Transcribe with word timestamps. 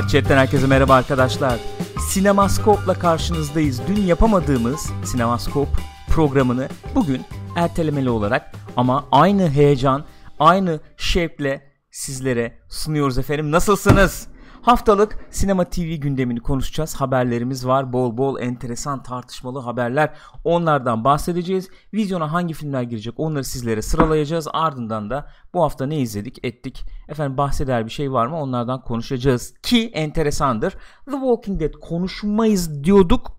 Parçetten 0.00 0.36
herkese 0.36 0.66
merhaba 0.66 0.94
arkadaşlar. 0.94 1.60
Sinemaskop'la 2.08 2.94
karşınızdayız. 2.94 3.80
Dün 3.88 4.02
yapamadığımız 4.02 4.90
Sinemaskop 5.04 5.68
programını 6.08 6.68
bugün 6.94 7.22
ertelemeli 7.56 8.10
olarak 8.10 8.52
ama 8.76 9.04
aynı 9.12 9.50
heyecan, 9.50 10.04
aynı 10.38 10.80
şevkle 10.96 11.62
sizlere 11.90 12.58
sunuyoruz 12.68 13.18
efendim. 13.18 13.50
Nasılsınız? 13.50 14.26
Haftalık 14.62 15.18
sinema 15.30 15.64
TV 15.64 15.94
gündemini 15.94 16.40
konuşacağız. 16.40 16.94
Haberlerimiz 16.94 17.66
var. 17.66 17.92
Bol 17.92 18.16
bol 18.16 18.40
enteresan 18.40 19.02
tartışmalı 19.02 19.58
haberler. 19.58 20.16
Onlardan 20.44 21.04
bahsedeceğiz. 21.04 21.68
Vizyona 21.94 22.32
hangi 22.32 22.54
filmler 22.54 22.82
girecek 22.82 23.14
onları 23.16 23.44
sizlere 23.44 23.82
sıralayacağız. 23.82 24.48
Ardından 24.52 25.10
da 25.10 25.30
bu 25.54 25.62
hafta 25.62 25.86
ne 25.86 25.98
izledik 25.98 26.44
ettik. 26.44 26.84
Efendim 27.08 27.36
bahseder 27.36 27.86
bir 27.86 27.90
şey 27.90 28.12
var 28.12 28.26
mı 28.26 28.40
onlardan 28.40 28.82
konuşacağız. 28.82 29.54
Ki 29.62 29.90
enteresandır. 29.94 30.70
The 31.04 31.10
Walking 31.10 31.60
Dead 31.60 31.72
konuşmayız 31.72 32.84
diyorduk. 32.84 33.32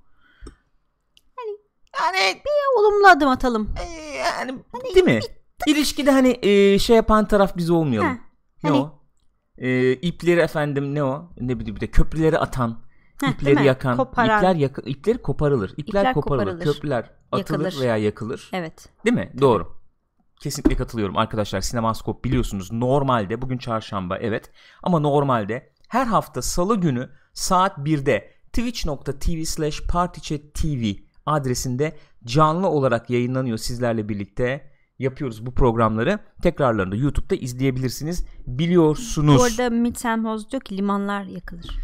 Hani 1.36 1.58
yani 2.00 2.36
bir 2.36 2.80
olumlu 2.80 3.08
adım 3.08 3.30
atalım. 3.30 3.76
E, 3.80 4.18
yani 4.18 4.60
değil 4.96 5.06
mi? 5.06 5.20
İlişkide 5.68 6.12
hani 6.12 6.40
e, 6.42 6.80
şey 6.80 6.96
yapan 6.96 7.28
taraf 7.28 7.58
biz 7.58 7.70
olmayalım. 7.70 8.10
Ha, 8.10 8.18
ne 8.64 8.70
hani- 8.70 8.82
o? 8.82 9.01
E, 9.62 9.92
ipleri 9.94 10.40
efendim 10.40 10.96
ne 10.96 11.04
o? 11.04 11.30
Ne 11.40 11.60
bileyim 11.60 11.76
bir 11.76 11.82
de 11.82 11.88
köprüleri 11.88 12.38
atan, 12.38 12.80
Heh, 13.22 13.28
ipleri 13.30 13.66
yakan, 13.66 13.98
Koparan. 13.98 14.38
ipler 14.38 14.56
yaka- 14.56 14.82
ipleri 14.90 15.18
koparılır. 15.18 15.74
İpler, 15.78 16.02
İpler 16.02 16.14
koparılır, 16.14 16.46
koparılır. 16.46 16.64
köprüler 16.74 17.10
atılır 17.32 17.64
Yakılır. 17.66 17.82
veya 17.82 17.98
yakılır. 17.98 18.50
Evet. 18.54 18.90
Değil 19.06 19.16
mi? 19.16 19.32
Doğru. 19.42 19.82
Kesinlikle 20.42 20.76
katılıyorum 20.76 21.18
arkadaşlar. 21.18 21.62
Sinemaskop 21.62 22.26
biliyorsunuz 22.26 22.72
normalde 22.72 23.42
bugün 23.42 23.58
çarşamba 23.58 24.18
evet 24.18 24.52
ama 24.84 25.00
normalde 25.00 25.74
her 25.90 26.06
hafta 26.06 26.42
salı 26.42 26.76
günü 26.76 27.10
saat 27.34 27.78
1'de 27.78 28.32
twitch.tv 28.54 29.44
slash 29.44 29.82
partychat.tv 29.88 30.94
adresinde 31.26 31.98
canlı 32.24 32.68
olarak 32.68 33.10
yayınlanıyor 33.10 33.58
sizlerle 33.58 34.10
birlikte 34.10 34.71
yapıyoruz 35.02 35.46
bu 35.46 35.54
programları. 35.54 36.20
Tekrarlarını 36.42 36.98
YouTube'da 36.98 37.36
izleyebilirsiniz. 37.36 38.26
Biliyorsunuz. 38.48 39.38
Bu 39.40 39.44
arada 39.44 39.70
Mitsenhoz 39.70 40.52
diyor 40.52 40.62
ki 40.62 40.78
limanlar 40.78 41.24
yakılır. 41.24 41.78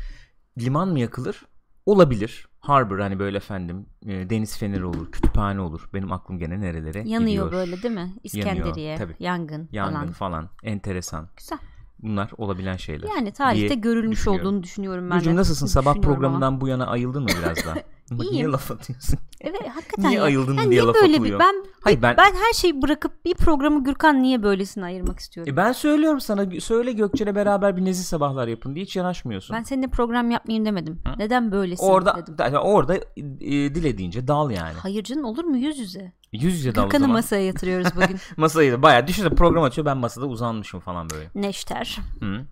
Liman 0.59 0.87
mı 0.87 0.99
yakılır? 0.99 1.45
Olabilir. 1.85 2.47
Harbor 2.59 2.99
hani 2.99 3.19
böyle 3.19 3.37
efendim 3.37 3.85
e, 4.05 4.29
deniz 4.29 4.57
feneri 4.57 4.85
olur, 4.85 5.11
kütüphane 5.11 5.61
olur. 5.61 5.89
Benim 5.93 6.11
aklım 6.11 6.39
gene 6.39 6.61
nerelere 6.61 6.97
Yanıyor 6.99 7.19
gidiyor. 7.29 7.51
böyle 7.51 7.83
değil 7.83 7.93
mi? 7.93 8.13
İskenderiye, 8.23 8.95
tabii. 8.95 9.15
yangın, 9.19 9.69
Yangın 9.71 9.93
falan. 9.93 10.11
falan. 10.11 10.49
Enteresan. 10.63 11.29
Güzel. 11.37 11.57
Bunlar 12.01 12.31
olabilen 12.37 12.77
şeyler. 12.77 13.07
Yani 13.15 13.31
tarihte 13.31 13.75
görülmüş 13.75 14.27
olduğunu 14.27 14.63
düşünüyorum 14.63 15.09
ben 15.09 15.25
de. 15.25 15.35
nasılsın? 15.35 15.65
Sabah 15.65 15.95
programından 15.95 16.47
ama. 16.47 16.61
bu 16.61 16.67
yana 16.67 16.87
ayıldın 16.87 17.23
mı 17.23 17.29
biraz 17.41 17.65
daha? 17.65 17.75
Bak 18.11 18.19
Niye 18.19 18.31
İyiyim. 18.31 18.53
laf 18.53 18.71
atıyorsun? 18.71 19.19
Evet 19.41 19.61
hakikaten 19.75 20.11
Niye 20.11 20.21
ayıldın 20.21 20.53
Ya 20.53 20.59
diye 20.59 20.69
niye 20.69 20.81
laf 20.81 20.95
böyle 20.95 21.13
atılıyor. 21.15 21.39
bir 21.39 21.45
ben 21.45 21.55
Hayır 21.81 22.01
ben, 22.01 22.17
ben 22.17 22.31
her 22.35 22.53
şeyi 22.53 22.81
bırakıp 22.81 23.25
bir 23.25 23.33
programı 23.35 23.83
Gürkan 23.83 24.21
niye 24.23 24.43
böylesine 24.43 24.85
ayırmak 24.85 25.19
istiyorum. 25.19 25.53
E 25.53 25.57
ben 25.57 25.71
söylüyorum 25.71 26.19
sana 26.19 26.45
söyle 26.59 26.91
Gökçen'e 26.91 27.35
beraber 27.35 27.77
bir 27.77 27.85
nezih 27.85 28.03
sabahlar 28.03 28.47
yapın 28.47 28.75
diye 28.75 28.85
hiç 28.85 28.95
yanaşmıyorsun. 28.95 29.55
ben 29.55 29.63
seninle 29.63 29.87
program 29.87 30.31
yapmayayım 30.31 30.65
demedim. 30.65 30.99
Hı? 31.07 31.19
Neden 31.19 31.51
böylesin 31.51 31.85
orada 31.85 32.15
dedim. 32.21 32.37
da- 32.37 32.61
orada 32.61 32.95
e, 32.97 33.75
dilediğince 33.75 34.27
dal 34.27 34.51
yani. 34.51 34.73
Hayır 34.81 35.03
canım 35.03 35.25
olur 35.25 35.43
mu 35.43 35.57
yüz 35.57 35.79
yüze? 35.79 36.11
Yüz 36.33 36.53
yüze 36.57 36.75
dal 36.75 36.89
zaman. 36.89 37.09
masaya 37.09 37.45
yatırıyoruz 37.45 37.95
bugün. 37.95 38.19
Masayı 38.37 38.71
da 38.71 38.81
bayağı 38.81 39.07
düşünsene 39.07 39.35
program 39.35 39.63
açıyor 39.63 39.85
ben 39.85 39.97
masada 39.97 40.25
uzanmışım 40.25 40.79
falan 40.79 41.09
böyle. 41.09 41.29
Neşter. 41.35 41.97
Hı. 42.19 42.45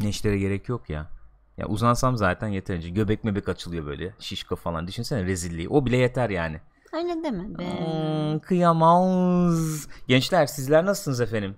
Neştere 0.00 0.38
gerek 0.38 0.68
yok 0.68 0.90
ya. 0.90 1.06
Ya 1.58 1.66
uzansam 1.66 2.16
zaten 2.16 2.48
yeterince. 2.48 2.88
Göbek 2.90 3.24
mebek 3.24 3.48
açılıyor 3.48 3.86
böyle. 3.86 4.14
Şişko 4.18 4.56
falan. 4.56 4.86
Düşünsene 4.88 5.24
rezilliği. 5.24 5.68
O 5.68 5.86
bile 5.86 5.96
yeter 5.96 6.30
yani. 6.30 6.60
Öyle 6.92 7.24
deme 7.24 7.58
be. 7.58 7.64
Hmm, 7.64 8.38
kıyamaz. 8.38 9.88
Gençler 10.08 10.46
sizler 10.46 10.86
nasılsınız 10.86 11.20
efendim? 11.20 11.54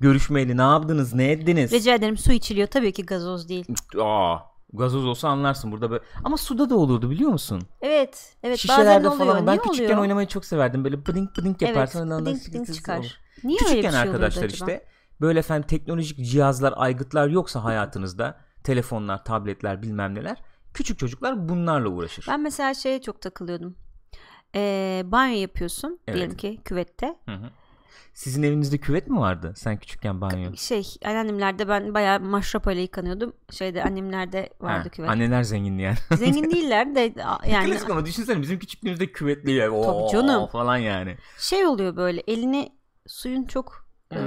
Görüşmeyeli 0.00 0.56
ne 0.56 0.62
yaptınız? 0.62 1.14
Ne 1.14 1.30
ettiniz? 1.30 1.72
Rica 1.72 1.94
ederim 1.94 2.16
su 2.16 2.32
içiliyor 2.32 2.68
tabii 2.68 2.92
ki 2.92 3.06
gazoz 3.06 3.48
değil. 3.48 3.66
Aa, 4.00 4.36
gazoz 4.76 5.04
olsa 5.06 5.28
anlarsın 5.28 5.72
burada 5.72 5.90
böyle. 5.90 6.02
Ama 6.24 6.36
suda 6.36 6.70
da 6.70 6.76
olurdu 6.76 7.10
biliyor 7.10 7.30
musun? 7.30 7.62
Evet, 7.80 8.36
evet 8.42 8.58
Şişelerde 8.58 9.04
bazen 9.04 9.16
oluyor. 9.16 9.32
falan. 9.32 9.46
Ben 9.46 9.52
Niye 9.52 9.62
küçükken 9.62 9.84
oluyor? 9.84 9.98
oynamayı 9.98 10.26
çok 10.28 10.44
severdim. 10.44 10.84
Böyle 10.84 11.06
bıdink 11.06 11.36
bıdink 11.36 11.62
Evet, 11.62 11.68
yaparsın. 11.76 12.00
ondan 12.00 12.26
bıdink 12.26 12.48
bıdink 12.48 12.74
çıkar. 12.74 12.98
olur. 12.98 13.10
Niye 13.44 13.58
öyle 13.58 13.68
Küçükken 13.68 13.92
bir 13.92 13.96
şey 13.98 14.00
arkadaşlar 14.00 14.42
acaba? 14.44 14.70
işte 14.72 14.84
böyle 15.20 15.38
efendim 15.38 15.66
teknolojik 15.68 16.26
cihazlar, 16.30 16.74
aygıtlar 16.76 17.28
yoksa 17.28 17.64
hayatınızda 17.64 18.38
telefonlar, 18.64 19.24
tabletler 19.24 19.82
bilmem 19.82 20.14
neler. 20.14 20.42
Küçük 20.74 20.98
çocuklar 20.98 21.48
bunlarla 21.48 21.88
uğraşır. 21.88 22.24
Ben 22.28 22.40
mesela 22.40 22.74
şeye 22.74 23.00
çok 23.02 23.20
takılıyordum. 23.22 23.76
Ee, 24.54 25.02
banyo 25.04 25.40
yapıyorsun 25.40 25.98
Evet. 26.08 26.16
diyelim 26.16 26.36
ki 26.36 26.60
küvette. 26.64 27.06
Hı 27.28 27.34
hı. 27.34 27.50
Sizin 28.14 28.42
evinizde 28.42 28.78
küvet 28.78 29.08
mi 29.08 29.18
vardı? 29.18 29.52
Sen 29.56 29.76
küçükken 29.76 30.20
banyo. 30.20 30.54
Şey 30.56 30.86
anneannemlerde 31.04 31.68
ben 31.68 31.94
bayağı 31.94 32.20
maşrapayla 32.20 32.82
yıkanıyordum. 32.82 33.32
Şeyde 33.50 33.84
annemlerde 33.84 34.50
vardı 34.60 34.82
Ha, 34.84 34.88
küvet. 34.88 35.10
Anneler 35.10 35.42
zengin 35.42 35.78
yani. 35.78 35.96
Zengin 36.16 36.50
değiller 36.50 36.94
de 36.94 37.12
yani 37.50 37.70
Klasik 37.70 37.90
ama 37.90 38.06
düşünsene 38.06 38.42
bizim 38.42 38.58
küçüklüğümüzde 38.58 39.12
küvetli 39.12 39.52
ya. 39.52 39.70
Oo, 39.70 40.12
canım. 40.12 40.46
falan 40.46 40.76
yani. 40.76 41.16
şey 41.38 41.66
oluyor 41.66 41.96
böyle 41.96 42.22
elini 42.26 42.72
suyun 43.06 43.44
çok 43.44 43.86
e, 44.14 44.18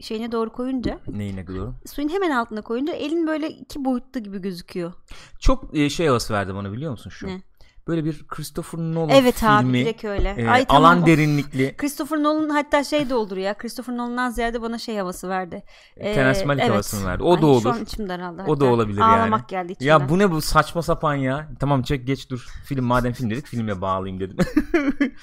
şeyine 0.00 0.32
doğru 0.32 0.52
koyunca 0.52 0.98
Neyine 1.08 1.46
doğru? 1.46 1.74
suyun 1.86 2.08
hemen 2.08 2.30
altına 2.30 2.62
koyunca 2.62 2.92
elin 2.92 3.26
böyle 3.26 3.50
iki 3.50 3.84
boyutlu 3.84 4.20
gibi 4.20 4.38
gözüküyor. 4.42 4.92
Çok 5.40 5.76
e, 5.76 5.90
şey 5.90 6.06
havası 6.06 6.34
verdi 6.34 6.54
bana 6.54 6.72
biliyor 6.72 6.90
musun 6.90 7.10
şu? 7.10 7.26
Ne? 7.26 7.42
Böyle 7.88 8.04
bir 8.04 8.26
Christopher 8.28 8.80
Nolan 8.80 9.08
Evet 9.08 9.42
abi 9.44 9.62
filmi. 9.62 9.78
direkt 9.78 10.04
öyle. 10.04 10.28
e, 10.38 10.48
Ay, 10.48 10.64
tamam, 10.64 10.84
alan 10.84 11.06
derinlikli. 11.06 11.74
Christopher 11.76 12.22
Nolan 12.22 12.48
hatta 12.48 12.84
şey 12.84 13.08
de 13.10 13.14
olur 13.14 13.36
ya. 13.36 13.54
Christopher 13.54 13.96
Nolan'dan 13.96 14.30
ziyade 14.30 14.62
bana 14.62 14.78
şey 14.78 14.96
havası 14.96 15.28
verdi. 15.28 15.62
Ee, 15.96 16.14
Terence 16.14 16.44
Malick 16.44 16.62
evet. 16.62 16.72
havasını 16.72 17.06
verdi. 17.08 17.22
O 17.22 17.34
Ay, 17.36 17.42
da 17.42 17.46
olur. 17.46 17.62
Şu 17.62 17.70
an 17.72 17.82
içim 17.82 18.08
daraldı. 18.08 18.44
O 18.46 18.60
da 18.60 18.64
olabilir 18.64 19.00
yani. 19.00 19.20
Ağlamak 19.20 19.48
geldi 19.48 19.72
içimden. 19.72 19.88
Ya 19.90 20.08
bu 20.08 20.18
ne 20.18 20.30
bu 20.30 20.40
saçma 20.40 20.82
sapan 20.82 21.14
ya. 21.14 21.48
Tamam 21.60 21.82
çek 21.82 22.06
geç 22.06 22.30
dur. 22.30 22.46
Film 22.64 22.84
madem 22.84 23.12
film 23.12 23.30
dedik 23.30 23.46
filmle 23.46 23.80
bağlayayım 23.80 24.20
dedim. 24.20 24.36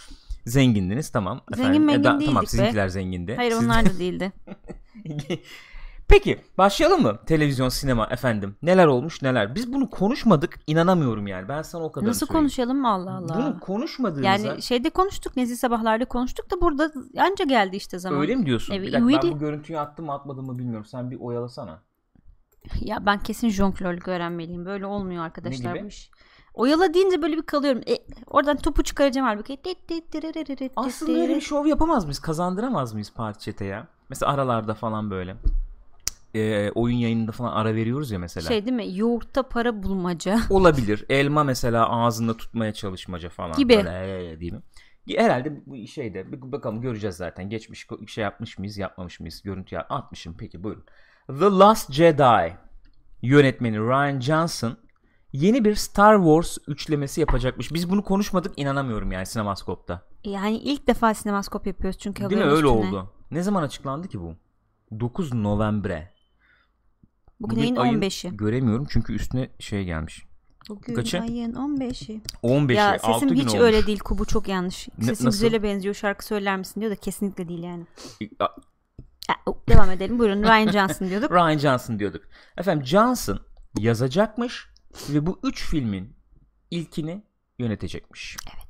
Zengindiniz 0.45 1.09
tamam. 1.11 1.41
Zengin 1.55 1.81
mengin 1.85 2.03
Tamam 2.03 2.19
değildik 2.19 2.41
be. 2.41 2.45
sizinkiler 2.45 2.87
zengindi. 2.87 3.35
Hayır 3.35 3.51
Siz- 3.51 3.63
onlar 3.65 3.85
da 3.95 3.99
değildi. 3.99 4.31
Peki 6.09 6.41
başlayalım 6.57 7.01
mı? 7.01 7.19
Televizyon, 7.25 7.69
sinema 7.69 8.07
efendim. 8.11 8.55
Neler 8.61 8.87
olmuş 8.87 9.21
neler. 9.21 9.55
Biz 9.55 9.73
bunu 9.73 9.89
konuşmadık 9.89 10.59
inanamıyorum 10.67 11.27
yani. 11.27 11.47
Ben 11.49 11.61
sana 11.61 11.83
o 11.83 11.91
kadar 11.91 12.07
Nasıl 12.07 12.27
konuşalım 12.27 12.85
Allah 12.85 13.17
Allah. 13.17 13.35
Bunu 13.37 13.59
konuşmadığımıza 13.59 14.29
yani 14.29 14.61
şeyde 14.61 14.89
konuştuk 14.89 15.37
Nezih 15.37 15.55
sabahlarda 15.55 16.05
konuştuk 16.05 16.51
da 16.51 16.61
burada 16.61 16.91
anca 17.17 17.45
geldi 17.45 17.75
işte 17.75 17.99
zaman. 17.99 18.19
öyle 18.19 18.35
mi 18.35 18.45
diyorsun? 18.45 18.73
Evet, 18.73 18.87
bir 18.87 18.93
dakika 18.93 19.27
ben 19.27 19.31
bu 19.31 19.39
görüntüyü 19.39 19.79
attım 19.79 20.05
mı 20.05 20.13
atmadım 20.13 20.45
mı 20.45 20.59
bilmiyorum. 20.59 20.85
Sen 20.85 21.11
bir 21.11 21.19
oyalasana. 21.19 21.81
Ya 22.81 23.05
ben 23.05 23.19
kesin 23.19 23.49
jonglörlük 23.49 24.07
öğrenmeliyim. 24.07 24.65
Böyle 24.65 24.85
olmuyor 24.85 25.23
arkadaşlar 25.23 25.83
bu 25.83 25.87
iş. 25.87 26.11
Oyala 26.53 26.93
deyince 26.93 27.21
böyle 27.21 27.37
bir 27.37 27.41
kalıyorum. 27.41 27.81
E, 27.87 27.97
oradan 28.27 28.57
topu 28.57 28.83
çıkaracağım 28.83 29.27
halbuki. 29.27 29.57
Aslında 30.75 31.19
öyle 31.19 31.35
bir 31.35 31.41
şov 31.41 31.65
yapamaz 31.65 32.03
mıyız? 32.03 32.19
Kazandıramaz 32.19 32.93
mıyız 32.93 33.13
parti 33.13 33.45
chat'e 33.45 33.65
ya? 33.65 33.87
Mesela 34.09 34.31
aralarda 34.31 34.73
falan 34.73 35.11
böyle. 35.11 35.35
Ee, 36.35 36.71
oyun 36.75 36.97
yayınında 36.97 37.31
falan 37.31 37.51
ara 37.51 37.75
veriyoruz 37.75 38.11
ya 38.11 38.19
mesela. 38.19 38.47
Şey 38.47 38.65
değil 38.65 38.75
mi? 38.75 38.97
Yoğurtta 38.97 39.43
para 39.43 39.83
bulmaca. 39.83 40.39
Olabilir. 40.49 41.05
Elma 41.09 41.43
mesela 41.43 41.89
ağzında 41.89 42.37
tutmaya 42.37 42.73
çalışmaca 42.73 43.29
falan. 43.29 43.57
Gibi. 43.57 43.75
Böyle, 43.77 44.39
değil 44.39 44.53
mi? 44.53 44.61
Herhalde 45.17 45.61
bu 45.65 45.87
şeyde 45.87 46.25
bakalım 46.51 46.81
göreceğiz 46.81 47.15
zaten. 47.15 47.49
Geçmiş 47.49 47.87
şey 48.07 48.23
yapmış 48.23 48.57
mıyız, 48.57 48.77
yapmamış 48.77 49.19
mıyız? 49.19 49.41
Görüntü 49.41 49.75
ya- 49.75 49.87
atmışım. 49.89 50.35
Peki 50.37 50.63
buyurun. 50.63 50.83
The 51.27 51.45
Last 51.45 51.91
Jedi 51.91 52.57
yönetmeni 53.21 53.79
Ryan 53.79 54.19
Johnson 54.19 54.77
yeni 55.33 55.65
bir 55.65 55.75
Star 55.75 56.17
Wars 56.17 56.57
üçlemesi 56.67 57.19
yapacakmış. 57.21 57.73
Biz 57.73 57.89
bunu 57.89 58.03
konuşmadık 58.03 58.59
inanamıyorum 58.59 59.11
yani 59.11 59.25
Sinemaskop'ta. 59.25 60.01
Yani 60.23 60.57
ilk 60.57 60.87
defa 60.87 61.13
sinemaskop 61.13 61.67
yapıyoruz 61.67 61.99
çünkü 61.99 62.29
Değil 62.29 62.41
mi? 62.41 62.47
Öyle 62.47 62.53
üstüne. 62.53 62.69
oldu. 62.71 63.13
Ne 63.31 63.43
zaman 63.43 63.63
açıklandı 63.63 64.07
ki 64.07 64.19
bu? 64.21 64.35
9 64.99 65.33
Novembre. 65.33 66.11
Bugün, 67.39 67.75
ayın 67.75 68.01
15'i. 68.01 68.37
Göremiyorum 68.37 68.87
çünkü 68.89 69.13
üstüne 69.13 69.49
şey 69.59 69.85
gelmiş. 69.85 70.25
Bugün 70.69 70.95
Kaçı? 70.95 71.21
ayın 71.21 71.53
15'i. 71.53 72.21
15'i. 72.43 72.75
Ya 72.75 72.97
6 73.03 73.19
sesim 73.19 73.35
hiç 73.37 73.47
olmuş. 73.47 73.61
öyle 73.61 73.87
değil. 73.87 73.99
Kubu 73.99 74.25
çok 74.25 74.47
yanlış. 74.47 74.87
Ne- 74.97 75.05
Sesin 75.05 75.25
nasıl? 75.25 75.39
güzele 75.43 75.63
benziyor. 75.63 75.95
Şarkı 75.95 76.25
söyler 76.25 76.57
misin 76.57 76.81
diyor 76.81 76.91
da 76.91 76.95
kesinlikle 76.95 77.47
değil 77.47 77.63
yani. 77.63 77.85
A- 78.39 78.47
Devam 79.69 79.91
edelim. 79.91 80.19
Buyurun 80.19 80.43
Ryan 80.43 80.71
Johnson 80.71 81.09
diyorduk. 81.09 81.31
Ryan 81.31 81.57
Johnson 81.57 81.99
diyorduk. 81.99 82.21
Efendim 82.57 82.85
Johnson 82.85 83.39
yazacakmış 83.77 84.67
ve 85.09 85.25
bu 85.25 85.39
üç 85.43 85.65
filmin 85.69 86.15
ilkini 86.71 87.23
yönetecekmiş. 87.59 88.37
Evet. 88.55 88.68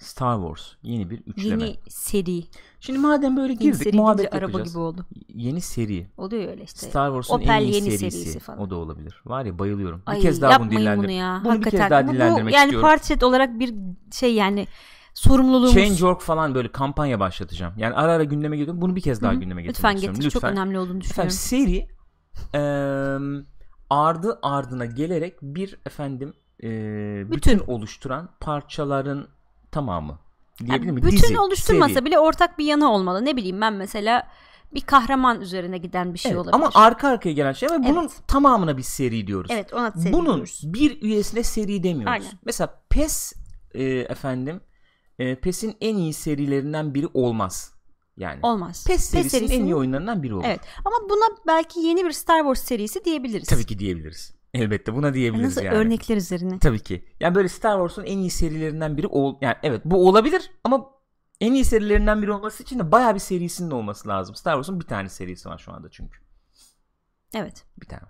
Star 0.00 0.36
Wars 0.40 0.72
yeni 0.82 1.10
bir 1.10 1.18
üçleme. 1.26 1.64
Yeni 1.64 1.76
seri. 1.88 2.44
Şimdi 2.80 2.98
madem 2.98 3.36
böyle 3.36 3.52
Yeni 3.52 3.62
girdik 3.62 3.82
seri 3.82 3.96
muhabbet 3.96 4.34
araba 4.34 4.44
yapacağız. 4.46 4.70
gibi 4.72 4.78
oldu. 4.78 5.06
Yeni 5.34 5.60
seri. 5.60 6.06
Oluyor 6.16 6.48
öyle 6.50 6.62
işte. 6.62 6.86
Star 6.86 7.08
Wars'un 7.22 7.40
en 7.40 7.60
iyi 7.60 7.74
yeni 7.74 7.90
serisi. 7.90 8.10
serisi 8.18 8.38
falan. 8.38 8.60
O 8.60 8.70
da 8.70 8.76
olabilir. 8.76 9.22
Var 9.26 9.44
ya 9.44 9.58
bayılıyorum. 9.58 10.02
Ay, 10.06 10.16
bir 10.16 10.22
kez 10.22 10.42
daha 10.42 10.60
bunu 10.60 10.70
dillendir. 10.70 11.02
bunu 11.04 11.10
ya. 11.10 11.40
Bunu 11.44 11.58
bir 11.64 11.70
kez 11.70 11.80
daha 11.90 12.06
Bu- 12.06 12.10
bu 12.12 12.14
yani 12.14 12.50
istiyorum. 12.50 12.80
parti 12.80 13.24
olarak 13.24 13.58
bir 13.58 13.74
şey 14.12 14.34
yani 14.34 14.66
sorumluluğumuz. 15.14 15.74
Change.org 15.74 16.20
falan 16.20 16.54
böyle 16.54 16.72
kampanya 16.72 17.20
başlatacağım. 17.20 17.74
Yani 17.76 17.94
ara 17.94 18.12
ara 18.12 18.24
gündeme 18.24 18.56
geliyorum. 18.56 18.80
Bunu 18.80 18.96
bir 18.96 19.00
kez 19.00 19.22
daha 19.22 19.32
Hı 19.32 19.36
hı. 19.36 19.40
gündeme 19.40 19.62
getirmek 19.62 19.76
Lütfen 19.76 19.94
istiyorum. 19.94 20.20
getir. 20.20 20.30
Çok 20.30 20.44
önemli 20.44 20.78
olduğunu 20.78 21.00
düşünüyorum. 21.00 21.28
Efendim 21.28 21.30
seri 21.30 21.88
eee, 22.54 23.44
ardı 23.90 24.38
ardına 24.42 24.84
gelerek 24.86 25.42
bir 25.42 25.78
efendim 25.86 26.34
eee, 26.62 26.70
bütün. 27.26 27.58
Bütün. 27.58 27.72
oluşturan 27.72 28.28
parçaların 28.40 29.26
tamamı. 29.72 30.18
Diyebilir 30.58 30.86
Yani 30.86 30.92
mi? 30.92 31.02
bütün 31.02 31.16
Dizi, 31.16 31.38
oluşturmasa 31.38 31.94
seri. 31.94 32.04
bile 32.04 32.18
ortak 32.18 32.58
bir 32.58 32.64
yanı 32.64 32.92
olmalı. 32.92 33.24
Ne 33.24 33.36
bileyim 33.36 33.60
ben 33.60 33.72
mesela 33.72 34.28
bir 34.74 34.80
kahraman 34.80 35.40
üzerine 35.40 35.78
giden 35.78 36.14
bir 36.14 36.18
şey 36.18 36.30
Evet, 36.32 36.40
olabilir. 36.40 36.54
ama 36.54 36.70
arka 36.74 37.08
arkaya 37.08 37.32
gelen 37.32 37.52
şey 37.52 37.68
ve 37.68 37.78
bunun 37.84 38.00
Evet. 38.02 38.20
tamamına 38.28 38.76
biz 38.76 38.86
seri 38.86 39.26
diyoruz. 39.26 39.50
evet 39.54 39.72
ona 39.72 39.90
seri 39.90 40.12
Bunun 40.12 40.34
diyoruz. 40.34 40.60
bir 40.64 41.02
üyesine 41.02 41.42
seri 41.42 41.82
demiyoruz. 41.82 42.12
Aynen. 42.12 42.38
Mesela 42.44 42.82
PES 42.90 43.32
e, 43.74 43.84
efendim 43.84 44.60
e, 45.18 45.34
PES'in 45.40 45.76
en 45.80 45.96
iyi 45.96 46.12
serilerinden 46.12 46.94
biri 46.94 47.08
olmaz. 47.14 47.72
Yani 48.16 48.38
olmaz. 48.42 48.84
PES 48.86 49.04
serisinin 49.04 49.42
en 49.42 49.46
serisinin- 49.48 49.64
iyi 49.64 49.74
oyunlarından 49.74 50.22
biri 50.22 50.34
olur. 50.34 50.44
Evet. 50.46 50.60
Ama 50.84 50.96
buna 51.10 51.36
belki 51.46 51.80
yeni 51.80 52.04
bir 52.04 52.12
Star 52.12 52.38
Wars 52.40 52.62
serisi 52.62 53.04
diyebiliriz. 53.04 53.48
Tabii 53.48 53.66
ki 53.66 53.78
diyebiliriz. 53.78 54.34
Elbette 54.54 54.94
buna 54.94 55.14
diyebiliriz 55.14 55.56
Nasıl 55.56 55.62
yani. 55.66 55.76
örnekler 55.76 56.16
üzerine. 56.16 56.58
Tabii 56.58 56.80
ki. 56.80 57.04
Yani 57.20 57.34
böyle 57.34 57.48
Star 57.48 57.72
Wars'un 57.72 58.04
en 58.04 58.18
iyi 58.18 58.30
serilerinden 58.30 58.96
biri 58.96 59.06
ol 59.06 59.36
yani 59.40 59.54
evet 59.62 59.82
bu 59.84 60.08
olabilir 60.08 60.50
ama 60.64 60.90
en 61.40 61.52
iyi 61.52 61.64
serilerinden 61.64 62.22
biri 62.22 62.32
olması 62.32 62.62
için 62.62 62.78
de 62.78 62.92
bayağı 62.92 63.14
bir 63.14 63.20
serisinin 63.20 63.70
olması 63.70 64.08
lazım. 64.08 64.34
Star 64.34 64.52
Wars'un 64.52 64.80
bir 64.80 64.86
tane 64.86 65.08
serisi 65.08 65.48
var 65.48 65.58
şu 65.58 65.72
anda 65.72 65.90
çünkü. 65.90 66.18
Evet. 67.34 67.64
Bir 67.80 67.86
tane. 67.86 68.02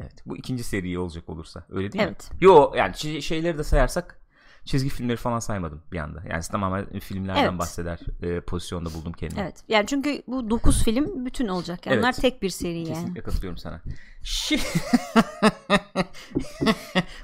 Evet. 0.00 0.22
Bu 0.26 0.36
ikinci 0.36 0.64
seri 0.64 0.98
olacak 0.98 1.28
olursa. 1.28 1.66
Öyle 1.70 1.92
değil 1.92 2.04
mi? 2.04 2.08
Evet. 2.08 2.30
Yo 2.40 2.72
yani 2.76 3.22
şeyleri 3.22 3.58
de 3.58 3.64
sayarsak 3.64 4.20
çizgi 4.64 4.88
filmleri 4.88 5.16
falan 5.16 5.38
saymadım 5.38 5.82
bir 5.92 5.98
anda. 5.98 6.22
Yani 6.30 6.42
tamamen 6.42 6.98
filmlerden 7.00 7.44
Evet. 7.48 7.58
bahseder 7.58 7.98
e, 8.22 8.40
pozisyonda 8.40 8.94
buldum 8.94 9.12
kendimi. 9.12 9.40
Evet. 9.40 9.64
Yani 9.68 9.86
çünkü 9.86 10.22
bu 10.26 10.50
9 10.50 10.84
film 10.84 11.26
bütün 11.26 11.48
olacak. 11.48 11.86
Yani. 11.86 11.94
Evet. 11.94 12.04
Onlar 12.04 12.12
tek 12.12 12.42
bir 12.42 12.50
seri 12.50 12.78
yani. 12.78 12.88
Kesinlikle 12.88 13.22
katılıyorum 13.22 13.58
sana. 13.58 13.80
Şi- 14.22 14.60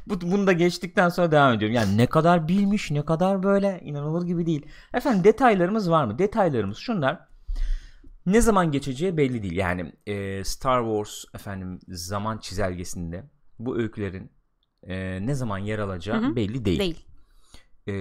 Bu, 0.07 0.21
bunu 0.21 0.47
da 0.47 0.53
geçtikten 0.53 1.09
sonra 1.09 1.31
devam 1.31 1.53
ediyorum. 1.55 1.75
Yani 1.77 1.97
ne 1.97 2.07
kadar 2.07 2.49
bilmiş, 2.49 2.91
ne 2.91 3.05
kadar 3.05 3.43
böyle 3.43 3.81
inanılır 3.85 4.27
gibi 4.27 4.47
değil. 4.47 4.67
Efendim 4.95 5.25
detaylarımız 5.25 5.91
var 5.91 6.05
mı? 6.05 6.19
Detaylarımız 6.19 6.79
şunlar. 6.79 7.19
Ne 8.27 8.41
zaman 8.41 8.73
geçeceği 8.73 9.17
belli 9.17 9.43
değil. 9.43 9.57
Yani 9.57 9.93
e, 10.07 10.45
Star 10.45 10.83
Wars 10.85 11.25
efendim 11.35 11.81
zaman 11.89 12.39
çizelgesinde 12.39 13.25
bu 13.59 13.79
öykülerin 13.79 14.33
e, 14.83 15.27
ne 15.27 15.35
zaman 15.35 15.59
yer 15.59 15.79
alacağı 15.79 16.23
Hı 16.23 16.27
hı. 16.27 16.37
belli 16.37 16.65
değil. 16.65 16.79
Değil. 16.79 17.05
E, 17.89 17.95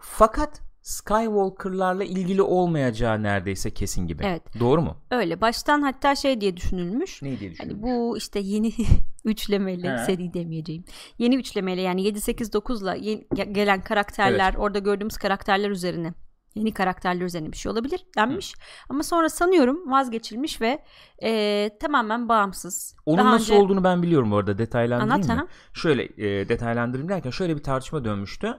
fakat 0.00 0.60
Skywalker'larla 0.82 2.04
ilgili 2.04 2.42
olmayacağı 2.42 3.22
neredeyse 3.22 3.70
kesin 3.70 4.06
gibi. 4.06 4.22
Evet. 4.26 4.42
Doğru 4.60 4.82
mu? 4.82 4.96
Öyle. 5.10 5.40
Baştan 5.40 5.82
hatta 5.82 6.14
şey 6.14 6.40
diye 6.40 6.56
düşünülmüş. 6.56 7.22
Ne 7.22 7.40
diye 7.40 7.50
düşünüyorsun? 7.50 7.82
Hani 7.82 7.94
bu 7.96 8.16
işte 8.16 8.40
yeni 8.40 8.72
üçlemeyle 9.24 9.92
He. 9.92 9.98
seri 9.98 10.34
demeyeceğim. 10.34 10.84
Yeni 11.18 11.36
üçlemeyle 11.36 11.80
yani 11.82 12.02
7 12.02 12.20
8 12.20 12.48
9'la 12.54 12.94
yeni- 12.94 13.26
ge- 13.34 13.52
gelen 13.52 13.82
karakterler, 13.82 14.54
orada 14.54 14.78
gördüğümüz 14.78 15.16
karakterler 15.16 15.70
üzerine 15.70 16.14
yeni 16.54 16.72
karakterler 16.74 17.24
üzerine 17.24 17.52
bir 17.52 17.56
şey 17.56 17.72
olabilir 17.72 18.04
denmiş. 18.16 18.54
Ama 18.88 19.02
sonra 19.02 19.28
sanıyorum 19.28 19.90
vazgeçilmiş 19.90 20.60
ve 20.60 20.82
e, 21.22 21.70
tamamen 21.80 22.28
bağımsız. 22.28 22.96
Onun 23.06 23.18
Daha 23.18 23.30
nasıl 23.32 23.52
önce- 23.54 23.62
olduğunu 23.62 23.84
ben 23.84 24.02
biliyorum 24.02 24.30
bu 24.30 24.36
arada 24.36 24.58
detaylandırayım 24.58 25.12
Anlat, 25.14 25.28
mı? 25.28 25.34
aha. 25.34 25.46
Şöyle 25.74 26.02
e, 26.04 26.48
detaylandırayım 26.48 27.08
derken 27.08 27.30
şöyle 27.30 27.56
bir 27.56 27.62
tartışma 27.62 28.04
dönmüştü. 28.04 28.58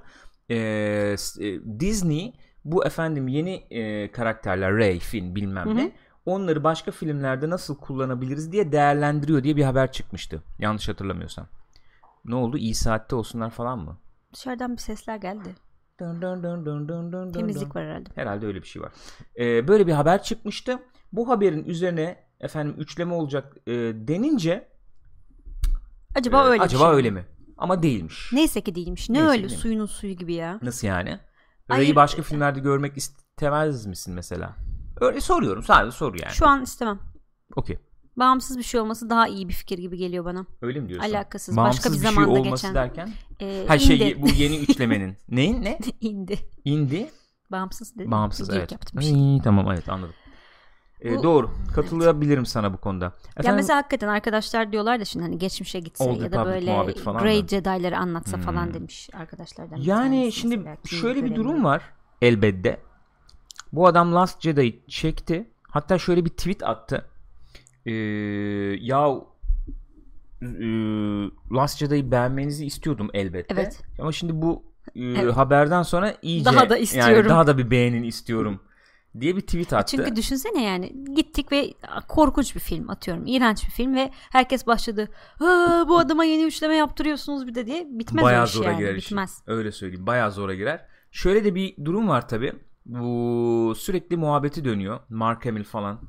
E, 0.52 1.16
s- 1.18 1.48
e, 1.48 1.60
Disney 1.80 2.34
bu 2.66 2.86
efendim 2.86 3.28
yeni 3.28 3.54
e, 3.54 4.12
karakterler 4.12 4.78
Rey, 4.78 5.00
Finn 5.00 5.36
bilmem 5.36 5.66
Hı 5.66 5.72
hı. 5.72 5.76
ne 5.76 5.92
onları 6.26 6.64
başka 6.64 6.92
filmlerde 6.92 7.50
nasıl 7.50 7.78
kullanabiliriz 7.78 8.52
diye 8.52 8.72
değerlendiriyor 8.72 9.44
diye 9.44 9.56
bir 9.56 9.64
haber 9.64 9.92
çıkmıştı. 9.92 10.44
Yanlış 10.60 10.90
hatırlamıyorsam. 10.90 11.48
Ne 12.26 12.36
oldu? 12.36 12.58
İyi 12.58 12.76
saatte 12.76 13.16
olsunlar 13.16 13.50
falan 13.50 13.80
mı? 13.80 13.98
Dışarıdan 14.34 14.72
bir 14.74 14.78
sesler 14.78 15.16
geldi. 15.18 15.56
Dun 16.00 16.22
dun 16.22 16.44
dun 16.44 16.66
dun 16.66 16.88
dun 16.88 17.12
dun 17.14 17.32
Temizlik 17.32 17.74
dun. 17.74 17.80
var 17.80 17.86
herhalde. 17.88 18.10
Herhalde 18.16 18.46
öyle 18.46 18.62
bir 18.62 18.68
şey 18.68 18.82
var. 18.82 18.92
Ee, 19.40 19.68
böyle 19.68 19.88
bir 19.88 19.92
haber 19.92 20.24
çıkmıştı. 20.24 20.80
Bu 21.14 21.30
haberin 21.30 21.66
üzerine 21.66 22.18
efendim 22.40 22.76
üçleme 22.78 23.14
olacak 23.14 23.58
e, 23.68 23.72
denince 24.08 24.68
Acaba 26.16 26.44
e, 26.44 26.48
öyle 26.48 26.64
acaba 26.64 26.84
şey 26.88 26.96
öyle 26.96 27.12
mi? 27.12 27.26
Ama 27.62 27.84
değilmiş. 27.84 28.30
Neyse 28.34 28.62
ki 28.62 28.76
değilmiş. 28.76 29.10
Ne 29.10 29.18
Neyse 29.18 29.30
öyle 29.30 29.50
değil 29.50 29.60
suyunun 29.60 29.86
suyu 29.86 30.14
gibi 30.14 30.34
ya. 30.34 30.60
Nasıl 30.62 30.88
yani? 30.88 31.20
Hayır. 31.68 31.82
Rey'i 31.82 31.96
başka 31.96 32.22
filmlerde 32.22 32.60
görmek 32.60 32.98
istemez 32.98 33.86
misin 33.86 34.14
mesela? 34.14 34.56
Öyle 35.02 35.22
soruyorum. 35.22 35.64
Sadece 35.64 35.98
soru 35.98 36.18
yani. 36.22 36.34
Şu 36.34 36.48
an 36.48 36.62
istemem. 36.64 37.00
Okey. 37.56 37.78
Bağımsız 38.18 38.58
bir 38.58 38.64
şey 38.64 38.82
olması 38.82 39.10
daha 39.10 39.28
iyi 39.28 39.50
bir 39.50 39.54
fikir 39.54 39.78
gibi 39.78 39.98
geliyor 39.98 40.26
bana. 40.26 40.46
Öyle 40.62 40.80
mi 40.80 40.90
diyorsun? 40.90 41.10
Alakasız, 41.10 41.58
Bağımsız 41.58 41.80
başka 41.80 41.90
bir 41.90 42.04
şey 42.04 42.12
zamanda 42.12 42.40
olması 42.40 42.68
geçen. 42.68 42.76
derken? 42.76 43.10
Ee, 43.42 43.66
Ha 43.68 43.80
şey 43.80 43.96
indi. 43.96 44.22
bu 44.22 44.30
yeni 44.30 44.58
üçlemenin. 44.58 45.18
Neyin 45.30 45.64
ne? 45.64 45.80
indi. 46.02 46.40
İndi. 46.66 47.10
Bağımsız 47.52 47.96
dedim. 47.96 48.12
Bağımsız 48.12 48.50
evet. 48.50 48.72
yaptım 48.72 49.00
bir 49.00 49.06
şey. 49.06 49.14
İyi, 49.14 49.42
tamam 49.42 49.72
evet 49.72 49.90
anladım. 49.90 50.16
Ee, 51.06 51.18
Bu- 51.18 51.24
doğru. 51.24 51.52
Katılabilirim 51.76 52.46
sana 52.46 52.74
bu 52.74 52.78
konuda. 52.78 53.06
Ya 53.06 53.12
Efendim, 53.38 53.56
mesela 53.56 53.78
hakikaten 53.78 54.08
arkadaşlar 54.08 54.72
diyorlar 54.72 55.00
da 55.00 55.06
şimdi 55.06 55.26
hani 55.26 55.38
geçmişe 55.38 55.80
gitse 55.80 56.04
Old 56.04 56.22
ya 56.22 56.32
da 56.32 56.46
böyle 56.46 56.94
falan 56.94 57.22
Grey. 57.24 57.48
Jedi'ları 57.48 57.98
anlatsa 57.98 58.38
Hmm. 58.38 58.44
falan 58.44 58.74
demiş 58.74 59.10
arkadaşlardan. 59.14 59.78
Yani 59.78 60.32
şimdi 60.32 60.58
mesela, 60.58 60.78
şöyle 60.86 61.26
bir 61.26 61.36
durum 61.36 61.64
var 61.64 61.82
elbette. 62.22 62.78
Bu 63.74 63.88
adam 63.88 64.14
Last 64.16 64.42
Jedi'yi 64.42 64.84
çekti. 64.88 65.50
Hatta 65.64 65.98
şöyle 66.00 66.26
bir 66.26 66.30
tweet 66.30 66.64
attı. 66.64 67.06
Ee, 67.86 67.92
ya 68.82 69.08
e, 70.42 70.46
Last 71.52 71.78
Jedi'yi 71.80 72.12
beğenmenizi 72.12 72.66
istiyordum 72.66 73.10
elbette. 73.14 73.54
Evet. 73.54 73.82
Ama 74.00 74.12
şimdi 74.12 74.42
bu 74.42 74.64
e, 74.96 75.04
Evet. 75.06 75.36
haberden 75.38 75.84
sonra 75.84 76.14
iyice 76.22 76.46
Daha 76.46 76.70
da 76.70 76.76
yani 76.76 76.84
istiyorum. 76.84 77.30
daha 77.30 77.48
da 77.48 77.58
bir 77.58 77.72
beğenin 77.72 78.04
istiyorum 78.04 78.60
diye 79.20 79.36
bir 79.36 79.42
tweet 79.42 79.74
attı. 79.74 79.98
Çünkü 79.98 80.16
düşünsene 80.16 80.64
yani 80.64 80.94
gittik 81.16 81.52
ve 81.52 81.74
korkunç 82.08 82.56
bir 82.56 82.60
film 82.60 82.90
atıyorum. 82.90 83.24
iğrenç 83.28 83.66
bir 83.66 83.72
film 83.72 83.96
ve 83.96 84.12
herkes 84.14 84.68
başladı. 84.68 85.10
"Aa, 85.40 85.86
bu 85.90 85.98
adama 85.98 86.24
yeni 86.26 86.44
üçleme 86.44 86.76
yaptırıyorsunuz 86.76 87.48
bir 87.48 87.56
de 87.56 87.66
diye 87.68 87.88
bitmez 87.90 88.24
Bayağı 88.24 88.46
iş 88.46 88.52
zora 88.52 88.68
yani. 88.72 88.78
girer. 88.80 88.96
Bitmez. 88.96 89.42
Öyle 89.48 89.72
söyleyeyim. 89.72 90.08
Bayağı 90.08 90.32
zora 90.32 90.56
girer. 90.56 90.86
Şöyle 91.12 91.44
de 91.46 91.56
bir 91.56 91.86
durum 91.86 92.08
var 92.10 92.28
tabi. 92.28 92.54
Bu 92.86 93.74
sürekli 93.78 94.18
muhabbeti 94.18 94.66
dönüyor. 94.66 95.00
Mark 95.10 95.46
Hamill 95.46 95.64
falan 95.64 96.00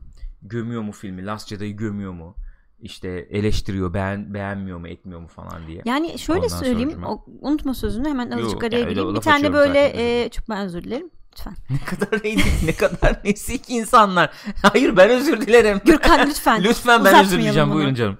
gömüyor 0.42 0.82
mu 0.82 0.92
filmi? 0.92 1.26
Last 1.26 1.48
Jedi'yi 1.48 1.76
gömüyor 1.76 2.12
mu? 2.12 2.36
İşte 2.80 3.08
eleştiriyor, 3.08 3.94
beğen, 3.94 4.34
beğenmiyor 4.34 4.78
mu, 4.78 4.88
etmiyor 4.88 5.20
mu 5.20 5.28
falan 5.28 5.66
diye. 5.66 5.82
Yani 5.84 6.18
şöyle 6.18 6.40
Ondan 6.40 6.56
söyleyeyim. 6.58 7.04
o- 7.06 7.24
unutma 7.40 7.74
sözünü 7.74 8.08
hemen 8.08 8.30
azıcık 8.30 8.52
Yok, 8.52 8.64
araya 8.64 8.78
yani 8.78 8.88
gireyim. 8.88 9.14
Bir 9.14 9.20
tane 9.20 9.52
böyle 9.52 9.86
zaten, 9.88 9.98
e, 10.04 10.28
çok 10.28 10.48
ben 10.48 10.66
özür 10.66 10.82
dilerim. 10.84 11.10
Lütfen. 11.32 11.54
ne 11.70 11.78
kadar 11.78 12.24
neydi, 12.24 12.42
ne 12.64 12.72
kadar 12.72 13.20
nesik 13.24 13.70
insanlar. 13.70 14.30
Hayır 14.62 14.96
ben 14.96 15.10
özür 15.10 15.40
dilerim. 15.40 15.80
Gürkan 15.84 16.28
lütfen. 16.28 16.62
Lütfen 16.64 17.04
ben 17.04 17.24
özür 17.24 17.38
dileyeceğim. 17.38 17.68
bunu. 17.68 17.76
Buyurun 17.78 17.94
canım. 17.94 18.18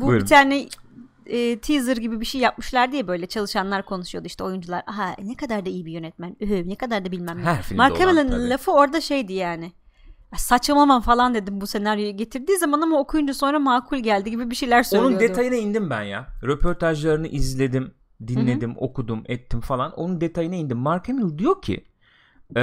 Bu 0.00 0.06
Buyurun. 0.06 0.22
bir 0.24 0.28
tane 0.28 0.68
e, 1.26 1.58
teaser 1.58 1.96
gibi 1.96 2.20
bir 2.20 2.26
şey 2.26 2.40
yapmışlar 2.40 2.92
diye 2.92 3.08
böyle 3.08 3.26
çalışanlar 3.26 3.84
konuşuyordu 3.84 4.26
işte 4.26 4.44
oyuncular. 4.44 4.82
Aha 4.86 5.16
ne 5.22 5.34
kadar 5.34 5.66
da 5.66 5.70
iyi 5.70 5.86
bir 5.86 5.92
yönetmen. 5.92 6.36
Ühü, 6.40 6.68
ne 6.68 6.74
kadar 6.76 7.04
da 7.04 7.12
bilmem 7.12 7.38
ne. 7.44 7.60
Mark 7.76 8.00
Hamill'in 8.00 8.50
lafı 8.50 8.72
orada 8.72 9.00
şeydi 9.00 9.32
yani. 9.32 9.72
"Ya 10.32 10.38
Saçmalamam 10.38 11.02
falan 11.02 11.34
dedim 11.34 11.60
bu 11.60 11.66
senaryoyu 11.66 12.16
getirdiği 12.16 12.58
zaman 12.58 12.80
ama 12.80 12.98
okuyunca 12.98 13.34
sonra 13.34 13.58
makul 13.58 13.96
geldi 13.98 14.30
gibi 14.30 14.50
bir 14.50 14.54
şeyler 14.54 14.82
söylüyordu. 14.82 15.12
Onun 15.14 15.20
detayına 15.20 15.54
indim 15.56 15.90
ben 15.90 16.02
ya. 16.02 16.26
Röportajlarını 16.42 17.28
izledim, 17.28 17.94
dinledim, 18.26 18.74
okudum, 18.78 19.22
ettim 19.26 19.60
falan. 19.60 19.92
Onun 19.92 20.20
detayına 20.20 20.54
indim. 20.54 20.78
Mark 20.78 21.08
Hamill 21.08 21.38
diyor 21.38 21.62
ki 21.62 21.84
eee, 22.56 22.62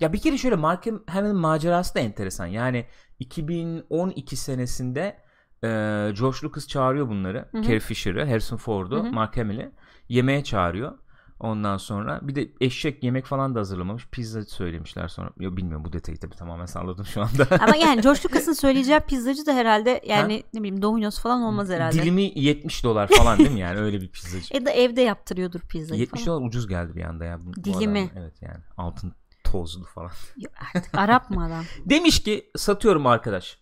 ya 0.00 0.12
bir 0.12 0.18
kere 0.20 0.38
şöyle 0.38 0.56
Mark 0.56 0.86
Hamill'in 1.10 1.36
macerası 1.36 1.94
da 1.94 2.00
enteresan. 2.00 2.46
Yani 2.46 2.86
2012 3.18 4.36
senesinde 4.36 5.16
eee 5.62 6.10
George 6.18 6.38
Lucas 6.44 6.66
çağırıyor 6.68 7.08
bunları. 7.08 7.48
Hı 7.52 7.58
hı. 7.58 7.62
Carrie 7.62 7.80
Fisher'ı, 7.80 8.26
Harrison 8.28 8.56
Ford'u, 8.56 8.96
Hı 8.96 9.00
hı. 9.08 9.12
Mark 9.12 9.36
Hamill'i 9.36 9.72
yemeğe 10.08 10.44
çağırıyor. 10.44 10.98
Ondan 11.40 11.76
sonra 11.76 12.20
bir 12.22 12.34
de 12.34 12.48
eşek 12.60 13.04
yemek 13.04 13.26
falan 13.26 13.54
da 13.54 13.58
hazırlamamış. 13.58 14.06
Pizza 14.06 14.44
söylemişler 14.44 15.08
sonra. 15.08 15.30
Yo 15.38 15.56
bilmiyorum 15.56 15.84
bu 15.84 15.92
detayı 15.92 16.18
tabii 16.18 16.36
tamamen 16.36 16.66
salladım 16.66 17.04
şu 17.06 17.22
anda. 17.22 17.46
Ama 17.60 17.76
yani 17.86 18.00
George 18.00 18.20
Lucas'ın 18.24 18.52
söyleyeceği 18.52 19.00
pizzacı 19.00 19.46
da 19.46 19.52
herhalde 19.52 20.00
yani 20.06 20.36
ha? 20.36 20.48
ne 20.54 20.60
bileyim 20.60 20.82
Domino's 20.82 21.20
falan 21.20 21.42
olmaz 21.42 21.68
herhalde. 21.68 22.02
Dilimi 22.02 22.32
70 22.34 22.84
dolar 22.84 23.08
falan 23.08 23.38
değil 23.38 23.50
mi 23.50 23.60
yani 23.60 23.78
öyle 23.80 24.00
bir 24.00 24.08
pizzacı. 24.08 24.54
ya 24.56 24.66
da 24.66 24.70
evde 24.70 25.00
yaptırıyordur 25.00 25.60
pizzayı 25.60 26.00
70 26.00 26.24
falan. 26.24 26.40
dolar 26.40 26.48
ucuz 26.48 26.68
geldi 26.68 26.96
bir 26.96 27.02
anda 27.02 27.24
ya. 27.24 27.46
Bu, 27.46 27.64
Dilimi. 27.64 28.10
Bu 28.14 28.18
evet 28.18 28.42
yani 28.42 28.64
altın 28.76 29.14
tozlu 29.44 29.84
falan. 29.84 30.10
Yok 30.36 30.52
artık 30.74 30.98
Arap 30.98 31.30
mı 31.30 31.44
adam? 31.44 31.64
Demiş 31.84 32.22
ki 32.22 32.50
satıyorum 32.56 33.06
arkadaş. 33.06 33.58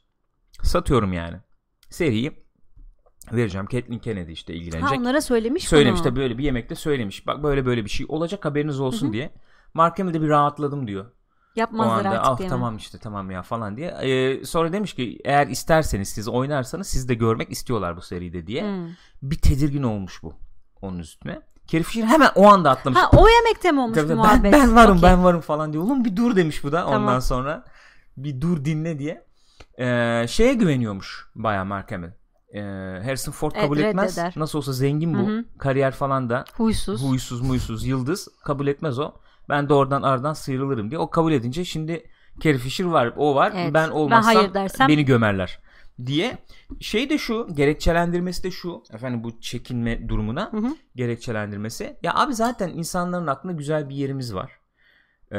Satıyorum 0.62 1.12
yani. 1.12 1.36
Seriyi 1.90 2.43
vereceğim. 3.32 3.66
Kathleen 3.66 3.98
Kennedy 3.98 4.32
işte 4.32 4.54
ilgilenecek. 4.54 4.90
Ha 4.90 4.94
onlara 5.00 5.20
söylemiş 5.20 5.68
Söylemiş 5.68 6.00
bunu. 6.00 6.08
tabii 6.08 6.20
böyle 6.20 6.38
bir 6.38 6.44
yemekte 6.44 6.74
söylemiş. 6.74 7.26
Bak 7.26 7.42
böyle 7.42 7.66
böyle 7.66 7.84
bir 7.84 7.90
şey 7.90 8.06
olacak 8.08 8.44
haberiniz 8.44 8.80
olsun 8.80 9.06
Hı-hı. 9.06 9.12
diye. 9.12 9.30
Mark 9.74 9.98
Hamill 9.98 10.14
de 10.14 10.22
bir 10.22 10.28
rahatladım 10.28 10.86
diyor. 10.86 11.06
Yapmazlar 11.56 12.04
o 12.04 12.08
anda, 12.08 12.22
artık 12.22 12.46
ah, 12.46 12.50
tamam 12.50 12.76
işte 12.76 12.98
tamam 12.98 13.30
ya 13.30 13.42
falan 13.42 13.76
diye. 13.76 13.88
Ee, 13.88 14.44
sonra 14.44 14.72
demiş 14.72 14.94
ki 14.94 15.18
eğer 15.24 15.46
isterseniz 15.46 16.08
siz 16.08 16.28
oynarsanız 16.28 16.86
siz 16.86 17.08
de 17.08 17.14
görmek 17.14 17.50
istiyorlar 17.50 17.96
bu 17.96 18.00
seride 18.00 18.46
diye. 18.46 18.62
Hmm. 18.62 18.88
Bir 19.22 19.38
tedirgin 19.38 19.82
olmuş 19.82 20.22
bu 20.22 20.34
onun 20.82 20.98
üstüne. 20.98 21.40
Carrie 21.66 21.82
Fisher 21.84 22.04
hemen 22.04 22.30
o 22.34 22.46
anda 22.48 22.70
atlamış. 22.70 23.00
Ha 23.00 23.10
o 23.12 23.28
yemekte 23.28 23.72
mi 23.72 23.80
olmuş 23.80 23.94
Tabii, 23.94 24.06
bu 24.06 24.10
ben, 24.10 24.16
muhabbet? 24.16 24.52
ben 24.52 24.76
varım 24.76 24.98
Okey. 24.98 25.10
ben 25.10 25.24
varım 25.24 25.40
falan 25.40 25.72
diyor. 25.72 25.84
Oğlum 25.84 26.04
bir 26.04 26.16
dur 26.16 26.36
demiş 26.36 26.64
bu 26.64 26.72
da 26.72 26.84
Tamam. 26.84 27.02
ondan 27.02 27.20
sonra. 27.20 27.64
Bir 28.16 28.40
dur 28.40 28.64
dinle 28.64 28.98
diye. 28.98 29.26
Ee, 29.78 30.26
şeye 30.28 30.54
güveniyormuş 30.54 31.26
bayağı 31.34 31.64
Mark 31.64 31.92
Hamill. 31.92 32.10
Ee, 32.54 32.60
Harrison 33.04 33.32
Ford 33.32 33.52
Evet, 33.54 33.62
kabul 33.64 33.78
etmez. 33.78 34.12
reddeder. 34.18 34.32
Nasıl 34.36 34.58
olsa 34.58 34.72
zengin 34.72 35.14
bu. 35.14 35.18
Hı 35.28 35.38
hı. 35.38 35.44
Kariyer 35.58 35.92
falan 35.92 36.30
da 36.30 36.44
Huysuz. 36.56 37.02
huysuz 37.02 37.40
muysuz 37.40 37.86
yıldız 37.86 38.28
kabul 38.44 38.66
etmez 38.66 38.98
o. 38.98 39.12
Ben 39.48 39.68
de 39.68 39.74
oradan 39.74 40.02
aradan 40.02 40.32
sıyrılırım 40.32 40.90
diye. 40.90 40.98
O 40.98 41.10
kabul 41.10 41.32
edince 41.32 41.64
şimdi 41.64 42.06
Carrie 42.44 42.58
Fisher 42.58 42.84
var 42.84 43.12
o 43.16 43.34
var. 43.34 43.52
Evet. 43.56 43.74
Ben 43.74 43.88
Ben 43.88 43.90
olmazsam 43.94 44.34
hayır 44.34 44.54
dersem- 44.54 44.88
beni 44.88 45.04
gömerler 45.04 45.58
diye. 46.06 46.38
Şey 46.80 47.10
de 47.10 47.18
şu 47.18 47.48
gerekçelendirmesi 47.54 48.42
de 48.44 48.50
şu 48.50 48.82
efendim 48.92 49.24
bu 49.24 49.40
çekinme 49.40 50.08
durumuna 50.08 50.52
Hı 50.52 50.56
hı. 50.56 50.76
gerekçelendirmesi. 50.96 51.96
Ya 52.02 52.14
abi 52.14 52.34
zaten 52.34 52.68
insanların 52.68 53.26
aklında 53.26 53.52
güzel 53.52 53.88
bir 53.88 53.94
yerimiz 53.94 54.34
var. 54.34 54.52
Ee, 55.32 55.36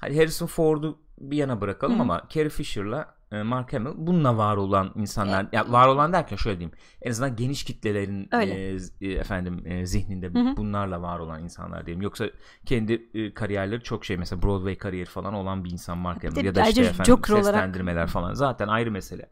Harrison 0.00 0.46
Ford'u 0.46 0.98
bir 1.18 1.36
yana 1.36 1.60
bırakalım 1.60 1.94
Hı 1.94 1.98
hı. 1.98 2.02
ama 2.02 2.22
Carrie 2.34 2.48
Fisher'la 2.50 3.14
Mark 3.42 3.72
Hamill 3.72 3.92
bununla 3.96 4.36
var 4.36 4.56
olan 4.56 4.92
insanlar 4.96 5.46
ya 5.52 5.72
var 5.72 5.88
olan 5.88 6.12
derken 6.12 6.36
şöyle 6.36 6.58
diyeyim 6.58 6.76
en 7.02 7.10
azından 7.10 7.36
geniş 7.36 7.64
kitlelerin 7.64 8.28
Öyle. 8.32 8.74
e, 8.74 8.78
e, 9.00 9.12
efendim 9.12 9.62
e, 9.66 9.86
zihninde 9.86 10.26
Hı 10.26 10.38
hı. 10.38 10.56
bunlarla 10.56 11.02
var 11.02 11.18
olan 11.18 11.42
insanlar 11.42 11.86
diyeyim 11.86 12.02
yoksa 12.02 12.24
kendi 12.66 13.08
e, 13.14 13.34
kariyerleri 13.34 13.82
çok 13.82 14.04
şey 14.04 14.16
mesela 14.16 14.42
Broadway 14.42 14.78
kariyeri 14.78 15.08
falan 15.08 15.34
olan 15.34 15.64
bir 15.64 15.70
insan 15.70 15.98
Mark 15.98 16.24
Hamill 16.24 16.44
ya 16.44 16.54
da 16.54 16.68
işte 16.68 16.82
efendim 16.82 17.04
Joker 17.04 17.34
olarak- 17.34 17.44
seslendirmeler 17.44 18.06
falan 18.06 18.34
zaten 18.34 18.68
ayrı 18.68 18.90
mesele. 18.90 19.30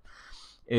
Ee, 0.71 0.77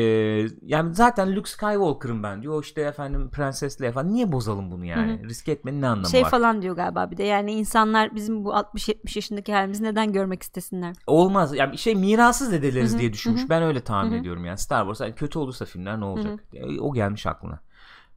yani 0.62 0.94
zaten 0.94 1.36
Luke 1.36 1.50
Skywalker'ım 1.50 2.22
ben 2.22 2.42
diyor. 2.42 2.62
İşte 2.64 2.80
efendim 2.82 3.30
Prenses 3.30 3.80
Leia 3.80 3.92
falan. 3.92 4.12
Niye 4.12 4.32
bozalım 4.32 4.70
bunu 4.70 4.84
yani? 4.84 5.28
Risk 5.28 5.48
etmenin 5.48 5.82
ne 5.82 5.88
anlamı 5.88 6.06
Şey 6.06 6.22
var? 6.22 6.30
falan 6.30 6.62
diyor 6.62 6.76
galiba 6.76 7.10
bir 7.10 7.16
de 7.16 7.22
yani 7.22 7.52
insanlar 7.52 8.14
bizim 8.14 8.44
bu 8.44 8.54
60-70 8.54 9.16
yaşındaki 9.16 9.52
halimizi 9.52 9.82
neden 9.84 10.12
görmek 10.12 10.42
istesinler? 10.42 10.96
Olmaz. 11.06 11.54
Yani 11.56 11.78
şey 11.78 11.94
mirasız 11.94 12.52
ediliriz 12.52 12.90
Hı 12.92 12.94
hı, 12.94 12.98
diye 13.00 13.12
düşünmüş. 13.12 13.40
hı 13.42 13.44
hı. 13.44 13.50
Ben 13.50 13.62
öyle 13.62 13.80
tahmin 13.80 14.10
Hı 14.10 14.14
hı. 14.14 14.20
ediyorum 14.20 14.44
yani. 14.44 14.58
Star 14.58 14.82
Wars 14.82 15.00
yani 15.00 15.14
kötü 15.14 15.38
olursa 15.38 15.64
filmler 15.64 16.00
ne 16.00 16.04
olacak? 16.04 16.44
E, 16.54 16.80
O 16.80 16.92
gelmiş 16.94 17.26
aklına. 17.26 17.60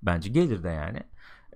Bence 0.04 0.30
gelir 0.30 0.64
de 0.64 0.70
yani. 0.70 1.00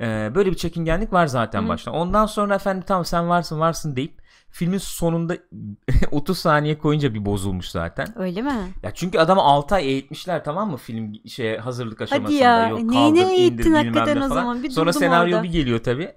Ee, 0.01 0.31
böyle 0.35 0.51
bir 0.51 0.55
çekingenlik 0.55 1.13
var 1.13 1.27
zaten 1.27 1.61
Hı 1.61 1.65
hı. 1.65 1.69
baştan. 1.69 1.93
Ondan 1.93 2.25
sonra 2.25 2.55
efendim 2.55 2.83
tamam 2.87 3.05
sen 3.05 3.29
varsın 3.29 3.59
varsın 3.59 3.95
deyip 3.95 4.18
filmin 4.51 4.77
sonunda 4.77 5.37
30 6.11 6.37
saniye 6.37 6.77
koyunca 6.77 7.13
bir 7.13 7.25
bozulmuş 7.25 7.69
zaten. 7.69 8.19
Öyle 8.19 8.41
mi? 8.41 8.53
Ya 8.83 8.91
çünkü 8.93 9.19
adamı 9.19 9.41
6 9.41 9.75
ay 9.75 9.85
eğitmişler 9.87 10.43
tamam 10.43 10.71
mı 10.71 10.77
film 10.77 11.13
şey 11.27 11.57
hazırlık 11.57 12.01
aşamasında. 12.01 12.37
ya, 12.37 12.69
Yok, 12.69 12.79
neyine 12.81 13.19
kaldır, 13.19 13.31
indir, 13.31 13.39
eğittin 13.39 13.65
bilmem 13.65 13.75
hakikaten 13.85 14.21
o 14.21 14.27
zaman? 14.27 14.63
Bir 14.63 14.69
Sonra 14.69 14.93
senaryo 14.93 15.35
orada. 15.37 15.43
bir 15.43 15.51
geliyor 15.51 15.83
tabi. 15.83 16.11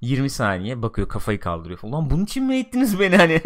20 0.00 0.30
saniye 0.30 0.82
bakıyor 0.82 1.08
kafayı 1.08 1.40
kaldırıyor 1.40 1.78
falan. 1.78 1.92
Ulan 1.94 2.10
bunun 2.10 2.24
için 2.24 2.44
mi 2.44 2.54
eğittiniz 2.54 3.00
beni 3.00 3.16
hani? 3.16 3.40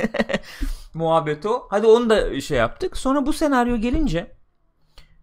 Muhabbet 0.94 1.46
o. 1.46 1.66
Hadi 1.70 1.86
onu 1.86 2.10
da 2.10 2.40
şey 2.40 2.58
yaptık. 2.58 2.96
Sonra 2.96 3.26
bu 3.26 3.32
senaryo 3.32 3.76
gelince 3.76 4.36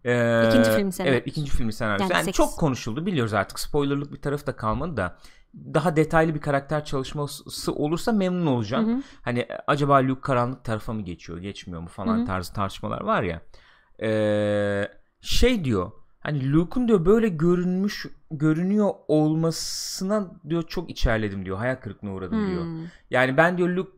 e, 0.06 0.48
İkinci 0.48 0.72
film 0.72 0.91
senaryosu. 0.91 1.18
Evet 1.18 1.27
ikinci 1.27 1.51
filmin 1.51 1.72
senaryosu. 1.72 2.03
Yani 2.03 2.13
Yani, 2.13 2.24
sekiz. 2.25 2.38
çok 2.38 2.58
konuşuldu 2.58 3.06
biliyoruz 3.06 3.34
artık. 3.34 3.60
Spoilerlık 3.60 4.13
bir 4.13 4.22
tarafı 4.22 4.48
da 4.48 4.56
kalmadı 4.56 4.98
da. 4.98 5.18
Daha 5.55 5.96
detaylı 5.96 6.36
bir 6.36 6.41
karakter 6.41 6.86
çalışması 6.86 7.74
olursa 7.74 8.12
memnun 8.12 8.46
olacağım. 8.46 8.88
Hı 8.88 8.96
hı. 8.96 9.01
Hani 9.22 9.39
e, 9.39 9.58
acaba 9.67 10.03
Luke 10.03 10.22
karanlık 10.22 10.63
tarafa 10.63 10.93
mı 10.93 11.01
geçiyor, 11.01 11.38
geçmiyor 11.39 11.81
mu 11.81 11.88
falan 11.88 12.17
Hı 12.17 12.22
hı. 12.22 12.25
tarzı 12.25 12.53
tartışmalar 12.53 13.01
var 13.01 13.24
ya. 13.24 13.41
Ee, 14.01 14.88
şey 15.22 15.65
diyor. 15.65 15.91
Hani 16.20 16.51
Luke'un 16.53 16.88
diyor 16.88 17.05
böyle 17.05 17.29
görünmüş 17.29 18.05
görünüyor 18.31 18.89
olmasına 19.08 20.31
diyor 20.50 20.63
çok 20.67 20.89
içerledim 20.89 21.46
diyor. 21.46 21.58
Hayal 21.58 21.75
kırıklığına 21.75 22.13
uğradım 22.13 22.48
diyor. 22.48 22.63
Hmm. 22.63 22.88
Yani 23.10 23.38
ben 23.38 23.58
diyor 23.58 23.70
Luke 23.70 23.91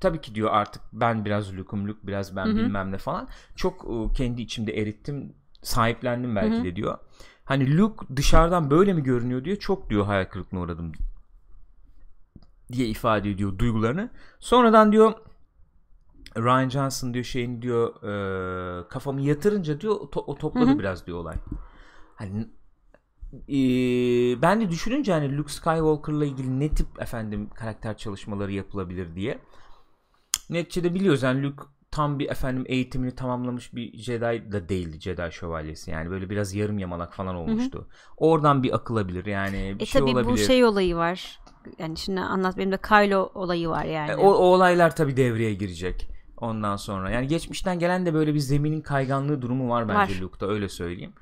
tabii 0.00 0.20
ki 0.20 0.34
diyor 0.34 0.50
artık 0.52 0.82
ben 0.92 1.24
biraz 1.24 1.56
Luke'um 1.56 1.88
Luke 1.88 2.06
biraz 2.06 2.36
ben 2.36 2.46
Hı 2.46 2.50
hı. 2.50 2.56
bilmem 2.56 2.92
ne 2.92 2.98
falan. 2.98 3.28
Çok 3.56 3.84
e, 3.84 4.14
kendi 4.14 4.42
içimde 4.42 4.72
erittim 4.72 5.34
sahiplendim 5.62 6.36
belki 6.36 6.56
Hı 6.56 6.60
hı. 6.60 6.64
de 6.64 6.76
diyor. 6.76 6.98
Hani 7.52 7.78
Luke 7.78 8.06
dışarıdan 8.16 8.70
böyle 8.70 8.92
mi 8.92 9.02
görünüyor 9.02 9.44
diyor. 9.44 9.56
Çok 9.56 9.90
diyor 9.90 10.04
hayal 10.06 10.24
kırıklığına 10.24 10.60
uğradım 10.60 10.92
diye 12.72 12.88
ifade 12.88 13.30
ediyor 13.30 13.58
duygularını. 13.58 14.10
Sonradan 14.40 14.92
diyor 14.92 15.12
Ryan 16.36 16.68
Johnson 16.68 17.14
diyor 17.14 17.24
şeyin 17.24 17.62
diyor 17.62 18.02
e, 18.02 18.88
kafamı 18.88 19.20
yatırınca 19.20 19.80
diyor 19.80 19.94
o, 19.94 20.04
to- 20.04 20.24
o 20.26 20.34
topladı 20.34 20.70
Hı 20.70 20.74
hı. 20.74 20.78
biraz 20.78 21.06
diyor 21.06 21.18
olay. 21.18 21.36
Hani 22.16 22.48
e, 23.48 23.56
ben 24.42 24.60
de 24.60 24.70
düşününce 24.70 25.12
hani 25.12 25.36
Luke 25.36 25.52
Skywalker'la 25.52 26.24
ilgili 26.24 26.60
ne 26.60 26.68
tip 26.68 27.02
efendim 27.02 27.50
karakter 27.54 27.96
çalışmaları 27.96 28.52
yapılabilir 28.52 29.14
diye. 29.14 29.38
Neticede 30.50 30.94
biliyoruz 30.94 31.22
yani 31.22 31.42
Luke 31.42 31.62
tam 31.92 32.18
bir 32.18 32.30
efendim 32.30 32.64
eğitimini 32.66 33.14
tamamlamış 33.14 33.74
bir 33.74 33.98
Jedi 33.98 34.52
da 34.52 34.68
değildi 34.68 35.00
Jedi 35.00 35.32
şövalyesi. 35.32 35.90
Yani 35.90 36.10
böyle 36.10 36.30
biraz 36.30 36.54
yarım 36.54 36.78
yamalak 36.78 37.14
falan 37.14 37.34
olmuştu. 37.34 37.88
Oradan 38.16 38.62
bir 38.62 38.74
akılabilir 38.74 39.26
yani 39.26 39.76
bir 39.78 39.82
E 39.82 39.86
şey 39.86 40.00
tabi 40.00 40.10
olabilir. 40.10 40.32
bu 40.32 40.36
şey 40.36 40.64
olayı 40.64 40.96
var. 40.96 41.40
Yani 41.78 41.96
şimdi 41.96 42.20
anlat 42.20 42.56
benim 42.58 42.72
de 42.72 42.78
Kylo 42.78 43.30
olayı 43.34 43.68
var 43.68 43.84
yani. 43.84 44.10
E, 44.10 44.16
o, 44.16 44.30
o 44.30 44.44
olaylar 44.44 44.96
tabii 44.96 45.16
devreye 45.16 45.54
girecek. 45.54 46.08
Ondan 46.36 46.76
sonra 46.76 47.10
yani 47.10 47.26
geçmişten 47.26 47.78
gelen 47.78 48.06
de 48.06 48.14
böyle 48.14 48.34
bir 48.34 48.38
zeminin 48.38 48.80
kayganlığı 48.80 49.42
durumu 49.42 49.68
var 49.68 49.88
bence 49.88 50.14
Var. 50.14 50.20
Luke'da 50.20 50.48
öyle 50.48 50.68
söyleyeyim. 50.68 51.12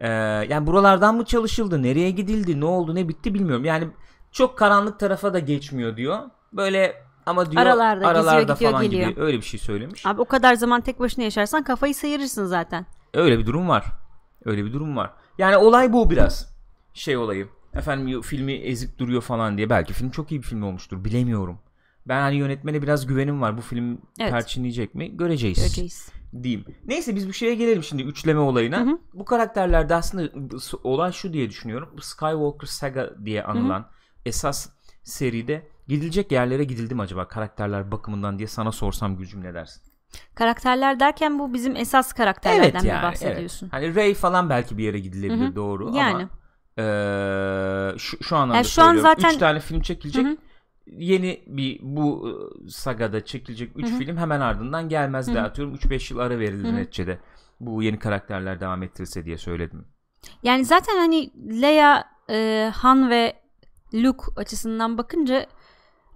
Ee, 0.00 0.08
yani 0.48 0.66
buralardan 0.66 1.16
mı 1.16 1.24
çalışıldı, 1.24 1.82
nereye 1.82 2.10
gidildi, 2.10 2.60
ne 2.60 2.64
oldu, 2.64 2.94
ne 2.94 3.08
bitti 3.08 3.34
bilmiyorum. 3.34 3.64
Yani 3.64 3.88
çok 4.32 4.58
karanlık 4.58 5.00
tarafa 5.00 5.34
da 5.34 5.38
geçmiyor 5.38 5.96
diyor. 5.96 6.18
Böyle 6.52 6.94
ama 7.30 7.50
diyor 7.50 7.62
Aralarda, 7.62 8.08
aralarda 8.08 8.52
gidiyor, 8.52 8.70
falan 8.70 8.84
geliyor. 8.84 9.10
gibi 9.10 9.20
öyle 9.20 9.36
bir 9.36 9.42
şey 9.42 9.60
söylemiş. 9.60 10.06
Abi 10.06 10.20
o 10.20 10.24
kadar 10.24 10.54
zaman 10.54 10.80
tek 10.80 11.00
başına 11.00 11.24
yaşarsan 11.24 11.62
kafayı 11.62 11.94
sıyırırsın 11.94 12.46
zaten. 12.46 12.86
Öyle 13.14 13.38
bir 13.38 13.46
durum 13.46 13.68
var. 13.68 13.84
Öyle 14.44 14.64
bir 14.64 14.72
durum 14.72 14.96
var. 14.96 15.10
Yani 15.38 15.56
olay 15.56 15.92
bu 15.92 16.10
biraz. 16.10 16.54
Şey 16.94 17.16
olayı. 17.16 17.48
Efendim 17.74 18.22
filmi 18.22 18.52
ezip 18.52 18.98
duruyor 18.98 19.22
falan 19.22 19.56
diye. 19.56 19.70
Belki 19.70 19.92
film 19.92 20.10
çok 20.10 20.32
iyi 20.32 20.42
bir 20.42 20.46
film 20.46 20.62
olmuştur. 20.62 21.04
Bilemiyorum. 21.04 21.58
Ben 22.06 22.20
hani 22.20 22.36
yönetmene 22.36 22.82
biraz 22.82 23.06
güvenim 23.06 23.40
var. 23.42 23.56
Bu 23.56 23.60
film 23.60 24.00
Evet. 24.20 24.30
perçinleyecek 24.30 24.94
mi? 24.94 25.16
Göreceğiz. 25.16 25.58
Göreceğiz. 25.58 26.12
Diyeyim. 26.42 26.64
Neyse 26.86 27.14
biz 27.16 27.28
bu 27.28 27.32
şeye 27.32 27.54
gelelim 27.54 27.82
şimdi 27.82 28.02
üçleme 28.02 28.40
olayına. 28.40 28.80
Hı 28.80 28.84
hı. 28.84 28.98
Bu 29.14 29.24
karakterlerde 29.24 29.94
aslında 29.94 30.30
olay 30.84 31.12
şu 31.12 31.32
diye 31.32 31.50
düşünüyorum. 31.50 31.88
Skywalker 32.00 32.66
Saga 32.66 33.10
diye 33.24 33.44
anılan 33.44 33.86
esas 34.26 34.68
seride 35.02 35.68
gidilecek 35.90 36.32
yerlere 36.32 36.64
gidildi 36.64 36.94
mi 36.94 37.02
acaba 37.02 37.28
karakterler 37.28 37.90
bakımından 37.92 38.38
diye 38.38 38.48
sana 38.48 38.72
sorsam 38.72 39.16
Gülcüm 39.16 39.44
ne 39.44 39.54
dersin? 39.54 39.82
Karakterler 40.34 41.00
derken 41.00 41.38
bu 41.38 41.54
bizim 41.54 41.76
esas 41.76 42.12
karakterlerden 42.12 42.64
Evet 42.70 42.82
mi 42.82 42.88
yani. 42.88 43.02
bahsediyorsun? 43.02 43.66
Evet. 43.66 43.72
Hani 43.72 43.94
Ray 43.94 44.14
falan 44.14 44.50
belki 44.50 44.78
bir 44.78 44.84
yere 44.84 44.98
gidilebilir 44.98 45.46
Hı 45.46 45.50
hı. 45.50 45.54
doğru 45.56 45.96
Yani. 45.96 46.14
ama 46.14 46.28
eee, 46.78 47.98
şu, 47.98 48.24
şu 48.24 48.36
anlamda 48.36 48.56
Yani 48.56 48.66
şu 48.66 48.82
an 48.82 48.96
zaten- 48.96 49.30
Üç 49.30 49.36
tane 49.36 49.60
film 49.60 49.80
çekilecek. 49.80 50.26
Hı 50.26 50.30
hı. 50.30 50.36
Yeni 50.86 51.42
bir 51.46 51.78
bu 51.82 52.28
e, 52.28 52.70
sagada 52.70 53.24
çekilecek 53.24 53.70
3 53.76 53.88
Hı 53.90 53.94
hı. 53.94 53.98
film 53.98 54.16
hemen 54.16 54.40
ardından 54.40 54.88
gelmez 54.88 55.28
Hı 55.28 55.34
de 55.34 55.40
atıyorum 55.40 55.74
3-5 55.74 56.10
yıl 56.14 56.18
ara 56.20 56.38
verilir 56.38 56.64
Hı 56.64 56.72
hı. 56.72 56.76
neticede. 56.76 57.18
Bu 57.60 57.82
yeni 57.82 57.98
karakterler 57.98 58.60
devam 58.60 58.82
ettirilse 58.82 59.24
diye 59.24 59.38
söyledim. 59.38 59.84
Yani 60.42 60.64
zaten 60.64 60.96
hani 60.96 61.30
Leia, 61.62 62.04
e, 62.30 62.70
Han 62.74 63.10
ve 63.10 63.36
Luke 63.94 64.24
açısından 64.36 64.98
bakınca 64.98 65.46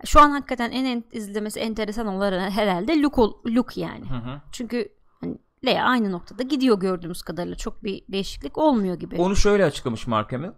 şu 0.04 0.20
an 0.20 0.30
hakikaten 0.30 0.70
en, 0.70 0.84
en 0.84 1.04
izlemesi 1.12 1.60
enteresan 1.60 2.06
olan 2.06 2.50
herhalde 2.50 3.02
Luke, 3.02 3.20
ol- 3.20 3.34
Luke 3.46 3.80
yani. 3.80 4.10
Hı 4.10 4.14
hı. 4.14 4.40
Çünkü 4.52 4.88
hani 5.20 5.38
Leia 5.66 5.84
aynı 5.84 6.12
noktada 6.12 6.42
gidiyor 6.42 6.80
gördüğümüz 6.80 7.22
kadarıyla 7.22 7.56
çok 7.56 7.84
bir 7.84 8.02
değişiklik 8.08 8.58
olmuyor 8.58 8.94
gibi. 8.94 9.16
Onu 9.16 9.36
şöyle 9.36 9.64
açıklamış 9.64 10.06
Mark 10.06 10.32
Hamill. 10.32 10.50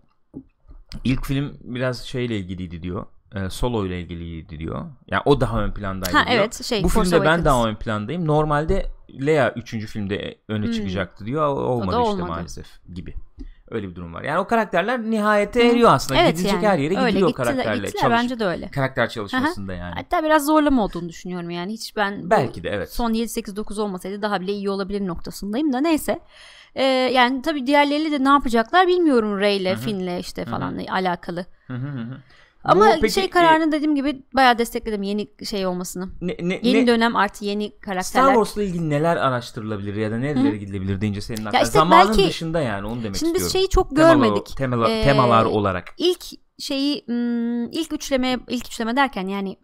İlk 1.04 1.26
film 1.26 1.58
biraz 1.62 2.02
şeyle 2.02 2.38
ilgiliydi 2.38 2.82
diyor. 2.82 3.06
E, 3.34 3.50
solo 3.50 3.86
ile 3.86 4.00
ilgiliydi 4.00 4.58
diyor. 4.58 4.84
Yani 5.06 5.22
o 5.24 5.40
daha 5.40 5.60
ön 5.62 5.72
plandaydı 5.72 6.16
Ha 6.16 6.24
diyor. 6.26 6.36
evet 6.40 6.64
şey 6.64 6.82
Bu 6.84 6.88
Force 6.88 7.10
filmde 7.10 7.24
ben 7.24 7.44
daha 7.44 7.68
ön 7.68 7.74
plandayım. 7.74 8.26
Normalde 8.26 8.86
Leia 9.26 9.52
3. 9.52 9.86
filmde 9.86 10.38
öne 10.48 10.66
Hmm. 10.66 10.72
çıkacaktı 10.72 11.26
diyor. 11.26 11.42
O- 11.46 11.50
Olmadı 11.60 11.86
işte 11.96 11.96
olmadı. 12.10 12.28
maalesef 12.28 12.66
gibi. 12.94 13.14
Öyle 13.70 13.88
bir 13.88 13.94
durum 13.94 14.14
var. 14.14 14.22
Yani 14.22 14.38
o 14.38 14.46
karakterler 14.46 15.02
nihayete 15.02 15.62
eriyor 15.66 15.90
aslında. 15.92 16.20
Evet 16.20 16.36
Gidilecek 16.36 16.62
yani. 16.62 16.66
her 16.72 16.78
yere 16.78 16.98
Öyle 16.98 17.10
gidiyor 17.10 17.28
gittiler- 17.28 17.46
karakterle. 17.46 17.86
gittiler, 17.86 18.02
Çalış- 18.02 18.18
bence 18.22 18.38
de 18.38 18.44
öyle. 18.46 18.70
Karakter 18.70 19.08
çalışmasında 19.08 19.72
yani. 19.74 19.94
Hatta 19.94 20.24
biraz 20.24 20.46
zorlama 20.46 20.84
olduğunu 20.84 21.08
düşünüyorum 21.08 21.50
yani. 21.50 21.72
Hiç 21.72 21.96
ben 21.96 22.30
Belki 22.30 22.62
de 22.62 22.68
evet. 22.70 22.92
son 22.92 23.12
7 23.12 23.28
8 23.28 23.56
9 23.56 23.78
olmasaydı 23.78 24.22
daha 24.22 24.40
bile 24.40 24.52
iyi 24.52 24.70
olabilir 24.70 25.06
noktasındayım 25.06 25.72
da 25.72 25.80
neyse. 25.80 26.20
Ee, 26.74 26.82
yani 26.84 27.42
tabii 27.42 27.66
diğerleriyle 27.66 28.18
de 28.20 28.24
ne 28.24 28.28
yapacaklar 28.28 28.86
bilmiyorum 28.86 29.38
Rey'le, 29.40 29.76
Finn'le 29.76 30.18
işte 30.20 30.44
falan 30.44 30.76
alakalı. 30.90 31.46
Hı 31.66 31.74
hı 31.74 31.86
hı 31.88 32.00
hı. 32.02 32.16
Ama 32.72 32.96
peki, 33.00 33.14
şey 33.14 33.24
e, 33.24 33.30
kararını 33.30 33.72
dediğim 33.72 33.94
gibi 33.94 34.22
bayağı 34.34 34.58
destekledim 34.58 35.02
yeni 35.02 35.28
şey 35.46 35.66
olmasını. 35.66 36.08
ne, 36.20 36.36
ne, 36.40 36.60
Yeni 36.62 36.82
ne- 36.82 36.86
dönem 36.86 37.16
artı 37.16 37.44
yeni 37.44 37.68
Star 37.68 37.80
karakterler. 37.80 38.34
Wars'la 38.34 38.62
ilgili 38.62 38.90
neler 38.90 39.16
araştırılabilir 39.16 39.94
ya 39.94 40.10
da 40.10 40.18
nerelere 40.18 40.56
gidilebilir 40.56 41.00
deyince 41.00 41.20
senin 41.20 41.44
aklına. 41.44 41.62
işte 41.62 41.72
Zamanın 41.78 42.08
belki- 42.08 42.28
dışında 42.28 42.60
yani 42.60 42.86
onu 42.86 43.02
demek 43.02 43.16
Şimdi 43.16 43.34
biz 43.34 43.42
istiyorum. 43.42 43.52
şeyi 43.52 43.68
çok 43.68 43.90
Temalar- 43.96 44.12
görmedik. 44.14 44.46
temala- 44.56 44.90
Ee, 44.90 45.02
temalar 45.04 45.44
olarak. 45.44 45.94
İlk 45.98 46.24
şeyi 46.58 47.06
hmm, 47.06 47.64
ilk 47.72 47.92
üçleme 47.92 48.38
ilk 48.48 48.66
üçleme 48.66 48.96
derken 48.96 49.26
yani 49.28 49.56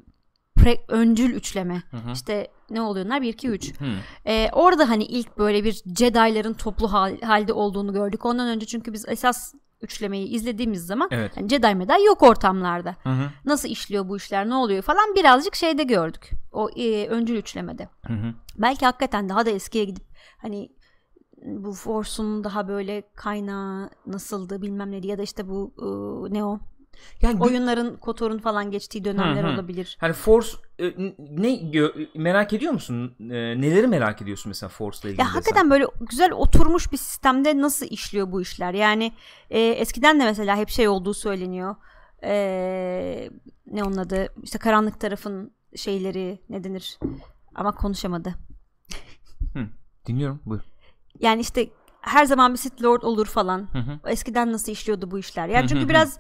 pre, 0.57 0.79
öncül 0.89 1.31
üçleme. 1.35 1.83
Hı 1.91 1.97
hı. 1.97 2.13
İşte 2.13 2.49
ne 2.71 2.81
oluyorlar? 2.81 3.23
1 3.23 3.29
2 3.29 3.49
3. 3.49 3.81
Hı. 3.81 3.85
Ee, 4.27 4.49
orada 4.53 4.89
hani 4.89 5.05
ilk 5.05 5.39
böyle 5.39 5.65
bir 5.65 5.73
Jedi'ların 5.99 6.55
toplu 6.55 6.93
hal, 6.93 7.21
halde 7.21 7.53
olduğunu 7.53 7.93
gördük. 7.93 8.27
Ondan 8.27 8.49
önce 8.49 8.67
çünkü 8.67 8.93
biz 8.93 9.05
esas 9.09 9.55
üçlemeyi 9.83 10.29
izlediğimiz 10.29 10.87
zaman 10.87 11.09
Evet. 11.11 11.37
hani 11.37 11.49
Jedi 11.49 11.75
Medi 11.75 11.93
yok 12.07 12.23
ortamlarda. 12.23 12.97
Hı 13.03 13.09
hı. 13.11 13.31
Nasıl 13.45 13.69
işliyor 13.69 14.09
bu 14.09 14.17
işler, 14.17 14.49
ne 14.49 14.55
oluyor 14.55 14.83
falan 14.83 15.15
birazcık 15.15 15.55
şeyde 15.55 15.83
gördük. 15.83 16.31
O 16.53 16.71
e, 16.77 17.07
öncül 17.09 17.37
üçlemede. 17.37 17.89
Hı 18.07 18.13
hı. 18.13 18.35
Belki 18.59 18.87
hakikaten 18.87 19.29
daha 19.29 19.47
da 19.47 19.51
eskiye 19.51 19.85
gidip 19.85 20.05
hani 20.37 20.69
bu 21.45 21.73
Force'un 21.73 22.45
daha 22.45 22.69
böyle 22.69 23.03
kaynağı 23.15 23.91
nasıldı 24.07 24.63
bilmem 24.63 24.91
ne 24.91 25.07
ya 25.07 25.19
da 25.19 25.23
işte 25.23 25.49
bu 25.49 25.75
e, 25.79 26.35
ne 26.35 26.45
o 26.45 26.61
Yani 27.23 27.41
oyunların 27.43 27.97
Kotor'un 27.97 28.39
falan 28.39 28.71
geçtiği 28.71 29.05
dönemler 29.05 29.45
Hı 29.45 29.49
hı. 29.49 29.53
olabilir. 29.53 29.97
Hani 30.01 30.13
Force 30.13 30.49
e, 30.79 30.95
ne 31.19 31.61
merak 32.15 32.53
ediyor 32.53 32.73
musun? 32.73 33.17
E, 33.21 33.61
neleri 33.61 33.87
merak 33.87 34.23
ediyorsun 34.23 34.51
mesela 34.51 34.69
Force'la 34.69 35.11
ilgili? 35.11 35.21
Ya 35.21 35.27
desen? 35.27 35.39
hakikaten 35.39 35.71
böyle 35.71 35.87
güzel 36.01 36.33
oturmuş 36.33 36.93
bir 36.93 36.97
sistemde 36.97 37.59
nasıl 37.59 37.87
işliyor 37.87 38.33
bu 38.33 38.43
işler? 38.43 38.75
Yani 38.75 39.13
e, 39.51 39.61
eskiden 39.61 40.21
de 40.21 40.25
mesela 40.25 40.57
hep 40.57 40.69
şey 40.69 40.89
olduğu 40.89 41.15
söyleniyor. 41.15 41.77
E, 42.25 43.31
ne 43.67 43.85
onun 43.85 43.97
adı? 43.97 44.27
İşte 44.43 44.59
karanlık 44.59 45.01
tarafın 45.01 45.53
şeyleri 45.77 46.41
ne 46.49 46.65
denir? 46.65 46.99
Ama 47.55 47.73
konuşamadı. 47.75 48.35
Hı. 49.55 49.67
Dinliyorum. 50.07 50.41
Buyur. 50.47 50.63
Yani 51.21 51.41
işte 51.41 51.69
her 52.01 52.25
zaman 52.25 52.53
bir 52.53 52.59
Sith 52.59 52.83
Lord 52.83 53.03
olur 53.03 53.27
falan. 53.27 53.69
Hı 53.73 53.79
hı. 53.79 54.11
Eskiden 54.11 54.53
nasıl 54.53 54.73
işliyordu 54.73 55.11
bu 55.11 55.19
işler? 55.19 55.49
Hı 55.49 55.53
Yani 55.53 55.65
hı 55.65 55.69
çünkü 55.69 55.85
hı. 55.85 55.89
biraz 55.89 56.19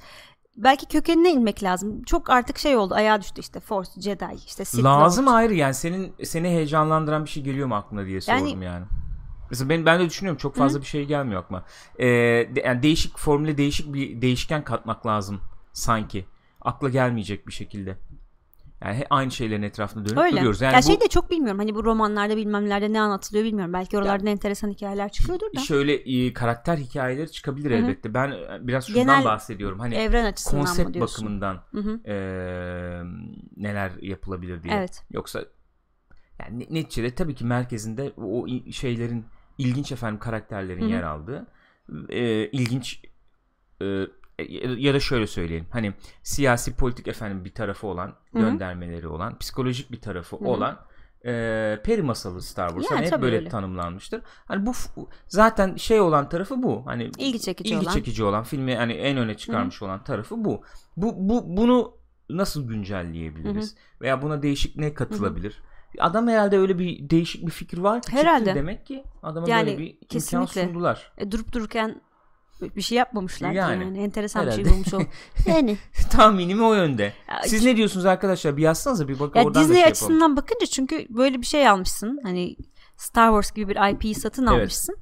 belki 0.56 0.86
kökenine 0.86 1.30
inmek 1.30 1.62
lazım. 1.62 2.02
Çok 2.02 2.30
artık 2.30 2.58
şey 2.58 2.76
oldu. 2.76 2.94
Ayağa 2.94 3.20
düştü 3.20 3.40
işte 3.40 3.60
Force, 3.60 3.90
Jedi, 4.00 4.26
işte 4.46 4.64
Sith 4.64 4.84
Lazım 4.84 5.26
Lord. 5.26 5.34
ayrı 5.34 5.54
yani 5.54 5.74
senin 5.74 6.12
seni 6.24 6.48
heyecanlandıran 6.48 7.24
bir 7.24 7.30
şey 7.30 7.42
geliyor 7.42 7.66
mu 7.68 7.74
aklına 7.74 8.06
diye 8.06 8.20
Yani- 8.28 8.40
sordum 8.48 8.62
yani. 8.62 8.86
Mesela 9.50 9.68
ben 9.68 9.86
ben 9.86 10.00
de 10.00 10.06
düşünüyorum 10.06 10.38
çok 10.38 10.56
fazla 10.56 10.80
bir 10.80 10.86
şey 10.86 11.04
gelmiyor 11.04 11.42
aklıma. 11.42 11.64
Ee, 11.98 12.06
de- 12.54 12.62
yani 12.66 12.82
değişik 12.82 13.18
formüle 13.18 13.58
değişik 13.58 13.94
bir 13.94 14.22
değişken 14.22 14.64
katmak 14.64 15.06
lazım 15.06 15.40
sanki. 15.72 16.24
Akla 16.60 16.88
gelmeyecek 16.88 17.46
bir 17.46 17.52
şekilde. 17.52 17.98
Yani 18.84 19.04
aynı 19.10 19.30
şeylerin 19.30 19.62
etrafında 19.62 20.04
dönüp 20.04 20.18
Öyle. 20.18 20.36
duruyoruz. 20.36 20.60
Yani 20.60 20.74
ya 20.74 20.78
bu 20.78 20.82
şey 20.82 21.00
de 21.00 21.08
çok 21.08 21.30
bilmiyorum. 21.30 21.58
Hani 21.58 21.74
bu 21.74 21.84
romanlarda 21.84 22.36
bilmemlerde 22.36 22.92
ne 22.92 23.00
anlatılıyor 23.00 23.44
bilmiyorum. 23.44 23.72
Belki 23.72 23.98
oralarda 23.98 24.30
enteresan 24.30 24.70
hikayeler 24.70 25.08
çıkıyordur 25.08 25.46
da. 25.56 25.60
şöyle 25.60 25.94
e, 25.94 26.32
karakter 26.32 26.76
hikayeleri 26.76 27.32
çıkabilir 27.32 27.70
Hı 27.70 27.74
hı. 27.74 27.78
elbette. 27.78 28.14
Ben 28.14 28.30
e, 28.30 28.58
biraz 28.60 28.86
şundan 28.86 29.02
Genel 29.02 29.24
bahsediyorum. 29.24 29.78
Hani 29.78 29.94
Evren 29.94 30.24
açısından 30.24 30.64
konsept 30.64 31.00
bakımından 31.00 31.62
e, 32.06 32.14
neler 33.56 33.92
yapılabilir 34.00 34.62
diye. 34.62 34.74
Evet. 34.74 35.04
Yoksa 35.10 35.44
yani 36.40 36.58
ne- 36.58 36.80
neticede 36.80 37.14
tabii 37.14 37.34
ki 37.34 37.44
merkezinde 37.44 38.12
o 38.16 38.46
şeylerin 38.72 39.24
ilginç 39.58 39.92
efendim 39.92 40.18
karakterlerin 40.18 40.82
Hı 40.82 40.86
hı. 40.86 40.90
yer 40.90 41.02
aldığı 41.02 41.46
e, 42.08 42.46
ilginç 42.46 43.02
e, 43.82 44.06
ya 44.78 44.94
da 44.94 45.00
şöyle 45.00 45.26
söyleyelim 45.26 45.66
hani 45.70 45.92
siyasi 46.22 46.76
politik 46.76 47.08
efendim 47.08 47.44
bir 47.44 47.54
tarafı 47.54 47.86
olan 47.86 48.06
Hı 48.06 48.38
hı. 48.38 48.42
göndermeleri 48.42 49.08
olan 49.08 49.38
psikolojik 49.38 49.92
bir 49.92 50.00
tarafı 50.00 50.36
hı. 50.36 50.44
olan 50.44 50.78
e, 51.26 51.80
peri 51.84 52.02
masalı 52.02 52.42
Star 52.42 52.68
Wars 52.68 52.90
Yani 52.90 53.04
hani 53.04 53.14
hep 53.16 53.22
böyle 53.22 53.36
öyle. 53.36 53.48
tanımlanmıştır. 53.48 54.22
Hani 54.44 54.66
bu 54.66 54.72
zaten 55.28 55.76
şey 55.76 56.00
olan 56.00 56.28
tarafı 56.28 56.62
bu. 56.62 56.86
Hani 56.86 57.10
İlgi 57.18 57.40
çekici 57.40 57.74
ilgi 57.74 57.84
olan. 57.84 57.92
çekici 57.94 58.24
olan 58.24 58.42
filmi 58.44 58.76
hani 58.76 58.92
en 58.92 59.16
öne 59.16 59.36
çıkarmış 59.36 59.82
olan 59.82 60.04
tarafı 60.04 60.44
bu. 60.44 60.62
Bu 60.96 61.14
bu 61.28 61.56
bunu 61.56 61.94
nasıl 62.30 62.68
güncelleyebiliriz? 62.68 63.74
Veya 64.00 64.22
buna 64.22 64.42
değişik 64.42 64.76
ne 64.76 64.94
katılabilir? 64.94 65.62
Adam 65.98 66.28
herhalde 66.28 66.58
öyle 66.58 66.78
bir 66.78 67.10
değişik 67.10 67.46
bir 67.46 67.50
fikir 67.50 67.78
var. 67.78 68.00
ki 68.02 68.06
çıktı 68.06 68.20
Herhalde. 68.20 68.54
demek 68.54 68.86
ki 68.86 69.04
adama 69.22 69.48
Yani 69.48 69.66
böyle 69.66 69.78
bir 69.78 69.98
kesinlikle. 70.08 70.60
imkan 70.60 70.72
sundular. 70.72 71.12
E, 71.18 71.30
durup 71.30 71.52
dururken 71.52 72.00
bir 72.62 72.82
şey 72.82 72.98
yapmamışlar 72.98 73.52
yani. 73.52 73.84
Yani. 73.84 73.98
Enteresan 73.98 74.46
bir 74.46 74.52
Herhalde. 74.52 74.64
şey 74.64 74.72
bulmuş 74.72 74.94
o. 74.94 75.00
Yani. 75.50 75.76
Tahminim 76.10 76.64
o 76.64 76.74
yönde. 76.74 77.12
Siz 77.44 77.64
ne 77.64 77.76
diyorsunuz 77.76 78.06
arkadaşlar? 78.06 78.56
Bir 78.56 78.62
yazsanıza 78.62 79.08
bir 79.08 79.18
bakın 79.20 79.40
Ya 79.40 79.46
oradan 79.46 79.54
da 79.54 79.64
Disney 79.64 79.74
şey 79.74 79.80
yapalım. 79.80 79.92
açısından 79.92 80.36
bakınca 80.36 80.66
çünkü 80.66 81.06
böyle 81.10 81.40
bir 81.40 81.46
şey 81.46 81.68
almışsın. 81.68 82.18
Hani 82.22 82.56
Star 82.96 83.28
Wars 83.28 83.52
gibi 83.52 83.68
bir 83.74 83.92
IP'yi 83.92 84.14
satın 84.14 84.46
Evet. 84.46 84.60
almışsın. 84.60 84.96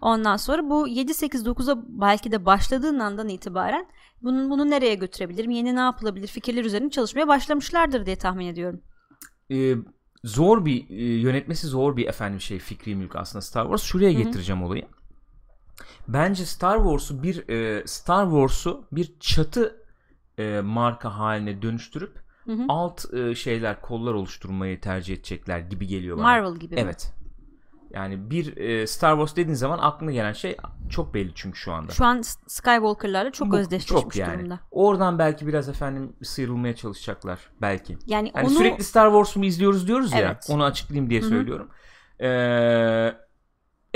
Ondan 0.00 0.36
sonra 0.36 0.70
bu 0.70 0.88
7 0.88 1.14
8 1.14 1.46
9'a 1.46 1.76
belki 1.88 2.32
de 2.32 2.46
başladığın 2.46 2.98
andan 2.98 3.28
itibaren 3.28 3.86
bunun 4.22 4.50
bunu 4.50 4.70
nereye 4.70 4.94
götürebilirim? 4.94 5.50
Yeni 5.50 5.76
ne 5.76 5.80
yapılabilir? 5.80 6.26
Fikirler 6.26 6.64
üzerine 6.64 6.90
çalışmaya 6.90 7.28
başlamışlardır 7.28 8.06
diye 8.06 8.16
tahmin 8.16 8.46
ediyorum. 8.46 8.80
Ee, 9.50 9.74
zor 10.24 10.64
bir 10.64 10.90
e, 10.90 11.04
yönetmesi 11.20 11.66
zor 11.66 11.96
bir 11.96 12.06
efendim 12.06 12.40
şey 12.40 12.58
fikri 12.58 12.94
mülk 12.96 13.16
aslında 13.16 13.42
Star 13.42 13.62
Wars. 13.64 13.82
Şuraya 13.82 14.12
getireceğim 14.12 14.62
olayı. 14.62 14.86
Bence 16.08 16.44
Star 16.46 16.76
Wars'u 16.76 17.22
bir 17.22 17.48
e, 17.48 17.86
Star 17.86 18.24
Wars'u 18.24 18.84
bir 18.92 19.12
çatı 19.20 19.84
e, 20.38 20.60
marka 20.60 21.18
haline 21.18 21.62
dönüştürüp 21.62 22.18
Hı 22.44 22.52
hı. 22.52 22.62
alt 22.68 23.14
e, 23.14 23.34
şeyler 23.34 23.80
kollar 23.80 24.14
oluşturmayı 24.14 24.80
tercih 24.80 25.14
edecekler 25.14 25.58
gibi 25.58 25.86
geliyor 25.86 26.16
bana. 26.16 26.24
Marvel 26.24 26.54
gibi. 26.56 26.74
mi? 26.74 26.80
Evet. 26.80 27.12
Yani 27.90 28.30
bir 28.30 28.56
e, 28.56 28.86
Star 28.86 29.12
Wars 29.12 29.36
dediğin 29.36 29.54
zaman 29.54 29.78
aklına 29.78 30.12
gelen 30.12 30.32
şey 30.32 30.56
çok 30.90 31.14
belli 31.14 31.32
çünkü 31.34 31.58
şu 31.58 31.72
anda. 31.72 31.92
Şu 31.92 32.04
an 32.04 32.22
Skywalker'larla 32.46 33.30
çok 33.32 33.50
Bu- 33.52 33.56
özdeşleşmiş 33.58 34.02
çok 34.02 34.16
yani. 34.16 34.38
durumda. 34.38 34.60
Oradan 34.70 35.18
belki 35.18 35.46
biraz 35.46 35.68
efendim 35.68 36.12
sıyrılmaya 36.22 36.76
çalışacaklar 36.76 37.38
belki. 37.62 37.92
Yani 38.06 38.32
Yani 38.34 38.46
onu 38.46 38.50
sürekli 38.54 38.84
Star 38.84 39.06
Wars 39.06 39.36
mu 39.36 39.44
izliyoruz 39.44 39.88
diyoruz 39.88 40.12
ya. 40.12 40.18
Evet. 40.18 40.46
Onu 40.50 40.64
açıklayayım 40.64 41.10
diye 41.10 41.20
Hı 41.20 41.24
hı. 41.24 41.28
söylüyorum. 41.28 41.68
Ee, 42.20 43.25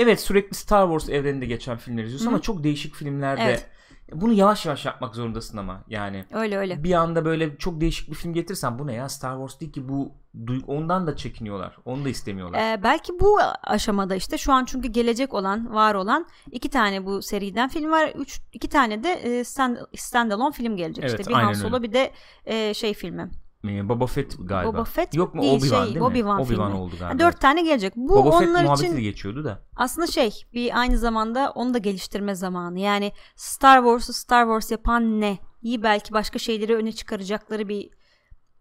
evet 0.01 0.21
sürekli 0.21 0.55
Star 0.55 0.87
Wars 0.87 1.09
evreninde 1.09 1.45
geçen 1.45 1.77
filmler 1.77 2.03
izliyorsun 2.03 2.25
Hı 2.25 2.29
hı. 2.29 2.33
ama 2.33 2.41
çok 2.41 2.63
değişik 2.63 2.95
filmlerde 2.95 3.41
Evet. 3.43 3.69
bunu 4.13 4.33
yavaş 4.33 4.65
yavaş 4.65 4.85
yapmak 4.85 5.15
zorundasın 5.15 5.57
ama 5.57 5.83
yani 5.87 6.25
öyle 6.33 6.57
öyle. 6.57 6.83
bir 6.83 6.93
anda 6.93 7.25
böyle 7.25 7.57
çok 7.57 7.81
değişik 7.81 8.09
bir 8.09 8.15
film 8.15 8.33
getirsen 8.33 8.79
bu 8.79 8.87
ne 8.87 8.93
ya 8.93 9.09
Star 9.09 9.37
Wars 9.37 9.59
değil 9.59 9.71
ki 9.71 9.89
bu 9.89 10.21
ondan 10.67 11.07
da 11.07 11.15
çekiniyorlar. 11.15 11.77
Onu 11.85 12.05
da 12.05 12.09
istemiyorlar. 12.09 12.59
Ee, 12.59 12.83
belki 12.83 13.19
bu 13.19 13.39
aşamada 13.63 14.15
işte 14.15 14.37
şu 14.37 14.53
an 14.53 14.65
çünkü 14.65 14.87
gelecek 14.87 15.33
olan, 15.33 15.73
var 15.73 15.95
olan 15.95 16.25
iki 16.51 16.69
tane 16.69 17.05
bu 17.05 17.21
seriden 17.21 17.69
film 17.69 17.91
var. 17.91 18.13
Üç, 18.15 18.41
iki 18.53 18.69
tane 18.69 19.03
de 19.03 19.09
e, 19.13 19.43
stand, 19.43 19.77
standalone 19.95 20.51
film 20.51 20.77
gelecek. 20.77 21.03
Evet, 21.03 21.19
işte 21.19 21.29
bir 21.31 21.35
Han 21.35 21.53
Solo 21.53 21.75
öyle. 21.75 21.83
bir 21.83 21.93
de 21.93 22.11
e, 22.45 22.73
şey 22.73 22.93
filmi. 22.93 23.29
Ee, 23.65 23.89
Boba 23.89 24.05
Fett 24.07 24.35
galiba. 24.39 24.73
Boba 24.73 24.83
Fett 24.83 25.13
Yok 25.13 25.35
mu 25.35 25.41
Obi-Wan 25.41 25.69
şey, 25.69 25.85
değil 25.85 25.97
mi? 25.97 26.03
Obi-Wan 26.03 26.41
Obi-Wan 26.41 26.71
oldu 26.73 26.95
galiba. 26.99 27.19
Dört 27.19 27.41
tane 27.41 27.61
gelecek. 27.61 27.93
Bu 27.95 28.15
Boba 28.15 28.39
Fett 28.39 28.49
onlar 28.49 28.63
muhabbeti 28.63 28.85
için 28.85 28.97
de 28.97 29.01
geçiyordu 29.01 29.43
da. 29.43 29.61
aslında 29.75 30.07
şey 30.07 30.31
bir 30.53 30.79
aynı 30.79 30.97
zamanda 30.97 31.51
onu 31.55 31.73
da 31.73 31.77
geliştirme 31.77 32.35
zamanı. 32.35 32.79
Yani 32.79 33.11
Star 33.35 33.77
Wars'u 33.77 34.13
Star 34.13 34.43
Wars 34.43 34.71
yapan 34.71 35.21
ne? 35.21 35.37
İyi 35.61 35.83
belki 35.83 36.13
başka 36.13 36.39
şeyleri 36.39 36.75
öne 36.75 36.91
çıkaracakları 36.91 37.67
bir 37.69 37.89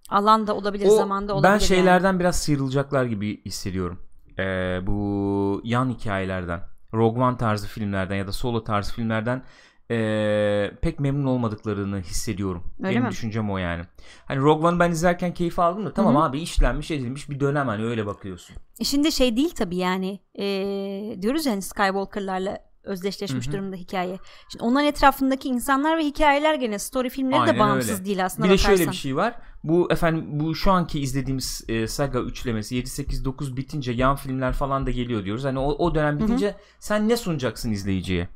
alanda 0.09 0.55
olabilir, 0.55 0.87
O- 0.87 0.97
zamanda 0.97 1.33
olabilir. 1.35 1.49
ben 1.49 1.53
yani. 1.53 1.63
şeylerden 1.63 2.21
biraz 2.21 2.37
sıyrılacaklar 2.37 3.05
gibi 3.05 3.45
hissediyorum. 3.45 3.99
Ee, 4.39 4.79
bu 4.87 5.61
yan 5.65 5.91
hikayelerden, 5.91 6.61
Rogue 6.95 7.23
One 7.25 7.37
tarzı 7.37 7.67
filmlerden 7.67 8.17
ya 8.17 8.27
da 8.27 8.33
Solo 8.33 8.65
tarzı 8.65 8.95
filmlerden 8.95 9.43
ee, 9.91 10.71
pek 10.83 11.01
memnun 11.01 11.25
olmadıklarını 11.27 12.01
hissediyorum. 12.01 12.63
Öyle 12.83 12.91
Benim 12.91 13.03
mi? 13.03 13.11
düşüncem 13.11 13.51
o 13.51 13.59
yani. 13.59 13.83
Hani 14.27 14.41
Rogue 14.41 14.69
One'ı 14.69 14.79
ben 14.81 14.91
izlerken 14.91 15.35
keyif 15.35 15.59
aldım 15.59 15.87
da 15.87 15.93
tamam 15.95 16.15
Hı 16.15 16.19
hı. 16.19 16.23
abi 16.23 16.41
işlenmiş 16.41 16.91
edilmiş 16.91 17.31
bir 17.31 17.41
dönem 17.41 17.69
hani 17.69 17.85
öyle 17.85 18.07
bakıyorsun. 18.07 18.57
Şimdi 18.85 19.13
şey 19.13 19.37
değil 19.37 19.51
tabii 19.55 19.77
yani 19.77 20.21
eee, 20.35 21.23
diyoruz 21.23 21.47
ya 21.47 21.53
hani 21.53 21.63
Skywalker'larla 21.63 22.59
özdeşleşmiş 22.85 23.47
Hı-hı. 23.47 23.55
durumda 23.55 23.77
hikaye. 23.77 24.19
Şimdi 24.53 24.65
onların 24.65 24.87
etrafındaki 24.89 25.49
insanlar 25.49 25.99
ve 25.99 26.05
hikayeler 26.05 26.55
gene 26.55 26.79
story 26.79 27.09
filmleri 27.09 27.41
Aynen 27.41 27.55
de 27.55 27.59
bağımsız 27.59 27.91
öyle. 27.91 28.05
değil 28.05 28.25
aslında 28.25 28.47
Bir 28.49 28.53
bakarsan. 28.53 28.73
de 28.73 28.77
şöyle 28.77 28.91
bir 28.91 28.97
şey 28.97 29.17
var. 29.17 29.35
Bu 29.65 29.93
efendim 29.93 30.25
bu 30.31 30.55
şu 30.55 30.71
anki 30.73 31.01
izlediğimiz 31.01 31.65
e, 31.69 31.87
saga 31.87 32.19
üçlemesi 32.21 32.75
7 32.75 32.91
8 32.91 33.25
9 33.25 33.57
bitince 33.57 33.93
yan 33.93 34.17
filmler 34.17 34.53
falan 34.53 34.87
da 34.87 34.91
geliyor 34.91 35.25
diyoruz. 35.25 35.45
Hani 35.45 35.59
o, 35.59 35.69
o 35.87 35.95
dönem 35.95 36.19
bitince 36.19 36.47
Hı-hı. 36.47 36.57
sen 36.79 37.09
ne 37.09 37.17
sunacaksın 37.17 37.73
izleyiciye? 37.73 38.29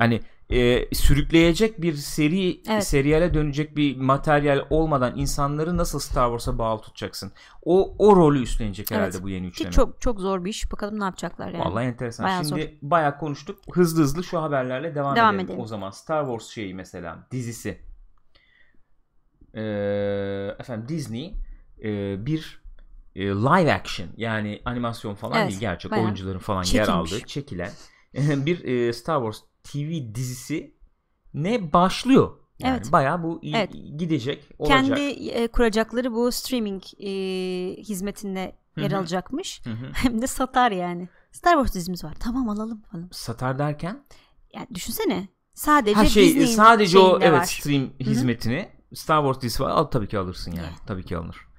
Yani 0.00 0.20
e, 0.52 0.94
sürükleyecek 0.94 1.82
bir 1.82 1.94
seri 1.94 2.60
evet. 2.70 2.86
seriyale 2.86 3.34
dönecek 3.34 3.76
bir 3.76 3.96
materyal 3.96 4.66
olmadan 4.70 5.18
insanları 5.18 5.76
nasıl 5.76 5.98
Star 5.98 6.26
Wars'a 6.26 6.58
bağlı 6.58 6.82
tutacaksın? 6.82 7.32
O 7.62 7.94
o 7.98 8.16
rolü 8.16 8.42
üstlenecek 8.42 8.90
herhalde 8.90 9.10
evet. 9.10 9.22
bu 9.22 9.28
yeni 9.28 9.46
üçleme. 9.46 9.70
Ki 9.70 9.76
çok 9.76 10.00
çok 10.00 10.20
zor 10.20 10.44
bir 10.44 10.50
iş. 10.50 10.72
Bakalım 10.72 11.00
ne 11.00 11.04
yapacaklar 11.04 11.48
yani. 11.48 11.64
Vallahi 11.64 11.86
enteresan. 11.86 12.26
Bayağı 12.26 12.44
Şimdi 12.44 12.60
zor. 12.62 12.90
bayağı 12.90 13.18
konuştuk. 13.18 13.58
Hızlı 13.72 14.02
hızlı 14.02 14.24
şu 14.24 14.42
haberlerle 14.42 14.94
devam, 14.94 15.16
devam 15.16 15.34
edelim. 15.34 15.46
edelim. 15.46 15.60
O 15.60 15.66
zaman 15.66 15.90
Star 15.90 16.24
Wars 16.24 16.46
şeyi 16.46 16.74
mesela 16.74 17.26
dizisi. 17.30 17.80
Ee, 19.54 20.56
efendim 20.58 20.88
Disney 20.88 21.34
e, 21.84 22.16
bir 22.26 22.62
e, 23.16 23.26
live 23.26 23.72
action 23.72 24.08
yani 24.16 24.62
animasyon 24.64 25.14
falan 25.14 25.38
evet, 25.38 25.48
değil 25.48 25.60
gerçek 25.60 25.92
oyuncuların 25.92 26.38
falan 26.38 26.62
çekilmiş. 26.62 26.88
yer 26.88 26.94
aldığı 26.94 27.20
çekilen 27.20 27.70
bir 28.46 28.64
e, 28.64 28.92
Star 28.92 29.18
Wars 29.18 29.51
TV 29.64 30.14
dizisi 30.14 30.74
ne 31.34 31.72
başlıyor. 31.72 32.38
Yani 32.58 32.76
evet. 32.76 32.92
Bayağı 32.92 33.22
bu 33.22 33.40
evet. 33.44 33.72
gidecek, 33.98 34.48
olacak. 34.58 34.78
Kendi 34.78 35.00
e, 35.00 35.48
kuracakları 35.48 36.12
bu 36.12 36.32
streaming 36.32 36.82
e, 36.98 37.10
hizmetinde 37.82 38.56
yer 38.76 38.90
Hı-hı. 38.90 38.98
alacakmış. 38.98 39.60
Hı-hı. 39.64 39.90
Hem 39.92 40.22
de 40.22 40.26
satar 40.26 40.72
yani. 40.72 41.08
Star 41.32 41.52
Wars 41.52 41.74
dizimiz 41.74 42.04
var. 42.04 42.14
Tamam 42.20 42.48
alalım 42.48 42.82
falan. 42.92 43.08
Satar 43.12 43.58
derken? 43.58 44.04
Yani 44.54 44.66
düşünsene. 44.74 45.28
Sadece 45.54 45.94
ha 45.94 46.06
şey, 46.06 46.24
Disney'in 46.24 46.46
sadece 46.46 46.98
o 46.98 47.18
evet 47.20 47.40
var. 47.40 47.44
stream 47.44 47.82
Hı-hı. 47.82 48.10
hizmetini 48.10 48.68
Star 48.94 49.22
Wars 49.22 49.42
dizisi 49.42 49.62
var. 49.62 49.70
Al 49.70 49.84
tabii 49.84 50.08
ki 50.08 50.18
alırsın 50.18 50.52
yani. 50.52 50.66
Evet. 50.68 50.78
Tabii 50.86 51.04
ki 51.04 51.16
alınır 51.16 51.51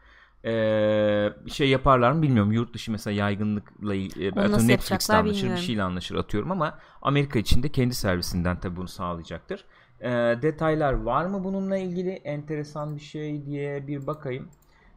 ee, 0.46 1.30
şey 1.48 1.70
yaparlar 1.70 2.12
mı 2.12 2.22
bilmiyorum. 2.22 2.52
Yurt 2.52 2.74
dışı 2.74 2.92
mesela 2.92 3.14
yaygınlıkla 3.14 3.96
e, 3.96 4.68
Netflix'le 4.68 5.10
anlaşır 5.10 5.36
bilmiyorum. 5.36 5.56
bir 5.56 5.66
şeyle 5.66 5.84
anlaşır 5.84 6.16
atıyorum 6.16 6.52
ama 6.52 6.80
Amerika 7.02 7.40
içinde 7.40 7.70
kendi 7.70 7.94
servisinden 7.96 8.60
tabii 8.60 8.76
bunu 8.76 8.88
sağlayacaktır. 8.88 9.66
Ee, 10.02 10.10
detaylar 10.42 10.94
var 10.94 11.26
mı 11.26 11.44
bununla 11.44 11.78
ilgili 11.78 12.10
enteresan 12.10 12.96
bir 12.96 13.02
şey 13.02 13.46
diye 13.46 13.88
bir 13.88 14.08
bakayım. 14.08 14.50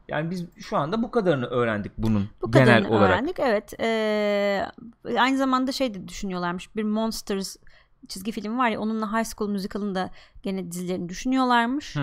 Yani 0.09 0.31
biz 0.31 0.45
şu 0.59 0.77
anda 0.77 1.03
bu 1.03 1.11
kadarını 1.11 1.47
öğrendik 1.47 1.93
bunun 1.99 2.29
bu 2.43 2.51
genel 2.51 2.87
olarak. 2.87 3.11
öğrendik 3.11 3.39
evet. 3.41 3.81
Ee, 3.81 4.67
aynı 5.19 5.37
zamanda 5.39 5.73
şey 5.73 5.95
de 5.95 6.09
düşünüyorlarmış. 6.09 6.77
Bir 6.77 6.83
Monsters 6.83 7.57
çizgi 8.09 8.33
film 8.33 8.59
var 8.59 8.69
ya 8.69 8.81
onunla 8.81 9.13
High 9.13 9.27
School 9.37 9.51
Musical'ın 9.51 9.95
da 9.95 10.11
gene 10.43 10.73
dizilerini 10.73 11.09
düşünüyorlarmış. 11.09 11.97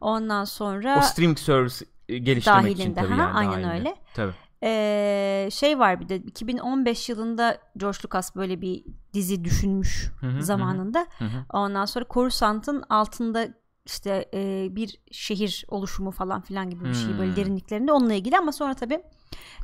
Ondan 0.00 0.44
sonra 0.44 0.98
o 0.98 1.02
streaming 1.02 1.38
service 1.38 1.84
geliştirmek 2.08 2.62
dahilinde. 2.64 2.82
için 2.82 2.94
tabii 2.94 3.08
ha, 3.08 3.22
yani. 3.22 3.32
Aynen 3.32 3.52
dahilinde. 3.52 3.74
öyle. 3.74 3.96
Tabii. 4.14 4.32
Ee, 4.62 5.48
şey 5.52 5.78
var 5.78 6.00
bir 6.00 6.08
de 6.08 6.16
2015 6.16 7.08
yılında 7.08 7.58
George 7.76 7.98
Lucas 8.04 8.36
böyle 8.36 8.60
bir 8.60 8.84
dizi 9.12 9.44
düşünmüş 9.44 10.10
hı-hı, 10.20 10.42
zamanında. 10.42 11.06
Hı-hı. 11.18 11.44
Ondan 11.52 11.84
sonra 11.84 12.04
Coruscant'ın 12.10 12.84
altında 12.88 13.48
işte 13.86 14.28
e, 14.34 14.68
bir 14.70 15.00
şehir 15.10 15.64
oluşumu 15.68 16.10
falan 16.10 16.40
filan 16.40 16.70
gibi 16.70 16.84
bir 16.84 16.94
şey 16.94 17.18
böyle 17.18 17.30
hmm. 17.30 17.36
derinliklerinde 17.36 17.92
onunla 17.92 18.14
ilgili 18.14 18.38
ama 18.38 18.52
sonra 18.52 18.74
tabii 18.74 19.02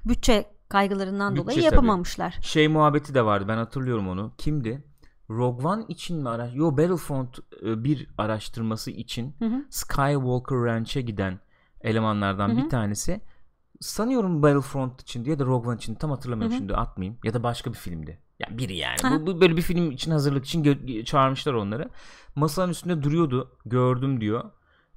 bütçe 0.04 0.46
kaygılarından 0.68 1.34
bütçe 1.34 1.42
dolayı 1.42 1.60
yapamamışlar. 1.60 2.32
Tabii. 2.32 2.44
Şey 2.44 2.68
muhabbeti 2.68 3.14
de 3.14 3.24
vardı 3.24 3.44
ben 3.48 3.56
hatırlıyorum 3.56 4.08
onu. 4.08 4.32
Kimdi? 4.38 4.84
Rogue 5.30 5.66
One 5.66 5.84
için 5.88 6.16
mi 6.22 6.28
araş? 6.28 6.54
Yo 6.54 6.70
Battlefront 6.70 7.38
e, 7.62 7.84
bir 7.84 8.08
araştırması 8.18 8.90
için 8.90 9.34
hı 9.38 9.44
hı. 9.44 9.64
Skywalker 9.70 10.58
Ranch'e 10.58 11.00
giden 11.00 11.40
elemanlardan 11.80 12.48
Hı-hı. 12.48 12.56
bir 12.56 12.68
tanesi. 12.68 13.20
Sanıyorum 13.80 14.42
Battlefront 14.42 15.00
için 15.02 15.24
ya 15.24 15.38
da 15.38 15.44
Rogue 15.44 15.68
One 15.68 15.76
için 15.76 15.94
tam 15.94 16.10
hatırlamıyorum 16.10 16.52
Hı-hı. 16.52 16.58
şimdi 16.58 16.74
atmayayım. 16.74 17.18
Ya 17.24 17.34
da 17.34 17.42
başka 17.42 17.70
bir 17.72 17.78
filmdi. 17.78 18.18
Yani 18.38 18.58
biri 18.58 18.76
yani. 18.76 18.96
Bu, 19.10 19.26
bu 19.26 19.40
böyle 19.40 19.56
bir 19.56 19.62
film 19.62 19.90
için 19.90 20.10
hazırlık 20.10 20.44
için 20.44 20.64
gö- 20.64 21.04
çağırmışlar 21.04 21.54
onları. 21.54 21.90
Masanın 22.34 22.70
üstünde 22.70 23.02
duruyordu. 23.02 23.50
Gördüm 23.66 24.20
diyor. 24.20 24.44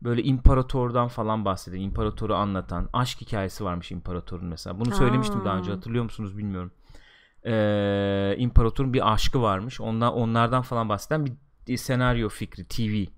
Böyle 0.01 0.23
imparatordan 0.23 1.07
falan 1.07 1.45
bahsediyor. 1.45 1.83
İmparatoru 1.83 2.35
anlatan. 2.35 2.89
Aşk 2.93 3.21
hikayesi 3.21 3.63
varmış 3.63 3.91
imparatorun 3.91 4.45
mesela. 4.45 4.79
Bunu 4.79 4.95
söylemiştim 4.95 5.41
Aa. 5.41 5.45
daha 5.45 5.57
önce 5.57 5.71
hatırlıyor 5.71 6.03
musunuz 6.03 6.37
bilmiyorum. 6.37 6.71
Ee, 7.45 8.35
imparatorun 8.37 8.93
bir 8.93 9.13
aşkı 9.13 9.41
varmış. 9.41 9.81
Ondan, 9.81 10.13
onlardan 10.13 10.61
falan 10.61 10.89
bahseden 10.89 11.27
bir 11.67 11.77
senaryo 11.77 12.29
fikri 12.29 12.67
TV 12.67 13.11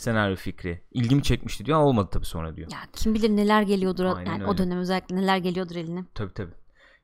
senaryo 0.00 0.36
fikri. 0.36 0.82
İlgimi 0.92 1.22
çekmişti 1.22 1.64
diyor 1.66 1.78
ama 1.78 1.86
olmadı 1.86 2.08
tabii 2.12 2.24
sonra 2.26 2.56
diyor. 2.56 2.70
Ya 2.72 2.78
kim 2.92 3.14
bilir 3.14 3.30
neler 3.30 3.62
geliyordur 3.62 4.04
Aynen 4.04 4.30
yani 4.30 4.42
öyle. 4.42 4.52
o 4.52 4.58
dönem 4.58 4.78
özellikle 4.78 5.16
neler 5.16 5.36
geliyordur 5.36 5.76
eline. 5.76 6.04
Tabii 6.14 6.34
tabii. 6.34 6.52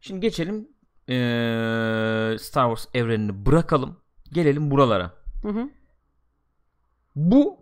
Şimdi 0.01 0.21
geçelim 0.21 0.69
ee, 1.09 2.37
Star 2.39 2.77
Wars 2.77 2.87
evrenini 2.95 3.47
bırakalım. 3.47 3.97
Gelelim 4.33 4.71
buralara. 4.71 5.15
Hı 5.43 5.49
hı. 5.49 5.69
Bu 7.17 7.59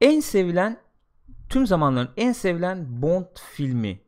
en 0.00 0.20
sevilen 0.20 0.80
tüm 1.48 1.66
zamanların 1.66 2.10
en 2.16 2.32
sevilen 2.32 3.02
Bond 3.02 3.26
filmi 3.54 4.00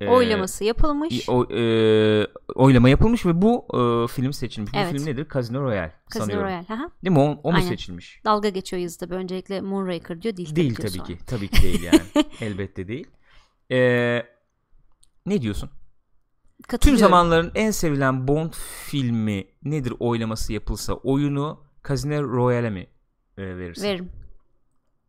e, 0.00 0.08
oylaması 0.08 0.64
yapılmış. 0.64 1.28
O, 1.28 1.52
e, 1.52 2.26
oylama 2.54 2.88
yapılmış 2.88 3.26
ve 3.26 3.42
bu 3.42 3.66
e, 3.74 4.12
film 4.12 4.32
seçilmiş. 4.32 4.70
Evet. 4.74 4.94
Bu 4.94 4.98
film 4.98 5.06
nedir? 5.06 5.26
Casino 5.34 5.62
Royale 5.62 5.92
Casino 6.12 6.24
sanıyorum. 6.24 6.46
Royale. 6.46 6.66
Aha. 6.68 6.90
Değil 7.04 7.16
mi? 7.16 7.18
O, 7.18 7.40
o 7.42 7.52
mu 7.52 7.62
seçilmiş? 7.62 8.20
Dalga 8.24 8.48
geçiyor 8.48 8.82
yazıda. 8.82 9.14
Öncelikle 9.14 9.60
Moonraker 9.60 10.22
diyor. 10.22 10.36
Değil, 10.36 10.56
değil 10.56 10.74
tabii, 10.74 10.88
tabii 10.88 11.02
ki. 11.04 11.18
Tabii 11.26 11.48
ki 11.48 11.62
değil 11.62 11.82
yani. 11.82 12.00
Elbette 12.40 12.88
değil. 12.88 13.06
Ee, 13.70 14.22
ne 15.26 15.42
diyorsun? 15.42 15.70
Tüm 16.80 16.96
zamanların 16.96 17.52
en 17.54 17.70
sevilen 17.70 18.28
Bond 18.28 18.52
filmi 18.86 19.46
nedir 19.62 19.92
oylaması 20.00 20.52
yapılsa 20.52 20.94
oyunu 20.94 21.64
Casino 21.88 22.22
Royale'e 22.22 22.70
mi 22.70 22.86
e, 23.38 23.56
verirsin? 23.56 23.82
Veririm. 23.82 24.12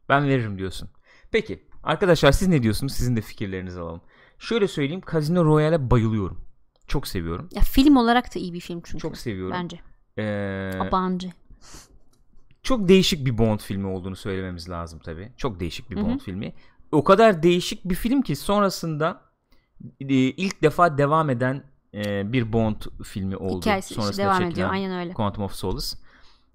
Ben 0.10 0.28
veririm 0.28 0.58
diyorsun. 0.58 0.90
Peki 1.32 1.68
arkadaşlar 1.84 2.32
siz 2.32 2.48
ne 2.48 2.64
diyorsunuz? 2.64 2.94
Sizin 2.94 3.16
de 3.16 3.22
fikirlerinizi 3.22 3.80
alalım. 3.80 4.02
Şöyle 4.42 4.68
söyleyeyim 4.68 5.02
Casino 5.12 5.46
Royale'e 5.46 5.92
bayılıyorum. 5.92 6.42
Çok 6.88 7.08
seviyorum. 7.08 7.50
Ya 7.56 7.62
film 7.62 7.96
olarak 7.96 8.36
da 8.36 8.40
iyi 8.40 8.54
bir 8.54 8.60
film 8.60 8.82
çünkü. 8.84 8.98
Çok 8.98 9.18
seviyorum. 9.18 9.58
Bence. 9.60 9.80
Ee, 10.18 10.80
Bence. 10.92 11.34
Çok 12.64 12.88
değişik 12.88 13.26
bir 13.26 13.38
Bond 13.38 13.60
filmi 13.60 13.88
olduğunu 13.88 14.16
söylememiz 14.16 14.70
lazım 14.70 15.00
tabii. 15.00 15.32
Çok 15.38 15.60
değişik 15.60 15.92
bir 15.92 15.96
Bond 15.96 16.10
Hı-hı. 16.10 16.20
filmi. 16.20 16.54
O 16.92 17.04
kadar 17.04 17.44
değişik 17.44 17.86
bir 17.86 17.96
film 17.96 18.22
ki 18.22 18.36
sonrasında 18.36 19.22
e, 20.00 20.16
ilk 20.16 20.62
defa 20.62 20.98
devam 20.98 21.30
eden 21.30 21.64
e, 21.94 22.34
bir 22.34 22.54
Bond 22.54 22.82
filmi 23.04 23.38
oldu. 23.38 23.62
Hikayesi 23.62 23.94
sonrasında 23.94 24.24
devam 24.24 24.44
ediyor. 24.44 24.70
Aynen 24.72 25.00
öyle. 25.00 25.14
Quantum 25.14 25.44
of 25.44 25.54
Solace. 25.54 25.98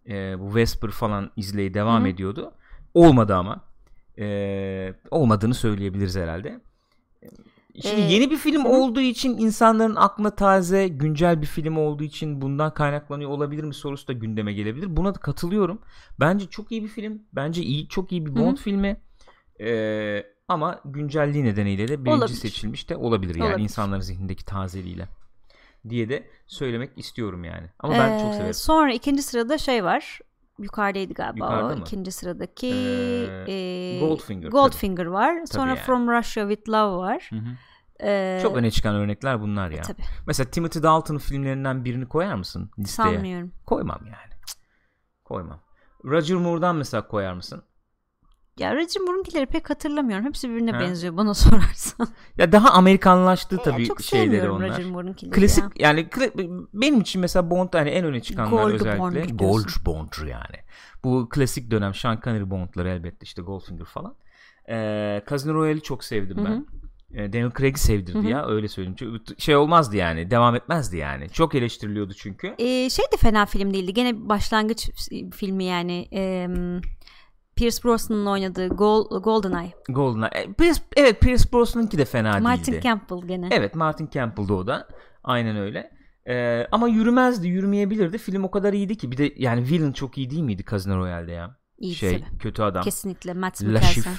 E, 0.08 0.40
bu 0.40 0.54
Vesper 0.54 0.90
falan 0.90 1.30
izleyi 1.36 1.74
devam 1.74 2.00
Hı-hı. 2.00 2.08
ediyordu. 2.08 2.52
Olmadı 2.94 3.34
ama. 3.34 3.64
E, 4.18 4.94
olmadığını 5.10 5.54
söyleyebiliriz 5.54 6.16
herhalde. 6.16 6.60
Şimdi 7.82 8.00
ee, 8.00 8.12
yeni 8.12 8.30
bir 8.30 8.36
film 8.36 8.64
hı. 8.64 8.68
olduğu 8.68 9.00
için 9.00 9.38
insanların 9.38 9.96
aklına 9.96 10.30
taze, 10.30 10.88
güncel 10.88 11.42
bir 11.42 11.46
film 11.46 11.76
olduğu 11.76 12.04
için 12.04 12.40
bundan 12.40 12.74
kaynaklanıyor 12.74 13.30
olabilir 13.30 13.64
mi 13.64 13.74
sorusu 13.74 14.08
da 14.08 14.12
gündeme 14.12 14.52
gelebilir. 14.52 14.96
Buna 14.96 15.14
da 15.14 15.18
katılıyorum. 15.18 15.78
Bence 16.20 16.46
çok 16.46 16.72
iyi 16.72 16.82
bir 16.82 16.88
film. 16.88 17.22
Bence 17.32 17.62
iyi, 17.62 17.88
çok 17.88 18.12
iyi 18.12 18.26
bir 18.26 18.36
Bond 18.36 18.56
hı. 18.56 18.62
filmi. 18.62 19.00
Ee, 19.60 20.22
ama 20.48 20.80
güncelliği 20.84 21.44
nedeniyle 21.44 21.88
de 21.88 22.04
birinci 22.04 22.18
olabilir. 22.18 22.36
seçilmiş 22.36 22.88
de 22.88 22.96
olabilir 22.96 23.34
yani 23.34 23.46
olabilir. 23.46 23.64
insanların 23.64 24.00
zihnindeki 24.00 24.44
tazeliğiyle 24.44 25.08
diye 25.88 26.08
de 26.08 26.30
söylemek 26.46 26.98
istiyorum 26.98 27.44
yani. 27.44 27.70
Ama 27.78 27.94
ee, 27.94 27.98
ben 27.98 28.18
çok 28.18 28.34
severim. 28.34 28.54
Sonra 28.54 28.92
ikinci 28.92 29.22
sırada 29.22 29.58
şey 29.58 29.84
var. 29.84 30.20
Yukarıdaydı 30.58 31.14
galiba 31.14 31.44
Yukarıda 31.44 31.74
o. 31.74 31.76
Mı? 31.76 31.82
ikinci 31.82 32.12
sıradaki 32.12 32.66
ee, 32.66 33.52
e, 33.52 34.00
Goldfinger. 34.00 34.48
Goldfinger 34.48 35.04
tabii. 35.04 35.12
var. 35.12 35.34
Tabii 35.34 35.46
Sonra 35.46 35.68
yani. 35.68 35.78
From 35.78 36.08
Russia 36.08 36.48
with 36.48 36.68
Love 36.68 36.96
var. 36.96 37.26
Hı 37.30 37.36
hı. 37.36 37.48
Ee, 38.02 38.38
Çok 38.42 38.56
öne 38.56 38.70
çıkan 38.70 38.94
örnekler 38.94 39.40
bunlar 39.40 39.70
ya. 39.70 39.82
Tabii. 39.82 40.02
Mesela 40.26 40.50
Timothy 40.50 40.82
Dalton 40.82 41.18
filmlerinden 41.18 41.84
birini 41.84 42.06
koyar 42.08 42.34
mısın 42.34 42.70
listeye? 42.78 43.08
Sanmıyorum. 43.14 43.52
Koymam 43.66 44.00
yani. 44.06 44.32
Koymam. 45.24 45.60
Roger 46.04 46.36
Moore'dan 46.36 46.76
mesela 46.76 47.06
koyar 47.08 47.32
mısın? 47.32 47.62
Ya 48.58 48.74
Roger 48.74 49.00
Moore'unkileri 49.00 49.46
pek 49.46 49.70
hatırlamıyorum. 49.70 50.26
Hepsi 50.26 50.48
birbirine 50.50 50.72
ha? 50.72 50.80
benziyor 50.80 51.16
bana 51.16 51.34
sorarsan. 51.34 52.08
Ya 52.38 52.52
daha 52.52 52.70
Amerikanlaştı 52.70 53.58
tabii 53.64 53.86
çok 53.86 54.00
şeyleri 54.00 54.50
onlar. 54.50 54.70
Roger 54.70 54.84
Moore'unkileri 54.86 55.34
Klasik 55.34 55.64
ya. 55.64 55.70
yani 55.88 56.08
benim 56.74 57.00
için 57.00 57.20
mesela 57.20 57.50
Bond 57.50 57.68
hani 57.72 57.90
en 57.90 58.04
öne 58.04 58.20
çıkanlar 58.20 58.62
Gold 58.62 58.72
özellikle. 58.72 59.34
Gold 59.34 59.68
Bond 59.86 60.12
yani. 60.28 60.56
Bu 61.04 61.28
klasik 61.28 61.70
dönem 61.70 61.94
Sean 61.94 62.20
Connery 62.24 62.50
Bond'ları 62.50 62.88
elbette 62.88 63.18
işte 63.22 63.42
Goldfinger 63.42 63.84
falan. 63.84 64.14
Ee, 64.68 65.22
Casino 65.30 65.54
Royale'i 65.54 65.82
çok 65.82 66.04
sevdim 66.04 66.36
ben. 66.36 66.50
Hı-hı. 66.50 66.60
e, 66.60 66.85
Daniel 67.14 67.50
Craig'i 67.58 67.78
sevdirdi 67.78 68.18
Hı 68.18 68.22
hı. 68.22 68.26
ya 68.26 68.46
öyle 68.46 68.68
söyleyeyim. 68.68 69.22
Şey 69.38 69.56
olmazdı 69.56 69.96
yani 69.96 70.30
devam 70.30 70.54
etmezdi 70.54 70.96
yani. 70.96 71.28
Çok 71.28 71.54
eleştiriliyordu 71.54 72.14
çünkü. 72.14 72.54
Ee, 72.58 72.90
şey 72.90 73.04
de 73.12 73.16
fena 73.16 73.46
film 73.46 73.74
değildi. 73.74 73.94
Gene 73.94 74.28
başlangıç 74.28 74.90
filmi 75.34 75.64
yani. 75.64 76.08
Ee, 76.12 76.48
Pierce 77.56 77.76
Brosnan'ın 77.84 78.26
oynadığı 78.26 78.68
Gol, 78.68 79.22
GoldenEye. 79.22 79.72
Goldeneye. 79.88 80.30
E, 80.32 80.52
Pierce, 80.52 80.80
evet 80.96 81.20
Pierce 81.20 81.44
Brosnan'ınki 81.52 81.98
de 81.98 82.04
fena 82.04 82.38
Martin 82.40 82.72
değildi. 82.72 82.84
Campbell 82.84 83.28
gene. 83.28 83.48
Evet 83.52 83.74
Martin 83.74 84.10
Campbell'dı 84.12 84.52
o 84.52 84.66
da. 84.66 84.88
Aynen 85.24 85.56
öyle. 85.56 85.90
Ee, 86.28 86.66
ama 86.72 86.88
yürümezdi, 86.88 87.48
yürümeyebilirdi. 87.48 88.18
Film 88.18 88.44
o 88.44 88.50
kadar 88.50 88.72
iyiydi 88.72 88.96
ki. 88.96 89.12
Bir 89.12 89.16
de 89.16 89.32
yani 89.36 89.62
villain 89.62 89.92
çok 89.92 90.18
iyi 90.18 90.30
değil 90.30 90.42
miydi 90.42 90.64
Casino 90.70 90.96
Royale'de 90.96 91.32
ya? 91.32 91.56
İyi 91.78 91.94
şey, 91.94 92.20
tabii. 92.20 92.38
kötü 92.38 92.62
adam. 92.62 92.82
Kesinlikle 92.82 93.34
Matt 93.34 93.62
Mikkelsen. 93.62 94.14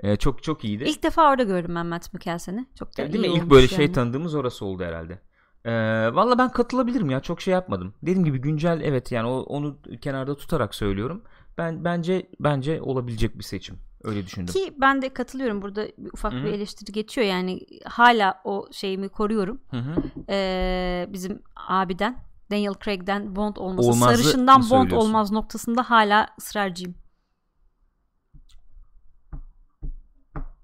Ee, 0.00 0.16
çok 0.16 0.42
çok 0.42 0.64
iyiydi. 0.64 0.84
İlk 0.84 1.02
defa 1.02 1.30
orada 1.30 1.42
gördüm 1.42 1.74
ben 1.74 1.86
Matt 1.86 2.14
Mikkelsen'i. 2.14 2.66
Çok 2.78 2.98
da 2.98 3.12
Değil 3.12 3.24
iyi 3.24 3.30
mi? 3.30 3.36
İlk 3.36 3.50
böyle 3.50 3.68
şey 3.68 3.84
yani. 3.84 3.92
tanıdığımız 3.92 4.34
orası 4.34 4.64
oldu 4.64 4.84
herhalde. 4.84 5.18
Ee, 5.64 6.14
Valla 6.14 6.38
ben 6.38 6.48
katılabilirim 6.48 7.10
ya. 7.10 7.20
Çok 7.20 7.40
şey 7.40 7.52
yapmadım. 7.52 7.94
Dediğim 8.02 8.24
gibi 8.24 8.38
güncel 8.38 8.80
evet 8.84 9.12
yani 9.12 9.28
o, 9.28 9.40
onu 9.40 9.78
kenarda 10.00 10.36
tutarak 10.36 10.74
söylüyorum. 10.74 11.22
Ben 11.58 11.84
bence 11.84 12.30
bence 12.40 12.82
olabilecek 12.82 13.38
bir 13.38 13.44
seçim. 13.44 13.78
Öyle 14.04 14.26
düşündüm. 14.26 14.54
Ki 14.54 14.74
ben 14.80 15.02
de 15.02 15.08
katılıyorum. 15.08 15.62
Burada 15.62 15.86
bir 15.98 16.10
ufak 16.12 16.32
Hı-hı. 16.32 16.44
bir 16.44 16.52
eleştiri 16.52 16.92
geçiyor. 16.92 17.26
Yani 17.26 17.60
hala 17.84 18.40
o 18.44 18.68
şeyimi 18.72 19.08
koruyorum. 19.08 19.60
Hı 19.70 19.76
hı. 19.76 20.02
Ee, 20.28 21.08
bizim 21.12 21.42
abiden 21.56 22.16
Daniel 22.50 22.74
Craig'den 22.84 23.36
Bond 23.36 23.56
olması. 23.56 23.88
Olmazı 23.88 24.22
Sarışından 24.22 24.70
Bond 24.70 24.90
olmaz 24.90 25.32
noktasında 25.32 25.90
hala 25.90 26.28
ısrarcıyım. 26.38 26.94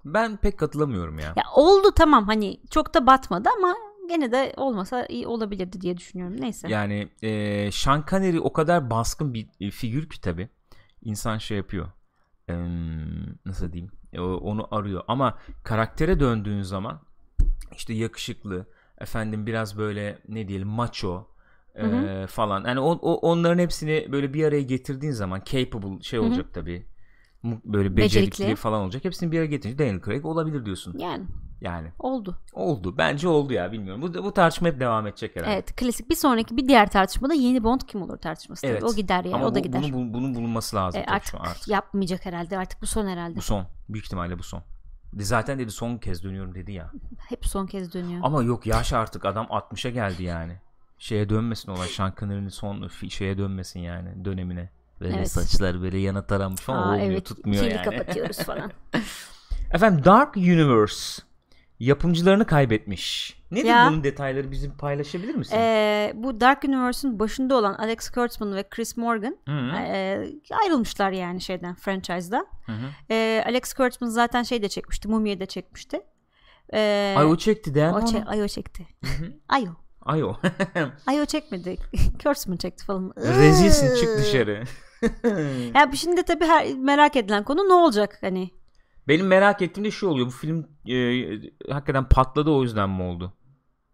Ben 0.05 0.37
pek 0.37 0.59
katılamıyorum 0.59 1.19
ya. 1.19 1.25
Ya 1.25 1.43
oldu 1.55 1.91
tamam 1.95 2.25
hani 2.27 2.59
çok 2.71 2.93
da 2.93 3.07
batmadı 3.07 3.49
ama 3.57 3.75
gene 4.09 4.31
de 4.31 4.53
olmasa 4.57 5.05
iyi 5.05 5.27
olabilirdi 5.27 5.81
diye 5.81 5.97
düşünüyorum. 5.97 6.41
Neyse. 6.41 6.67
Yani 6.67 7.09
e, 7.23 7.71
Sean 7.71 8.03
Connery 8.09 8.39
o 8.39 8.53
kadar 8.53 8.89
baskın 8.89 9.33
bir 9.33 9.47
e, 9.59 9.71
figür 9.71 10.09
ki 10.09 10.21
tabi. 10.21 10.49
İnsan 11.03 11.37
şey 11.37 11.57
yapıyor. 11.57 11.87
Eee, 12.49 12.55
nasıl 13.45 13.73
diyeyim? 13.73 13.91
E, 14.13 14.19
onu 14.21 14.67
arıyor. 14.71 15.03
Ama 15.07 15.37
karaktere 15.63 16.19
döndüğün 16.19 16.61
zaman 16.61 16.99
işte 17.75 17.93
yakışıklı, 17.93 18.65
efendim 18.97 19.45
biraz 19.47 19.77
böyle 19.77 20.19
ne 20.27 20.47
diyelim 20.47 20.67
macho 20.67 21.27
e, 21.75 21.81
Hı 21.83 22.27
falan. 22.27 22.65
Yani 22.65 22.79
o, 22.79 22.91
o- 22.91 23.31
onların 23.31 23.59
hepsini 23.63 24.07
böyle 24.11 24.33
bir 24.33 24.43
araya 24.45 24.61
getirdiğin 24.61 25.13
zaman 25.13 25.41
capable 25.45 26.01
şey 26.03 26.19
olacak 26.19 26.53
tabi. 26.53 26.85
Böyle 27.43 27.97
becerikli, 27.97 28.31
Becerikli. 28.31 28.55
falan 28.55 28.81
olacak. 28.81 29.05
Hepsini 29.05 29.31
bir 29.31 29.37
araya 29.37 29.45
getirince 29.47 29.79
Daniel 29.79 30.01
Craig 30.05 30.25
olabilir 30.25 30.65
diyorsun. 30.65 30.97
Yani 30.97 31.23
Yani 31.61 31.87
oldu. 31.99 32.37
oldu. 32.53 32.95
Bence 32.97 33.27
oldu 33.27 33.53
ya 33.53 33.71
bilmiyorum. 33.71 34.01
Bu, 34.01 34.13
bu 34.23 34.33
tartışma 34.33 34.67
hep 34.67 34.79
devam 34.79 35.07
edecek 35.07 35.35
herhalde. 35.35 35.53
Evet 35.53 35.75
klasik. 35.75 36.09
Bir 36.09 36.15
sonraki 36.15 36.57
bir 36.57 36.67
diğer 36.67 36.89
tartışmada 36.91 37.33
yeni 37.33 37.63
Bond 37.63 37.81
kim 37.87 38.01
olur 38.01 38.17
tartışması. 38.17 38.61
tabii. 38.61 38.71
Evet. 38.71 38.83
O 38.83 38.93
gider 38.95 39.23
yani 39.23 39.35
Ama 39.35 39.45
o 39.45 39.55
da 39.55 39.59
bu- 39.59 39.63
gider. 39.63 39.81
Bunu, 39.83 39.93
bu- 40.09 40.13
bunun 40.13 40.35
bulunması 40.35 40.75
lazım 40.75 41.01
E, 41.01 41.05
artık, 41.05 41.35
artık. 41.41 41.67
yapmayacak 41.67 42.25
herhalde. 42.25 42.57
Artık 42.57 42.81
bu 42.81 42.85
son 42.87 43.07
herhalde. 43.07 43.35
Bu 43.35 43.41
son. 43.41 43.65
Büyük 43.89 44.05
ihtimalle 44.05 44.39
bu 44.39 44.43
son. 44.43 44.61
De 45.13 45.23
Zaten 45.23 45.59
dedi 45.59 45.71
son 45.71 45.97
kez 45.97 46.23
dönüyorum 46.23 46.55
dedi 46.55 46.71
ya. 46.71 46.91
Hep 47.29 47.45
son 47.45 47.65
kez 47.65 47.93
dönüyor. 47.93 48.19
Ama 48.23 48.43
yok 48.43 48.65
yaş 48.65 48.93
artık 48.93 49.25
adam 49.25 49.45
60'a 49.45 49.91
geldi 49.91 50.23
yani. 50.23 50.53
Şeye 50.97 51.29
dönmesin 51.29 51.71
olay. 51.71 51.87
Sean 51.87 52.13
Connery'nin 52.19 52.49
son 52.49 52.87
şeye 53.09 53.37
dönmesin 53.37 53.79
yani 53.79 54.25
dönemine. 54.25 54.69
Böyle 55.01 55.15
Evet. 55.17 55.31
saçlar 55.31 55.81
böyle 55.81 55.97
yana 55.97 56.27
taranmış 56.27 56.61
falan 56.61 56.77
Aa, 56.87 56.91
olmuyor 56.93 57.11
evet. 57.11 57.25
tutmuyor 57.25 57.63
Pili 57.63 57.73
yani. 57.75 57.85
kapatıyoruz 57.85 58.37
falan. 58.45 58.71
Efendim 59.73 60.05
Dark 60.05 60.37
Universe 60.37 61.21
yapımcılarını 61.79 62.45
kaybetmiş. 62.47 63.39
Nedir 63.51 63.69
Ya. 63.69 63.87
bunun 63.89 64.03
detayları 64.03 64.51
bizim 64.51 64.77
paylaşabilir 64.77 65.35
misin? 65.35 65.55
Ee, 65.57 66.11
bu 66.15 66.39
Dark 66.41 66.63
Universe'ın 66.63 67.19
başında 67.19 67.55
olan 67.55 67.73
Alex 67.73 68.09
Kurtzman 68.09 68.55
ve 68.55 68.63
Chris 68.69 68.97
Morgan 68.97 69.37
Hı 69.47 69.51
hı. 69.51 69.75
e, 69.77 70.25
ayrılmışlar 70.63 71.11
yani 71.11 71.41
şeyden 71.41 71.75
franchise'dan. 71.75 72.47
Hı 72.65 72.71
hı. 72.71 72.85
Ee, 73.11 73.43
Alex 73.47 73.73
Kurtzman 73.73 74.07
zaten 74.09 74.43
şey 74.43 74.61
de 74.61 74.69
çekmişti. 74.69 75.07
Mummy'yi 75.07 75.39
de 75.39 75.45
çekmişti. 75.45 76.01
Ee, 76.73 77.15
Ay 77.17 77.25
o 77.25 77.35
çekti 77.35 77.75
değil 77.75 77.87
mi 77.87 77.93
o 77.93 77.99
çe- 77.99 78.25
Ay 78.25 78.43
o 78.43 78.47
çekti. 78.47 78.87
hı. 79.03 79.33
Ay 79.49 79.63
o. 79.69 79.71
Ay 80.01 80.23
o. 80.23 80.35
Ay 81.07 81.21
o 81.21 81.25
çekmedi. 81.25 81.77
Kurtzman 82.23 82.57
çekti 82.57 82.85
falan. 82.85 83.13
Rezilsin 83.17 83.95
çık 83.95 84.17
dışarı. 84.17 84.63
Ya 85.75 85.91
şimdi 85.95 86.23
tabii 86.23 86.45
her, 86.45 86.73
merak 86.73 87.15
edilen 87.15 87.43
konu 87.43 87.69
ne 87.69 87.73
olacak 87.73 88.17
hani? 88.21 88.49
Benim 89.07 89.27
merak 89.27 89.61
ettiğim 89.61 89.85
de 89.85 89.91
şu 89.91 90.07
oluyor. 90.07 90.27
Bu 90.27 90.31
film 90.31 90.67
e, 90.87 91.73
hakikaten 91.73 92.09
patladı 92.09 92.51
o 92.51 92.63
yüzden 92.63 92.89
mi 92.89 93.03
oldu? 93.03 93.33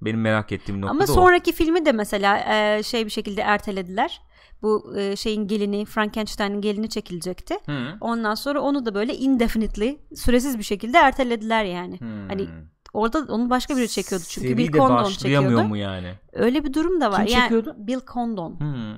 Benim 0.02 0.22
merak 0.22 0.52
ettiğim 0.52 0.82
nokta 0.82 0.91
Ama 0.91 1.08
da 1.08 1.12
o. 1.12 1.15
sonraki 1.15 1.52
filmi 1.52 1.86
de 1.86 1.91
mesela 1.91 2.39
e, 2.39 2.84
şey 2.84 3.06
bir 3.06 3.10
şekilde 3.10 3.41
ertelediler. 3.41 4.22
Bu 4.62 4.94
e, 4.98 5.15
şeyin 5.15 5.48
gelini 5.48 5.86
Frankenstein'in 5.86 6.62
gelini 6.62 6.89
çekilecekti. 6.89 7.58
Hı. 7.65 7.98
Ondan 8.02 8.36
sonra 8.36 8.62
onu 8.62 8.86
da 8.86 8.96
böyle 8.96 9.15
indefinitely 9.15 9.98
süresiz 10.15 10.58
bir 10.58 10.63
şekilde 10.63 10.98
ertelediler 10.98 11.63
yani. 11.63 12.00
Hmm. 12.00 12.28
Hani 12.30 12.48
orada 12.94 13.34
onu 13.34 13.50
başka 13.50 13.78
biri 13.78 13.89
çekiyordu 13.89 14.26
çünkü 14.30 14.48
Seri 14.48 14.58
Bill 14.58 14.72
Condon 14.72 15.10
çekiyordu. 15.10 15.63
mu 15.63 15.78
yani? 15.78 16.13
Öyle 16.34 16.63
bir 16.63 16.74
durum 16.74 17.02
da 17.02 17.12
var. 17.12 17.26
Kim 17.26 17.36
yani 17.36 17.41
çekiyordu? 17.41 17.76
Bill 17.78 18.00
Condon. 18.13 18.60
Hmm. 18.60 18.96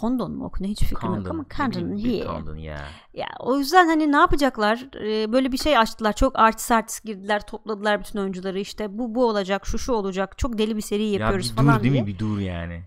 Condon 0.00 0.32
mu 0.32 0.44
okunuyor 0.44 0.70
hiç 0.70 0.84
fikrim 0.84 1.14
yok 1.14 1.26
Condon. 1.26 1.30
ama 1.30 1.42
Ne 1.42 1.70
bileyim, 1.70 1.88
Condon. 1.88 2.04
bir 2.04 2.10
yeah. 2.10 2.26
Condon 2.36 2.56
ya. 2.56 2.78
Ya 3.14 3.26
o 3.40 3.56
yüzden 3.58 3.86
hani 3.86 4.12
ne 4.12 4.16
yapacaklar? 4.16 4.86
Ee, 5.00 5.32
böyle 5.32 5.52
bir 5.52 5.58
şey 5.58 5.78
açtılar. 5.78 6.12
Çok 6.12 6.38
artist 6.38 6.70
artist 6.72 7.04
girdiler, 7.04 7.46
topladılar 7.46 8.00
bütün 8.00 8.18
oyuncuları. 8.18 8.58
İşte 8.58 8.98
bu 8.98 9.14
bu 9.14 9.26
olacak, 9.28 9.66
şu 9.66 9.78
şu 9.78 9.92
olacak. 9.92 10.38
Çok 10.38 10.58
deli 10.58 10.76
bir 10.76 10.80
seri 10.80 11.02
Ya 11.04 11.10
yapıyoruz 11.20 11.50
bir 11.50 11.56
falan 11.56 11.78
dur 11.78 11.82
değil 11.82 11.92
diye. 11.92 12.02
mi? 12.02 12.08
Bir 12.08 12.18
dur 12.18 12.38
yani. 12.38 12.82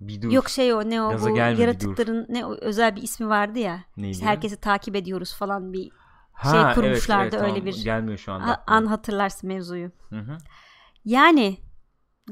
Bir 0.00 0.22
dur. 0.22 0.30
Yok 0.32 0.48
şey 0.48 0.74
o 0.74 0.90
ne 0.90 1.02
o 1.02 1.10
Gaza 1.10 1.30
bu 1.30 1.34
bir 1.34 1.40
yaratıkların 1.58 2.26
ne 2.28 2.46
o, 2.46 2.54
özel 2.60 2.96
bir 2.96 3.02
ismi 3.02 3.28
vardı 3.28 3.58
ya. 3.58 3.84
Neydi? 3.96 4.10
İşte 4.10 4.26
herkesi 4.26 4.56
takip 4.56 4.96
ediyoruz 4.96 5.34
falan 5.36 5.72
bir 5.72 5.90
Ha, 6.32 6.50
şey 6.50 6.60
evet, 6.60 6.74
kurmuşlardı, 6.74 7.36
evet, 7.36 7.44
öyle 7.44 7.54
tamam. 7.58 7.66
bir- 7.66 7.84
Gelmiyor 7.84 8.18
şu 8.18 8.32
anda. 8.32 8.64
an 8.66 8.86
hatırlarsın 8.86 9.48
mevzuyu. 9.48 9.90
Hı 10.10 10.18
hı. 10.18 10.36
Yani 11.04 11.56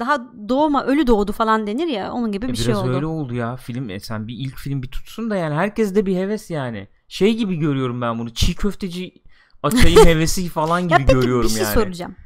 daha 0.00 0.32
doğma 0.48 0.84
ölü 0.84 1.06
doğdu 1.06 1.32
falan 1.32 1.66
denir 1.66 1.86
ya 1.86 2.12
onun 2.12 2.32
gibi 2.32 2.46
E, 2.46 2.48
bir 2.48 2.54
biraz 2.54 2.64
şey 2.64 2.74
oldu. 2.74 2.88
öyle 2.94 3.06
oldu 3.06 3.34
ya. 3.34 3.56
Film 3.56 3.90
e, 3.90 4.00
sen 4.00 4.28
bir 4.28 4.34
ilk 4.34 4.56
film 4.56 4.82
bir 4.82 4.88
tutsun 4.88 5.30
da 5.30 5.36
yani 5.36 5.54
herkes 5.54 5.94
de 5.94 6.06
bir 6.06 6.16
heves 6.16 6.50
yani. 6.50 6.88
Şey 7.08 7.36
gibi 7.36 7.56
görüyorum 7.56 8.00
ben 8.00 8.18
bunu. 8.18 8.34
Çiğ 8.34 8.54
köfteci 8.54 9.14
açayım 9.62 9.98
hevesi 10.06 10.48
falan 10.48 10.82
gibi 10.82 10.92
Ya 10.92 10.98
peki 10.98 11.12
görüyorum 11.12 11.44
bir 11.44 11.54
şey 11.54 11.62
yani. 11.62 11.74
soracağım. 11.74 12.16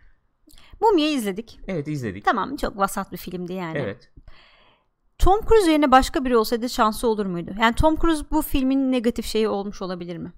Mumya'yı 0.81 1.15
izledik. 1.17 1.61
Evet 1.69 1.89
izledik. 1.89 2.25
Tamam 2.25 2.57
çok 2.57 2.77
vasat 2.77 3.13
bir 3.13 3.17
filmdi 3.17 3.53
yani. 3.53 3.79
Evet. 3.79 4.11
Tom 5.19 5.41
Cruise 5.49 5.71
yerine 5.71 5.91
başka 5.91 6.25
biri 6.25 6.37
olsaydı 6.37 6.69
şansı 6.69 7.09
olur 7.09 7.27
muydu? 7.27 7.51
Yani 7.61 7.75
Tom 7.75 7.97
Cruise 7.97 8.25
bu 8.31 8.43
filmin 8.43 8.93
negatif 8.93 9.27
şeyi 9.27 9.49
olmuş 9.49 9.83
olabilir 9.83 10.17
mi? 10.17 10.33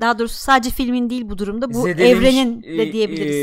Daha 0.00 0.18
doğrusu 0.18 0.34
sadece 0.34 0.70
filmin 0.70 1.10
değil 1.10 1.28
bu 1.28 1.38
durumda 1.38 1.74
bu 1.74 1.82
Zedelemiş, 1.82 2.28
evrenin 2.28 2.62
e, 2.62 2.78
de 2.78 2.92
diyebiliriz. 2.92 3.34
e, 3.34 3.38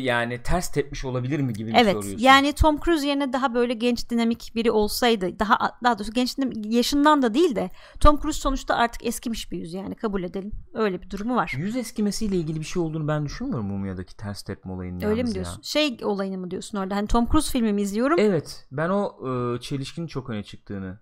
yani 0.00 0.42
ters 0.42 0.72
tepmiş 0.72 1.04
olabilir 1.04 1.40
mi 1.40 1.52
gibi 1.52 1.72
evet. 1.76 1.92
soruyorsun? 1.92 2.24
Yani 2.24 2.52
Tom 2.52 2.80
Cruise 2.80 3.06
yerine 3.06 3.32
daha 3.32 3.54
böyle 3.54 3.74
genç 3.74 4.10
dinamik 4.10 4.52
biri 4.54 4.70
olsaydı 4.70 5.38
daha 5.38 5.58
daha 5.84 5.98
doğrusu 5.98 6.12
genç 6.12 6.36
yaşından 6.64 7.22
da 7.22 7.34
değil 7.34 7.56
de 7.56 7.70
Tom 8.00 8.20
Cruise 8.20 8.40
sonuçta 8.40 8.74
artık 8.74 9.06
eskimiş 9.06 9.52
bir 9.52 9.58
yüz 9.58 9.72
yani 9.74 9.94
kabul 9.94 10.22
edelim. 10.22 10.52
Öyle 10.74 11.02
bir 11.02 11.10
durumu 11.10 11.36
var. 11.36 11.54
Yüz 11.58 11.76
eskimesiyle 11.76 12.36
ilgili 12.36 12.60
bir 12.60 12.64
şey 12.64 12.82
olduğunu 12.82 13.08
ben 13.08 13.26
düşünmüyorum 13.26 13.66
Mumya'daki 13.66 14.16
ters 14.16 14.42
tepme 14.42 14.72
olayının 14.72 14.96
Öyle 15.02 15.06
mi 15.14 15.18
yalnız 15.18 15.30
ya. 15.30 15.34
diyorsun? 15.34 15.62
Şey 15.62 15.98
olayını 16.02 16.38
mı 16.38 16.50
diyorsun 16.50 16.78
orada? 16.78 16.96
Hani 16.96 17.06
Tom 17.06 17.28
Cruise 17.30 17.52
filmimi 17.52 17.82
izliyorum. 17.82 18.18
Evet. 18.20 18.66
Ben 18.72 18.88
o 18.88 19.14
e, 19.28 19.60
çelişkinin 19.60 20.06
çok 20.06 20.30
öne 20.30 20.42
çıktığını, 20.42 20.98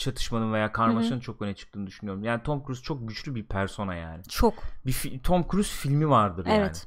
çatışmanın 0.00 0.52
veya 0.52 0.72
karmaşanın 0.72 1.20
çok 1.20 1.42
öne 1.42 1.54
çıktığını 1.54 1.86
düşünüyorum. 1.86 2.24
Yani 2.24 2.42
Tom 2.42 2.62
Cruise 2.66 2.82
çok 2.82 3.08
güçlü 3.08 3.34
bir 3.34 3.44
persona 3.46 3.94
yani. 3.94 4.22
Çok. 4.28 4.54
Bir 4.86 4.92
fi- 4.92 5.22
Tom 5.22 5.44
Cruise 5.50 5.70
filmi 5.76 6.08
vardır 6.10 6.46
yani. 6.46 6.58
Evet. 6.58 6.86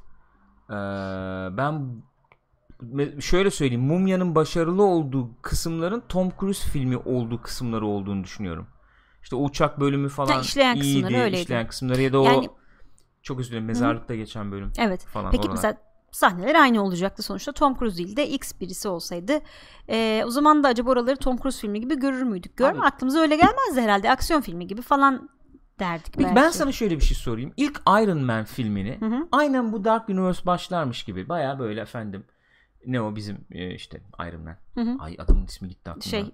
Ee, 0.70 0.74
ben 1.56 2.02
şöyle 3.20 3.50
söyleyeyim. 3.50 3.82
Mumya'nın 3.84 4.34
başarılı 4.34 4.82
olduğu 4.82 5.42
kısımların 5.42 6.02
Tom 6.08 6.32
Cruise 6.40 6.68
filmi 6.70 6.96
olduğu 6.96 7.42
kısımları 7.42 7.86
olduğunu 7.86 8.24
düşünüyorum. 8.24 8.66
İşte 9.22 9.36
o 9.36 9.44
uçak 9.44 9.80
bölümü 9.80 10.08
falan 10.08 10.32
Ha, 10.32 10.40
işleyen 10.40 10.74
iyiydi. 10.76 11.02
kısımları 11.02 11.22
öyleydi. 11.24 11.42
işleyen 11.42 11.66
kısımları 11.68 12.02
ya 12.02 12.12
da 12.12 12.20
o 12.20 12.24
Yani- 12.24 12.48
çok 13.22 13.40
özür 13.40 13.50
dilerim 13.50 13.64
mezarlıkta 13.64 14.14
geçen 14.14 14.52
bölüm 14.52 14.72
Evet. 14.78 15.04
falan. 15.06 15.30
Peki 15.30 15.40
oralar. 15.40 15.52
mesela 15.54 15.76
sahneler 16.14 16.54
aynı 16.54 16.82
olacaktı 16.82 17.22
sonuçta. 17.22 17.52
Tom 17.52 17.78
Cruise 17.78 17.98
değil 17.98 18.16
de 18.16 18.28
X 18.28 18.52
birisi 18.60 18.88
olsaydı. 18.88 19.40
Ee, 19.88 20.22
o 20.26 20.30
zaman 20.30 20.64
da 20.64 20.68
acaba 20.68 20.90
oraları 20.90 21.16
Tom 21.16 21.36
Cruise 21.38 21.60
filmi 21.60 21.80
gibi 21.80 21.98
görür 21.98 22.22
müydük? 22.22 22.56
Görme 22.56 22.78
Abi- 22.78 22.86
aklımıza 22.86 23.18
öyle 23.18 23.36
gelmezdi 23.36 23.80
herhalde. 23.80 24.10
Aksiyon 24.10 24.40
filmi 24.40 24.66
gibi 24.66 24.82
falan 24.82 25.28
derdik 25.78 26.12
Peki 26.12 26.24
belki. 26.24 26.36
ben 26.36 26.50
sana 26.50 26.72
şöyle 26.72 26.96
bir 26.96 27.04
şey 27.04 27.16
sorayım. 27.16 27.52
İlk 27.56 27.80
Iron 27.88 28.18
Man 28.18 28.44
filmini 28.44 28.96
Hı 29.00 29.06
hı. 29.06 29.28
aynen 29.32 29.72
bu 29.72 29.84
Dark 29.84 30.08
Universe 30.08 30.46
başlarmış 30.46 31.02
gibi. 31.04 31.28
Baya 31.28 31.58
böyle 31.58 31.80
efendim 31.80 32.24
ne 32.86 33.00
o 33.00 33.16
bizim 33.16 33.44
e, 33.50 33.74
işte 33.74 34.00
Iron 34.28 34.40
Man. 34.42 34.56
Hı 34.74 34.80
hı. 34.80 34.96
Ay 34.98 35.16
adamın 35.18 35.44
ismi 35.46 35.68
gitti 35.68 35.90
aklımdan. 35.90 36.08
Şey 36.10 36.32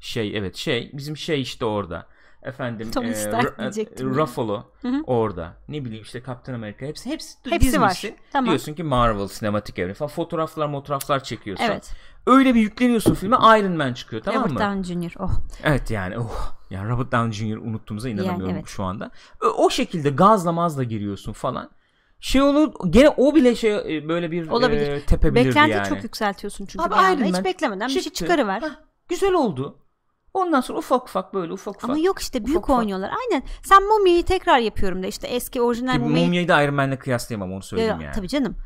Şey 0.00 0.36
evet 0.38 0.56
şey 0.56 0.90
bizim 0.92 1.16
şey 1.16 1.40
işte 1.40 1.64
orada. 1.64 2.06
Efendim 2.46 2.90
Tony 2.90 3.10
e, 3.10 3.14
Stark 3.14 3.54
e. 3.58 4.04
Ruffalo 4.04 4.64
Hı 4.82 4.88
hı. 4.88 5.02
orada. 5.06 5.52
Ne 5.68 5.84
bileyim 5.84 6.02
işte 6.02 6.22
Captain 6.26 6.54
America 6.54 6.86
hepsi 6.86 7.10
hepsi, 7.10 7.38
Hepsi 7.50 7.80
var. 7.80 8.02
Tamam. 8.32 8.48
Diyorsun 8.48 8.74
ki 8.74 8.82
Marvel 8.82 9.28
sinematik 9.28 9.78
evren 9.78 9.94
falan 9.94 10.10
fotoğraflar 10.10 10.72
fotoğraflar 10.72 11.24
çekiyorsun. 11.24 11.64
Evet. 11.64 11.94
Öyle 12.26 12.54
bir 12.54 12.60
yükleniyorsun 12.60 13.14
filme 13.14 13.36
Iron 13.36 13.72
Man 13.72 13.92
çıkıyor 13.92 14.22
tamam 14.22 14.40
Robert 14.44 14.52
mı? 14.52 14.60
Downey 14.60 15.08
Jr. 15.08 15.14
Oh. 15.18 15.30
Evet 15.64 15.90
yani 15.90 16.18
oh 16.18 16.52
yani 16.70 16.88
Robert 16.88 17.12
Downey 17.12 17.32
Jr. 17.32 17.56
unuttuğumuza 17.56 18.08
inanamıyorum 18.08 18.48
Yani 18.48 18.58
evet. 18.58 18.68
şu 18.68 18.84
anda. 18.84 19.10
O, 19.56 19.70
şekilde 19.70 20.10
gazla 20.10 20.52
mazla 20.52 20.82
giriyorsun 20.84 21.32
falan. 21.32 21.70
Şey 22.20 22.42
olur 22.42 22.72
gene 22.90 23.08
o 23.08 23.34
bile 23.34 23.54
şey 23.54 23.96
e, 23.96 24.08
böyle 24.08 24.30
bir 24.30 24.48
Olabilir. 24.48 24.92
e, 24.92 25.00
tepebilirdi 25.00 25.48
Beklenti 25.48 25.72
yani. 25.72 25.88
çok 25.88 26.04
yükseltiyorsun 26.04 26.66
çünkü 26.66 26.84
Abi 26.84 26.90
bir 26.90 26.96
anda. 26.96 27.10
Iron 27.10 27.20
Man 27.20 27.38
Hiç 27.38 27.44
beklemeden 27.44 27.88
bir 27.88 27.92
şey 27.92 28.02
çıktı. 28.02 28.18
çıkarıver. 28.18 28.60
Hah, 28.60 28.76
güzel 29.08 29.32
oldu. 29.32 29.78
Ondan 30.36 30.60
sonra 30.60 30.78
ufak 30.78 31.04
ufak 31.04 31.34
böyle 31.34 31.52
ufak 31.52 31.76
ufak. 31.76 31.90
Ama 31.90 31.98
yok 31.98 32.18
işte 32.20 32.46
büyük 32.46 32.64
ufak. 32.64 32.78
oynuyorlar. 32.78 33.10
Aynen. 33.10 33.42
Sen 33.62 33.82
Mumya'yı 33.82 34.24
tekrar 34.24 34.58
yapıyorum 34.58 35.02
da 35.02 35.06
işte 35.06 35.26
eski 35.26 35.60
orijinal 35.62 35.92
Ki 35.92 35.98
Mumya'yı 35.98 36.24
Mumya'yı 36.26 36.48
da 36.48 36.62
Iron 36.62 36.74
Man'le 36.74 36.96
kıyaslayamam 36.96 37.52
onu 37.52 37.62
söyleyeyim 37.62 38.00
Ya, 38.00 38.06
yani. 38.06 38.14
Tabii 38.14 38.28
canım. 38.28 38.56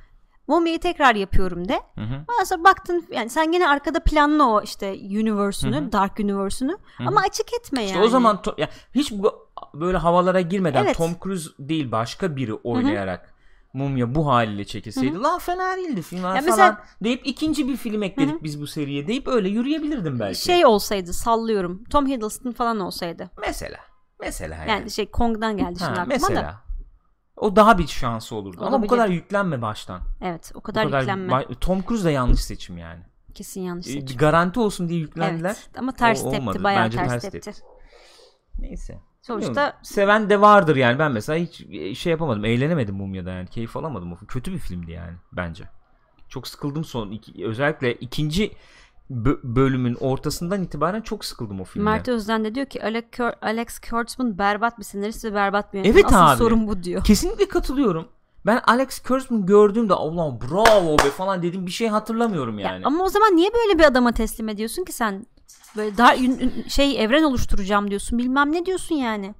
Mumya'yı 0.46 0.80
tekrar 0.80 1.14
yapıyorum 1.14 1.68
de. 1.68 1.80
Hı 1.94 2.00
hı. 2.00 2.14
Ondan 2.32 2.44
sonra 2.44 2.64
baktın 2.64 3.06
yani 3.12 3.30
sen 3.30 3.52
gene 3.52 3.68
arkada 3.68 4.00
planla 4.00 4.44
o 4.44 4.62
işte 4.62 4.90
universe'ünü, 4.92 5.76
Hı 5.76 5.80
hı. 5.80 5.92
Dark 5.92 6.20
Universe'ünü 6.20 6.78
ama 7.06 7.20
açık 7.20 7.46
etme 7.60 7.84
İşte 7.84 7.96
yani. 7.96 8.06
o 8.06 8.08
zaman 8.08 8.36
to- 8.36 8.60
ya 8.60 8.68
hiç 8.94 9.12
bu, 9.12 9.48
böyle 9.74 9.96
havalara 9.96 10.40
girmeden 10.40 10.84
Evet. 10.84 10.96
Tom 10.96 11.10
Cruise 11.22 11.50
değil 11.58 11.92
başka 11.92 12.36
biri 12.36 12.54
oynayarak 12.54 13.34
Mumya 13.72 14.14
bu 14.14 14.26
haliyle 14.26 14.64
çekilseydi 14.64 15.18
lan 15.18 15.38
fena 15.38 15.76
değildi 15.76 16.02
film 16.02 16.22
falan 16.22 16.44
mesela- 16.44 16.84
deyip 17.04 17.26
ikinci 17.26 17.68
bir 17.68 17.76
film 17.76 18.02
ekledik 18.02 18.42
biz 18.42 18.60
bu 18.60 18.66
seriye 18.66 19.06
deyip 19.06 19.28
öyle 19.28 19.48
yürüyebilirdim 19.48 20.20
belki. 20.20 20.42
şey 20.42 20.66
olsaydı 20.66 21.12
sallıyorum. 21.12 21.84
Tom 21.84 22.06
Hiddleston 22.06 22.52
falan 22.52 22.80
olsaydı. 22.80 23.30
mesela 23.40 23.78
mesela 24.20 24.56
yani. 24.56 24.70
Yani 24.70 24.90
şey 24.90 25.10
Kong'dan 25.10 25.56
geldi 25.56 25.78
şimdi 25.78 25.84
ha, 25.84 25.90
aklıma 25.90 26.06
mesela. 26.06 26.42
da. 26.42 26.54
O 27.36 27.56
daha 27.56 27.78
bir 27.78 27.86
şansı 27.86 28.34
olurdu. 28.36 28.56
Ama 28.60 28.70
bu 28.70 28.74
Olabilir. 28.74 28.88
kadar 28.88 29.08
yüklenme 29.08 29.62
baştan. 29.62 30.00
Evet 30.22 30.50
o 30.54 30.58
Bu 30.58 30.60
kadar, 30.62 30.84
yüklenme. 30.84 31.32
ba- 31.32 31.54
Tom 31.54 31.82
Cruise 31.88 32.04
da 32.04 32.10
yanlış 32.10 32.40
seçim 32.40 32.78
yani. 32.78 33.00
Kesin 33.34 33.60
yanlış 33.60 33.86
Ee, 33.86 33.90
seçim. 33.90 34.08
bir 34.08 34.18
garanti 34.18 34.60
olsun 34.60 34.88
diye 34.88 35.00
yüklendiler. 35.00 35.56
Evet 35.64 35.78
ama 35.78 35.92
ters 35.92 36.24
O- 36.24 36.28
olmadı. 36.28 36.44
tepti. 36.52 36.64
Bayağı 36.64 36.84
Bence 36.84 36.96
ters, 36.98 37.08
ters 37.10 37.22
tepti. 37.22 37.40
tepti. 37.40 37.60
Neyse. 38.58 39.00
Sonuçta 39.22 39.78
seven 39.82 40.30
de 40.30 40.40
vardır 40.40 40.76
yani. 40.76 40.98
Ben 40.98 41.12
mesela 41.12 41.38
hiç 41.38 41.66
şey 41.98 42.10
yapamadım. 42.10 42.44
Eğlenemedim 42.44 42.94
Mumya'da 42.94 43.30
yani. 43.30 43.46
Keyif 43.48 43.76
alamadım. 43.76 44.18
Kötü 44.28 44.52
bir 44.52 44.58
filmdi 44.58 44.90
yani 44.92 45.12
bence. 45.32 45.64
Çok 46.28 46.48
sıkıldım 46.48 46.84
son 46.84 47.10
iki, 47.10 47.46
özellikle 47.46 47.94
ikinci 47.94 48.52
bö- 49.10 49.40
bölümün 49.42 49.94
ortasından 49.94 50.62
itibaren 50.62 51.00
çok 51.00 51.24
sıkıldım 51.24 51.60
o 51.60 51.64
filmden. 51.64 51.92
Mert 51.92 52.08
Özden 52.08 52.44
de 52.44 52.54
diyor 52.54 52.66
ki 52.66 52.82
Alex, 52.84 53.04
Kur- 53.16 53.34
Alex 53.42 53.78
Kurtzman 53.78 54.38
berbat 54.38 54.78
bir 54.78 54.84
senarist 54.84 55.24
ve 55.24 55.34
berbat 55.34 55.72
bir 55.72 55.78
yönetmen. 55.78 56.00
Evet 56.02 56.12
Asıl 56.12 56.16
abi. 56.32 56.38
sorun 56.38 56.68
bu 56.68 56.82
diyor. 56.82 57.04
Kesinlikle 57.04 57.48
katılıyorum. 57.48 58.08
Ben 58.46 58.60
Alex 58.66 58.98
Kurtzman 59.02 59.46
gördüğümde 59.46 59.94
Allah'ım 59.94 60.38
bravo 60.40 60.98
be 60.98 61.10
falan 61.10 61.42
dedim 61.42 61.66
bir 61.66 61.70
şey 61.70 61.88
hatırlamıyorum 61.88 62.58
Ya 62.58 62.70
yani. 62.70 62.86
ama 62.86 63.04
o 63.04 63.08
zaman 63.08 63.36
niye 63.36 63.50
böyle 63.54 63.78
bir 63.78 63.84
adama 63.84 64.12
teslim 64.12 64.48
ediyorsun 64.48 64.84
ki 64.84 64.92
sen? 64.92 65.26
Böyle 65.76 65.96
daha 65.96 66.16
şey 66.68 67.04
evren 67.04 67.22
oluşturacağım 67.22 67.90
diyorsun. 67.90 68.18
Bilmem 68.18 68.52
ne 68.52 68.66
diyorsun 68.66 68.94
yani. 68.94 69.34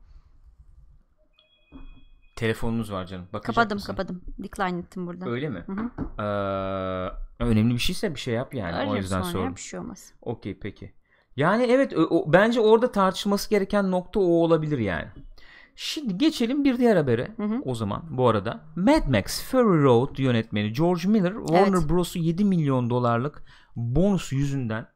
Telefonunuz 2.37 2.93
var 2.93 3.07
canım. 3.07 3.27
Bakacak 3.33 3.55
Kapadım 3.57 3.77
mısın? 3.77 3.87
kapadım. 3.87 4.23
Decline 4.39 4.79
ettim 4.79 5.07
burada. 5.07 5.29
Öyle 5.31 5.49
mi? 5.49 5.65
Hı 5.67 5.73
hı. 5.73 5.91
Ee, 6.23 7.45
önemli 7.45 7.75
bir 7.75 7.79
şeyse 7.79 8.15
bir 8.15 8.21
şey 8.21 8.35
yap 8.35 8.55
yani. 8.55 8.75
Ararım 8.75 8.91
o 8.91 8.97
yüzden 8.97 9.23
sonra 9.23 9.27
ya, 9.27 9.33
sordum. 9.33 9.57
bir 9.57 9.61
şey 9.61 9.81
olmaz. 9.81 10.13
Okey 10.23 10.59
peki. 10.59 10.93
Yani 11.37 11.63
evet 11.63 11.97
o, 11.99 12.01
o- 12.03 12.33
bence 12.33 12.61
orada 12.61 12.93
tartışılması 12.93 13.51
gereken 13.51 13.91
nokta 13.91 14.21
o 14.21 14.25
olabilir 14.25 14.79
yani. 14.79 15.09
Şimdi 15.77 16.19
geçelim 16.19 16.65
bir 16.65 16.79
diğer 16.79 16.97
habere 16.97 17.29
Hı 17.37 17.43
hı. 17.43 17.61
o 17.65 17.75
zaman 17.75 18.03
bu 18.11 18.29
arada. 18.29 18.61
Mad 18.77 19.07
Max 19.09 19.43
Fury 19.51 19.83
Road 19.83 20.19
yönetmeni 20.19 20.73
George 20.73 21.09
Miller 21.09 21.35
Warner 21.47 21.89
Bros'u 21.89 22.19
7 22.19 22.45
milyon 22.45 22.91
dolarlık 22.91 23.43
bonus 23.77 24.33
yüzünden 24.33 24.87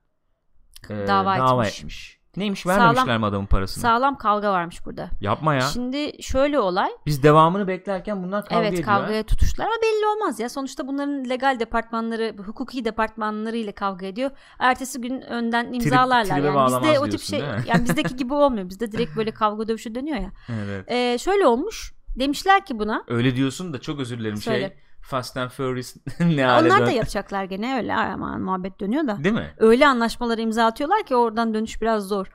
e, 0.90 1.07
Dava 1.07 1.38
dava 1.38 1.64
etmiş. 1.66 1.79
etmiş. 1.79 2.25
Neymiş 2.37 2.61
Sağlam- 2.61 2.79
vermemişler 2.81 3.18
mi 3.18 3.27
adamın 3.27 3.47
parasını? 3.47 3.83
Sağlam 3.83 4.18
kavga 4.18 4.53
varmış 4.53 4.87
burada. 4.87 5.11
Yapma 5.20 5.55
ya. 5.55 5.61
Şimdi 5.61 6.23
şöyle 6.23 6.59
olay. 6.59 6.90
Biz 7.07 7.23
devamını 7.23 7.68
beklerken 7.68 8.23
bunlar 8.23 8.44
kavga 8.44 8.61
evet 8.62 8.73
ediyor. 8.73 8.85
kavgaya 8.85 9.23
tutuştular 9.23 9.66
ama 9.66 9.75
belli 9.83 10.07
olmaz 10.07 10.40
ya. 10.40 10.49
Sonuçta 10.49 10.87
bunların 10.88 11.29
legal 11.29 11.61
departmanları, 11.61 12.35
hukuki 12.47 12.85
departmanları 12.85 13.57
ile 13.57 13.73
kavga 13.73 14.07
ediyor. 14.07 14.31
Ertesi 14.59 15.01
gün 15.01 15.20
önden 15.20 15.73
imzalarlar. 15.73 16.25
tribe 16.25 16.47
yani 16.47 16.66
bizde 16.66 17.01
o 17.01 17.09
tip 17.09 17.20
şey 17.20 17.40
yani 17.66 17.85
bizdeki 17.85 18.16
gibi 18.23 18.35
olmuyor. 18.35 18.68
Bizde 18.68 18.92
direkt 18.92 19.16
böyle 19.16 19.31
kavga 19.31 19.68
dövüşü 19.68 19.94
dönüyor 19.94 20.16
ya. 20.18 20.31
Evet. 20.64 20.90
Ee, 20.90 21.18
şöyle 21.18 21.47
olmuş. 21.47 21.94
Demişler 22.18 22.64
ki 22.64 22.79
buna 22.79 23.05
Öyle 23.09 23.37
diyorsun 23.37 23.73
da 23.73 23.81
çok 23.81 24.01
özür 24.01 24.18
dilerim 24.18 24.37
Söyle. 24.37 24.61
şey. 24.68 24.77
Fast 25.07 25.37
and 25.37 25.51
Furious 25.51 25.97
ne 26.21 26.45
hale 26.45 26.67
onlar 26.73 26.87
da 26.87 26.90
yapacaklar 26.90 27.45
gene 27.45 27.77
öyle 27.77 27.95
aman 27.95 28.40
muhabbet 28.40 28.81
dönüyor 28.81 29.07
da. 29.07 29.25
Değil 29.25 29.35
mi? 29.35 29.55
Öyle 29.59 29.87
anlaşmaları 29.87 30.40
imza 30.40 30.64
atıyorlar 30.67 31.03
ki 31.03 31.17
oradan 31.17 31.55
dönüş 31.55 31.81
biraz 31.83 32.09
zor. 32.09 32.27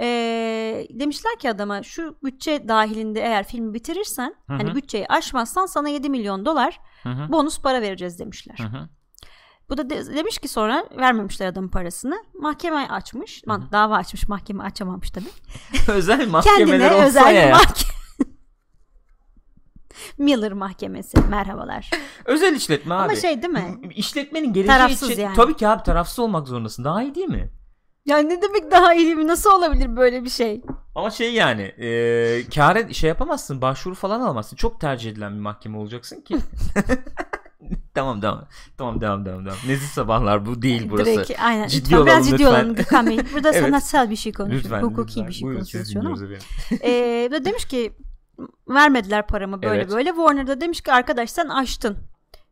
Ee, 0.00 0.86
demişler 0.90 1.38
ki 1.38 1.50
adama 1.50 1.82
şu 1.82 2.16
bütçe 2.24 2.68
dahilinde 2.68 3.20
eğer 3.20 3.44
filmi 3.44 3.74
bitirirsen 3.74 4.34
Hı 4.46 4.52
hı. 4.52 4.56
hani 4.56 4.74
bütçeyi 4.74 5.06
aşmazsan 5.08 5.66
sana 5.66 5.88
7 5.88 6.10
milyon 6.10 6.46
dolar 6.46 6.80
Hı 7.02 7.08
hı. 7.08 7.32
bonus 7.32 7.60
para 7.60 7.82
vereceğiz 7.82 8.18
demişler. 8.18 8.58
Hı 8.58 8.78
hı. 8.78 8.88
Bu 9.68 9.76
da 9.76 9.90
de- 9.90 10.16
demiş 10.16 10.38
ki 10.38 10.48
sonra 10.48 10.84
vermemişler 10.98 11.46
adamın 11.46 11.68
parasını. 11.68 12.16
Mahkeme 12.40 12.88
açmış. 12.88 13.48
Lan, 13.48 13.68
dava 13.72 13.96
açmış 13.96 14.28
mahkeme 14.28 14.64
açamamış 14.64 15.10
tabii. 15.10 15.30
özel 15.88 16.28
mahkemeler 16.28 16.66
Kendine 16.68 16.92
olsa 16.94 17.04
özel 17.06 17.34
ya. 17.34 17.50
mahkeme. 17.50 17.95
Miller 20.18 20.52
mahkemesi 20.52 21.18
merhabalar. 21.30 21.90
Özel 22.24 22.54
işletme 22.54 22.94
abi. 22.94 23.02
Ama 23.02 23.16
şey 23.16 23.42
değil 23.42 23.52
mi? 23.52 23.80
İşletmenin 23.94 24.52
geleceği 24.52 24.76
Tarafsız 24.76 25.10
için 25.10 25.22
yani. 25.22 25.36
tabii 25.36 25.56
ki 25.56 25.68
abi 25.68 25.82
tarafsız 25.82 26.18
olmak 26.18 26.48
zorundasın. 26.48 26.84
Daha 26.84 27.02
iyi 27.02 27.14
değil 27.14 27.28
mi? 27.28 27.50
Yani 28.06 28.28
ne 28.28 28.42
demek 28.42 28.70
daha 28.70 28.94
iyi 28.94 29.14
mi? 29.14 29.26
Nasıl 29.26 29.50
olabilir 29.50 29.96
böyle 29.96 30.24
bir 30.24 30.30
şey? 30.30 30.62
Ama 30.94 31.10
şey 31.10 31.32
yani 31.34 31.62
e, 31.62 31.88
kâre 32.54 32.94
şey 32.94 33.08
yapamazsın. 33.08 33.62
Başvuru 33.62 33.94
falan 33.94 34.20
alamazsın. 34.20 34.56
Çok 34.56 34.80
tercih 34.80 35.10
edilen 35.10 35.34
bir 35.34 35.40
mahkeme 35.40 35.78
olacaksın 35.78 36.20
ki. 36.20 36.36
tamam 37.94 38.20
tamam. 38.20 38.46
Tamam 38.78 39.00
devam 39.00 39.24
devam 39.24 39.46
devam. 39.46 39.56
Nezih 39.66 39.86
sabahlar 39.86 40.46
bu 40.46 40.62
değil 40.62 40.86
burası. 40.90 41.10
Direkt, 41.10 41.40
aynen. 41.42 41.68
Ciddi 41.68 41.84
lütfen, 41.84 41.96
olalım 41.96 42.06
biraz 42.06 42.26
ciddi 42.26 42.38
lütfen. 42.38 42.50
olalım 42.50 42.74
Gökhan 42.74 43.06
Bey. 43.06 43.18
Burada 43.34 43.50
Evet. 43.52 43.62
sanatsal 43.64 44.10
bir 44.10 44.16
şey 44.16 44.32
konuşuyoruz. 44.32 44.82
Hukuki 44.82 45.08
lütfen. 45.10 45.28
bir 45.28 45.32
şey 45.32 45.46
Buyurun, 45.46 45.60
konuşuyoruz. 45.60 46.42
Ee, 46.82 47.30
demiş 47.44 47.64
ki 47.64 47.92
vermediler 48.68 49.26
paramı 49.26 49.62
böyle 49.62 49.80
Evet. 49.82 49.92
böyle. 49.92 50.10
Warner 50.10 50.46
da 50.46 50.60
demiş 50.60 50.80
ki 50.80 50.92
arkadaş 50.92 51.30
sen 51.30 51.48
aştın. 51.48 51.96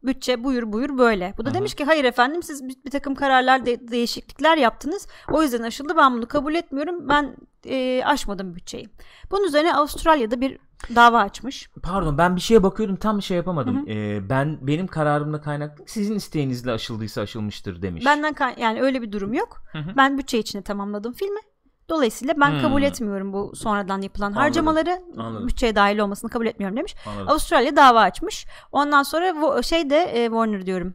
Bütçe 0.02 0.44
buyur 0.44 0.72
buyur 0.72 0.98
böyle. 0.98 1.34
Bu 1.38 1.44
da 1.44 1.48
Hı 1.48 1.50
hı. 1.50 1.54
demiş 1.58 1.74
ki 1.74 1.84
hayır 1.84 2.04
efendim 2.04 2.42
siz 2.42 2.68
bir, 2.68 2.76
bir 2.84 2.90
takım 2.90 3.14
kararlar 3.14 3.66
de- 3.66 3.88
değişiklikler 3.88 4.56
yaptınız. 4.56 5.08
O 5.32 5.42
yüzden 5.42 5.62
aşıldı 5.62 5.96
ben 5.96 6.12
bunu 6.14 6.28
kabul 6.28 6.54
etmiyorum. 6.54 7.08
Ben 7.08 7.36
e, 7.66 8.02
aşmadım 8.04 8.54
bütçeyi. 8.56 8.88
Bunun 9.30 9.44
üzerine 9.44 9.74
Avustralya'da 9.74 10.40
bir 10.40 10.58
dava 10.94 11.18
açmış. 11.20 11.68
Pardon 11.82 12.18
ben 12.18 12.36
bir 12.36 12.40
şeye 12.40 12.62
bakıyordum 12.62 12.96
tam 12.96 13.18
bir 13.18 13.22
şey 13.22 13.36
yapamadım. 13.36 13.88
E, 13.88 14.28
ben 14.30 14.58
benim 14.62 14.86
kararımla 14.86 15.40
kaynaklı 15.40 15.84
sizin 15.86 16.14
isteğinizle 16.14 16.72
aşıldıysa 16.72 17.20
aşılmıştır 17.20 17.82
demiş. 17.82 18.04
Benden 18.06 18.34
yani 18.56 18.82
öyle 18.82 19.02
bir 19.02 19.12
durum 19.12 19.32
yok. 19.34 19.62
Hı 19.72 19.78
hı. 19.78 19.96
Ben 19.96 20.18
bütçe 20.18 20.38
içinde 20.38 20.62
tamamladım 20.62 21.12
filmi. 21.12 21.40
Dolayısıyla 21.88 22.34
ben 22.40 22.50
Hmm. 22.50 22.60
kabul 22.60 22.82
etmiyorum 22.82 23.32
bu 23.32 23.56
sonradan 23.56 24.00
yapılan 24.02 24.26
Anladım, 24.26 24.42
harcamaları. 24.42 25.02
anladım. 25.18 25.48
Bütçeye 25.48 25.76
dahil 25.76 25.98
olmasını 25.98 26.30
kabul 26.30 26.46
etmiyorum 26.46 26.76
demiş. 26.76 26.94
Anladım. 27.06 27.28
Avustralya 27.28 27.76
dava 27.76 28.00
açmış. 28.00 28.46
Ondan 28.72 29.02
sonra 29.02 29.62
şey 29.62 29.90
de 29.90 29.96
e, 30.02 30.24
Warner 30.26 30.66
diyorum. 30.66 30.94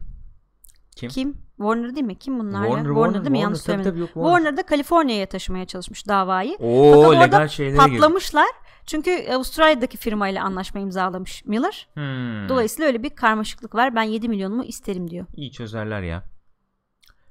Kim? 0.96 1.36
Warner 1.56 1.94
değil 1.94 2.06
mi? 2.06 2.18
Kim 2.18 2.38
bunlar 2.38 2.62
Warner, 2.64 2.88
ya? 2.88 2.94
Warner, 2.94 3.14
değil 3.24 3.30
mi? 3.30 3.38
Yanlış 3.40 3.58
Warner, 3.58 3.84
tabii, 3.84 3.84
söylemedim. 3.84 3.90
tabii, 3.92 4.00
yok, 4.00 4.08
Warner. 4.08 4.30
Warner 4.36 4.56
da 4.56 4.62
Kaliforniya'ya 4.66 5.26
taşımaya 5.26 5.66
çalışmış 5.66 6.08
davayı. 6.08 6.56
Oo 6.60 6.92
Fakat 6.92 7.08
orada 7.08 7.20
legal 7.20 7.48
şeylere 7.48 7.76
girdi. 7.86 7.92
Patlamışlar. 7.98 8.46
Çünkü 8.86 9.26
Avustralya'daki 9.34 9.96
firmayla 9.96 10.44
anlaşma 10.44 10.80
imzalamış 10.80 11.44
Miller. 11.44 11.88
Hmm. 11.94 12.48
Dolayısıyla 12.48 12.86
öyle 12.86 13.02
bir 13.02 13.10
karmaşıklık 13.10 13.74
var. 13.74 13.94
Ben 13.94 14.02
7 14.02 14.28
milyonumu 14.28 14.64
isterim 14.64 15.10
diyor. 15.10 15.26
İyi 15.36 15.52
çözerler 15.52 16.02
ya. 16.02 16.22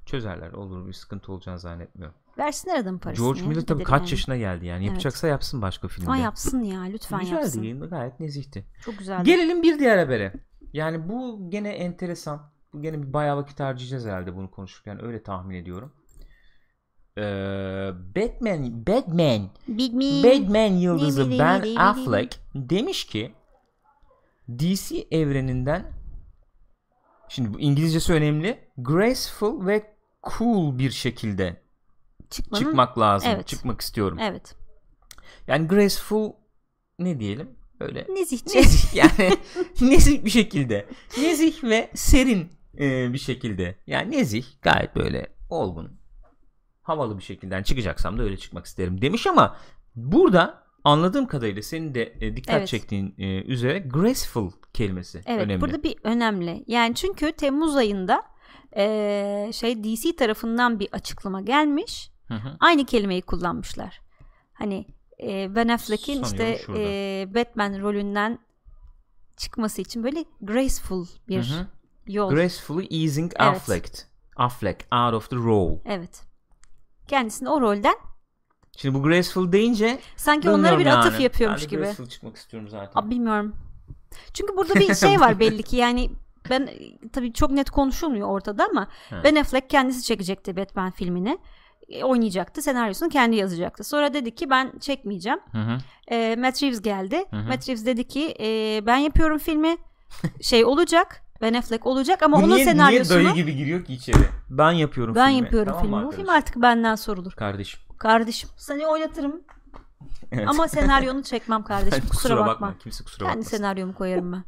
Çözerler 0.06 0.52
olur 0.52 0.86
bir 0.88 0.92
sıkıntı 0.92 1.32
olacağını 1.32 1.58
zannetmiyorum. 1.58 2.14
Versinler 2.40 2.78
adamın 2.78 2.98
parasını. 2.98 3.24
George 3.24 3.42
Miller 3.42 3.66
tabii 3.66 3.84
kaç 3.84 4.00
yani. 4.00 4.10
yaşına 4.10 4.36
geldi 4.36 4.66
yani. 4.66 4.86
Yapacaksa 4.86 5.28
yapsın 5.28 5.62
başka 5.62 5.88
filmde. 5.88 6.10
Ama 6.10 6.16
yapsın 6.16 6.62
ya 6.62 6.80
lütfen 6.82 7.20
Güzeldi 7.20 7.40
yapsın. 7.40 7.62
yayın, 7.62 7.80
gayet 7.90 8.20
nezihti. 8.20 8.66
Çok 8.84 8.98
güzeldi. 8.98 9.24
Gelelim 9.24 9.62
bir 9.62 9.78
diğer 9.78 9.98
habere. 9.98 10.32
Yani 10.72 11.08
bu 11.08 11.50
gene 11.50 11.68
enteresan. 11.70 12.52
Bu 12.72 12.82
gene 12.82 13.02
bir 13.02 13.12
bayağı 13.12 13.36
vakit 13.36 13.60
harcayacağız 13.60 14.06
herhalde 14.06 14.36
bunu 14.36 14.50
konuşurken 14.50 15.04
öyle 15.04 15.22
tahmin 15.22 15.54
ediyorum. 15.54 15.92
Ee, 17.18 17.22
Batman 18.16 18.86
Batman 18.86 19.50
Me. 19.68 20.22
Batman 20.24 20.72
yıldızı 20.76 21.30
Ben 21.38 21.76
Affleck 21.76 22.40
demiş 22.54 23.04
ki 23.06 23.32
DC 24.58 25.06
evreninden 25.10 25.92
şimdi 27.28 27.54
bu 27.54 27.60
İngilizcesi 27.60 28.12
önemli. 28.12 28.58
Graceful 28.78 29.66
ve 29.66 29.94
cool 30.38 30.78
bir 30.78 30.90
şekilde 30.90 31.62
Çıkmanın- 32.30 32.62
çıkmak 32.64 32.98
lazım. 32.98 33.30
Evet. 33.34 33.46
Çıkmak 33.46 33.80
istiyorum. 33.80 34.18
Evet. 34.20 34.54
Yani 35.46 35.68
graceful 35.68 36.32
ne 36.98 37.20
diyelim? 37.20 37.50
Böyle 37.80 38.06
Nezihçe. 38.14 38.58
nezih 38.58 38.94
yani 38.94 39.36
nezih 39.80 40.24
bir 40.24 40.30
şekilde. 40.30 40.86
Nezih 41.18 41.64
ve 41.64 41.90
serin 41.94 42.52
e, 42.78 43.12
bir 43.12 43.18
şekilde. 43.18 43.76
Yani 43.86 44.10
nezih 44.16 44.44
gayet 44.62 44.96
böyle 44.96 45.26
olgun 45.50 46.00
havalı 46.82 47.18
bir 47.18 47.22
şekilde 47.22 47.62
çıkacaksam 47.64 48.18
da 48.18 48.22
öyle 48.22 48.36
çıkmak 48.36 48.66
isterim 48.66 49.02
demiş 49.02 49.26
ama 49.26 49.56
burada 49.94 50.62
anladığım 50.84 51.26
kadarıyla 51.26 51.62
senin 51.62 51.94
de 51.94 52.14
e, 52.20 52.36
dikkat 52.36 52.56
Evet. 52.56 52.68
çektiğin 52.68 53.14
e, 53.18 53.42
üzere 53.44 53.78
graceful 53.78 54.50
kelimesi 54.74 55.20
Evet 55.26 55.44
önemli. 55.44 55.60
burada 55.60 55.82
bir 55.82 55.96
önemli. 56.04 56.64
Yani 56.66 56.94
çünkü 56.94 57.32
Temmuz 57.32 57.76
ayında 57.76 58.22
eee, 58.76 59.50
şey 59.52 59.84
DC 59.84 60.16
tarafından 60.16 60.80
bir 60.80 60.88
açıklama 60.92 61.40
gelmiş. 61.40 62.10
Hı 62.30 62.34
hı. 62.34 62.56
Aynı 62.60 62.84
kelimeyi 62.86 63.22
kullanmışlar. 63.22 64.00
Hani 64.52 64.86
eee 65.18 65.50
Ben 65.54 65.68
Affleck'in 65.68 66.22
Sanıyorum 66.24 66.52
işte 66.52 66.64
şurada. 66.66 66.78
eee, 66.80 67.28
Batman 67.34 67.80
rolünden 67.82 68.38
çıkması 69.36 69.82
için 69.82 70.04
böyle 70.04 70.24
graceful 70.42 71.06
bir 71.28 71.50
Hı 71.50 71.54
hı. 71.60 71.66
yol. 72.06 72.30
Gracefully 72.30 73.02
easing 73.04 73.32
Evet. 73.38 73.56
Affleck. 73.56 74.06
Affleck 74.36 74.86
out 74.92 75.14
of 75.14 75.30
the 75.30 75.36
role. 75.36 75.78
evet. 75.84 76.22
Kendisini 77.08 77.48
o 77.48 77.60
rolden 77.60 77.94
Şimdi 78.76 78.94
bu 78.98 79.02
graceful 79.02 79.52
deyince 79.52 79.98
sanki 80.16 80.50
onlara 80.50 80.72
bir 80.72 80.78
bilmiyorum 80.78 81.00
atıf 81.00 81.12
yani. 81.12 81.22
yapıyormuş 81.22 81.62
ben 81.62 81.68
gibi. 81.68 81.80
graceful 81.80 82.06
çıkmak 82.06 82.36
istiyorum 82.36 82.68
zaten. 82.68 83.00
Abi 83.00 83.10
bilmiyorum. 83.10 83.56
Çünkü 84.34 84.56
burada 84.56 84.74
bir 84.74 84.94
şey 84.94 85.20
var 85.20 85.38
belli 85.40 85.62
ki 85.62 85.76
yani 85.76 86.10
ben 86.50 86.70
tabii 87.12 87.32
çok 87.32 87.50
net 87.50 87.70
konuşulmuyor 87.70 88.28
ortada 88.28 88.66
ama 88.70 88.88
He. 89.08 89.16
Ben 89.24 89.34
Affleck 89.36 89.70
kendisi 89.70 90.02
çekecekti 90.02 90.56
Batman 90.56 90.90
filmini. 90.90 91.38
E, 91.90 92.04
oynayacaktı. 92.04 92.62
Senaryosunu 92.62 93.08
kendi 93.08 93.36
yazacaktı. 93.36 93.84
Sonra 93.84 94.14
dedi 94.14 94.34
ki 94.34 94.50
ben 94.50 94.72
çekmeyeceğim. 94.80 95.38
Hı 95.52 95.58
hı. 95.58 95.78
E, 96.14 96.36
Matt 96.36 96.62
Reeves 96.62 96.82
geldi. 96.82 97.24
Hı 97.30 97.36
hı. 97.36 97.48
Matt 97.48 97.68
Reeves 97.68 97.86
dedi 97.86 98.08
ki 98.08 98.34
e, 98.40 98.80
ben 98.86 98.96
yapıyorum 98.96 99.38
filmi. 99.38 99.76
Şey 100.42 100.64
olacak. 100.64 101.22
Ben 101.42 101.54
Affleck 101.54 101.86
olacak 101.86 102.22
ama 102.22 102.36
Bu 102.40 102.44
onun 102.44 102.54
niye, 102.54 102.64
senaryosunu 102.64 103.18
niye 103.18 103.24
dayı 103.26 103.34
gibi 103.36 103.56
giriyor 103.56 103.84
ki 103.84 103.94
içeri? 103.94 104.16
Ben 104.50 104.70
yapıyorum 104.72 105.14
ben 105.14 105.28
filmi. 105.28 105.42
yapıyorum 105.44 105.72
Tamam 105.72 105.82
filmi. 106.00 106.06
Bu 106.06 106.10
film 106.10 106.28
artık 106.28 106.56
benden 106.56 106.94
sorulur. 106.94 107.32
Kardeşim. 107.32 107.80
Kardeşim 107.98 108.50
seni 108.56 108.86
oynatırım 108.86 109.40
Evet. 110.32 110.48
ama 110.48 110.68
senaryonu 110.68 111.22
çekmem 111.32 111.62
kardeşim. 111.62 112.08
kusura, 112.08 112.46
bakma. 112.46 112.74
Kimse 112.78 113.04
kusura 113.04 113.18
Kendi 113.24 113.30
bakmasın. 113.38 113.56
senaryomu 113.56 113.94
koyarım 113.94 114.32
ben. 114.32 114.44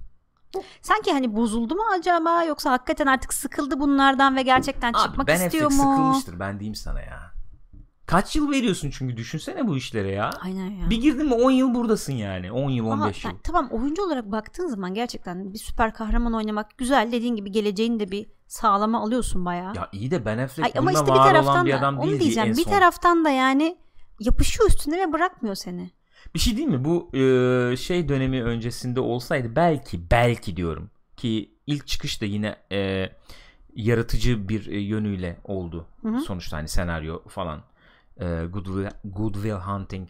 Sanki 0.81 1.13
hani 1.13 1.37
bozuldu 1.37 1.75
mu 1.75 1.83
acaba 1.99 2.45
yoksa 2.45 2.71
hakikaten 2.73 3.07
artık 3.07 3.35
sıkıldı 3.35 3.81
bunlardan 3.81 4.37
ve 4.37 4.43
gerçekten 4.43 4.93
Abi 4.93 4.99
çıkmak 5.03 5.27
Ben 5.27 5.41
istiyor 5.47 5.67
Affleck 5.67 5.85
mu? 5.85 5.91
sıkılmıştır 5.95 6.41
ben 6.41 6.61
diyeyim 6.61 6.75
sana 6.75 7.01
ya. 7.01 7.32
Kaç 8.13 8.37
yıl 8.37 8.51
veriyorsun 8.51 8.91
çünkü 8.91 9.17
düşünsene 9.17 9.69
bu 9.69 9.77
işlere 9.77 10.11
ya. 10.11 10.31
Aynen 10.43 10.71
ya. 10.71 10.91
Bir 10.91 11.01
girdin 11.01 11.27
mi 11.27 11.35
10 11.35 11.51
yıl 11.51 11.75
buradasın 11.75 12.13
yani. 12.13 12.53
10 12.53 12.71
yıl 12.71 12.87
Ama 12.91 13.05
15 13.05 13.25
yıl. 13.25 13.31
yani 13.31 13.41
tamam 13.43 13.69
oyuncu 13.71 14.03
olarak 14.03 14.33
baktığın 14.33 14.67
zaman 14.67 14.95
gerçekten 14.95 15.53
bir 15.53 15.59
süper 15.59 15.95
kahraman 15.95 16.35
oynamak 16.35 16.79
güzel. 16.79 17.13
Dediğin 17.13 17.37
gibi 17.37 17.53
geleceğini 17.53 18.01
de 18.01 18.11
bir 18.11 18.27
sağlama 18.47 19.03
alıyorsun 19.03 19.45
bayağı. 19.45 19.75
Ya 19.77 19.89
iyi 19.93 20.11
de 20.11 20.25
Ben 20.25 20.39
Affleck 20.39 20.67
Ay, 20.67 20.73
ama 20.79 20.93
işte 20.93 21.07
bir 21.07 21.13
taraftan 21.13 21.67
bir 21.67 21.73
da 21.73 21.79
adam 21.79 21.99
onu 21.99 22.11
değil 22.11 22.21
diyeceğim. 22.21 22.57
Bir 22.57 22.65
taraftan 22.65 23.25
da 23.25 23.31
yani 23.31 23.79
yapışıyor 24.21 24.69
üstüne 24.69 25.09
ve 25.09 25.13
bırakmıyor 25.13 25.55
seni. 25.55 25.91
Bir 26.35 26.39
şey 26.39 26.57
değil 26.57 26.69
mi? 26.69 26.85
Bu 26.85 27.17
e, 27.17 27.77
şey 27.77 28.09
dönemi 28.09 28.43
öncesinde 28.43 29.01
olsaydı 29.01 29.57
belki 29.57 30.11
belki 30.11 30.57
diyorum 30.57 30.91
ki 31.17 31.55
ilk 31.67 31.87
çıkış 31.87 32.21
da 32.21 32.25
yine 32.25 32.57
e, 32.73 33.09
yaratıcı 33.75 34.49
bir 34.49 34.67
e, 34.67 34.81
yönüyle 34.81 35.39
oldu. 35.45 35.87
Hı 36.03 36.09
hı. 36.09 36.21
Sonuçta 36.21 36.57
hani 36.57 36.69
senaryo 36.69 37.23
falan 37.29 37.63
e, 38.23 38.47
Good, 38.47 38.65
Will, 38.65 38.91
Good 39.05 39.35
Will 39.35 39.61
Hunting 39.61 40.09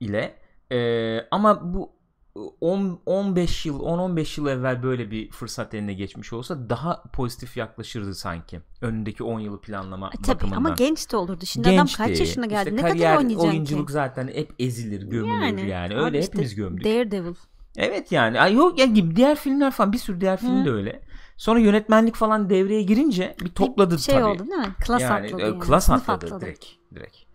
ile 0.00 0.40
E, 0.72 1.20
ama 1.30 1.74
bu 1.74 1.92
10 2.60 3.00
15 3.06 3.66
yıl 3.66 3.80
10-15 3.80 4.40
yıl 4.40 4.46
evvel 4.46 4.82
böyle 4.82 5.10
bir 5.10 5.30
fırsat 5.30 5.74
eline 5.74 5.94
geçmiş 5.94 6.32
olsa 6.32 6.70
daha 6.70 7.02
pozitif 7.02 7.56
yaklaşırdı 7.56 8.14
sanki. 8.14 8.60
Önündeki 8.80 9.24
10 9.24 9.40
yılı 9.40 9.60
planlama 9.60 10.08
E, 10.08 10.22
tabii 10.22 10.34
bakımından. 10.34 10.56
ama 10.56 10.70
genç 10.70 11.12
de 11.12 11.16
olurdu. 11.16 11.46
Şimdi 11.46 11.68
adam 11.68 11.78
Gençti. 11.78 11.96
kaç 11.96 12.20
yaşına 12.20 12.46
geldi? 12.46 12.68
İşte 12.68 12.76
ne 12.76 12.88
kariyer, 12.88 13.10
kadar 13.10 13.24
oynayacak 13.24 13.44
oyunculuk 13.44 13.86
ki? 13.86 13.92
zaten 13.92 14.28
hep 14.28 14.54
ezilir, 14.58 15.02
gömülür 15.02 15.64
yani. 15.64 15.94
abi 15.94 16.02
Öyle 16.02 16.18
işte 16.18 16.32
hepimiz 16.32 16.54
gömdük. 16.54 16.84
Daredevil. 16.84 17.34
Evet 17.76 18.12
yani. 18.12 18.40
Ay 18.40 18.54
yok 18.54 18.78
ya 18.78 18.86
gibi 18.86 19.16
diğer 19.16 19.36
filmler 19.36 19.70
falan 19.70 19.92
bir 19.92 19.98
sürü 19.98 20.20
diğer 20.20 20.36
film 20.36 20.60
Hı. 20.60 20.64
de 20.64 20.70
öyle. 20.70 21.02
Sonra 21.36 21.60
yönetmenlik 21.60 22.14
falan 22.16 22.50
devreye 22.50 22.82
girince 22.82 23.36
bir 23.40 23.48
topladı 23.48 23.94
bir 23.94 24.00
şey 24.00 24.14
tabii. 24.14 24.24
oldu 24.24 24.38
değil 24.38 24.60
mi? 24.60 24.74
Klas 24.86 25.02
yani, 25.02 25.26
atladı 25.26 25.42
e, 25.42 25.44
yani. 25.44 25.58
Klas 25.58 25.86
Sınıf 25.86 26.10
atladı, 26.10 26.40
direkt. 26.40 26.66
Direkt. 26.94 27.29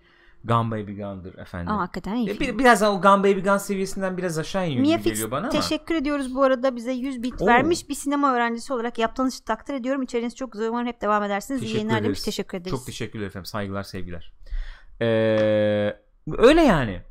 Gun 0.48 0.72
Baby 0.72 1.02
Gun'dır 1.02 1.38
efendim. 1.38 1.72
Ama 1.72 1.82
hakikaten 1.82 2.16
iyi 2.16 2.40
bir, 2.40 2.60
biraz 2.60 2.84
o 2.84 3.02
Gun 3.02 3.24
Baby 3.24 3.40
Gun 3.40 3.58
seviyesinden 3.58 4.18
biraz 4.18 4.38
aşağı 4.38 4.68
iniyor 4.68 4.82
Mia 4.82 4.98
geliyor 4.98 5.32
bana 5.32 5.40
ama. 5.42 5.50
teşekkür 5.50 5.96
ediyoruz 5.96 6.36
bu 6.36 6.44
arada 6.44 6.76
bize 6.76 6.92
100 6.92 7.24
bit 7.24 7.42
Oo. 7.42 7.46
vermiş 7.46 7.90
bir 7.90 7.96
sinema 7.96 8.34
öğrencisi 8.34 8.74
olarak 8.74 8.98
yaptığınız 8.98 9.36
için 9.36 9.46
takdir 9.46 9.74
ediyorum. 9.74 10.02
İçeriğiniz 10.02 10.36
çok 10.36 10.52
güzel 10.52 10.70
umarım 10.70 10.88
hep 10.88 11.02
devam 11.02 11.24
edersiniz. 11.24 11.62
İyi 11.62 11.64
Teşekkür 11.64 11.78
yayınlar 11.78 12.04
demiş 12.04 12.20
ederiz. 12.20 12.26
teşekkür 12.26 12.58
ederiz. 12.58 12.72
Çok 12.72 12.86
teşekkürler 12.86 13.26
efendim. 13.26 13.46
Saygılar, 13.46 13.84
sevgiler. 13.84 14.34
Ee, 15.02 15.06
öyle 16.38 16.62
yani. 16.62 17.02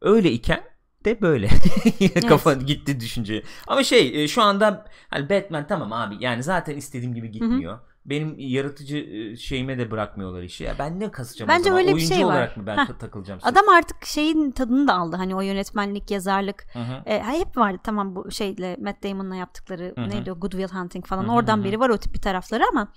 Öyle 0.00 0.30
iken 0.30 0.62
de 1.04 1.20
böyle. 1.20 1.48
Kafa 2.28 2.52
gitti 2.54 3.00
düşünce. 3.00 3.42
Ama 3.66 3.82
şey 3.82 4.24
e, 4.24 4.28
şu 4.28 4.42
anda 4.42 4.86
hani 5.08 5.30
Batman 5.30 5.66
tamam 5.66 5.92
abi 5.92 6.14
yani 6.20 6.42
zaten 6.42 6.76
istediğim 6.76 7.14
gibi 7.14 7.30
gitmiyor. 7.30 7.78
Benim 8.04 8.34
yaratıcı 8.38 8.96
e, 8.96 9.36
şeyime 9.36 9.78
de 9.78 9.90
bırakmıyorlar 9.90 10.42
işi. 10.42 10.64
Ya 10.64 10.74
ben 10.78 11.00
ne 11.00 11.10
kasacağım 11.10 11.50
o 11.50 11.52
Bence 11.54 11.64
zaman? 11.64 11.78
öyle 11.78 11.88
bir 11.88 11.94
Oyuncu 11.94 12.14
şey 12.14 12.26
var. 12.26 12.32
olarak 12.32 12.56
mı 12.56 12.66
ben 12.66 12.76
Heh. 12.76 12.86
ta- 12.86 12.98
takılacağım? 12.98 13.40
sırf? 13.40 13.52
Adam 13.52 13.68
artık 13.68 14.04
şeyin 14.06 14.50
tadını 14.50 14.88
da 14.88 14.94
aldı. 14.94 15.16
Hani 15.16 15.36
o 15.36 15.40
yönetmenlik, 15.40 16.10
yazarlık. 16.10 16.66
Hı 16.72 16.78
hı. 16.78 17.02
E, 17.06 17.22
hep 17.22 17.56
vardı 17.56 17.78
tamam 17.84 18.16
bu 18.16 18.30
şeyle 18.30 18.76
Matt 18.80 19.02
Damon'la 19.02 19.36
yaptıkları 19.36 19.92
Hı 19.96 20.00
hı. 20.00 20.08
neydi 20.08 20.32
o 20.32 20.40
Good 20.40 20.52
Will 20.52 20.68
Hunting 20.74 21.06
falan. 21.06 21.22
Hı 21.24 21.28
hı 21.28 21.32
Oradan 21.32 21.58
hı. 21.58 21.64
beri 21.64 21.80
var 21.80 21.88
o 21.90 21.98
tip 21.98 22.14
bir 22.14 22.20
tarafları 22.20 22.64
ama 22.72 22.92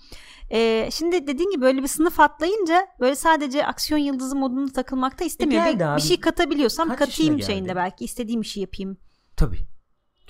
e, 0.51 0.89
şimdi 0.91 1.27
dediğin 1.27 1.51
gibi 1.51 1.61
böyle 1.61 1.83
bir 1.83 1.87
sınıf 1.87 2.19
atlayınca 2.19 2.87
böyle 2.99 3.15
sadece 3.15 3.65
aksiyon 3.65 3.99
yıldızı 3.99 4.35
modunda 4.35 4.71
takılmakta 4.73 5.25
istemiyor. 5.25 5.63
geldi 5.63 5.79
bir, 5.79 5.85
abi. 5.85 5.97
bir 5.97 6.01
şey 6.01 6.19
katabiliyorsam 6.19 6.89
Kaç 6.89 6.99
katayım 6.99 7.41
şeyinde 7.41 7.75
belki 7.75 8.05
istediğim 8.05 8.41
işi 8.41 8.59
yapayım. 8.59 8.97
Tabii. 9.37 9.59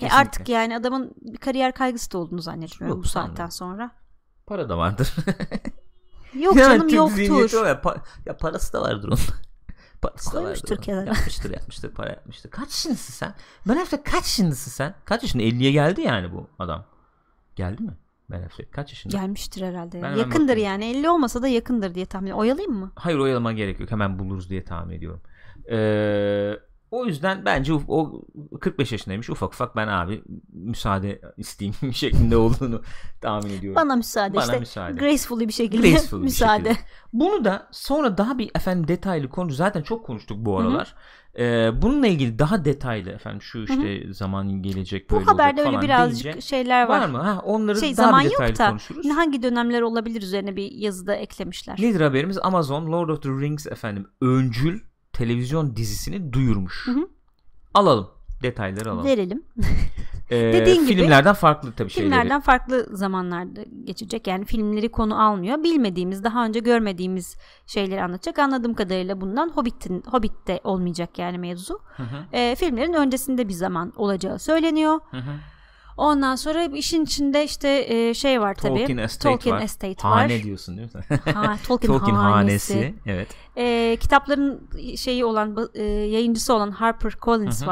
E, 0.00 0.08
artık 0.10 0.48
yani 0.48 0.76
adamın 0.76 1.12
bir 1.20 1.36
kariyer 1.38 1.72
kaygısı 1.72 2.12
da 2.12 2.18
olduğunu 2.18 2.42
zannetmiyorum 2.42 2.96
Yok, 2.96 3.04
bu 3.04 3.08
saatten 3.08 3.48
sonra. 3.48 4.03
Para 4.46 4.68
da 4.68 4.78
vardır. 4.78 5.14
Yok 6.34 6.56
Yani 6.56 6.78
canım 6.78 6.88
yoktur. 6.94 7.66
Ya, 7.66 7.72
pa- 7.72 8.00
ya 8.26 8.36
parası 8.36 8.72
da 8.72 8.82
vardır 8.82 9.08
onun. 9.08 9.18
parası 10.02 10.32
da 10.32 10.38
Koymuştur 10.40 10.68
vardır. 10.70 10.76
onun. 10.76 10.82
kenara. 10.82 11.06
Yapmıştır 11.06 11.50
yapmıştır 11.50 11.90
para 11.94 12.10
yapmıştır. 12.10 12.50
Kaç 12.50 12.68
yaşındasın 12.68 13.12
sen? 13.12 13.34
Ben 13.68 13.76
Affleck 13.76 14.04
kaç 14.06 14.14
yaşındasın 14.24 14.70
sen? 14.70 14.94
Kaç 15.04 15.22
yaşında? 15.22 15.42
50'ye 15.42 15.72
geldi 15.72 16.00
yani 16.00 16.32
bu 16.32 16.50
adam. 16.58 16.84
Geldi 17.56 17.82
mi? 17.82 17.96
Ben 18.30 18.42
Affleck 18.42 18.72
kaç 18.72 18.90
yaşında? 18.90 19.16
Gelmiştir 19.16 19.62
herhalde. 19.66 20.02
Ben 20.02 20.14
yakındır 20.16 20.56
yani. 20.56 20.84
50 20.84 21.10
olmasa 21.10 21.42
da 21.42 21.48
yakındır 21.48 21.94
diye 21.94 22.06
tahmin 22.06 22.26
ediyorum. 22.26 22.40
Oyalayayım 22.42 22.74
mı? 22.74 22.92
Hayır 22.96 23.18
oyalama 23.18 23.52
gerek 23.52 23.80
yok. 23.80 23.90
Hemen 23.90 24.18
buluruz 24.18 24.50
diye 24.50 24.64
tahmin 24.64 24.94
ediyorum. 24.96 25.20
Ee, 25.70 26.52
o 26.90 27.06
yüzden 27.06 27.44
bence 27.44 27.72
o 27.88 28.22
45 28.60 28.92
yaşındaymış. 28.92 29.30
Ufak 29.30 29.52
ufak 29.54 29.76
ben 29.76 29.88
abi 29.88 30.22
müsaade 30.64 31.20
isteyeyim 31.36 31.76
şeklinde 31.94 32.36
olduğunu 32.36 32.82
tahmin 33.20 33.50
ediyorum. 33.50 33.76
Bana 33.82 33.96
müsaade 33.96 34.34
Bana 34.36 34.44
işte. 34.44 34.58
müsaade. 34.58 34.92
Gracefully 34.98 35.48
bir 35.48 35.52
şekilde 35.52 35.90
Graceful 35.90 36.18
bir 36.18 36.22
müsaade. 36.22 36.68
şekilde. 36.68 36.86
Bunu 37.12 37.44
da 37.44 37.68
sonra 37.72 38.18
daha 38.18 38.38
bir 38.38 38.50
efendim 38.54 38.88
detaylı 38.88 39.28
konu 39.28 39.50
zaten 39.50 39.82
çok 39.82 40.06
konuştuk 40.06 40.38
bu 40.40 40.58
aralar. 40.58 40.94
Ee, 41.38 41.70
bununla 41.82 42.06
ilgili 42.06 42.38
daha 42.38 42.64
detaylı 42.64 43.10
efendim 43.10 43.42
şu 43.42 43.58
işte 43.58 44.12
zaman 44.12 44.62
gelecek 44.62 45.10
böyle 45.10 45.26
Bu 45.26 45.30
haberde 45.30 45.62
öyle 45.62 45.80
birazcık 45.80 46.24
deyince, 46.24 46.40
şeyler 46.40 46.88
var. 46.88 47.00
var 47.00 47.08
mı? 47.08 47.18
Ha, 47.18 47.40
onları 47.44 47.80
Şey 47.80 47.96
daha 47.96 48.06
zaman 48.06 48.24
bir 48.24 48.30
detaylı 48.30 48.50
yok 48.50 48.58
da 48.58 48.68
konuşuruz. 48.68 49.10
hangi 49.10 49.42
dönemler 49.42 49.82
olabilir 49.82 50.22
üzerine 50.22 50.56
bir 50.56 50.72
yazıda 50.72 51.14
eklemişler. 51.14 51.76
Nedir 51.80 52.00
haberimiz? 52.00 52.38
Amazon 52.42 52.92
Lord 52.92 53.08
of 53.08 53.22
the 53.22 53.28
Rings 53.28 53.66
efendim 53.66 54.06
öncül 54.20 54.80
televizyon 55.12 55.76
dizisini 55.76 56.32
duyurmuş. 56.32 56.86
Hı 56.86 56.92
hı. 56.92 57.08
Alalım. 57.74 58.08
Detayları 58.42 58.90
alalım. 58.90 59.04
Verelim. 59.06 59.42
Ee, 60.30 60.52
Dediğin 60.52 60.86
gibi, 60.86 61.00
filmlerden 61.00 61.34
farklı 61.34 61.72
tabii 61.72 61.90
şeyleri. 61.90 62.10
Filmlerden 62.10 62.40
farklı 62.40 62.86
zamanlarda 62.96 63.60
geçecek. 63.84 64.26
Yani 64.26 64.44
filmleri 64.44 64.88
konu 64.88 65.22
almıyor. 65.22 65.62
Bilmediğimiz, 65.62 66.24
daha 66.24 66.44
önce 66.44 66.60
görmediğimiz 66.60 67.36
şeyleri 67.66 68.02
anlatacak. 68.02 68.38
Anladığım 68.38 68.74
kadarıyla 68.74 69.20
bundan 69.20 69.48
Hobbit'in 69.48 70.02
Hobbit'te 70.10 70.60
olmayacak 70.64 71.18
yani 71.18 71.38
mevzu. 71.38 71.80
Hı 71.96 72.02
hı, 72.02 72.16
Ee, 72.32 72.54
filmlerin 72.58 72.92
öncesinde 72.92 73.48
bir 73.48 73.52
zaman 73.52 73.92
olacağı 73.96 74.38
söyleniyor. 74.38 75.00
hı 75.10 75.16
hı. 75.16 75.30
Ondan 75.96 76.36
sonra 76.36 76.64
işin 76.64 77.04
içinde 77.04 77.44
işte 77.44 77.84
e, 77.88 78.14
şey 78.14 78.40
var 78.40 78.54
tabii. 78.54 78.78
Tolkien 78.78 78.96
Estate 78.98 79.28
Tolkien 79.28 79.56
var. 79.56 79.62
Estate 79.62 80.02
Hane 80.02 80.36
var. 80.38 80.42
diyorsun 80.42 80.76
değil 80.76 80.88
mi? 80.94 81.32
Ha, 81.34 81.56
Tolkien, 81.66 81.92
Tolkien 81.98 82.14
hanesi. 82.14 82.74
hanesi. 82.74 82.94
Evet. 83.06 83.28
E, 83.56 83.96
kitapların 84.00 84.68
şeyi 84.96 85.24
olan 85.24 85.56
e, 85.74 85.82
yayıncısı 85.84 86.54
olan 86.54 86.70
Harper 86.70 87.12
Collins 87.22 87.66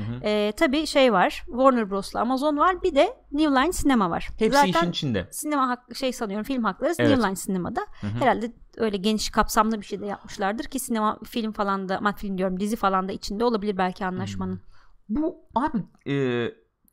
Hı 0.00 0.16
hı. 0.16 0.20
E, 0.24 0.52
tabii 0.56 0.86
şey 0.86 1.12
var. 1.12 1.42
Warner 1.46 1.90
Bros'la 1.90 2.20
Amazon 2.20 2.56
var. 2.56 2.82
Bir 2.82 2.94
de 2.94 3.16
New 3.32 3.60
Line 3.60 3.72
Sinema 3.72 4.10
var. 4.10 4.28
Hepsi 4.38 4.56
Zaten 4.58 4.70
işin 4.70 4.90
içinde. 4.90 5.28
Sinema 5.30 5.68
hak, 5.68 5.96
şey 5.96 6.12
sanıyorum 6.12 6.44
film 6.44 6.64
hakları 6.64 6.94
Evet. 6.98 7.10
New 7.10 7.26
Line 7.26 7.36
Sinema'da. 7.36 7.86
Herhalde 8.00 8.52
öyle 8.76 8.96
geniş 8.96 9.30
kapsamlı 9.30 9.80
bir 9.80 9.86
şey 9.86 10.00
de 10.00 10.06
yapmışlardır 10.06 10.64
ki 10.64 10.78
sinema 10.78 11.18
film 11.24 11.52
falan 11.52 11.88
da 11.88 11.98
aman 11.98 12.14
film 12.14 12.38
diyorum 12.38 12.60
dizi 12.60 12.76
falan 12.76 13.08
da 13.08 13.12
içinde 13.12 13.44
olabilir 13.44 13.78
belki 13.78 14.04
anlaşmanın. 14.04 14.60
Bu 15.08 15.36
abi 15.54 15.78
e, 16.12 16.46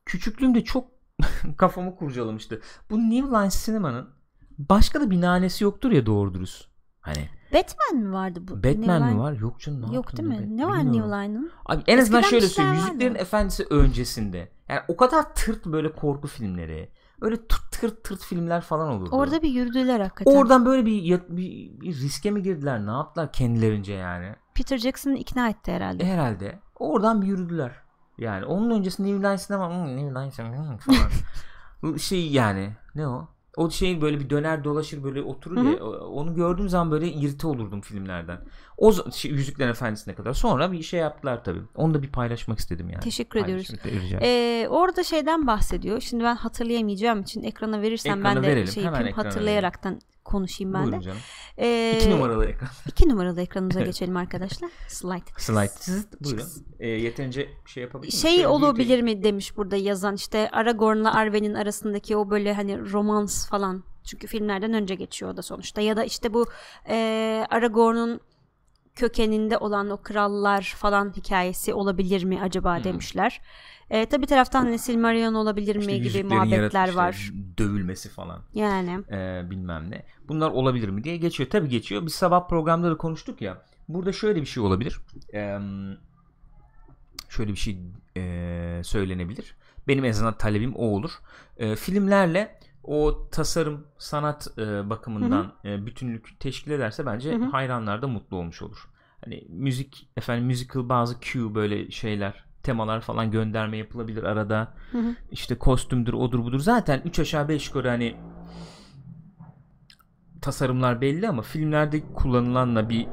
küçüklüğümde 0.06 0.64
çok 0.64 0.88
kafamı 1.58 1.96
kurcalamıştı. 1.96 2.62
Bu 2.90 2.98
New 3.00 3.38
Line 3.38 3.50
Cinema'nın 3.66 4.10
başka 4.58 5.02
da 5.02 5.12
bir 5.12 5.22
nanesi 5.22 5.64
yoktur 5.64 5.92
ya 5.92 6.06
doğru 6.06 6.34
dürüst. 6.34 6.68
Hani 7.00 7.30
Batman 7.54 8.04
mi 8.04 8.14
vardı 8.14 8.40
bu? 8.48 8.58
Batman 8.58 8.82
New 8.82 9.00
mi 9.00 9.12
Line? 9.12 9.20
var? 9.20 9.32
Yok 9.34 9.60
canım. 9.60 9.92
ne 9.92 9.96
Yok 9.96 10.18
değil 10.18 10.30
mi? 10.30 10.58
Ne 10.58 10.68
var 10.68 10.80
Bilmiyorum. 10.80 11.12
New 11.12 11.28
Line'ın? 11.28 11.52
Abi 11.66 11.84
en 11.88 11.98
azından 11.98 12.22
Eskiden 12.22 12.40
şöyle 12.40 12.48
söyleyeyim. 12.48 12.78
Yüzüklerin 12.78 13.12
vardı. 13.12 13.22
Efendisi 13.22 13.66
öncesinde. 13.70 14.50
Yani 14.70 14.82
o 14.88 14.98
kadar 14.98 15.36
tırt 15.36 15.66
böyle 15.66 15.92
korku 15.92 16.28
filmleri. 16.28 16.90
Öyle 17.22 17.36
tırt 17.48 17.72
tırt 17.72 18.04
tırt 18.04 18.24
filmler 18.24 18.62
falan 18.62 18.90
olurdu. 18.90 19.10
Orada 19.12 19.42
bir 19.42 19.50
yürüdüler 19.50 20.00
hakikaten. 20.00 20.32
Oradan 20.32 20.66
böyle 20.66 20.86
bir, 20.86 21.22
bir, 21.30 21.82
bir 21.82 21.96
riske 21.96 22.32
mi 22.32 22.42
girdiler? 22.42 22.86
Ne 22.86 22.92
yaptılar 22.92 23.32
kendilerince 23.32 23.94
yani? 23.94 24.36
Peter 24.56 24.78
Jackson'ı 24.78 25.18
ikna 25.18 25.50
etti 25.50 25.72
herhalde. 25.72 26.06
Herhalde. 26.06 26.60
Oradan 26.76 27.22
bir 27.22 27.28
yürüdüler. 27.28 27.72
Yani 28.18 28.46
onun 28.46 28.70
öncesinde 28.72 29.08
New 29.08 29.30
Line 29.30 29.38
Cinema 29.38 29.70
hmm, 29.70 29.98
New 29.98 30.20
Line 30.20 30.32
Cinema 30.32 30.70
hmm, 30.70 30.78
falan. 30.78 31.98
Şey 31.98 32.32
yani 32.32 32.76
ne 32.96 33.08
o? 33.08 33.28
O 33.58 33.70
şey 33.70 34.02
böyle 34.02 34.20
bir 34.20 34.30
döner 34.30 34.64
dolaşır 34.64 35.04
böyle 35.04 35.22
oturur 35.22 35.58
Hı 35.58 35.62
hı. 35.62 35.66
ya 35.66 35.84
onu 36.00 36.36
gördüğüm 36.36 36.70
zaman 36.70 36.92
böyle 36.92 37.12
irite 37.12 37.48
olurdum 37.48 37.82
filmlerden. 37.82 38.40
O 38.78 39.12
şey, 39.12 39.32
Yüzüklerin 39.32 39.70
Efendisi'ne 39.70 40.16
kadar. 40.16 40.34
Sonra 40.34 40.72
bir 40.72 40.84
şey 40.84 41.00
yaptılar 41.00 41.44
tabii. 41.44 41.62
Onu 41.76 41.94
da 41.94 42.04
bir 42.04 42.12
paylaşmak 42.12 42.60
istedim 42.60 42.90
yani. 42.90 43.04
Teşekkür 43.04 43.40
ediyoruz. 43.40 43.72
Ee, 44.22 44.68
orada 44.70 45.04
şeyden 45.04 45.48
bahsediyor. 45.48 46.02
Şimdi 46.02 46.24
ben 46.24 46.36
hatırlayamayacağım 46.36 47.22
için 47.22 47.44
ekrana 47.44 47.82
verirsen 47.82 48.18
Ekrana 48.18 48.36
ben 48.36 48.44
de 48.44 48.48
verelim. 48.48 48.68
şey 48.68 48.84
Hemen 48.84 48.98
yapayım 48.98 49.16
hatırlayaraktan 49.18 50.00
konuşayım 50.24 50.74
ben 50.74 50.84
Buyurun 50.84 51.00
de. 51.00 51.04
canım. 51.04 51.20
Ee, 51.60 51.98
İki 52.02 52.12
numaralı 52.12 52.46
ekran. 52.46 52.70
iki 52.88 53.10
numaralı 53.10 53.42
ekranımıza 53.42 53.82
geçelim 53.82 54.18
arkadaşlar. 54.18 54.70
Slide. 54.88 55.24
Slide. 55.38 55.72
Siz 55.80 56.08
buyurun. 56.22 56.48
Ee, 56.80 56.88
yeterince 56.88 57.50
şey 57.66 57.84
yapabilir? 57.84 58.12
Şey 58.12 58.32
Şöyle 58.36 58.48
olabilir 58.48 58.88
büyüteyim. 58.88 59.06
mi 59.20 59.24
demiş 59.24 59.58
burada 59.58 59.76
yazan 59.76 60.16
işte 60.16 60.50
Aragorn'la 60.52 61.14
Arwen'in 61.14 61.54
arasındaki 61.54 62.18
o 62.18 62.30
böyle 62.30 62.54
hani 62.54 62.92
romans 62.92 63.50
falan. 63.50 63.84
Çünkü 64.04 64.28
filmlerden 64.28 64.74
önce 64.74 64.96
geçiyor 64.96 65.32
o 65.34 65.38
da 65.38 65.42
sonuçta. 65.42 65.82
Ya 65.82 65.98
da 65.98 66.04
işte 66.04 66.34
bu 66.34 66.46
e, 66.90 67.46
Aragorn'un 67.50 68.20
kökeninde 68.98 69.58
olan 69.58 69.90
o 69.90 69.98
krallar 69.98 70.62
falan 70.78 71.14
hikayesi 71.18 71.74
olabilir 71.74 72.24
mi 72.24 72.42
acaba 72.42 72.84
demişler. 72.84 73.42
E, 73.90 74.06
tabi 74.06 74.26
taraftan 74.26 74.66
hani 74.66 74.80
Silmarillion 74.80 75.34
olabilir 75.34 75.76
mi 75.76 75.94
İşte 75.94 75.98
gibi 75.98 76.24
muhabbetler 76.24 76.94
var. 76.94 77.32
dövülmesi 77.58 78.10
falan. 78.10 78.42
Yani 78.54 79.00
e, 79.12 79.50
bilmem 79.50 79.92
ne. 79.92 80.06
Bunlar 80.28 80.50
olabilir 80.50 80.90
mi 80.90 81.04
diye 81.04 81.18
geçiyor. 81.18 81.50
Tabii 81.50 81.70
geçiyor. 81.70 82.06
Biz 82.06 82.14
sabah 82.14 82.48
programda 82.48 82.92
da 82.92 82.98
konuştuk 82.98 83.42
ya. 83.42 83.62
Burada 83.88 84.14
şöyle 84.14 84.42
bir 84.42 84.46
şey 84.46 84.64
olabilir. 84.64 85.00
E, 85.34 85.58
şöyle 87.30 87.52
bir 87.52 87.58
şey 87.58 87.78
e, 88.18 88.82
söylenebilir. 88.84 89.56
Benim 89.88 90.06
en 90.06 90.10
azından 90.10 90.38
talebim 90.38 90.76
o 90.76 90.86
olur. 90.86 91.12
E, 91.58 91.76
filmlerle 91.76 92.57
o 92.88 93.28
tasarım 93.32 93.88
sanat 93.98 94.48
e, 94.58 94.90
bakımından 94.90 95.54
e, 95.66 95.86
bütünlük 95.86 96.40
teşkil 96.40 96.72
ederse 96.72 97.06
bence 97.06 97.32
Hı 97.32 97.36
hı. 97.36 97.46
hayranlar 97.46 98.02
da 98.02 98.08
mutlu 98.08 98.38
olmuş 98.38 98.62
olur. 98.62 98.90
Hani 99.26 99.48
müzik 99.50 100.10
efendim 100.18 100.46
musical 100.46 100.90
bazı 100.90 101.16
cue 101.22 101.56
böyle 101.56 101.92
şeyler 101.92 102.46
temalar 102.64 103.02
falan 103.02 103.32
gönderme 103.32 103.78
yapılabilir 103.78 104.24
arada. 104.24 104.74
Hı 104.92 104.98
hı. 104.98 105.16
İşte 105.32 105.56
kostümdür 105.56 106.14
odur 106.14 106.40
budur. 106.44 106.60
Zaten 106.60 107.02
3 107.06 107.20
aşağı 107.20 107.50
5 107.50 107.68
yukarı 107.68 107.88
hani 107.90 108.16
tasarımlar 110.42 111.02
belli 111.02 111.30
ama 111.30 111.42
filmlerde 111.42 112.14
kullanılanla 112.14 112.90
bir 112.90 113.08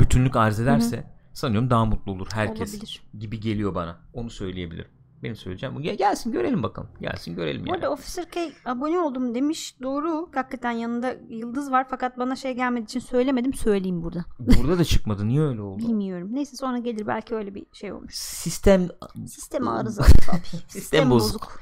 bütünlük 0.00 0.36
arz 0.36 0.60
ederse 0.60 1.04
sanıyorum 1.32 1.70
daha 1.70 1.84
mutlu 1.84 2.12
olur 2.12 2.26
herkes 2.32 2.74
olabilir. 2.74 3.02
gibi 3.18 3.40
geliyor 3.40 3.74
bana. 3.74 3.96
Onu 4.12 4.30
söyleyebilirim. 4.30 4.90
Benim 5.22 5.36
söyleyeceğim 5.36 5.74
bu. 5.74 5.80
Gel- 5.80 5.96
Gelsin 5.96 6.32
görelim 6.32 6.62
bakalım. 6.62 6.88
Gelsin 7.00 7.34
görelim 7.36 7.62
Bu 7.62 7.66
yani. 7.68 7.76
arada 7.76 7.90
Officer 7.90 8.30
K 8.30 8.52
abone 8.64 8.98
oldum 8.98 9.34
demiş. 9.34 9.76
Doğru. 9.82 10.28
Hakikaten 10.34 10.70
yanında 10.70 11.14
yıldız 11.28 11.70
var 11.70 11.86
fakat 11.90 12.18
bana 12.18 12.36
şey 12.36 12.52
gelmediği 12.54 12.84
için 12.84 13.00
söylemedim. 13.00 13.54
Söyleyeyim 13.54 14.02
burada. 14.02 14.24
Burada 14.38 14.78
da 14.78 14.84
çıkmadı. 14.84 15.28
Niye 15.28 15.40
öyle 15.42 15.60
oldu? 15.62 15.78
Bilmiyorum. 15.88 16.28
Neyse 16.32 16.56
sonra 16.56 16.78
gelir 16.78 17.06
belki 17.06 17.34
öyle 17.34 17.54
bir 17.54 17.66
şey 17.72 17.92
olmuş. 17.92 18.14
Sistem 18.14 18.88
Sistem 19.26 19.68
arızalı 19.68 20.06
tabii. 20.26 20.62
Sistem 20.68 21.10
bozuk. 21.10 21.60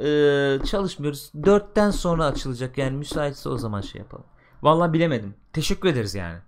Ee, 0.00 0.58
çalışmıyoruz. 0.64 1.32
Dörtten 1.44 1.90
sonra 1.90 2.24
açılacak 2.26 2.78
yani 2.78 2.96
müsaitse 2.96 3.48
o 3.48 3.56
zaman 3.58 3.80
şey 3.80 3.98
yapalım. 4.00 4.24
Vallahi 4.62 4.92
bilemedim. 4.92 5.34
Teşekkür 5.52 5.88
ederiz 5.88 6.14
yani. 6.14 6.38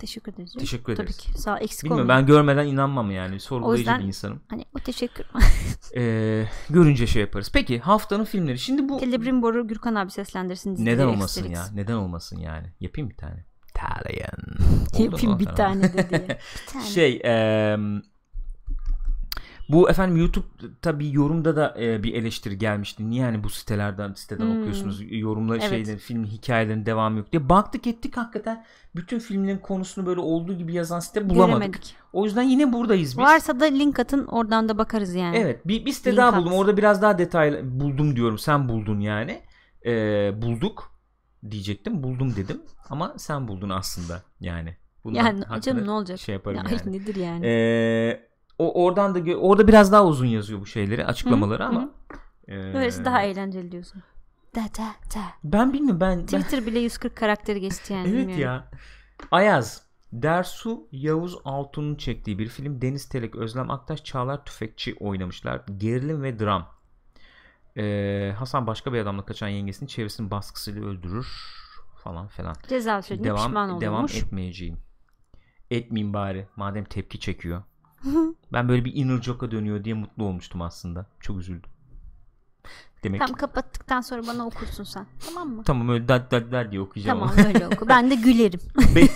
Teşekkür 0.00 0.32
ederiz. 0.32 0.52
Teşekkür 0.58 0.96
Tabii 0.96 1.04
ederiz. 1.04 1.16
ki. 1.16 1.40
Sağ 1.40 1.58
eksik 1.58 1.84
Bilmiyorum 1.84 2.10
olmayın. 2.10 2.22
ben 2.22 2.26
görmeden 2.34 2.66
inanmam 2.66 3.10
yani. 3.10 3.40
Sorgulayıcı 3.40 3.80
yüzden- 3.80 4.00
bir 4.00 4.04
insanım. 4.06 4.40
Hani 4.48 4.64
o 4.76 4.78
teşekkür. 4.78 5.26
Ee, 5.96 6.44
görünce 6.70 7.06
şey 7.06 7.22
yaparız. 7.22 7.50
Peki 7.52 7.78
haftanın 7.80 8.24
filmleri. 8.24 8.58
Şimdi 8.58 8.88
bu 8.88 9.00
Celebrim 9.00 9.42
Boru 9.42 9.68
Gürkan 9.68 9.94
abi 9.94 10.10
seslendirsin. 10.10 10.84
neden 10.84 11.06
olmasın 11.06 11.40
Asterix. 11.40 11.58
ya? 11.58 11.64
Neden 11.74 11.94
olmasın 11.94 12.38
yani? 12.38 12.66
Yapayım 12.80 13.10
bir 13.10 13.16
tane. 13.16 13.44
Italian. 13.70 14.38
Yapayım 14.98 15.38
bir 15.38 15.44
tane 15.44 15.82
de 15.92 16.10
diye. 16.10 16.28
Bir 16.66 16.72
tane. 16.72 16.84
Şey 16.84 17.20
em, 17.24 18.02
bu 19.72 19.90
efendim 19.90 20.16
YouTube 20.16 20.46
tabi 20.82 21.12
yorumda 21.14 21.56
da 21.56 21.74
e, 21.80 22.02
bir 22.02 22.14
eleştiri 22.14 22.58
gelmişti. 22.58 23.10
Niye 23.10 23.24
hani 23.24 23.44
bu 23.44 23.50
sitelerden 23.50 24.12
siteden 24.12 24.44
Hmm. 24.44 24.58
okuyorsunuz 24.60 25.00
yorumla 25.10 25.56
Evet. 25.56 25.68
şeylerin 25.68 25.98
film 25.98 26.24
hikayelerin 26.24 26.86
devamı 26.86 27.18
yok 27.18 27.32
diye. 27.32 27.48
Baktık 27.48 27.86
ettik 27.86 28.16
hakikaten 28.16 28.64
bütün 28.96 29.18
filmlerin 29.18 29.58
konusunu 29.58 30.06
böyle 30.06 30.20
olduğu 30.20 30.54
gibi 30.54 30.74
yazan 30.74 31.00
site 31.00 31.28
bulamadık. 31.30 31.58
Göremedik. 31.60 31.96
O 32.12 32.24
yüzden 32.24 32.42
yine 32.42 32.72
buradayız 32.72 33.10
biz. 33.10 33.18
Varsa 33.18 33.60
da 33.60 33.64
link 33.64 33.98
atın 34.00 34.26
oradan 34.26 34.68
da 34.68 34.78
bakarız 34.78 35.14
yani. 35.14 35.36
Evet 35.36 35.66
bir, 35.68 35.86
bir 35.86 35.92
site 35.92 36.10
Link 36.10 36.18
daha 36.18 36.28
at. 36.28 36.36
buldum. 36.36 36.52
Orada 36.52 36.76
biraz 36.76 37.02
daha 37.02 37.18
detaylı 37.18 37.80
buldum 37.80 38.16
diyorum. 38.16 38.38
Sen 38.38 38.68
buldun 38.68 39.00
yani. 39.00 39.40
Ee, 39.86 40.32
bulduk 40.42 40.92
diyecektim. 41.50 42.02
Buldum 42.02 42.36
dedim. 42.36 42.62
Ama 42.90 43.14
sen 43.16 43.48
buldun 43.48 43.70
aslında 43.70 44.22
yani. 44.40 44.76
Bundan 45.04 45.24
Yani 45.24 45.62
canım 45.62 45.86
ne 45.86 45.90
olacak? 45.90 46.18
Şey 46.18 46.32
yaparım 46.32 46.56
Ya, 46.58 46.64
yani. 46.84 46.92
nedir 46.92 47.14
yani? 47.16 47.46
Ee, 47.46 48.29
o 48.60 48.84
oradan 48.84 49.14
da 49.14 49.36
orada 49.36 49.68
biraz 49.68 49.92
daha 49.92 50.06
uzun 50.06 50.26
yazıyor 50.26 50.60
bu 50.60 50.66
şeyleri 50.66 51.06
açıklamaları 51.06 51.62
Hı, 51.62 51.68
ama 51.68 51.90
ee, 52.48 52.74
Böylesi 52.74 53.04
daha 53.04 53.22
eğlenceli 53.22 53.72
diyorsun. 53.72 54.02
Da 54.54 54.60
da 54.60 54.84
da. 55.14 55.22
ben 55.44 55.72
bilmiyorum 55.72 56.00
ben, 56.00 56.18
ben 56.18 56.26
Twitter 56.26 56.66
bile 56.66 56.78
140 56.78 57.16
karakteri 57.16 57.60
geçti 57.60 57.92
yani. 57.92 58.08
evet 58.08 58.18
bilmiyorum. 58.18 58.42
ya 58.42 58.70
Ayaz 59.30 59.82
Dersu 60.12 60.88
Yavuz 60.92 61.38
Altun'un 61.44 61.94
çektiği 61.94 62.38
bir 62.38 62.48
film 62.48 62.82
Deniz 62.82 63.08
Telek 63.08 63.36
Özlem 63.36 63.70
Aktaş 63.70 64.04
Çağlar 64.04 64.44
Tüfekçi 64.44 64.96
oynamışlar 65.00 65.62
gerilim 65.76 66.22
ve 66.22 66.38
dram 66.38 66.68
Ee, 67.76 68.34
Hasan 68.38 68.66
başka 68.66 68.92
bir 68.92 68.98
adamla 68.98 69.24
kaçan 69.24 69.48
yengesini 69.48 69.88
çevresinin 69.88 70.30
baskısıyla 70.30 70.84
öldürür 70.84 71.26
falan 72.04 72.28
falan 72.28 72.54
Ceza 72.68 73.02
sürecinde 73.02 73.34
pişman 73.34 73.68
devam 73.68 73.80
devam 73.80 73.94
oluyormuş. 73.94 74.16
etmeyeceğim 74.22 74.76
etmeyeyim 75.70 76.14
bari 76.14 76.48
madem 76.56 76.84
tepki 76.84 77.20
çekiyor 77.20 77.62
ben 78.52 78.68
böyle 78.68 78.84
bir 78.84 78.94
inner 78.94 79.22
joke'a 79.22 79.50
dönüyor 79.50 79.84
diye 79.84 79.94
mutlu 79.94 80.24
olmuştum 80.24 80.62
aslında 80.62 81.06
çok 81.20 81.38
üzüldüm 81.38 81.70
demek 83.04 83.20
Tam 83.20 83.32
kapattıktan 83.32 84.00
sonra 84.00 84.26
bana 84.26 84.46
okursun 84.46 84.84
sen. 84.84 85.06
Tamam 85.26 85.48
mı? 85.48 85.62
Tamam 85.64 85.88
öyle 85.88 86.08
dad 86.08 86.32
dad 86.32 86.52
dad 86.52 86.70
diye 86.70 86.80
okuyacağım. 86.80 87.18
Tamam 87.18 87.34
öyle 87.46 87.66
oku. 87.66 87.88
Ben 87.88 88.10
de 88.10 88.14
gülerim. 88.14 88.60
Be- 88.96 89.08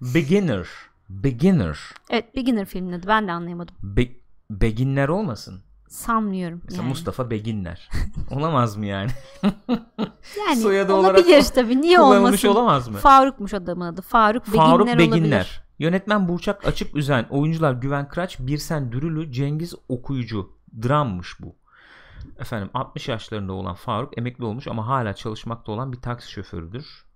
Beginner. 0.14 0.68
Beginner. 1.08 1.78
evet 2.10 2.36
Beginner 2.36 2.64
filmin 2.64 2.92
adı. 2.92 3.06
Ben 3.06 3.28
de 3.28 3.32
anlayamadım. 3.32 3.74
Be- 3.82 4.16
Beginner 4.50 5.08
olmasın. 5.08 5.60
Sanmıyorum. 5.88 6.60
Mesela 6.64 6.82
yani. 6.82 6.88
Mustafa 6.88 7.30
Beginner. 7.30 7.88
Olamaz 8.30 8.76
mı 8.76 8.86
yani? 8.86 9.10
Yani 10.48 10.56
soyadı 10.60 10.92
olarak 10.94 11.18
olabilir 11.18 11.42
tabii. 11.42 11.80
Niye 11.80 12.00
olmasın? 12.00 12.48
olamaz 12.48 12.88
mı? 12.88 12.98
Faruk'muş 12.98 13.54
adamın 13.54 13.86
adı. 13.86 14.02
Faruk, 14.02 14.44
Faruk 14.44 14.86
Beginner, 14.86 14.98
Beginner. 14.98 15.18
olabilir. 15.18 15.65
Yönetmen 15.78 16.28
Burçak 16.28 16.66
Açık 16.66 16.96
Üzen. 16.96 17.26
Oyuncular 17.30 17.72
Güven 17.72 18.08
Kıraç, 18.08 18.38
Birsen 18.40 18.92
Dürülü, 18.92 19.32
Cengiz 19.32 19.74
Okuyucu. 19.88 20.50
Drammış 20.82 21.40
bu. 21.40 21.56
Efendim 22.38 22.70
60 22.74 23.08
yaşlarında 23.08 23.52
olan 23.52 23.74
Faruk 23.74 24.18
emekli 24.18 24.44
olmuş 24.44 24.68
ama 24.68 24.86
hala 24.86 25.14
çalışmakta 25.14 25.72
olan 25.72 25.92
bir 25.92 26.00
taksi 26.00 26.30
şoförüdür. 26.30 27.06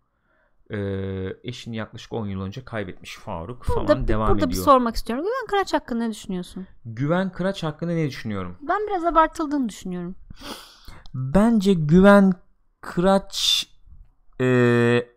Ee, 0.71 1.37
eşini 1.45 1.77
yaklaşık 1.77 2.13
10 2.13 2.27
yıl 2.27 2.41
önce 2.41 2.65
kaybetmiş 2.65 3.17
Faruk 3.17 3.65
falan 3.65 3.89
Burada, 3.89 4.09
devam 4.09 4.29
burada 4.29 4.39
ediyor. 4.39 4.51
bir 4.51 4.65
sormak 4.65 4.97
istiyorum. 4.97 5.25
Güven 5.25 5.47
Kıraç 5.49 5.75
hakkında 5.75 6.05
ne 6.05 6.11
düşünüyorsun? 6.11 6.67
Güven 6.85 7.33
Kıraç 7.33 7.63
hakkında 7.63 7.93
ne 7.93 8.09
düşünüyorum? 8.09 8.57
Ben 8.63 8.81
biraz 8.89 9.05
abartıldığını 9.05 9.69
düşünüyorum. 9.69 10.15
Bence 11.15 11.73
Güven 11.73 12.33
Kıraç 12.81 13.67
eee, 14.41 15.09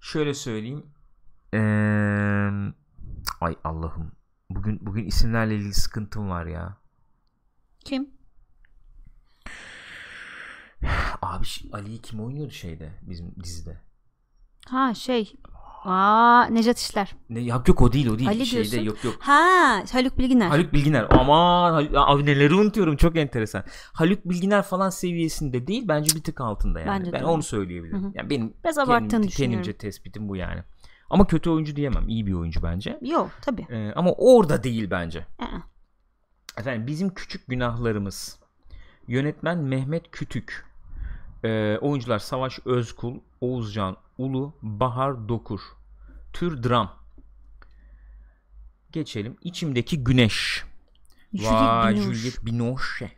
şöyle 0.00 0.34
söyleyeyim. 0.34 0.86
Eee, 1.52 2.50
ay 3.40 3.56
Allah'ım. 3.64 4.12
bugün 4.50 4.78
bugün 4.86 5.04
isimlerle 5.04 5.54
ilgili 5.56 5.74
sıkıntım 5.74 6.30
var 6.30 6.46
ya. 6.46 6.76
Kim? 7.84 8.10
Abi 11.22 11.46
Ali'yi 11.72 11.98
kim 12.02 12.20
oynuyordu 12.24 12.52
şeyde 12.52 12.92
bizim 13.02 13.34
dizide? 13.44 13.80
Ha 14.68 14.94
şey. 14.94 15.32
Aa 15.84 16.44
Necat 16.44 16.78
İşler. 16.78 17.14
Ne 17.30 17.40
yok 17.40 17.68
yok 17.68 17.82
o 17.82 17.92
değil 17.92 18.06
o 18.06 18.18
değil. 18.18 18.28
Ali 18.30 18.46
şeyde 18.46 18.70
diyorsun. 18.70 18.86
yok 18.86 19.04
yok. 19.04 19.14
Ha 19.20 19.82
Haluk 19.92 20.18
Bilginer. 20.18 20.48
Haluk 20.48 20.72
Bilginer. 20.72 21.06
Aman 21.10 21.86
abi 21.94 22.26
neleri 22.26 22.54
unutuyorum 22.54 22.96
çok 22.96 23.16
enteresan. 23.16 23.64
Haluk 23.92 24.24
Bilginer 24.24 24.62
falan 24.62 24.90
seviyesinde 24.90 25.66
değil 25.66 25.84
bence 25.88 26.16
bir 26.16 26.22
tık 26.22 26.40
altında 26.40 26.80
yani. 26.80 26.88
Bence 26.88 27.06
de 27.10 27.12
ben 27.12 27.20
öyle. 27.20 27.30
onu 27.30 27.42
söyleyebilirim. 27.42 28.02
Hı 28.02 28.06
hı. 28.06 28.12
Yani 28.14 28.30
benim 28.30 28.54
Biraz 28.64 28.76
kendim- 28.76 28.90
abarttığını 28.92 29.22
düşünüyorum. 29.28 29.52
kendimce 29.62 29.78
tespitim 29.78 30.28
bu 30.28 30.36
yani. 30.36 30.62
Ama 31.10 31.26
kötü 31.26 31.50
oyuncu 31.50 31.76
diyemem. 31.76 32.08
iyi 32.08 32.26
bir 32.26 32.32
oyuncu 32.32 32.62
bence. 32.62 32.98
Yok 33.02 33.30
tabii. 33.42 33.66
Ee, 33.70 33.92
ama 33.96 34.12
orada 34.12 34.62
değil 34.62 34.90
bence. 34.90 35.26
Aa. 35.38 35.58
Efendim 36.58 36.86
bizim 36.86 37.14
küçük 37.14 37.48
günahlarımız. 37.48 38.38
Yönetmen 39.08 39.58
Mehmet 39.58 40.10
Kütük. 40.10 40.66
Ee, 41.44 41.78
oyuncular 41.80 42.18
Savaş 42.18 42.58
Özkul, 42.64 43.20
Oğuzcan 43.40 43.96
Ulu, 44.18 44.54
Bahar 44.62 45.28
Dokur. 45.28 45.60
Tür 46.32 46.62
dram. 46.62 46.92
Geçelim. 48.92 49.36
İçimdeki 49.42 50.04
Güneş. 50.04 50.64
Vay 51.34 51.96
Juliette 51.96 51.96
Binoche. 51.96 52.14
Juliette 52.14 52.46
Binoche. 52.46 53.10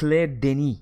Claire 0.00 0.42
Denis. 0.42 0.78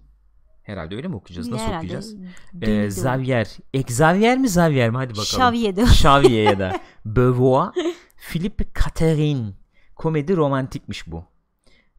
Herhalde 0.70 0.96
öyle 0.96 1.08
mi 1.08 1.16
okuyacağız? 1.16 1.48
Nasıl 1.48 1.64
Herhalde. 1.64 1.76
okuyacağız? 1.76 2.14
Ee. 2.62 2.86
Xavier. 2.86 3.56
Xavier 3.72 4.38
mi 4.38 4.46
Xavier 4.46 4.90
mi? 4.90 4.96
Hadi 4.96 5.10
bakalım. 5.10 5.24
Xavier. 5.24 5.74
Xavier 5.74 6.44
ya 6.50 6.58
da 6.58 6.80
Beauvoir. 7.04 7.70
Philippe 8.16 8.64
Catherine. 8.84 9.46
Komedi 9.96 10.36
romantikmiş 10.36 11.06
bu. 11.06 11.24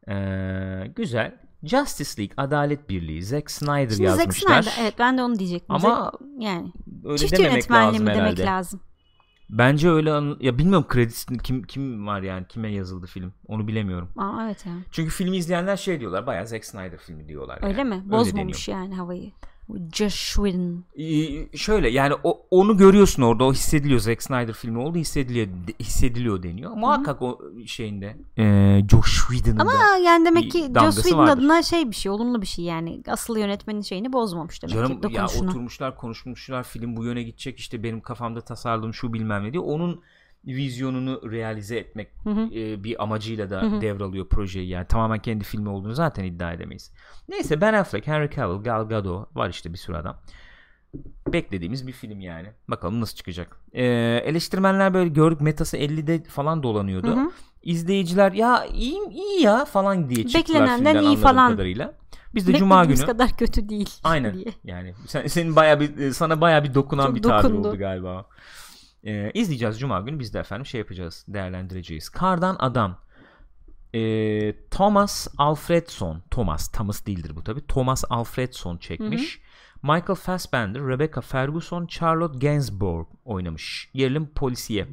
Ee, 0.08 0.86
güzel. 0.96 1.34
Justice 1.64 2.10
League 2.22 2.34
Adalet 2.36 2.88
Birliği. 2.88 3.22
Zack 3.22 3.50
Snyder 3.50 3.94
Şimdi 3.94 4.08
Zack 4.08 4.18
yazmışlar. 4.18 4.62
Snyder, 4.62 4.78
evet 4.82 4.94
ben 4.98 5.18
de 5.18 5.22
onu 5.22 5.38
diyecektim. 5.38 5.74
Ama 5.74 5.88
Zack- 5.88 6.42
yani 6.42 6.72
öyle 7.04 7.18
çift 7.18 7.32
dememek 7.32 7.52
yönetmenli 7.52 7.86
lazım 7.86 8.04
mi 8.04 8.10
herhalde. 8.10 8.36
demek 8.36 8.46
lazım. 8.46 8.80
Bence 9.52 9.90
öyle 9.90 10.12
an- 10.12 10.36
ya 10.40 10.58
bilmiyorum 10.58 10.86
kredisini 10.88 11.38
kim 11.38 11.62
kim 11.62 12.06
var 12.06 12.22
yani 12.22 12.46
kime 12.48 12.72
yazıldı 12.72 13.06
film 13.06 13.32
onu 13.46 13.68
bilemiyorum. 13.68 14.08
Aa, 14.16 14.44
evet 14.44 14.66
ya. 14.66 14.72
Çünkü 14.90 15.10
filmi 15.10 15.36
izleyenler 15.36 15.76
şey 15.76 16.00
diyorlar 16.00 16.26
bayağı 16.26 16.46
Zack 16.46 16.64
Snyder 16.64 16.98
filmi 16.98 17.28
diyorlar. 17.28 17.58
Öyle 17.62 17.78
yani. 17.78 17.90
mi? 17.94 18.02
Bozmamış 18.10 18.68
yani 18.68 18.94
havayı. 18.94 19.32
Bu 19.68 19.76
Josh 19.92 20.32
Whedon. 20.34 20.84
Ee, 20.98 21.56
şöyle 21.56 21.90
yani 21.90 22.14
o, 22.24 22.46
onu 22.50 22.76
görüyorsun 22.76 23.22
orada 23.22 23.44
o 23.44 23.52
hissediliyor 23.52 24.00
Zack 24.00 24.22
Snyder 24.22 24.52
filmi 24.52 24.78
oldu 24.78 24.98
hissediliyor 24.98 25.46
de- 25.46 25.74
hissediliyor 25.80 26.42
deniyor. 26.42 26.70
Muhakkak 26.70 27.22
o 27.22 27.38
şeyinde 27.66 28.16
ee, 28.38 28.82
Josh 28.90 29.20
Whedon'ın 29.30 29.58
Ama 29.58 29.72
yani 30.04 30.24
demek 30.24 30.50
ki 30.50 30.74
damgası 30.74 31.02
Whedon 31.02 31.18
vardır. 31.18 31.32
adına 31.32 31.62
şey 31.62 31.90
bir 31.90 31.96
şey, 31.96 32.12
olumlu 32.12 32.42
bir 32.42 32.46
şey 32.46 32.64
yani. 32.64 33.02
Asıl 33.08 33.36
yönetmenin 33.36 33.80
şeyini 33.80 34.12
bozmamış 34.12 34.62
demek 34.62 34.74
Canım 34.74 35.00
ki 35.00 35.14
ya 35.14 35.26
oturmuşlar 35.26 35.96
konuşmuşlar 35.96 36.62
film 36.62 36.96
bu 36.96 37.04
yöne 37.04 37.22
gidecek 37.22 37.58
işte 37.58 37.82
benim 37.82 38.00
kafamda 38.00 38.40
tasarladığım 38.40 38.94
şu 38.94 39.12
bilmem 39.12 39.44
ne 39.44 39.52
diye 39.52 39.60
onun 39.60 40.02
vizyonunu 40.46 41.30
realize 41.32 41.76
etmek 41.76 42.08
Hı 42.24 42.30
hı. 42.30 42.40
e, 42.54 42.84
bir 42.84 43.02
amacıyla 43.02 43.50
da 43.50 43.62
Hı 43.62 43.66
hı. 43.66 43.80
devralıyor 43.80 44.28
projeyi 44.28 44.68
yani 44.68 44.86
tamamen 44.86 45.18
kendi 45.18 45.44
filmi 45.44 45.68
olduğunu 45.68 45.92
zaten 45.94 46.24
iddia 46.24 46.52
edemeyiz. 46.52 46.92
Neyse 47.28 47.60
Ben 47.60 47.74
Affleck, 47.74 48.06
Henry 48.06 48.30
Cavill, 48.36 48.62
Gal 48.64 48.88
Gadot 48.88 49.36
var 49.36 49.50
işte 49.50 49.72
bir 49.72 49.78
sürü 49.78 49.96
adam. 49.96 50.16
Beklediğimiz 51.32 51.86
bir 51.86 51.92
film 51.92 52.20
yani. 52.20 52.48
Bakalım 52.68 53.00
nasıl 53.00 53.16
çıkacak. 53.16 53.56
Ee, 53.72 53.84
eleştirmenler 54.24 54.94
böyle 54.94 55.08
gördük 55.08 55.40
metası 55.40 55.76
50'de 55.76 56.22
falan 56.22 56.62
dolanıyordu. 56.62 57.16
Hı 57.16 57.20
hı. 57.20 57.30
İzleyiciler 57.62 58.32
ya 58.32 58.64
iyi, 58.66 59.08
iyi 59.10 59.42
ya 59.42 59.64
falan 59.64 60.10
diye 60.10 60.26
çıktılar 60.26 60.60
Beklenenden 60.62 60.92
filmden 60.92 61.02
iyi 61.02 61.16
falan. 61.16 61.50
kadarıyla. 61.52 61.94
Biz 62.34 62.48
de 62.48 62.52
cuma 62.52 62.84
günü 62.84 63.06
kadar 63.06 63.36
kötü 63.36 63.68
değil 63.68 63.90
Aynen. 64.04 64.34
diye. 64.34 64.44
Yani 64.64 64.94
sen, 65.06 65.26
senin 65.26 65.56
baya 65.56 65.80
bir 65.80 66.10
sana 66.12 66.40
baya 66.40 66.64
bir 66.64 66.74
dokunan 66.74 67.06
Çok 67.06 67.14
bir 67.16 67.22
tabir 67.22 67.48
dokundu. 67.48 67.68
oldu 67.68 67.78
galiba. 67.78 68.26
Ee, 69.04 69.30
izleyeceğiz 69.34 69.80
cuma 69.80 70.00
günü 70.00 70.18
biz 70.18 70.34
de 70.34 70.38
efendim 70.38 70.66
şey 70.66 70.78
yapacağız 70.78 71.24
değerlendireceğiz. 71.28 72.08
Kardan 72.08 72.56
Adam 72.58 72.98
Ee, 73.94 74.54
Thomas 74.70 75.28
Alfredson 75.38 76.22
Thomas 76.30 76.68
Thomas 76.68 77.06
değildir 77.06 77.32
bu 77.36 77.44
tabi 77.44 77.66
Thomas 77.66 78.04
Alfredson 78.10 78.76
çekmiş. 78.76 79.40
Michael 79.82 80.14
Fassbender, 80.14 80.82
Rebecca 80.82 81.20
Ferguson, 81.20 81.86
Charlotte 81.86 82.38
Gainsbourg 82.38 83.06
oynamış. 83.24 83.90
Gerilim 83.94 84.26
polisiye. 84.26 84.88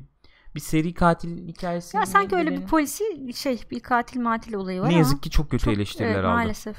Bir 0.55 0.60
seri 0.60 0.93
katil 0.93 1.47
hikayesi. 1.47 1.97
Ya 1.97 2.05
sanki 2.05 2.36
öyle 2.36 2.51
bir 2.51 2.68
polisi 2.68 3.34
şey 3.34 3.60
bir 3.72 3.80
katil 3.80 4.20
matil 4.20 4.53
olayı 4.53 4.82
var 4.82 4.86
Ne 4.86 4.89
ama 4.89 4.97
yazık 4.97 5.24
ki 5.24 5.30
çok 5.30 5.51
kötü 5.51 5.66
çok- 5.66 5.74
eleştiriler 5.74 6.10
evet, 6.10 6.26
aldı. 6.26 6.28
Maalesef. 6.28 6.78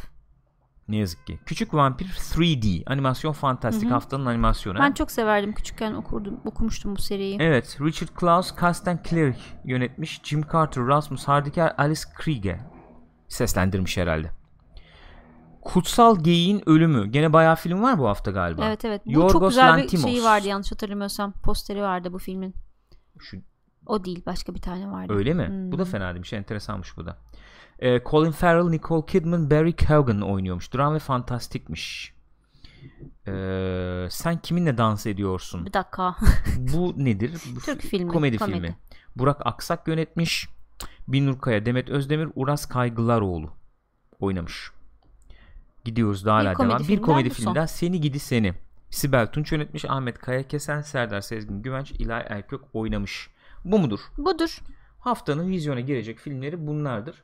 Ne 0.90 0.96
yazık 0.96 1.26
ki. 1.26 1.38
Küçük 1.46 1.74
Vampir 1.74 2.06
3D 2.06 2.82
animasyon 2.86 3.32
fantastik 3.32 3.84
Hı 3.84 3.90
hı. 3.90 3.94
haftanın 3.94 4.26
animasyonu. 4.26 4.78
Ben 4.78 4.92
çok 4.92 5.10
severdim 5.10 5.52
küçükken 5.52 5.94
okurdum 5.94 6.40
okumuştum 6.44 6.96
bu 6.96 7.00
seriyi. 7.00 7.36
Evet, 7.40 7.78
Richard 7.80 8.08
Klaus, 8.08 8.60
Carsten 8.60 9.00
Cleric 9.08 9.38
yönetmiş. 9.64 10.20
Jim 10.24 10.42
Carter, 10.52 10.86
Rasmus 10.86 11.24
Hardiker, 11.24 11.74
Alice 11.78 12.02
Krige 12.14 12.60
seslendirmiş 13.28 13.96
herhalde. 13.96 14.30
Kutsal 15.62 16.24
Geyiğin 16.24 16.62
Ölümü. 16.68 17.06
Gene 17.06 17.32
bayağı 17.32 17.56
film 17.56 17.82
var 17.82 17.98
bu 17.98 18.08
hafta 18.08 18.30
galiba. 18.30 18.64
Evet 18.66 18.84
evet. 18.84 19.02
Bu 19.06 19.12
Yorgos 19.12 19.32
çok 19.32 19.48
güzel 19.48 19.68
Lanthimos. 19.68 20.06
bir 20.06 20.10
şeyi 20.10 20.24
vardı 20.24 20.48
yanlış 20.48 20.72
hatırlamıyorsam. 20.72 21.32
Posteri 21.32 21.82
vardı 21.82 22.12
bu 22.12 22.18
filmin. 22.18 22.54
Şu, 23.18 23.36
O 23.86 24.04
değil 24.04 24.22
başka 24.26 24.54
bir 24.54 24.60
tane 24.60 24.90
vardı. 24.90 25.12
öyle 25.16 25.34
mi? 25.34 25.48
Hmm. 25.48 25.72
Bu 25.72 25.78
da 25.78 25.84
fena 25.84 26.10
değilmiş. 26.10 26.32
Enteresanmış 26.32 26.96
bu 26.96 27.06
da. 27.06 27.16
Ee, 27.80 28.00
Colin 28.06 28.30
Farrell, 28.30 28.70
Nicole 28.70 29.06
Kidman, 29.06 29.50
Barry 29.50 29.72
Keoghan 29.72 30.20
oynuyormuş. 30.20 30.74
Dram 30.74 30.94
ve 30.94 30.98
fantastikmiş. 30.98 32.14
Ee, 33.26 34.06
sen 34.10 34.38
kiminle 34.38 34.78
dans 34.78 35.06
ediyorsun? 35.06 35.66
Bir 35.66 35.72
dakika. 35.72 36.16
Bu 36.58 36.94
nedir? 36.96 37.32
Bu 37.56 37.60
Türk 37.60 37.84
fi- 37.84 37.88
filmi, 37.88 38.12
Komedi, 38.12 38.38
komedi. 38.38 38.54
filmi. 38.54 38.76
Burak 39.16 39.46
Aksak 39.46 39.88
yönetmiş. 39.88 40.48
Binur 41.08 41.38
Kaya, 41.40 41.66
Demet 41.66 41.88
Özdemir, 41.88 42.28
Uras 42.34 42.66
Kaygılaroğlu 42.66 43.50
oynamış. 44.20 44.70
Gidiyoruz 45.84 46.24
daha 46.26 46.36
hala 46.36 46.58
devam. 46.58 46.88
Bir 46.88 47.02
komedi 47.02 47.30
filmden 47.30 47.66
Seni 47.66 48.00
Gidi 48.00 48.18
Seni. 48.18 48.54
Sibel 48.90 49.26
Tunç 49.32 49.52
yönetmiş. 49.52 49.84
Ahmet 49.84 50.18
Kaya 50.18 50.48
Kesen, 50.48 50.80
Serdar 50.80 51.20
Sezgin 51.20 51.62
Güvenç, 51.62 51.90
İlay 51.90 52.24
Erkök 52.28 52.60
oynamış. 52.72 53.30
Bu 53.64 53.78
mudur? 53.78 54.00
Budur. 54.18 54.58
Haftanın 55.00 55.50
vizyona 55.50 55.80
girecek 55.80 56.18
filmleri 56.18 56.66
bunlardır. 56.66 57.22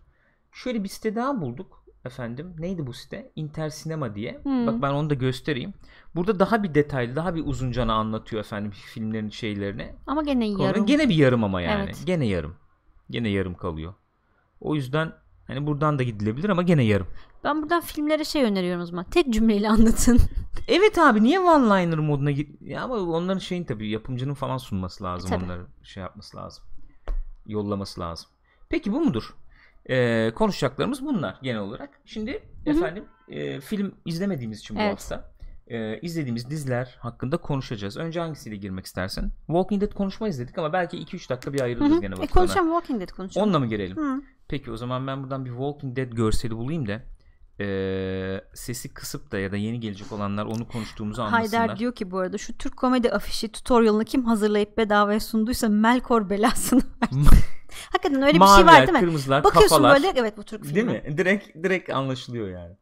Şöyle 0.57 0.84
bir 0.84 0.88
site 0.88 1.16
daha 1.16 1.40
bulduk 1.40 1.84
efendim. 2.04 2.54
Neydi 2.59 2.86
bu 2.86 2.92
site? 2.92 3.32
Intersinema 3.36 4.14
diye. 4.14 4.40
Hmm. 4.42 4.66
Bak 4.66 4.82
ben 4.82 4.90
onu 4.90 5.11
da 5.11 5.14
göstereyim. 5.14 5.74
Burada 6.14 6.38
daha 6.38 6.62
bir 6.62 6.74
detaylı, 6.74 7.16
daha 7.16 7.34
bir 7.34 7.46
uzuncana 7.46 7.94
anlatıyor 7.94 8.40
efendim 8.40 8.70
filmlerin 8.70 9.30
şeylerini. 9.30 9.94
Ama 10.07 10.22
gene 10.22 10.52
Konu- 10.52 10.62
yarım. 10.62 10.86
Gene 10.86 11.09
bir 11.09 11.14
yarım 11.14 11.44
ama 11.44 11.61
yani. 11.61 11.84
Evet. 11.84 12.02
Gene 12.07 12.26
yarım. 12.26 12.54
Gene 13.11 13.28
yarım 13.28 13.54
kalıyor. 13.54 13.94
O 14.61 14.74
yüzden 14.74 15.12
hani 15.46 15.66
buradan 15.66 15.98
da 15.98 16.02
gidilebilir 16.02 16.48
ama 16.48 16.62
gene 16.62 16.84
yarım. 16.84 17.07
Ben 17.44 17.62
buradan 17.62 17.80
filmlere 17.80 18.24
şey 18.24 18.44
öneriyorum 18.44 18.82
o 18.82 18.86
zaman. 18.86 19.04
Tek 19.04 19.32
cümleyle 19.32 19.68
anlatın. 19.68 20.20
Evet 20.68 20.98
abi 20.98 21.22
niye 21.22 21.40
one 21.40 21.64
liner 21.64 21.98
moduna 21.98 22.30
git? 22.30 22.62
Ya 22.62 22.82
ama 22.82 22.94
onların 22.94 23.38
şeyin 23.38 23.64
tabii 23.64 23.90
yapımcının 23.90 24.34
falan 24.34 24.59
sunması 24.59 25.04
lazım. 25.04 25.30
Tabii. 25.30 25.44
Onları 25.44 25.66
şey 25.82 26.02
yapması 26.02 26.36
lazım. 26.36 26.64
Yollaması 27.46 28.00
lazım. 28.00 28.28
Peki 28.68 28.92
bu 28.92 29.00
mudur? 29.00 29.34
Ee, 29.91 30.32
konuşacaklarımız 30.34 31.05
bunlar 31.05 31.39
genel 31.43 31.61
olarak. 31.61 31.91
Şimdi 32.05 32.43
hı. 32.64 32.70
efendim 32.70 33.05
e, 33.28 33.61
film 33.61 33.95
izlemediğimiz 34.05 34.59
için 34.59 34.76
bu 34.76 34.80
Evet. 34.80 34.93
hafta 34.93 35.30
e, 35.66 36.01
izlediğimiz 36.01 36.51
diziler 36.51 36.97
hakkında 37.01 37.37
konuşacağız. 37.37 37.97
Önce 37.97 38.20
hangisiyle 38.20 38.57
girmek 38.57 38.87
istersin? 38.87 39.32
Walking 39.47 39.82
Dead 39.82 39.93
konuşma 39.95 40.28
izledik 40.28 40.59
ama 40.59 40.72
belki 40.72 40.97
2-3 40.97 41.30
dakika 41.30 41.53
bir 41.53 41.61
Hı 41.61 41.64
ayırırız 41.64 41.97
hı. 41.97 42.01
gene 42.01 42.14
e, 42.22 42.26
konuşalım 42.26 42.66
Walking 42.68 43.01
Dead 43.01 43.11
konuşalım. 43.16 43.45
Onunla 43.47 43.59
mı 43.59 43.66
girelim? 43.66 43.97
Hı. 43.97 44.22
Peki 44.49 44.70
o 44.70 44.76
zaman 44.76 45.07
ben 45.07 45.22
buradan 45.22 45.45
bir 45.45 45.51
Walking 45.51 45.97
Dead 45.97 46.12
görseli 46.12 46.57
bulayım 46.57 46.89
da 46.89 47.03
eee, 47.61 48.45
sesi 48.55 48.95
kısıp 48.95 49.32
da 49.32 49.39
ya 49.39 49.53
da 49.53 49.57
yeni 49.57 49.80
gelecek 49.80 50.12
olanlar 50.12 50.45
onu 50.45 50.68
konuştuğumuzu 50.68 51.22
anlasınlar. 51.22 51.61
Haydar 51.61 51.78
diyor 51.78 51.95
ki 51.95 52.11
bu 52.11 52.18
arada 52.18 52.39
şu 52.39 52.59
Türk 52.59 52.76
komedi 52.76 53.11
afişi 53.11 53.53
tutorialını 53.53 54.05
kim 54.05 54.24
hazırlayıp 54.24 54.78
bedavaya 54.78 55.20
sunduysa 55.20 55.68
Melkor 55.68 56.30
belasını 56.30 56.80
versin. 57.03 57.26
Hakikaten 57.93 58.22
öyle 58.22 58.27
bir 58.27 58.33
şey 58.33 58.39
Maviler, 58.39 58.66
var 58.72 58.81
değil 58.87 58.93
mi? 58.93 59.01
kırmızılar, 59.01 59.45
Bakıyorsun 59.45 59.68
kafalar. 59.77 59.95
böyle 59.95 60.12
evet 60.16 60.37
bu 60.37 60.43
Türk 60.45 60.64
filmi. 60.64 60.74
Değil 60.74 60.87
mi? 60.87 61.18
Direkt 61.18 61.55
direkt 61.64 61.91
anlaşılıyor 61.91 62.49
yani. 62.49 62.77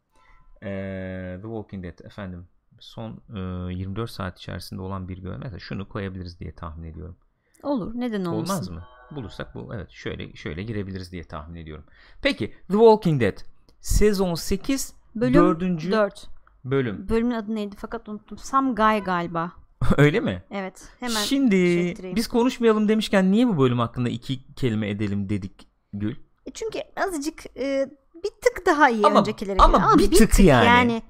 Eee, 0.62 1.36
The 1.36 1.42
Walking 1.42 1.84
Dead 1.84 1.98
efendim 2.06 2.46
son 2.80 3.20
eee, 3.34 3.74
24 3.74 4.10
saat 4.10 4.38
içerisinde 4.38 4.80
olan 4.80 5.08
bir 5.08 5.18
görme. 5.18 5.38
Mesela 5.38 5.58
şunu 5.58 5.88
koyabiliriz 5.88 6.40
diye 6.40 6.52
tahmin 6.54 6.90
ediyorum. 6.92 7.16
Olur 7.62 7.92
neden 7.94 8.24
olmasın. 8.24 8.52
Olmaz 8.54 8.68
mı? 8.68 8.84
Bulursak 9.10 9.54
bu 9.54 9.74
evet 9.74 9.90
şöyle 9.90 10.34
şöyle 10.34 10.62
girebiliriz 10.62 11.12
diye 11.12 11.24
tahmin 11.24 11.60
ediyorum. 11.60 11.84
Peki 12.22 12.50
The 12.50 12.72
Walking 12.72 13.20
Dead 13.20 13.36
sezon 13.80 14.34
8 14.34 14.94
Bölüm 15.14 15.34
dördüncü 15.34 15.92
4. 15.92 16.26
bölüm. 16.64 17.08
Bölümün 17.08 17.34
adı 17.34 17.54
neydi 17.54 17.76
fakat 17.78 18.08
unuttum. 18.08 18.38
Some 18.38 18.72
Guy 18.72 19.04
galiba. 19.04 19.52
Öyle 19.96 20.20
mi? 20.20 20.42
Evet 20.50 20.88
hemen 21.00 21.20
Şimdi 21.22 21.56
şey 22.00 22.16
biz 22.16 22.28
konuşmayalım 22.28 22.88
demişken 22.88 23.32
niye 23.32 23.48
bu 23.48 23.58
bölüm 23.58 23.78
hakkında 23.78 24.08
iki 24.08 24.54
kelime 24.54 24.90
edelim 24.90 25.28
dedik 25.28 25.68
Gül? 25.92 26.16
E 26.46 26.50
çünkü 26.50 26.78
azıcık 26.96 27.46
e, 27.56 27.88
bir 28.14 28.30
tık 28.30 28.66
daha 28.66 28.90
iyi 28.90 29.06
Ama- 29.06 29.20
öncekilere 29.20 29.58
ama 29.58 29.94
göre. 29.96 30.10
bir 30.10 30.16
tık 30.16 30.40
yani. 30.40 30.66
Yani 30.66 31.02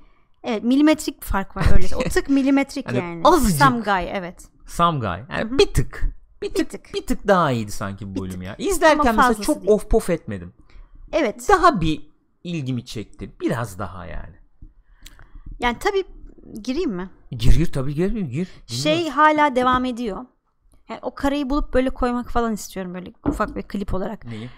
evet 0.45 0.65
milimetrik 0.65 1.21
bir 1.23 1.27
fark 1.27 1.57
var 1.57 1.67
öyle. 1.77 1.97
O 1.97 2.03
tık 2.09 2.29
milimetrik 2.29 2.89
Hani 2.89 2.99
yani. 2.99 3.21
azıcık. 3.25 3.59
Some 3.59 3.81
guy 3.81 4.09
evet. 4.13 4.49
Some 4.67 4.99
Guy. 4.99 5.09
Yani 5.37 5.51
Hı 5.51 5.55
hı. 5.55 5.59
bir 5.59 5.67
tık. 5.75 6.03
Bir 6.43 6.55
tık, 6.55 6.71
tık. 6.71 6.95
bir 6.95 7.07
tık 7.07 7.29
daha 7.29 7.51
iyiydi 7.53 7.73
sanki 7.73 8.15
bu 8.15 8.21
bölüm 8.23 8.33
tık. 8.35 8.43
ya. 8.43 8.55
İzlerken 8.59 9.11
Ama 9.11 9.29
mesela 9.29 9.45
çok 9.45 9.57
değil. 9.57 9.71
of 9.73 9.91
pof 9.91 10.11
etmedim. 10.11 10.53
Evet. 11.13 11.49
Daha 11.49 11.81
bir 11.81 12.11
ilgimi 12.45 12.85
çekti. 12.85 13.33
Biraz 13.41 13.79
daha 13.79 14.07
yani. 14.07 14.35
Yani 15.61 15.77
tabii 15.81 16.05
gireyim 16.63 16.91
mi? 16.91 17.11
Gir 17.31 17.55
gir 17.55 17.73
tabii 17.73 17.95
gir 17.95 18.11
gir. 18.11 18.49
Şey 18.67 19.09
hala 19.09 19.57
devam 19.57 19.85
ediyor. 19.85 20.27
Yani 20.89 21.01
o 21.03 21.15
kareyi 21.15 21.51
bulup 21.51 21.75
böyle 21.75 21.91
koymak 21.91 22.31
falan 22.31 22.53
istiyorum 22.53 22.95
böyle 22.95 23.13
ufak 23.29 23.57
bir 23.57 23.63
klip 23.63 23.95
olarak. 23.95 24.25
Neyi? 24.25 24.51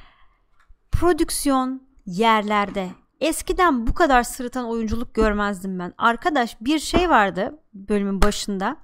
Prodüksiyon 0.93 1.83
yerlerde. 2.07 2.91
Eskiden 3.21 3.87
bu 3.87 3.95
kadar 3.95 4.23
sırıtan 4.23 4.67
oyunculuk 4.67 5.15
görmezdim 5.15 5.79
ben. 5.79 5.95
Arkadaş 5.99 6.57
bir 6.61 6.79
şey 6.79 7.11
vardı 7.11 7.59
bölümün 7.75 8.23
başında. 8.23 8.77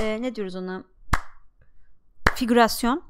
Ee, 0.00 0.18
ne 0.22 0.34
diyoruz 0.34 0.54
ona? 0.56 0.84
Figürasyon. 2.34 3.02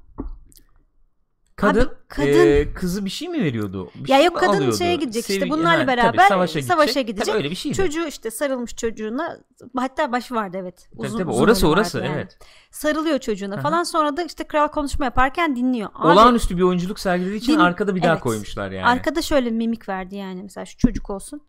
Kadın, 1.62 1.80
Abi, 1.80 1.88
kadın- 2.08 2.46
e, 2.46 2.72
kızı 2.74 3.04
bir 3.04 3.10
şey 3.10 3.28
mi 3.28 3.44
veriyordu? 3.44 3.90
Bir 3.94 4.08
Ya 4.08 4.16
şey 4.16 4.26
yok 4.26 4.36
kadın 4.36 4.56
alıyordu? 4.56 4.76
şeye 4.76 4.96
gidecek 4.96 5.30
işte 5.30 5.34
Sevi- 5.44 5.50
bunlarla 5.50 5.82
Ha, 5.82 5.86
beraber 5.86 6.12
tabii, 6.16 6.28
savaşa, 6.28 6.62
savaşa 6.62 6.86
gidecek. 7.00 7.06
gidecek. 7.06 7.26
Tabii 7.26 7.36
öyle 7.36 7.50
bir 7.50 7.54
şeydi. 7.54 7.76
Çocuğu 7.76 8.06
işte 8.06 8.30
sarılmış 8.30 8.76
çocuğuna 8.76 9.38
hatta 9.76 10.12
başı 10.12 10.34
vardı 10.34 10.56
evet. 10.60 10.88
Tabii, 10.96 11.06
Uzun, 11.06 11.18
tabii, 11.18 11.30
uzun 11.30 11.42
orası 11.42 11.68
orası 11.68 11.98
yani. 11.98 12.10
evet. 12.14 12.38
Sarılıyor 12.70 13.18
çocuğuna 13.18 13.54
Aha. 13.54 13.62
falan 13.62 13.82
sonra 13.82 14.16
da 14.16 14.22
işte 14.22 14.44
kral 14.44 14.68
konuşma 14.68 15.04
yaparken 15.04 15.56
dinliyor. 15.56 15.90
Abi, 15.94 16.08
Olağanüstü 16.12 16.56
bir 16.56 16.62
oyunculuk 16.62 16.98
sergilediği 17.00 17.38
için 17.40 17.52
Din- 17.52 17.58
arkada 17.58 17.94
bir 17.96 18.02
daha 18.02 18.12
evet. 18.12 18.22
koymuşlar 18.22 18.70
yani. 18.70 18.86
Arkada 18.86 19.22
şöyle 19.22 19.50
mimik 19.50 19.88
verdi 19.88 20.16
yani 20.16 20.42
mesela 20.42 20.64
şu 20.66 20.76
çocuk 20.78 21.10
olsun. 21.10 21.42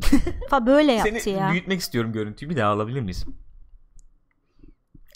Fa 0.50 0.66
böyle 0.66 0.92
yaptı 0.92 1.20
Seni 1.20 1.34
ya. 1.34 1.50
büyütmek 1.50 1.80
istiyorum 1.80 2.12
görüntüyü. 2.12 2.50
Bir 2.50 2.56
daha 2.56 2.70
alabilir 2.72 3.00
miyiz? 3.00 3.24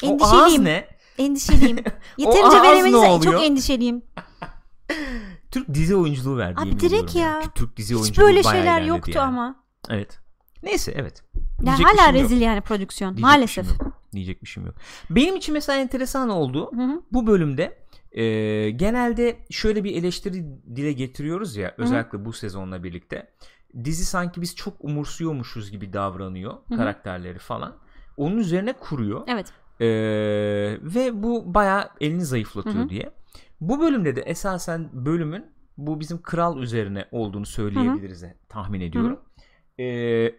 O 0.05 0.07
ağız 0.25 0.33
Endişeliyim. 0.33 0.64
ne? 0.64 0.99
Endişeliyim. 1.21 1.77
Yeterince 2.18 2.97
oluyor? 2.97 3.23
çok 3.23 3.45
endişeliyim. 3.45 4.03
Türk 5.51 5.75
dizi 5.75 5.97
oyunculuğu 5.97 6.39
verdi. 6.39 6.61
Abi 6.61 6.81
direkt 6.81 7.14
ya. 7.14 7.23
yani. 7.23 7.45
Türk 7.55 7.77
dizi 7.77 7.95
Hiç 7.95 8.01
oyunculuğu 8.01 8.27
böyle 8.27 8.43
şeyler 8.43 8.83
yoktu 8.83 9.12
yani. 9.14 9.27
ama. 9.27 9.64
Evet. 9.89 10.18
Neyse 10.62 10.93
evet. 10.97 11.23
Ya 11.62 11.75
bir 11.79 11.85
hala 11.85 11.97
şeyim 11.97 12.14
yok. 12.14 12.25
rezil 12.25 12.41
yani 12.41 12.61
prodüksiyon 12.61 13.16
Diyecek 13.16 13.33
bir 13.33 13.37
maalesef. 13.37 13.68
yok. 13.68 13.93
Diyecek 14.12 14.43
bir 14.43 14.49
şeyim 14.49 14.66
yok. 14.66 14.77
Benim 15.11 15.37
için 15.37 15.55
mesela 15.55 15.79
enteresan 15.79 16.29
oldu. 16.29 16.71
Hı 16.75 16.83
hı. 16.83 17.03
Bu 17.12 17.27
bölümde 17.27 17.79
e, 18.12 18.71
genelde 18.71 19.39
şöyle 19.51 19.85
bir 19.85 19.97
eleştiri 19.97 20.45
dile 20.77 20.93
getiriyoruz 20.93 21.57
ya 21.57 21.75
özellikle 21.79 22.25
bu 22.25 22.33
sezonla 22.33 22.83
birlikte. 22.83 23.31
Dizi 23.85 24.05
sanki 24.05 24.41
biz 24.41 24.57
çok 24.57 24.85
umursuyormuşuz 24.85 25.71
gibi 25.71 25.93
davranıyor 25.93 26.55
hı. 26.68 26.77
karakterleri 26.77 27.39
falan. 27.39 27.77
Onun 28.16 28.37
üzerine 28.37 28.73
kuruyor. 28.73 29.23
Evet. 29.27 29.53
Ee, 29.81 29.87
ve 30.83 31.22
bu 31.22 31.55
bayağı 31.55 31.91
elini 32.01 32.24
zayıflatıyor 32.24 32.74
Hı 32.76 32.83
hı. 32.83 32.89
diye. 32.89 33.11
Bu 33.61 33.81
bölümde 33.81 34.16
de 34.16 34.20
esasen 34.20 34.89
bölümün 34.93 35.47
bu 35.76 36.01
bizim 36.01 36.22
kral 36.22 36.59
üzerine 36.59 37.09
olduğunu 37.12 37.47
söyleyebiliriz 37.47 38.24
tahmin 38.49 38.81
ediyorum. 38.81 39.20
Ee, 39.81 40.33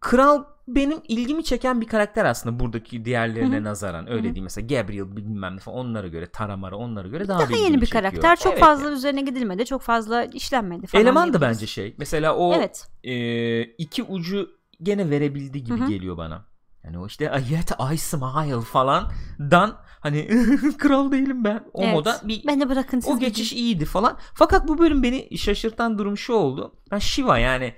kral 0.00 0.44
benim 0.68 0.98
ilgimi 1.08 1.44
çeken 1.44 1.80
bir 1.80 1.86
karakter 1.86 2.24
aslında 2.24 2.58
buradaki 2.60 3.04
diğerlerine 3.04 3.56
Hı 3.56 3.60
hı. 3.60 3.64
nazaran 3.64 4.06
öyle 4.06 4.14
Hı 4.14 4.30
hı. 4.30 4.34
diyeyim 4.34 4.44
mesela 4.44 4.66
Gabriel 4.66 5.16
bilmem 5.16 5.56
ne 5.56 5.60
falan 5.60 5.78
onlara 5.78 6.08
göre 6.08 6.26
Taramara 6.26 6.76
onlara 6.76 7.08
göre 7.08 7.28
daha, 7.28 7.40
Daha, 7.40 7.56
yeni 7.56 7.80
bir 7.80 7.86
çekiyor. 7.86 8.02
karakter. 8.02 8.36
Çok 8.36 8.52
Evet 8.52 8.60
fazla 8.62 8.84
yani. 8.84 8.94
üzerine 8.96 9.20
gidilmedi. 9.22 9.64
Çok 9.64 9.82
fazla 9.82 10.24
işlenmedi 10.24 10.86
falan. 10.86 11.02
eleman 11.04 11.32
da 11.34 11.40
bence 11.40 11.66
şey 11.66 11.94
mesela 11.98 12.36
o 12.36 12.54
Evet. 12.54 12.88
e, 13.04 13.62
iki 13.62 14.02
ucu 14.02 14.50
gene 14.82 15.10
verebildiği 15.10 15.64
gibi 15.64 15.80
Hı 15.80 15.84
hı. 15.84 15.88
geliyor 15.88 16.16
bana. 16.16 16.44
Yani 16.86 16.98
o 16.98 17.06
işte 17.06 17.24
yet 17.50 17.70
I 17.94 17.98
smile 17.98 18.60
falan 18.60 19.10
dan 19.38 19.76
hani 20.00 20.28
kral 20.78 21.12
değilim 21.12 21.44
ben. 21.44 21.64
O 21.72 21.82
evet. 21.82 21.92
moda 21.94 22.20
bir 22.24 22.46
Beni 22.46 22.68
bırakın 22.68 23.00
siz 23.00 23.10
o 23.10 23.14
gidin. 23.14 23.26
geçiş 23.26 23.52
iyiydi 23.52 23.84
falan. 23.84 24.18
Fakat 24.34 24.68
bu 24.68 24.78
bölüm 24.78 25.02
beni 25.02 25.38
şaşırtan 25.38 25.98
durum 25.98 26.16
şu 26.18 26.32
oldu. 26.32 26.72
Ben 26.90 26.98
Shiva 26.98 27.38
yani 27.38 27.74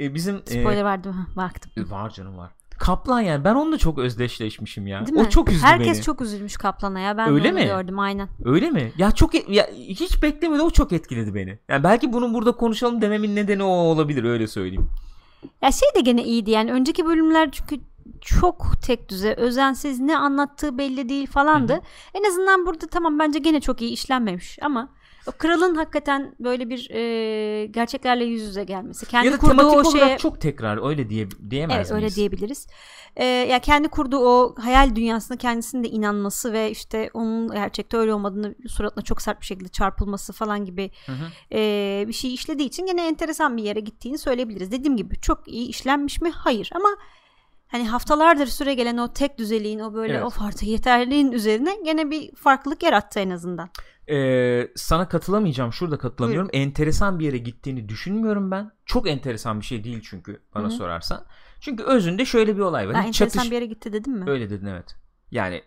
e, 0.00 0.14
bizim 0.14 0.36
e, 0.36 0.60
Spoiler 0.60 0.84
verdim. 0.84 1.12
ha, 1.12 1.26
Baktım. 1.36 1.90
var 1.90 2.10
canım 2.10 2.38
var. 2.38 2.50
Kaplan 2.78 3.20
yani 3.20 3.44
ben 3.44 3.54
onunla 3.54 3.78
çok 3.78 3.98
özdeşleşmişim 3.98 4.86
ya. 4.86 5.06
Değil 5.06 5.18
mi? 5.18 5.24
O 5.26 5.28
çok 5.28 5.52
üzdü 5.52 5.62
Herkes 5.66 5.96
beni. 5.96 6.02
çok 6.04 6.20
üzülmüş 6.20 6.56
Kaplan'a 6.56 7.00
ya. 7.00 7.16
Ben 7.16 7.32
Öyle 7.32 7.52
mi? 7.52 7.64
gördüm 7.64 7.98
aynen. 7.98 8.28
Öyle 8.44 8.70
mi? 8.70 8.92
Ya 8.98 9.10
çok 9.10 9.34
et- 9.34 9.48
ya 9.48 9.66
hiç 9.74 10.22
beklemedim 10.22 10.64
o 10.64 10.70
çok 10.70 10.92
etkiledi 10.92 11.34
beni. 11.34 11.58
Yani 11.68 11.84
belki 11.84 12.12
bunu 12.12 12.34
burada 12.34 12.52
konuşalım 12.52 13.02
dememin 13.02 13.36
nedeni 13.36 13.62
o 13.62 13.66
olabilir 13.66 14.24
öyle 14.24 14.46
söyleyeyim. 14.46 14.90
Ya 15.62 15.72
şey 15.72 15.88
de 15.96 16.00
gene 16.00 16.24
iyiydi 16.24 16.50
yani. 16.50 16.72
Önceki 16.72 17.06
bölümler 17.06 17.50
çünkü 17.50 17.80
çok 18.20 18.66
tek 18.86 19.08
düze, 19.08 19.34
özensiz, 19.34 20.00
ne 20.00 20.18
anlattığı 20.18 20.78
belli 20.78 21.08
değil 21.08 21.26
falandı. 21.26 21.72
Hı 21.72 21.76
hı. 21.76 21.80
En 22.14 22.24
azından 22.24 22.66
burada 22.66 22.86
tamam 22.86 23.18
bence 23.18 23.38
gene 23.38 23.60
çok 23.60 23.82
iyi 23.82 23.90
işlenmemiş 23.90 24.58
ama 24.62 24.88
o 25.26 25.32
kralın 25.32 25.74
hakikaten 25.74 26.34
böyle 26.40 26.70
bir 26.70 26.90
e, 26.90 27.66
gerçeklerle 27.66 28.24
yüz 28.24 28.42
yüze 28.42 28.64
gelmesi. 28.64 29.06
Kendi 29.06 29.26
ya 29.26 29.32
da 29.32 29.38
kurduğu 29.38 29.56
tematik 29.56 29.86
o 29.86 29.88
olarak 29.88 30.08
şeye 30.08 30.18
çok 30.18 30.40
tekrar 30.40 30.88
öyle 30.88 31.08
diye 31.10 31.28
diyemez 31.50 31.76
Evet 31.76 31.90
öyle 31.90 32.00
miyiz? 32.00 32.16
diyebiliriz. 32.16 32.66
Ee, 33.16 33.24
ya 33.24 33.58
kendi 33.58 33.88
kurduğu 33.88 34.18
o 34.18 34.54
hayal 34.58 34.96
dünyasına 34.96 35.36
kendisinin 35.36 35.84
de 35.84 35.88
inanması 35.88 36.52
ve 36.52 36.70
işte 36.70 37.10
onun 37.14 37.50
gerçekte 37.50 37.96
öyle 37.96 38.14
olmadığını 38.14 38.54
suratına 38.68 39.04
çok 39.04 39.22
sert 39.22 39.40
bir 39.40 39.46
şekilde 39.46 39.68
çarpılması 39.68 40.32
falan 40.32 40.64
gibi 40.64 40.90
Hı 41.06 41.12
hı. 41.12 41.26
e, 41.52 42.04
bir 42.08 42.12
şey 42.12 42.34
işlediği 42.34 42.68
için 42.68 42.86
gene 42.86 43.06
enteresan 43.06 43.56
bir 43.56 43.62
yere 43.62 43.80
gittiğini 43.80 44.18
söyleyebiliriz. 44.18 44.72
Dediğim 44.72 44.96
gibi 44.96 45.20
çok 45.20 45.48
iyi 45.48 45.68
işlenmiş 45.68 46.20
mi? 46.20 46.30
Hayır 46.30 46.70
ama 46.74 46.88
hani 47.68 47.88
haftalardır 47.88 48.46
süre 48.46 48.74
gelen 48.74 48.96
o 48.96 49.12
tek 49.12 49.38
düzeliğin 49.38 49.78
o 49.78 49.94
böyle 49.94 50.12
Evet. 50.12 50.24
of 50.24 50.42
artık 50.42 50.62
yeterliğin 50.68 51.32
üzerine 51.32 51.76
gene 51.84 52.10
bir 52.10 52.34
farklılık 52.34 52.82
yarattı 52.82 53.20
en 53.20 53.30
azından. 53.30 53.68
Ee, 54.10 54.68
sana 54.76 55.08
katılamayacağım. 55.08 55.72
Şurada 55.72 55.98
katılamıyorum. 55.98 56.48
Enteresan 56.52 57.18
bir 57.18 57.24
yere 57.24 57.38
gittiğini 57.38 57.88
düşünmüyorum 57.88 58.50
ben. 58.50 58.70
Çok 58.86 59.08
enteresan 59.08 59.60
bir 59.60 59.64
şey 59.64 59.84
değil 59.84 60.00
çünkü 60.10 60.42
bana 60.54 60.64
Hı 60.64 60.66
hı. 60.66 60.72
sorarsan. 60.72 61.24
Çünkü 61.60 61.82
özünde 61.84 62.24
şöyle 62.24 62.56
bir 62.56 62.60
olay 62.60 62.88
var. 62.88 62.94
Ben 62.94 62.98
enteresan 63.02 63.38
çatış- 63.40 63.50
bir 63.50 63.54
yere 63.56 63.66
gitti 63.66 63.92
dedim 63.92 64.12
mi? 64.12 64.30
Öyle 64.30 64.50
dedin 64.50 64.66
evet. 64.66 64.96
Yani 65.30 65.62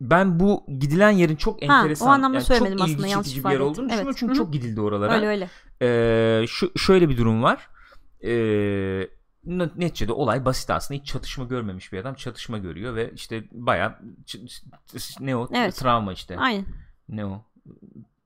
ben 0.00 0.40
bu 0.40 0.66
gidilen 0.78 1.10
yerin 1.10 1.36
çok 1.36 1.62
Ha, 1.62 1.66
o 1.74 1.78
enteresan. 1.78 2.06
anlamda 2.06 2.36
yani 2.36 2.46
söylemedim 2.46 2.78
çok 2.78 2.84
aslında, 2.88 3.06
ilgi 3.06 3.14
çekici 3.14 3.44
bir 3.44 3.50
yer 3.50 3.60
olduğunu 3.60 3.86
düşünüyorum 3.86 4.08
Evet. 4.08 4.16
çünkü 4.18 4.30
Hı 4.30 4.34
hı. 4.34 4.38
çok 4.38 4.52
gidildi 4.52 4.80
oralara. 4.80 5.14
Öyle 5.14 5.26
öyle. 5.26 5.48
Ee, 5.82 6.46
şu 6.46 6.78
şöyle 6.78 7.08
bir 7.08 7.16
durum 7.16 7.42
var. 7.42 7.68
Ee, 8.24 9.08
neticede 9.46 10.12
olay 10.12 10.44
basit 10.44 10.70
aslında. 10.70 11.00
Hiç 11.00 11.06
çatışma 11.06 11.44
görmemiş 11.44 11.92
bir 11.92 11.98
adam 11.98 12.14
çatışma 12.14 12.58
görüyor 12.58 12.94
ve 12.94 13.12
işte 13.14 13.44
ç- 14.26 15.26
ne 15.26 15.36
o 15.36 15.48
Evet. 15.54 15.74
travma 15.76 16.12
işte. 16.12 16.36
Aynen. 16.38 16.64
Ne 17.08 17.26
o? 17.26 17.44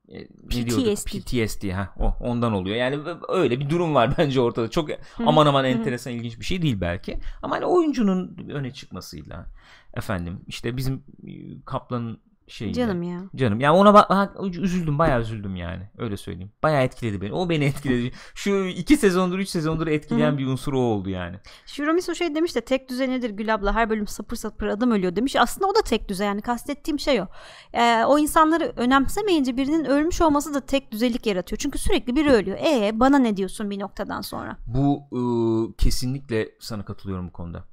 E, 0.07 0.19
ne 0.21 0.27
PTSD. 0.49 1.05
PTSD 1.19 1.69
ha 1.69 1.93
o 1.99 2.13
ondan 2.19 2.53
oluyor. 2.53 2.75
Yani 2.75 2.99
öyle 3.29 3.59
bir 3.59 3.69
durum 3.69 3.95
var 3.95 4.13
bence 4.17 4.41
ortada. 4.41 4.69
Çok 4.69 4.89
aman 5.25 5.45
aman 5.45 5.65
enteresan 5.65 6.13
ilginç 6.13 6.39
bir 6.39 6.45
şey 6.45 6.61
değil 6.61 6.81
belki. 6.81 7.19
Ama 7.41 7.55
hani 7.55 7.65
oyuncunun 7.65 8.37
öne 8.49 8.73
çıkmasıyla 8.73 9.45
efendim 9.93 10.41
işte 10.47 10.77
bizim 10.77 11.03
e, 11.27 11.31
Kaplan'ın 11.65 12.19
şeyi 12.49 12.73
Canım 12.73 13.03
ya. 13.03 13.21
Canım 13.35 13.59
yani 13.59 13.77
ona 13.77 13.93
bak 13.93 14.09
ha, 14.09 14.33
üzüldüm 14.43 14.99
bayağı 14.99 15.21
üzüldüm 15.21 15.55
yani 15.55 15.89
öyle 15.97 16.17
söyleyeyim. 16.17 16.51
Bayağı 16.63 16.83
etkiledi 16.83 17.21
beni. 17.21 17.33
O 17.33 17.49
beni 17.49 17.65
etkiledi. 17.69 18.11
Şu 18.35 18.65
iki 18.65 18.97
sezondur 18.97 19.39
üç 19.39 19.49
sezondur 19.49 19.87
etkileyen 19.87 20.37
bir 20.37 20.47
unsur 20.47 20.73
o 20.73 20.79
oldu 20.79 21.09
yani. 21.09 21.37
Şuromis 21.65 22.09
o 22.09 22.15
şey 22.15 22.35
demiş 22.35 22.55
de 22.55 22.61
tek 22.61 22.89
düze 22.89 23.09
nedir 23.09 23.29
Gül 23.29 23.53
abla 23.53 23.75
her 23.75 23.89
bölüm 23.89 24.07
sapır 24.07 24.35
sapır 24.35 24.67
adam 24.67 24.91
ölüyor 24.91 25.15
demiş. 25.15 25.35
Aslında 25.35 25.67
o 25.67 25.75
da 25.75 25.81
tek 25.81 26.09
düze 26.09 26.25
yani 26.25 26.41
kastettiğim 26.41 26.99
şey 26.99 27.21
o. 27.21 27.27
Ee, 27.73 28.03
o 28.05 28.19
insanları 28.19 28.73
önemsemeyince 28.75 29.57
birinin 29.57 29.85
ölmüş 29.85 30.21
olması 30.21 30.53
da 30.53 30.65
tek 30.65 30.91
düzelik 30.91 31.25
yaratıyor. 31.25 31.59
Çünkü 31.59 31.77
sürekli 31.77 32.15
biri 32.15 32.31
ölüyor. 32.31 32.57
E 32.57 32.99
bana 32.99 33.17
ne 33.17 33.37
diyorsun 33.37 33.69
bir 33.69 33.79
noktadan 33.79 34.21
sonra? 34.21 34.57
Bu 34.67 35.03
ıı, 35.13 35.73
kesinlikle 35.77 36.49
sana 36.59 36.85
katılıyorum 36.85 37.27
bu 37.27 37.31
konuda. 37.31 37.63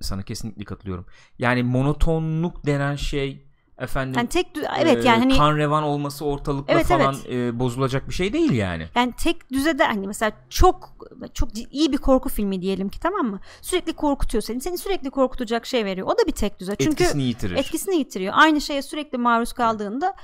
Sana 0.00 0.22
kesinlikle 0.22 0.64
katılıyorum. 0.64 1.06
Yani 1.38 1.62
monotonluk 1.62 2.66
denen 2.66 2.96
şey 2.96 3.51
efendim 3.82 4.14
Yani 4.16 4.28
tek 4.28 4.46
evet 4.78 5.04
e, 5.04 5.08
yani 5.08 5.18
hani 5.18 5.36
kan 5.36 5.56
revan 5.56 5.82
olması 5.82 6.24
ortalıkla 6.24 6.72
Evet, 6.74 6.86
falan 6.86 7.16
e, 7.30 7.58
bozulacak 7.58 8.08
bir 8.08 8.14
şey 8.14 8.32
değil 8.32 8.52
yani. 8.52 8.86
yani 8.94 9.12
tek 9.22 9.50
düzede 9.52 9.84
hani 9.84 10.06
mesela 10.06 10.32
çok 10.50 10.96
çok 11.34 11.48
iyi 11.70 11.92
bir 11.92 11.98
korku 11.98 12.28
filmi 12.28 12.62
diyelim 12.62 12.88
ki 12.88 13.00
tamam 13.00 13.26
mı? 13.26 13.40
Sürekli 13.62 13.92
korkutuyor 13.92 14.42
seni. 14.42 14.60
Seni 14.60 14.78
sürekli 14.78 15.10
korkutacak 15.10 15.66
şey 15.66 15.84
veriyor. 15.84 16.06
O 16.06 16.10
da 16.10 16.26
bir 16.26 16.32
tek 16.32 16.60
düze. 16.60 16.76
Çünkü 16.76 17.02
Etkisini 17.02 17.22
yitirir. 17.22 17.56
etkisini 17.56 17.96
yitiriyor. 17.96 18.32
Aynı 18.36 18.60
şeye 18.60 18.82
sürekli 18.82 19.18
maruz 19.18 19.52
kaldığında 19.52 20.14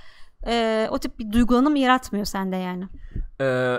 e, 0.46 0.88
o 0.90 0.98
tip 0.98 1.18
bir 1.18 1.32
duygulanım 1.32 1.76
yaratmıyor 1.76 2.24
sende 2.24 2.56
yani. 2.56 2.84
Ee, 3.40 3.76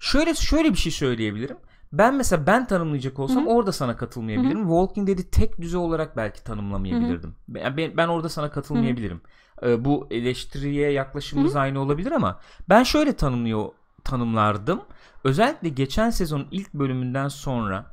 şöyle 0.00 0.34
şöyle 0.34 0.72
bir 0.72 0.78
şey 0.78 0.92
söyleyebilirim. 0.92 1.56
Ben 1.92 2.14
mesela 2.14 2.46
ben 2.46 2.66
tanımlayacak 2.66 3.18
olsam 3.18 3.44
Hı-hı. 3.46 3.54
orada 3.54 3.72
sana 3.72 3.96
katılmayabilirim. 3.96 4.58
Hı-hı. 4.58 4.68
Walking 4.68 5.08
Dead'i 5.08 5.30
tek 5.30 5.60
düze 5.60 5.78
olarak 5.78 6.16
belki 6.16 6.44
tanımlamayabilirdim. 6.44 7.34
Ben, 7.48 7.96
ben 7.96 8.08
orada 8.08 8.28
sana 8.28 8.50
katılmayabilirim. 8.50 9.20
Ee, 9.62 9.84
bu 9.84 10.06
eleştiriye 10.10 10.90
yaklaşımımız 10.90 11.52
Hı-hı. 11.52 11.62
aynı 11.62 11.80
olabilir 11.80 12.12
ama 12.12 12.40
ben 12.68 12.82
şöyle 12.82 13.12
tanımlıyor 13.12 13.68
tanımlardım. 14.04 14.80
Özellikle 15.24 15.68
geçen 15.68 16.10
sezonun 16.10 16.48
ilk 16.50 16.74
bölümünden 16.74 17.28
sonra 17.28 17.86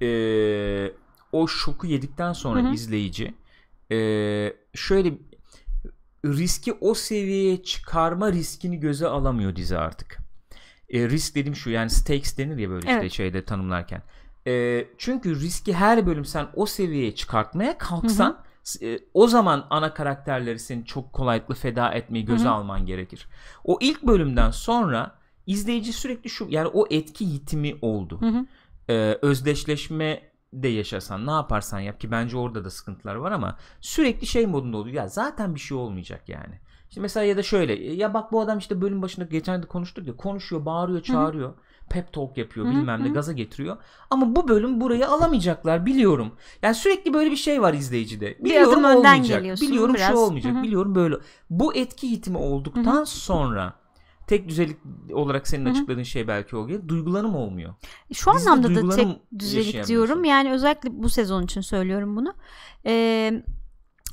e, 0.00 0.92
o 1.32 1.48
şoku 1.48 1.86
yedikten 1.86 2.32
sonra 2.32 2.62
Hı-hı. 2.62 2.74
izleyici 2.74 3.34
e, 3.90 3.96
şöyle 4.74 5.12
riski 6.24 6.72
o 6.72 6.94
seviyeye 6.94 7.62
çıkarma 7.62 8.32
riskini 8.32 8.80
göze 8.80 9.06
alamıyor 9.06 9.56
dizi 9.56 9.78
artık. 9.78 10.19
E, 10.90 11.08
risk 11.08 11.34
dedim 11.34 11.56
şu 11.56 11.70
yani 11.70 11.90
stakes 11.90 12.38
denir 12.38 12.56
ya 12.56 12.70
böyle 12.70 12.90
evet. 12.90 13.04
işte 13.04 13.16
şeyde 13.16 13.44
tanımlarken. 13.44 14.02
E, 14.46 14.84
çünkü 14.98 15.40
riski 15.40 15.74
her 15.74 16.06
bölüm 16.06 16.24
sen 16.24 16.46
o 16.54 16.66
seviyeye 16.66 17.14
çıkartmaya 17.14 17.78
kalksan 17.78 18.30
hı 18.30 18.36
hı. 18.36 18.50
E, 18.82 18.98
o 19.14 19.28
zaman 19.28 19.66
ana 19.70 19.94
karakterleri 19.94 20.58
senin 20.58 20.82
çok 20.82 21.12
kolaylıkla 21.12 21.54
feda 21.54 21.92
etmeyi 21.92 22.24
göze 22.24 22.44
hı 22.44 22.48
hı. 22.48 22.52
alman 22.52 22.86
gerekir. 22.86 23.28
O 23.64 23.78
ilk 23.80 24.02
bölümden 24.02 24.50
sonra 24.50 25.14
izleyici 25.46 25.92
sürekli 25.92 26.30
şu 26.30 26.46
yani 26.50 26.68
o 26.68 26.86
etki 26.90 27.24
yitimi 27.24 27.74
oldu. 27.82 28.20
Hı 28.20 28.26
hı. 28.26 28.46
E, 28.88 29.18
özdeşleşme 29.22 30.30
de 30.52 30.68
yaşasan 30.68 31.26
ne 31.26 31.30
yaparsan 31.30 31.80
yap 31.80 32.00
ki 32.00 32.10
bence 32.10 32.36
orada 32.36 32.64
da 32.64 32.70
sıkıntılar 32.70 33.14
var 33.14 33.32
ama 33.32 33.58
sürekli 33.80 34.26
şey 34.26 34.46
modunda 34.46 34.76
oluyor. 34.76 34.96
Ya 34.96 35.08
zaten 35.08 35.54
bir 35.54 35.60
şey 35.60 35.76
olmayacak 35.76 36.28
yani. 36.28 36.60
İşte 36.90 37.00
mesela 37.00 37.24
ya 37.24 37.36
da 37.36 37.42
şöyle 37.42 37.92
ya 37.94 38.14
bak 38.14 38.32
bu 38.32 38.40
adam 38.40 38.58
işte 38.58 38.80
bölüm 38.80 39.02
başında 39.02 39.24
geçen 39.24 39.62
de 39.62 39.66
konuştuk 39.66 40.06
ya 40.06 40.16
konuşuyor, 40.16 40.64
bağırıyor, 40.64 41.00
çağırıyor. 41.00 41.48
Hı-hı. 41.48 41.60
Pep 41.90 42.12
talk 42.12 42.38
yapıyor 42.38 42.66
Hı-hı. 42.66 42.74
bilmem 42.74 43.04
ne 43.04 43.08
gaza 43.08 43.32
getiriyor. 43.32 43.76
Ama 44.10 44.36
bu 44.36 44.48
bölüm 44.48 44.80
burayı 44.80 45.08
alamayacaklar 45.08 45.86
biliyorum. 45.86 46.32
Yani 46.62 46.74
sürekli 46.74 47.14
böyle 47.14 47.30
bir 47.30 47.36
şey 47.36 47.62
var 47.62 47.74
izleyicide. 47.74 48.38
Biliyorum 48.44 48.70
bir 48.70 48.84
adım 48.88 48.98
olmayacak. 48.98 49.42
Biliyorum 49.42 49.94
biraz. 49.94 50.08
şu 50.12 50.18
olmayacak. 50.18 50.54
Hı-hı. 50.54 50.62
Biliyorum 50.62 50.94
böyle. 50.94 51.16
Bu 51.50 51.74
etki 51.74 52.10
hitimi 52.10 52.38
olduktan 52.38 52.96
Hı-hı. 52.96 53.06
sonra 53.06 53.74
tek 54.26 54.48
düzelik 54.48 54.76
olarak 55.12 55.48
senin 55.48 55.64
Hı-hı. 55.64 55.72
açıkladığın 55.72 56.02
şey 56.02 56.28
belki 56.28 56.56
o 56.56 56.66
gibi 56.66 56.88
duygulanım 56.88 57.36
olmuyor. 57.36 57.74
Şu 58.12 58.32
Dizide 58.32 58.50
anlamda 58.50 58.74
da 58.74 58.96
tek 58.96 59.08
düzelik 59.38 59.86
diyorum. 59.86 60.24
Yani 60.24 60.52
özellikle 60.52 61.02
bu 61.02 61.08
sezon 61.08 61.42
için 61.42 61.60
söylüyorum 61.60 62.16
bunu. 62.16 62.34
Eee 62.84 63.44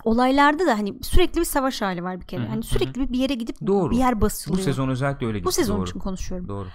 olaylarda 0.08 0.68
da 0.68 0.78
hani 0.78 1.04
sürekli 1.04 1.40
bir 1.40 1.46
savaş 1.46 1.82
hali 1.82 2.04
var 2.04 2.22
bir 2.22 2.26
kere. 2.26 2.42
Hı-hı. 2.42 2.50
Hani 2.50 2.64
sürekli 2.64 3.14
bir 3.14 3.18
yere 3.18 3.34
gidip 3.34 3.68
Doğru. 3.68 3.92
bir 3.92 3.98
yer 3.98 4.22
basılıyor. 4.22 4.60
Bu 4.60 4.64
sezon 4.64 4.90
özellikle 4.90 5.28
öyle 5.28 5.38
gitti. 5.38 5.48
Bu 5.48 5.52
sezon 5.52 5.78
Doğru. 5.78 5.90
için 5.90 6.00
konuşuyorum. 6.00 6.48
Doğru. 6.48 6.68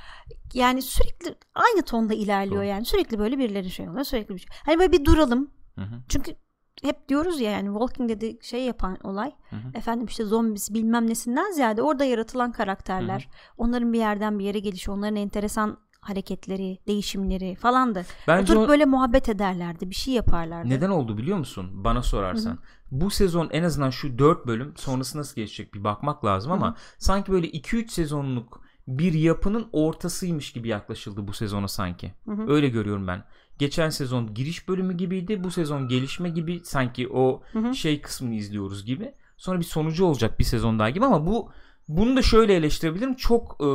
Yani 0.54 0.82
sürekli 0.82 1.34
aynı 1.54 1.82
tonda 1.82 2.14
ilerliyor 2.14 2.56
Doğru. 2.56 2.64
yani. 2.64 2.84
Sürekli 2.84 3.18
böyle 3.18 3.38
birileri 3.38 3.70
şey 3.70 3.88
oluyor. 3.88 4.04
Sürekli 4.04 4.34
bir 4.34 4.38
şey. 4.38 4.48
Hani 4.66 4.78
böyle 4.78 4.92
bir 4.92 5.04
duralım. 5.04 5.50
Hı-hı. 5.74 6.02
Çünkü 6.08 6.34
hep 6.82 7.08
diyoruz 7.08 7.40
ya 7.40 7.50
yani 7.50 7.66
Walking 7.66 8.10
dedi 8.10 8.38
şey 8.42 8.64
yapan 8.64 8.98
olay 9.04 9.32
hı 9.50 9.56
hı. 9.56 9.70
efendim 9.74 10.06
işte 10.06 10.24
zombisi 10.24 10.74
bilmem 10.74 11.06
nesinden 11.06 11.50
ziyade 11.52 11.82
orada 11.82 12.04
yaratılan 12.04 12.52
karakterler 12.52 13.20
hı 13.20 13.24
hı. 13.24 13.64
onların 13.66 13.92
bir 13.92 13.98
yerden 13.98 14.38
bir 14.38 14.44
yere 14.44 14.58
gelişi 14.58 14.90
onların 14.90 15.16
enteresan 15.16 15.78
hareketleri, 16.02 16.78
değişimleri 16.86 17.54
falandı. 17.54 18.04
Bence 18.28 18.52
Oturup 18.52 18.68
o... 18.68 18.68
böyle 18.68 18.84
muhabbet 18.84 19.28
ederlerdi, 19.28 19.90
bir 19.90 19.94
şey 19.94 20.14
yaparlardı. 20.14 20.68
Neden 20.68 20.90
oldu 20.90 21.18
biliyor 21.18 21.38
musun? 21.38 21.84
Bana 21.84 22.02
sorarsan. 22.02 22.50
Hı-hı. 22.50 22.58
Bu 22.92 23.10
sezon 23.10 23.48
en 23.52 23.62
azından 23.62 23.90
şu 23.90 24.18
4 24.18 24.46
bölüm 24.46 24.74
sonrası 24.76 25.18
nasıl 25.18 25.36
geçecek 25.36 25.74
bir 25.74 25.84
bakmak 25.84 26.24
lazım 26.24 26.52
ama 26.52 26.66
Hı-hı. 26.66 26.76
sanki 26.98 27.32
böyle 27.32 27.50
2-3 27.50 27.88
sezonluk 27.88 28.60
bir 28.88 29.12
yapının 29.12 29.68
ortasıymış 29.72 30.52
gibi 30.52 30.68
yaklaşıldı 30.68 31.28
bu 31.28 31.32
sezona 31.32 31.68
sanki. 31.68 32.14
Hı-hı. 32.24 32.52
Öyle 32.52 32.68
görüyorum 32.68 33.06
ben. 33.06 33.24
Geçen 33.58 33.90
sezon 33.90 34.34
giriş 34.34 34.68
bölümü 34.68 34.96
gibiydi. 34.96 35.44
Bu 35.44 35.50
sezon 35.50 35.88
gelişme 35.88 36.28
gibi 36.28 36.60
sanki 36.64 37.08
o 37.08 37.42
Hı-hı. 37.52 37.74
şey 37.74 38.00
kısmını 38.00 38.34
izliyoruz 38.34 38.84
gibi. 38.84 39.14
Sonra 39.36 39.58
bir 39.58 39.64
sonucu 39.64 40.04
olacak 40.04 40.38
bir 40.38 40.44
sezon 40.44 40.78
daha 40.78 40.90
gibi 40.90 41.04
ama 41.04 41.26
bu 41.26 41.50
bunu 41.88 42.16
da 42.16 42.22
şöyle 42.22 42.54
eleştirebilirim. 42.54 43.14
Çok 43.14 43.56
e, 43.60 43.68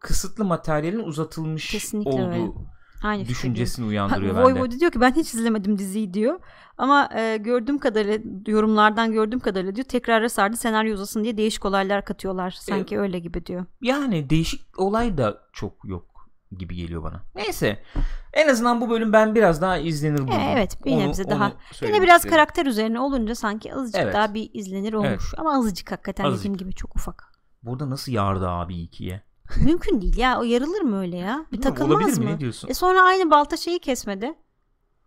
kısıtlı 0.00 0.44
materyalin 0.44 1.04
uzatılmış 1.04 1.70
Kesinlikle 1.70 2.10
olduğu 2.10 2.30
öyle. 2.30 2.52
Aynı 3.04 3.28
düşüncesini 3.28 3.86
uyandırıyor 3.86 4.36
bende. 4.36 4.44
Voivode 4.44 4.80
diyor 4.80 4.92
ki 4.92 5.00
ben 5.00 5.12
hiç 5.12 5.34
izlemedim 5.34 5.78
diziyi 5.78 6.14
diyor. 6.14 6.40
Ama 6.78 7.08
e, 7.14 7.36
gördüğüm 7.36 7.78
kadarıyla 7.78 8.18
yorumlardan 8.46 9.12
gördüğüm 9.12 9.40
kadarıyla 9.40 9.74
diyor 9.76 9.84
tekrara 9.84 10.28
sardı 10.28 10.56
senaryo 10.56 10.94
uzasın 10.94 11.24
diye 11.24 11.36
değişik 11.36 11.64
olaylar 11.64 12.04
katıyorlar. 12.04 12.50
Sanki 12.50 12.94
e, 12.94 12.98
öyle 12.98 13.18
gibi 13.18 13.46
diyor. 13.46 13.66
Yani 13.82 14.30
değişik 14.30 14.80
olay 14.80 15.18
da 15.18 15.38
çok 15.52 15.72
yok 15.84 16.30
gibi 16.58 16.76
geliyor 16.76 17.02
bana. 17.02 17.22
Neyse. 17.34 17.82
En 18.32 18.48
azından 18.48 18.80
bu 18.80 18.90
bölüm 18.90 19.12
ben 19.12 19.34
biraz 19.34 19.62
daha 19.62 19.78
izlenir 19.78 20.18
buldum. 20.18 20.40
E, 20.40 20.52
evet 20.52 20.84
bir 20.84 20.98
nebze 20.98 21.30
daha. 21.30 21.52
Yine 21.82 22.02
biraz 22.02 22.16
istedim. 22.16 22.36
karakter 22.36 22.66
üzerine 22.66 23.00
olunca 23.00 23.34
sanki 23.34 23.74
azıcık 23.74 24.00
evet. 24.00 24.14
daha 24.14 24.34
bir 24.34 24.50
izlenir 24.52 24.92
olmuş. 24.92 25.08
Evet. 25.10 25.34
Ama 25.36 25.58
azıcık 25.58 25.92
hakikaten 25.92 26.24
azıcık. 26.24 26.40
dediğim 26.40 26.56
gibi 26.56 26.74
çok 26.74 26.96
ufak. 26.96 27.32
Burada 27.62 27.90
nasıl 27.90 28.12
yardı 28.12 28.48
abi 28.48 28.76
ikiye? 28.76 29.22
Mümkün 29.56 30.00
değil 30.00 30.16
ya. 30.16 30.40
O 30.40 30.42
yarılır 30.42 30.80
mı 30.80 31.00
öyle 31.00 31.16
ya? 31.16 31.46
Bir 31.52 31.60
takılmaz 31.60 31.90
Olabilir 31.96 32.18
mı? 32.18 32.24
mi? 32.24 32.30
Ne 32.30 32.40
diyorsun? 32.40 32.68
E 32.68 32.74
sonra 32.74 33.02
aynı 33.02 33.30
balta 33.30 33.56
şeyi 33.56 33.78
kesmedi. 33.78 34.34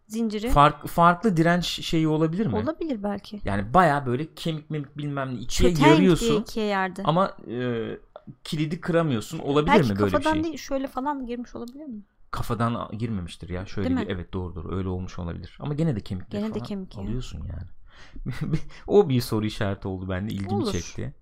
Zinciri. 0.07 0.49
Fark, 0.49 0.87
farklı 0.87 1.37
direnç 1.37 1.65
şeyi 1.65 2.07
olabilir 2.07 2.45
mi? 2.47 2.55
Olabilir 2.55 3.03
belki. 3.03 3.41
Yani 3.45 3.73
baya 3.73 4.05
böyle 4.05 4.33
kemik 4.35 4.69
memik 4.69 4.97
bilmem 4.97 5.35
ne 5.35 5.39
ikiye 5.39 5.69
Kötenk 5.69 5.91
yarıyorsun. 5.91 6.27
Diye 6.27 6.39
ikiye 6.39 6.65
yardı. 6.65 7.01
Ama 7.05 7.37
e, 7.51 7.87
kilidi 8.43 8.81
kıramıyorsun. 8.81 9.39
Olabilir 9.39 9.73
belki 9.73 9.93
mi 9.93 9.99
böyle 9.99 10.05
bir 10.05 10.11
şey? 10.11 10.19
kafadan 10.21 10.43
değil 10.43 10.57
şöyle 10.57 10.87
falan 10.87 11.25
girmiş 11.25 11.55
olabilir 11.55 11.85
mi? 11.85 12.01
Kafadan 12.31 12.97
girmemiştir 12.97 13.49
ya. 13.49 13.65
Şöyle 13.65 13.89
değil 13.89 13.99
bir 14.01 14.05
mi? 14.05 14.11
evet 14.11 14.33
doğrudur. 14.33 14.73
Öyle 14.73 14.87
olmuş 14.87 15.19
olabilir. 15.19 15.57
Ama 15.61 15.73
gene 15.73 15.95
de 15.95 15.99
kemik 15.99 16.31
gene 16.31 16.53
de 16.53 16.59
kemik 16.59 16.97
alıyorsun 16.97 17.39
ya. 17.39 17.45
yani. 17.57 17.67
o 18.87 19.09
bir 19.09 19.21
soru 19.21 19.45
işareti 19.45 19.87
oldu 19.87 20.09
bende. 20.09 20.33
ilgimi 20.33 20.53
olur. 20.53 20.71
çekti. 20.71 21.13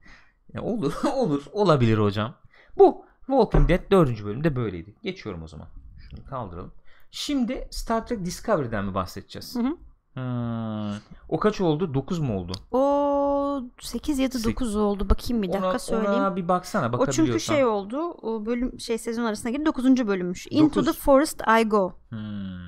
Ya 0.54 0.62
olur 0.62 0.94
olur 1.16 1.44
olabilir 1.52 1.98
hocam. 1.98 2.36
Bu 2.78 3.06
Walking 3.28 3.70
Dead 3.70 3.92
4. 3.92 4.26
bölümde 4.26 4.56
böyleydi. 4.56 4.96
Geçiyorum 5.04 5.44
o 5.44 5.48
zaman. 5.48 5.68
Şunu 5.98 6.26
kaldıralım. 6.26 6.72
Şimdi 7.12 7.68
Star 7.72 8.08
Trek 8.08 8.26
Discovery'den 8.26 8.86
mi 8.86 8.94
bahsedeceğiz? 8.94 9.56
Hı 9.56 9.60
hı. 9.60 9.78
Hmm. 10.14 11.00
O 11.30 11.40
kaç 11.40 11.62
oldu? 11.62 11.94
9 11.94 12.20
mu 12.20 12.40
oldu? 12.40 12.54
O 12.72 13.64
8 13.82 14.20
ya 14.20 14.34
da 14.34 14.44
9 14.44 14.76
oldu. 14.76 15.10
Bakayım 15.10 15.44
bir 15.44 15.48
dakika 15.48 15.70
ona, 15.70 15.80
söyleyeyim. 15.80 16.20
Ona 16.20 16.36
bir 16.36 16.48
baksana 16.48 16.98
O 16.98 17.12
çünkü 17.12 17.40
şey 17.40 17.66
oldu. 17.66 17.98
O 17.98 18.46
bölüm 18.46 18.80
şey 18.80 18.98
sezon 18.98 19.24
arasına 19.24 19.52
girdi 19.52 19.66
9. 19.66 20.08
bölümmüş. 20.08 20.48
Into 20.50 20.84
the 20.84 20.94
Forest 20.94 21.42
I 21.62 21.64
Go. 21.64 21.94
Hmm. 22.10 22.68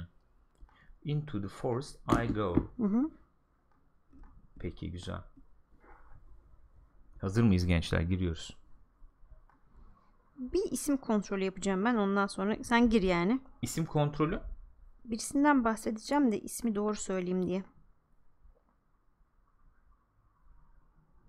Into 1.04 1.42
the 1.42 1.48
Forest 1.48 2.00
I 2.24 2.34
Go. 2.34 2.56
Hı 2.78 2.84
hı. 2.84 3.10
Peki 4.60 4.92
güzel. 4.92 5.22
Hazır 7.22 7.44
mıyız 7.44 7.66
gençler? 7.66 8.02
Giriyoruz. 8.02 8.58
Bir 10.38 10.72
isim 10.72 10.98
kontrolü 10.98 11.44
yapacağım 11.44 11.86
ben 11.86 11.96
ondan 11.96 12.28
sonra. 12.28 12.64
Sen 12.64 12.90
gir 12.90 13.02
yani. 13.02 13.40
İsim 13.62 13.86
kontrolü? 13.86 14.40
Birisinden 15.06 15.64
bahsedeceğim 15.64 16.32
de 16.32 16.40
ismi 16.40 16.76
doğru 16.76 16.96
söyleyeyim 16.96 17.46
diye. 17.46 17.64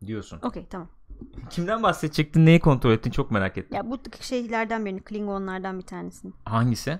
Diyorsun. 0.07 0.39
Okey 0.43 0.67
tamam. 0.71 0.89
Kimden 1.51 1.83
bahsedecektin? 1.83 2.47
Neyi 2.47 2.61
kontrol 2.61 2.91
ettin? 2.93 3.11
Çok 3.11 3.31
merak 3.31 3.59
ettim. 3.59 3.77
Ya 3.77 3.91
bu 3.91 3.99
şeylerden 4.21 4.87
birini. 4.87 5.01
Klingonlardan 5.01 5.79
bir 5.79 5.87
tanesini. 5.87 6.33
Hangisi? 6.45 6.99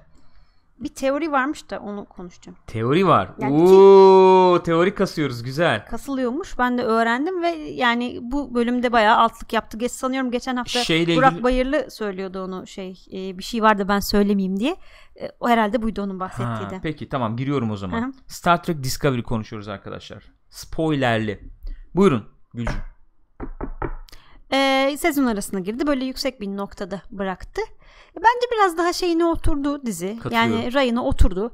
Bir 0.81 0.89
teori 0.89 1.33
varmış 1.33 1.71
da 1.71 1.81
onu 1.81 2.05
konuşacağım. 2.05 2.59
Teori 2.67 3.07
var. 3.07 3.31
Yani 3.39 3.63
Oo, 3.63 4.59
ki, 4.59 4.63
teori 4.65 4.95
kasıyoruz 4.95 5.43
güzel. 5.43 5.87
Kasılıyormuş. 5.87 6.59
Ben 6.59 6.79
de 6.79 6.83
öğrendim 6.83 7.43
ve 7.43 7.49
yani 7.59 8.19
bu 8.23 8.55
bölümde 8.55 8.93
bayağı 8.93 9.17
altlık 9.17 9.53
yaptı. 9.53 9.79
Geç 9.79 9.93
sanıyorum 9.93 10.31
geçen 10.31 10.57
hafta 10.57 10.85
Şeyle 10.85 11.17
Burak 11.17 11.33
ilgili... 11.33 11.45
Bayırlı 11.45 11.91
söylüyordu 11.91 12.45
onu 12.45 12.67
şey 12.67 13.05
e, 13.13 13.39
bir 13.39 13.43
şey 13.43 13.63
vardı 13.63 13.89
ben 13.89 14.01
söylemeyeyim 14.01 14.61
diye. 14.61 14.77
E, 15.21 15.31
o 15.41 15.49
herhalde 15.49 15.83
buydu 15.83 16.03
onun 16.03 16.21
bahsettiği 16.21 16.71
de. 16.71 16.81
Peki 16.83 17.09
tamam 17.09 17.37
giriyorum 17.37 17.71
o 17.71 17.77
zaman. 17.77 18.03
Hı-hı. 18.03 18.13
Star 18.27 18.63
Trek 18.63 18.83
Discovery 18.83 19.23
konuşuyoruz 19.23 19.69
arkadaşlar. 19.69 20.25
Spoilerli. 20.49 21.41
Buyurun 21.95 22.25
Gülcüm. 22.55 22.81
Ee, 24.53 24.97
sezon 24.99 25.25
arasına 25.27 25.61
girdi. 25.61 25.87
Böyle 25.87 26.05
yüksek 26.05 26.41
bir 26.41 26.49
noktada 26.49 27.03
bıraktı. 27.11 27.63
Bence 28.17 28.47
biraz 28.53 28.79
daha 28.79 28.93
şeyine 28.93 29.25
oturdu 29.25 29.87
dizi. 29.87 30.19
Yani 30.31 30.75
rayına 30.75 31.05
oturdu. 31.05 31.53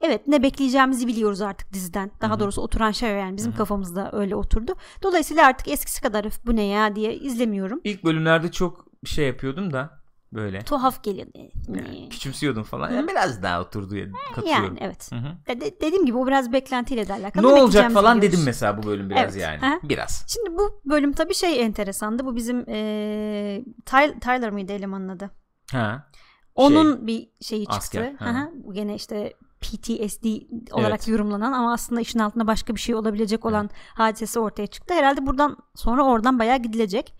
Evet 0.00 0.26
ne 0.28 0.42
bekleyeceğimizi 0.42 1.06
biliyoruz 1.06 1.40
artık 1.40 1.72
diziden. 1.72 2.10
Daha 2.20 2.30
Hı-hı. 2.32 2.40
doğrusu 2.40 2.62
oturan 2.62 2.90
şey 2.90 3.10
yani 3.10 3.36
bizim 3.36 3.50
Hı-hı. 3.52 3.58
kafamızda 3.58 4.10
öyle 4.12 4.36
oturdu. 4.36 4.74
Dolayısıyla 5.02 5.46
artık 5.46 5.68
eskisi 5.68 6.02
kadar 6.02 6.26
bu 6.46 6.56
ne 6.56 6.64
ya 6.64 6.96
diye 6.96 7.14
izlemiyorum. 7.14 7.80
İlk 7.84 8.04
bölümlerde 8.04 8.50
çok 8.50 8.86
şey 9.04 9.26
yapıyordum 9.26 9.72
da 9.72 10.01
böyle. 10.32 10.62
Tuhaf 10.62 11.02
geliyor. 11.02 11.26
Yani, 11.68 12.08
küçümsüyordum 12.08 12.62
falan. 12.62 12.90
Yani 12.90 13.08
biraz 13.08 13.42
daha 13.42 13.60
oturdu 13.60 13.96
ya. 13.96 14.06
Katılıyorum. 14.34 14.64
Yani 14.64 14.78
evet. 14.80 15.10
De- 15.48 15.80
dediğim 15.80 16.06
gibi 16.06 16.18
o 16.18 16.26
biraz 16.26 16.52
beklentiyle 16.52 17.08
de 17.08 17.12
alakalı. 17.12 17.48
Ne 17.48 17.62
olacak 17.62 17.92
falan 17.92 18.16
biliyoruz. 18.16 18.38
dedim 18.38 18.46
mesela 18.46 18.82
bu 18.82 18.86
bölüm 18.86 19.10
biraz 19.10 19.36
evet. 19.36 19.42
yani. 19.42 19.58
Ha? 19.58 19.78
Biraz. 19.82 20.24
Şimdi 20.28 20.58
bu 20.58 20.80
bölüm 20.84 21.12
tabii 21.12 21.34
şey 21.34 21.62
enteresandı. 21.62 22.26
Bu 22.26 22.36
bizim 22.36 22.64
ee, 22.68 23.64
Tyler, 23.86 24.20
Tyler 24.20 24.50
mıydı 24.50 24.72
elemanın 24.72 25.08
adı? 25.08 25.30
Ha. 25.72 26.08
Onun 26.54 27.06
bir 27.06 27.28
şeyi 27.40 27.64
çıktı. 27.64 27.78
Asker. 27.78 28.12
Hı 28.18 28.24
hı. 28.24 28.50
Bu 28.54 28.72
Gene 28.72 28.94
işte 28.94 29.32
PTSD 29.60 30.26
olarak 30.72 30.90
Evet. 30.90 31.08
yorumlanan 31.08 31.52
ama 31.52 31.72
aslında 31.72 32.00
işin 32.00 32.18
altında 32.18 32.46
başka 32.46 32.74
bir 32.74 32.80
şey 32.80 32.94
olabilecek 32.94 33.44
olan 33.44 33.70
hadisesi 33.94 34.38
ortaya 34.38 34.66
çıktı. 34.66 34.94
Herhalde 34.94 35.26
buradan 35.26 35.56
sonra 35.74 36.04
oradan 36.04 36.38
bayağı 36.38 36.58
gidilecek. 36.58 37.14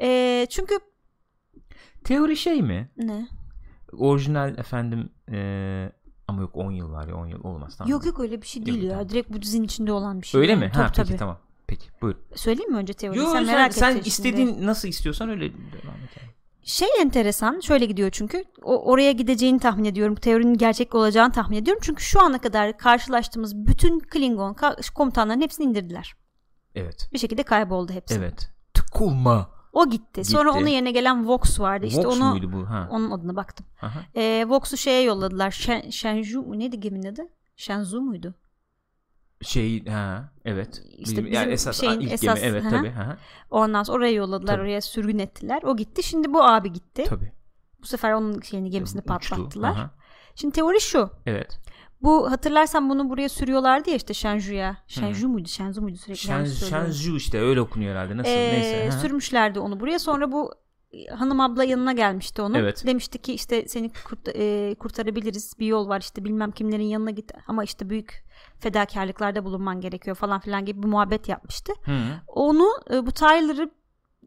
Ee, 0.00 0.46
çünkü 0.50 0.78
Teori 2.06 2.36
şey 2.36 2.62
mi? 2.62 2.90
ne? 2.96 3.28
Orijinal 3.98 4.58
efendim 4.58 5.10
eee, 5.30 5.92
ama 6.28 6.40
yok 6.42 6.50
10 6.56 6.70
yıl 6.70 6.92
var 6.92 7.08
ya 7.08 7.16
10 7.16 7.26
yıl 7.26 7.44
olmaz 7.44 7.76
tamam. 7.76 7.90
Yok 7.90 8.06
yok 8.06 8.20
öyle 8.20 8.42
bir 8.42 8.46
şey 8.46 8.66
değil 8.66 8.76
Yok, 8.78 8.84
ya. 8.84 8.90
tamam. 8.90 9.08
Direkt 9.08 9.30
bu 9.32 9.42
dizinin 9.42 9.64
içinde 9.64 9.92
olan 9.92 10.20
bir 10.22 10.26
şey. 10.26 10.40
Öyle 10.40 10.52
yani. 10.52 10.64
mi? 10.64 10.70
Tabii, 10.74 10.82
ha 10.82 10.92
peki 10.96 11.08
tabii. 11.08 11.18
tamam. 11.18 11.38
Peki 11.66 11.88
buyur. 12.02 12.16
Söyleyeyim 12.34 12.70
mi 12.72 12.76
önce 12.78 12.92
teoriyi? 12.92 13.24
Yo, 13.24 13.30
sen 13.30 13.34
sen, 13.36 13.46
merak 13.46 13.74
sen 13.74 13.92
şimdi. 13.92 14.08
istediğin 14.08 14.66
nasıl 14.66 14.88
istiyorsan 14.88 15.28
öyle 15.28 15.40
devam 15.52 15.94
et. 16.04 16.10
yani. 16.22 16.30
Şey 16.62 16.88
enteresan 17.00 17.60
şöyle 17.60 17.86
gidiyor 17.86 18.10
çünkü 18.12 18.44
o, 18.62 18.90
oraya 18.92 19.12
gideceğini 19.12 19.58
tahmin 19.60 19.84
ediyorum. 19.84 20.14
Teorinin 20.14 20.54
gerçek 20.56 20.94
olacağını 20.94 21.32
tahmin 21.32 21.56
ediyorum. 21.56 21.80
Çünkü 21.84 22.02
şu 22.02 22.20
ana 22.22 22.40
kadar 22.40 22.78
karşılaştığımız 22.78 23.56
bütün 23.56 24.00
Klingon 24.00 24.56
komutanların 24.94 25.40
hepsini 25.40 25.66
indirdiler. 25.66 26.14
Evet. 26.74 27.08
Bir 27.12 27.18
şekilde 27.18 27.42
kayboldu 27.42 27.92
hepsi. 27.92 28.14
Evet. 28.14 28.50
Tıkulma. 28.74 29.55
O 29.76 29.90
gitti. 29.90 30.24
Sonra 30.24 30.50
Gitti. 30.50 30.58
onun 30.58 30.68
yerine 30.68 30.90
gelen 30.90 31.28
Vox 31.28 31.60
vardı. 31.60 31.86
İşte 31.86 32.06
Vox 32.06 32.16
onu 32.16 32.30
muydu 32.30 32.52
bu? 32.52 32.70
Ha. 32.70 32.88
onun 32.90 33.10
adına 33.10 33.36
baktım. 33.36 33.66
Aha. 33.82 34.00
Ee, 34.14 34.44
Vox'u 34.48 34.76
şeye 34.76 35.02
yolladılar. 35.02 35.50
Shen, 35.50 35.90
Shenzhou 35.90 36.42
mu 36.42 36.58
neydi 36.58 36.80
geminin 36.80 37.12
adı? 37.12 37.28
Shenzhou 37.56 38.00
muydu? 38.00 38.34
Şey 39.42 39.84
ha 39.84 40.32
evet. 40.44 40.82
İşte 40.98 41.10
Bizim- 41.10 41.32
yani 41.32 41.52
esas 41.52 41.80
şeyin 41.80 42.00
ilk 42.00 42.12
esas- 42.12 42.34
gemi 42.40 42.46
evet 42.46 42.64
Hı 42.64 42.68
hı. 42.68 42.88
Aha. 42.88 43.16
Ondan 43.50 43.82
sonra 43.82 43.96
oraya 43.98 44.12
yolladılar. 44.12 44.54
Tabii. 44.54 44.62
Oraya 44.62 44.80
sürgün 44.80 45.18
ettiler. 45.18 45.62
O 45.62 45.76
gitti. 45.76 46.02
Şimdi 46.02 46.32
bu 46.32 46.44
abi 46.44 46.72
gitti. 46.72 47.04
Tabii. 47.08 47.32
Bu 47.82 47.86
sefer 47.86 48.12
onun 48.12 48.40
şeyini 48.40 48.70
gemisini 48.70 48.98
Uçtu. 49.00 49.08
patlattılar. 49.08 49.70
Aha. 49.70 49.90
Şimdi 50.34 50.52
teori 50.54 50.80
şu. 50.80 51.10
Evet. 51.26 51.60
Bu 52.02 52.30
hatırlarsan 52.30 52.90
bunu 52.90 53.10
buraya 53.10 53.28
sürüyorlardı 53.28 53.90
ya 53.90 53.96
işte 53.96 54.14
Shenzhou'ya. 54.14 54.76
Shenzhou 54.86 55.28
muydu? 55.28 55.48
Shenzhou 55.48 55.82
muydu 55.82 55.96
sürekli 55.96 56.20
söylüyorum. 56.20 56.52
Shenzhou 56.68 57.16
işte 57.16 57.40
öyle 57.40 57.60
okunuyor 57.60 57.90
herhalde. 57.96 58.16
Nasıl 58.16 58.30
Ee, 58.30 58.52
neyse. 58.52 58.90
sürmüşlerdi 59.00 59.58
onu 59.60 59.80
buraya. 59.80 59.98
Sonra 59.98 60.32
bu 60.32 60.52
hanım 61.14 61.40
abla 61.40 61.64
yanına 61.64 61.92
gelmişti 61.92 62.42
onun. 62.42 62.54
Evet. 62.54 62.82
Demişti 62.86 63.18
ki 63.18 63.34
işte 63.34 63.68
seni 63.68 63.90
kurt- 63.90 64.28
e, 64.34 64.74
kurtarabiliriz. 64.74 65.52
Bir 65.58 65.66
yol 65.66 65.88
var 65.88 66.00
işte 66.00 66.24
bilmem 66.24 66.50
kimlerin 66.50 66.84
yanına 66.84 67.10
git 67.10 67.32
ama 67.46 67.64
işte 67.64 67.90
büyük 67.90 68.24
fedakarlıklarda 68.60 69.44
bulunman 69.44 69.80
gerekiyor 69.80 70.16
falan 70.16 70.40
filan 70.40 70.64
gibi 70.64 70.82
bir 70.82 70.88
muhabbet 70.88 71.28
yapmıştı. 71.28 71.72
Hı. 71.84 71.92
Onu 72.26 72.68
e, 72.92 73.06
bu 73.06 73.12
Tyler'ı 73.12 73.70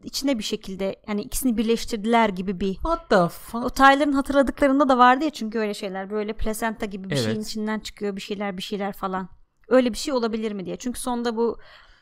içine 0.04 0.38
bir 0.38 0.42
şekilde 0.42 0.96
yani 1.08 1.22
ikisini 1.22 1.56
birleştirdiler 1.56 2.28
gibi 2.28 2.60
bir 2.60 2.76
Hatta 2.82 3.16
fa- 3.16 3.64
o 3.64 3.70
Tyler'ın 3.70 4.12
hatırladıklarında 4.12 4.88
da 4.88 4.98
vardı 4.98 5.24
ya 5.24 5.30
çünkü 5.30 5.58
öyle 5.58 5.74
şeyler 5.74 6.10
böyle 6.10 6.32
plasenta 6.32 6.86
gibi 6.86 7.10
bir 7.10 7.14
Evet. 7.14 7.24
şeyin 7.24 7.40
içinden 7.40 7.80
çıkıyor 7.80 8.16
bir 8.16 8.20
şeyler 8.20 8.56
bir 8.56 8.62
şeyler 8.62 8.92
falan. 8.92 9.28
Öyle 9.68 9.92
bir 9.92 9.98
şey 9.98 10.14
olabilir 10.14 10.52
mi 10.52 10.66
diye. 10.66 10.76
Çünkü 10.76 11.00
sonunda 11.00 11.36
bu 11.36 11.58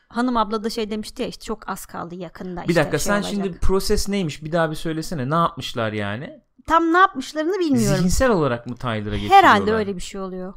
hanım 0.09 0.37
abla 0.37 0.63
da 0.63 0.69
şey 0.69 0.89
demişti 0.91 1.21
ya 1.21 1.27
işte 1.27 1.43
çok 1.43 1.69
az 1.69 1.85
kaldı 1.85 2.15
yakında. 2.15 2.63
bir 2.63 2.69
işte 2.69 2.81
dakika 2.81 2.97
şey 2.97 3.05
sen 3.05 3.15
olacak. 3.15 3.31
şimdi 3.31 3.59
proses 3.59 4.09
neymiş 4.09 4.43
bir 4.43 4.51
daha 4.51 4.71
bir 4.71 4.75
söylesene. 4.75 5.29
Ne 5.29 5.35
yapmışlar 5.35 5.93
yani? 5.93 6.41
tam 6.67 6.93
ne 6.93 6.97
yapmışlarını 6.97 7.59
bilmiyorum. 7.59 7.97
Zihinsel 7.97 8.29
olarak 8.29 8.67
mı 8.67 8.75
Tyler'a 8.75 8.97
getiriyorlar? 8.99 9.31
Herhalde 9.43 9.73
öyle 9.73 9.95
bir 9.95 10.01
şey 10.01 10.21
oluyor. 10.21 10.53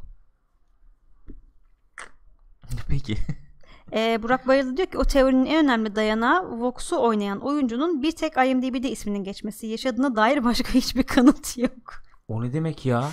Peki. 2.88 3.16
Ee, 3.94 4.22
Burak 4.22 4.48
Bayıldı 4.48 4.76
diyor 4.76 4.88
ki 4.88 4.98
o 4.98 5.04
teorinin 5.04 5.46
en 5.46 5.64
önemli 5.64 5.96
dayanağı 5.96 6.60
Vox'u 6.60 7.02
oynayan 7.02 7.40
oyuncunun 7.40 8.02
bir 8.02 8.12
tek 8.12 8.32
IMDb'de 8.36 8.90
isminin 8.90 9.24
geçmesi. 9.24 9.66
Yaşadığına 9.66 10.16
dair 10.16 10.44
başka 10.44 10.68
hiçbir 10.74 11.02
kanıt 11.02 11.58
yok. 11.58 11.92
O 12.28 12.42
ne 12.42 12.52
demek 12.52 12.86
ya? 12.86 13.04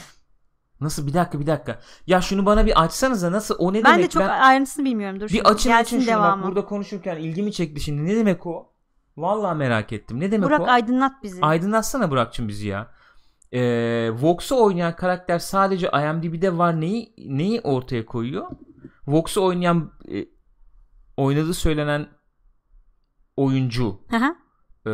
Nasıl 0.82 1.08
bir 1.08 1.14
dakika 1.14 1.40
bir 1.40 1.48
dakika. 1.48 1.80
Ya 2.08 2.22
şunu 2.22 2.46
bana 2.46 2.66
bir 2.66 2.84
açsanıza 2.84 3.32
nasıl 3.32 3.56
o 3.60 3.74
ne 3.74 3.84
ben 3.84 3.94
demek? 3.94 4.06
de 4.06 4.10
çok 4.10 4.24
ayrıntısını 4.24 4.86
bilmiyorum. 4.86 5.20
Dur 5.20 5.30
bir 5.30 5.46
açın 5.46 5.72
açın 5.72 6.00
şunu 6.00 6.20
bak 6.20 6.44
burada 6.44 6.66
konuşurken 6.66 7.18
ilgimi 7.18 7.52
çekti 7.54 7.82
şimdi. 7.82 8.06
Ne 8.06 8.16
demek 8.16 8.46
o? 8.48 8.74
Vallahi 9.18 9.58
merak 9.58 9.94
ettim. 9.94 10.20
Ne 10.20 10.32
demek 10.32 10.50
Burak 10.50 10.62
o? 10.62 10.64
aydınlat 10.64 11.12
bizi. 11.24 11.42
Aydınlatsana 11.42 12.12
Burak'cığım 12.12 12.48
bizi 12.48 12.68
ya. 12.68 12.88
Ee, 13.52 14.12
Vox'u 14.12 14.64
oynayan 14.64 14.96
karakter 14.96 15.40
sadece 15.40 15.88
IMDb'de 15.88 16.58
var 16.58 16.82
neyi 16.82 17.14
neyi 17.18 17.62
ortaya 17.62 18.06
koyuyor? 18.06 18.48
Vox'u 19.08 19.44
oynayan 19.44 19.92
e, 20.12 20.26
oynadığı 21.20 21.54
söylenen 21.54 22.08
oyuncu 23.38 24.02
e, 24.86 24.92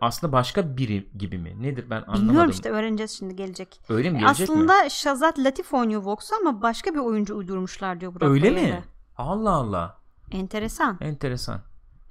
aslında 0.00 0.32
başka 0.32 0.76
biri 0.76 1.10
gibi 1.18 1.38
mi? 1.38 1.62
Nedir 1.62 1.90
ben 1.90 2.02
anlamadım. 2.02 2.22
Bilmiyorum 2.22 2.50
işte 2.50 2.70
öğreneceğiz 2.70 3.10
şimdi 3.10 3.36
gelecek. 3.36 3.80
Öyle 3.88 4.10
mi 4.10 4.18
gelecek 4.18 4.48
mi? 4.48 4.54
Aslında 4.54 4.88
Shazat 4.88 5.38
Latif 5.38 5.74
oynuyor 5.74 6.02
Vox'u 6.02 6.34
ama 6.40 6.62
başka 6.62 6.94
bir 6.94 6.98
oyuncu 6.98 7.36
uydurmuşlar 7.36 8.00
diyor 8.00 8.14
Burak 8.14 8.30
Öyle 8.30 8.50
mi? 8.50 8.84
Allah 9.16 9.50
Allah. 9.50 9.98
Enteresan. 10.32 10.98
Enteresan. 11.00 11.60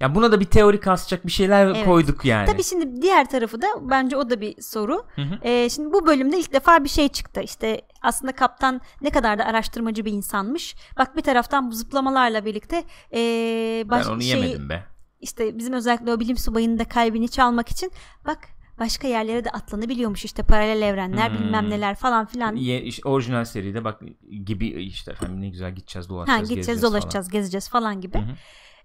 Ya 0.00 0.14
buna 0.14 0.32
da 0.32 0.40
bir 0.40 0.44
teori 0.44 0.80
kasacak 0.80 1.26
bir 1.26 1.32
şeyler 1.32 1.66
Evet. 1.66 1.84
koyduk 1.84 2.24
yani. 2.24 2.46
Tabii 2.46 2.64
şimdi 2.64 3.02
diğer 3.02 3.30
tarafı 3.30 3.62
da 3.62 3.66
bence 3.80 4.16
o 4.16 4.30
da 4.30 4.40
bir 4.40 4.62
soru. 4.62 5.04
Hı 5.14 5.22
hı. 5.22 5.38
Ee, 5.42 5.68
şimdi 5.70 5.92
bu 5.92 6.06
bölümde 6.06 6.38
ilk 6.38 6.52
defa 6.52 6.84
bir 6.84 6.88
şey 6.88 7.08
çıktı. 7.08 7.40
İşte 7.40 7.80
aslında 8.02 8.32
kaptan 8.32 8.80
ne 9.02 9.10
kadar 9.10 9.38
da 9.38 9.44
araştırmacı 9.44 10.04
bir 10.04 10.12
insanmış. 10.12 10.76
Bak 10.98 11.16
bir 11.16 11.22
taraftan 11.22 11.70
bu 11.70 11.74
zıplamalarla 11.74 12.44
birlikte 12.44 12.84
ee, 13.12 13.84
ben 13.84 13.90
baş- 13.90 14.06
onu 14.08 14.22
şeyi- 14.22 14.30
yemedim 14.44 14.68
be. 14.68 14.82
işte 15.20 15.58
bizim 15.58 15.74
özellikle 15.74 16.12
o 16.12 16.20
bilim 16.20 16.36
subayının 16.36 16.78
da 16.78 16.84
kalbini 16.84 17.28
çalmak 17.28 17.68
için 17.68 17.90
bak 18.26 18.38
başka 18.80 19.08
yerlere 19.08 19.44
de 19.44 19.50
atlanabiliyormuş 19.50 20.24
işte 20.24 20.42
paralel 20.42 20.82
evrenler 20.82 21.30
Hmm. 21.30 21.38
bilmem 21.38 21.70
neler 21.70 21.94
falan 21.94 22.26
filan. 22.26 22.56
Ye, 22.56 22.82
işte 22.82 23.08
orijinal 23.08 23.44
seride 23.44 23.84
bak 23.84 24.00
gibi 24.44 24.66
işte 24.68 25.12
efendim 25.12 25.40
ne 25.40 25.48
güzel 25.48 25.74
gideceğiz 25.74 26.08
dolaşacağız 26.08 26.38
Ha, 26.38 26.42
gideceğiz 26.42 26.66
gezeceğiz 26.66 26.82
dolaşacağız 26.82 27.28
gezeceğiz 27.30 27.68
falan 27.68 28.00
gibi. 28.00 28.18
Hı 28.18 28.22
hı. 28.22 28.34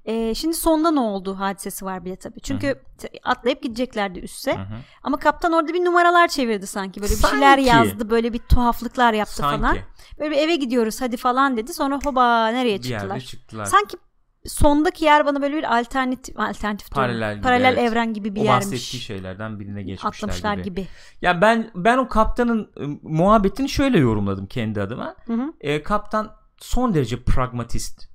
Ee, 0.06 0.36
şimdi 0.36 0.56
sonda 0.56 0.92
ne 0.92 1.00
oldu 1.00 1.40
hadisesi 1.40 1.86
var 1.86 2.06
bir 2.06 2.12
de 2.12 2.16
tabii. 2.16 2.42
Çünkü 2.42 2.82
t- 2.98 3.10
atlayıp 3.24 3.64
gideceklerdi 3.64 4.20
üsse. 4.20 4.52
Hı 4.52 4.62
hı. 4.62 4.78
Ama 5.04 5.18
kaptan 5.18 5.54
orada 5.54 5.74
bir 5.74 5.86
numaralar 5.86 6.28
çevirdi 6.28 6.68
sanki. 6.68 7.02
Böyle 7.02 7.14
bir 7.14 7.28
şeyler 7.28 7.58
Sanki. 7.58 7.70
yazdı. 7.70 8.10
Böyle 8.10 8.34
bir 8.34 8.40
tuhaflıklar 8.40 9.14
yaptı 9.14 9.36
Sanki 9.36 9.62
falan. 9.62 9.78
Böyle 10.20 10.32
bir 10.32 10.38
eve 10.38 10.56
gidiyoruz 10.56 11.02
hadi 11.02 11.18
falan 11.18 11.58
dedi. 11.58 11.74
Sonra 11.74 12.00
hoba 12.04 12.48
nereye 12.48 12.78
bir 12.78 12.84
çıktılar? 12.84 13.20
çıktılar. 13.20 13.66
Sanki 13.66 13.98
sondaki 14.46 15.06
yer 15.06 15.26
bana 15.26 15.42
böyle 15.42 15.56
bir 15.56 15.80
alternatif 15.80 16.40
alternatif. 16.40 16.92
Paralel 16.92 17.34
gibi, 17.34 17.44
paralel 17.44 17.78
evet. 17.78 17.92
evren 17.92 18.14
gibi 18.14 18.36
bir 18.36 18.42
o 18.42 18.48
bahsettiği 18.48 18.74
yermiş. 18.74 19.06
şeylerden 19.06 19.60
birine 19.60 19.84
geçmişler 19.84 20.10
Atlamışlar 20.10 20.56
gibi. 20.56 20.64
gibi. 20.64 20.88
Ya 21.22 21.42
ben 21.42 21.72
ben 21.76 21.98
o 21.98 22.08
kaptanın 22.08 22.72
e, 22.78 22.86
muhabbetini 23.02 23.70
şöyle 23.70 24.00
yorumladım 24.00 24.46
kendi 24.46 24.82
adıma. 24.82 25.16
Hı 25.26 25.34
hı. 25.34 25.54
E, 25.62 25.84
kaptan 25.84 26.32
son 26.58 26.94
derece 26.94 27.24
pragmatist 27.24 28.11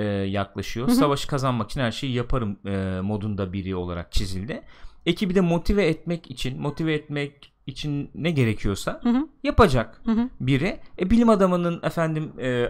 e, 0.00 0.04
yaklaşıyor. 0.28 0.86
Hı 0.86 0.90
hı. 0.90 0.96
Savaşı 0.96 1.28
kazanmak 1.28 1.70
için 1.70 1.80
her 1.80 1.92
şeyi 1.92 2.12
yaparım 2.12 2.56
e, 2.66 3.00
modunda 3.00 3.52
biri 3.52 3.76
olarak 3.76 4.12
çizildi. 4.12 4.62
Ekibi 5.06 5.34
de 5.34 5.40
motive 5.40 5.86
etmek 5.86 6.30
için, 6.30 6.60
motive 6.62 6.94
etmek 6.94 7.52
için 7.66 8.10
ne 8.14 8.30
gerekiyorsa 8.30 9.00
Hı 9.02 9.08
hı. 9.08 9.26
yapacak 9.42 10.00
Hı 10.04 10.12
hı. 10.12 10.28
biri. 10.40 10.80
E, 10.98 11.10
bilim 11.10 11.28
adamının 11.28 11.80
efendim 11.82 12.32
e, 12.40 12.66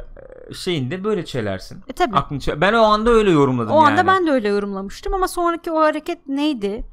şeyinde 0.54 1.04
böyle 1.04 1.24
çelersin. 1.24 1.80
E 1.88 1.92
tabii. 1.92 2.16
Aklını 2.16 2.38
çel- 2.40 2.60
ben 2.60 2.72
o 2.72 2.82
anda 2.82 3.10
öyle 3.10 3.30
yorumladım 3.30 3.72
O 3.72 3.78
anda 3.80 3.96
yani. 3.96 4.06
ben 4.06 4.26
de 4.26 4.30
öyle 4.30 4.48
yorumlamıştım 4.48 5.14
ama 5.14 5.28
sonraki 5.28 5.70
o 5.72 5.80
hareket 5.80 6.26
neydi? 6.26 6.84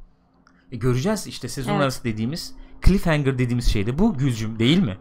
E, 0.72 0.76
göreceğiz 0.76 1.26
işte 1.26 1.48
sezon 1.48 1.72
Evet. 1.72 1.82
arası 1.82 2.04
dediğimiz 2.04 2.54
cliffhanger 2.86 3.38
dediğimiz 3.38 3.72
şeyde 3.72 3.98
bu 3.98 4.14
Gülcüm 4.18 4.58
değil 4.58 4.78
mi? 4.78 4.96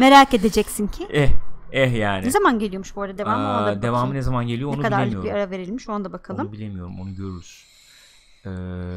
Merak 0.00 0.34
edeceksin 0.34 0.86
ki. 0.86 1.06
Eh 1.12 1.28
eh 1.76 1.98
yani. 1.98 2.26
Ne 2.26 2.30
zaman 2.30 2.58
geliyormuş 2.58 2.96
bu 2.96 3.02
arada 3.02 3.18
devamı? 3.18 3.48
Aa, 3.48 3.82
devamı 3.82 4.14
ne 4.14 4.22
zaman 4.22 4.46
geliyor 4.46 4.70
onu 4.70 4.78
ne 4.78 4.82
kadarlık 4.82 5.06
bir 5.06 5.12
bilemiyorum. 5.12 5.40
ara 5.40 5.50
verilmiş 5.50 5.88
ona 5.88 6.04
da 6.04 6.12
bakalım. 6.12 6.40
Onu 6.40 6.52
bilemiyorum 6.52 7.00
onu 7.00 7.14
görürüz. 7.14 7.66
Ee, 8.44 8.50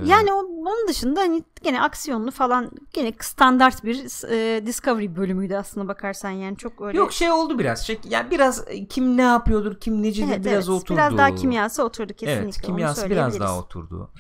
Yani 0.06 0.34
onun 0.34 0.88
dışında 0.88 1.20
hani 1.20 1.44
gene 1.64 1.82
aksiyonlu 1.82 2.32
falan 2.32 2.72
gene 2.94 3.14
standart 3.20 3.84
bir 3.84 3.96
e, 4.32 4.66
Discovery 4.66 5.16
bölümüydü 5.16 5.56
aslında 5.56 5.88
bakarsan 5.88 6.30
yani 6.30 6.58
çok 6.58 6.82
öyle. 6.82 6.98
Yok 6.98 7.14
şey 7.14 7.32
oldu 7.32 7.60
biraz. 7.60 7.88
Şey, 7.88 8.00
yani 8.10 8.32
biraz 8.32 8.64
e, 8.68 8.86
kim 8.86 9.18
ne 9.18 9.22
yapıyordur, 9.22 9.80
kim 9.80 10.04
necidir 10.04 10.28
evet, 10.28 10.46
biraz 10.46 10.70
evet. 10.70 10.82
oturdu. 10.82 10.98
Biraz 10.98 11.18
daha 11.18 11.36
kimyası 11.36 11.84
oturdu 11.84 12.14
kesinlikle. 12.14 12.44
Evet, 12.44 12.60
onu 12.64 12.66
kimyası 12.66 13.10
biraz 13.10 13.40
daha 13.40 13.60
oturdu. 13.60 14.12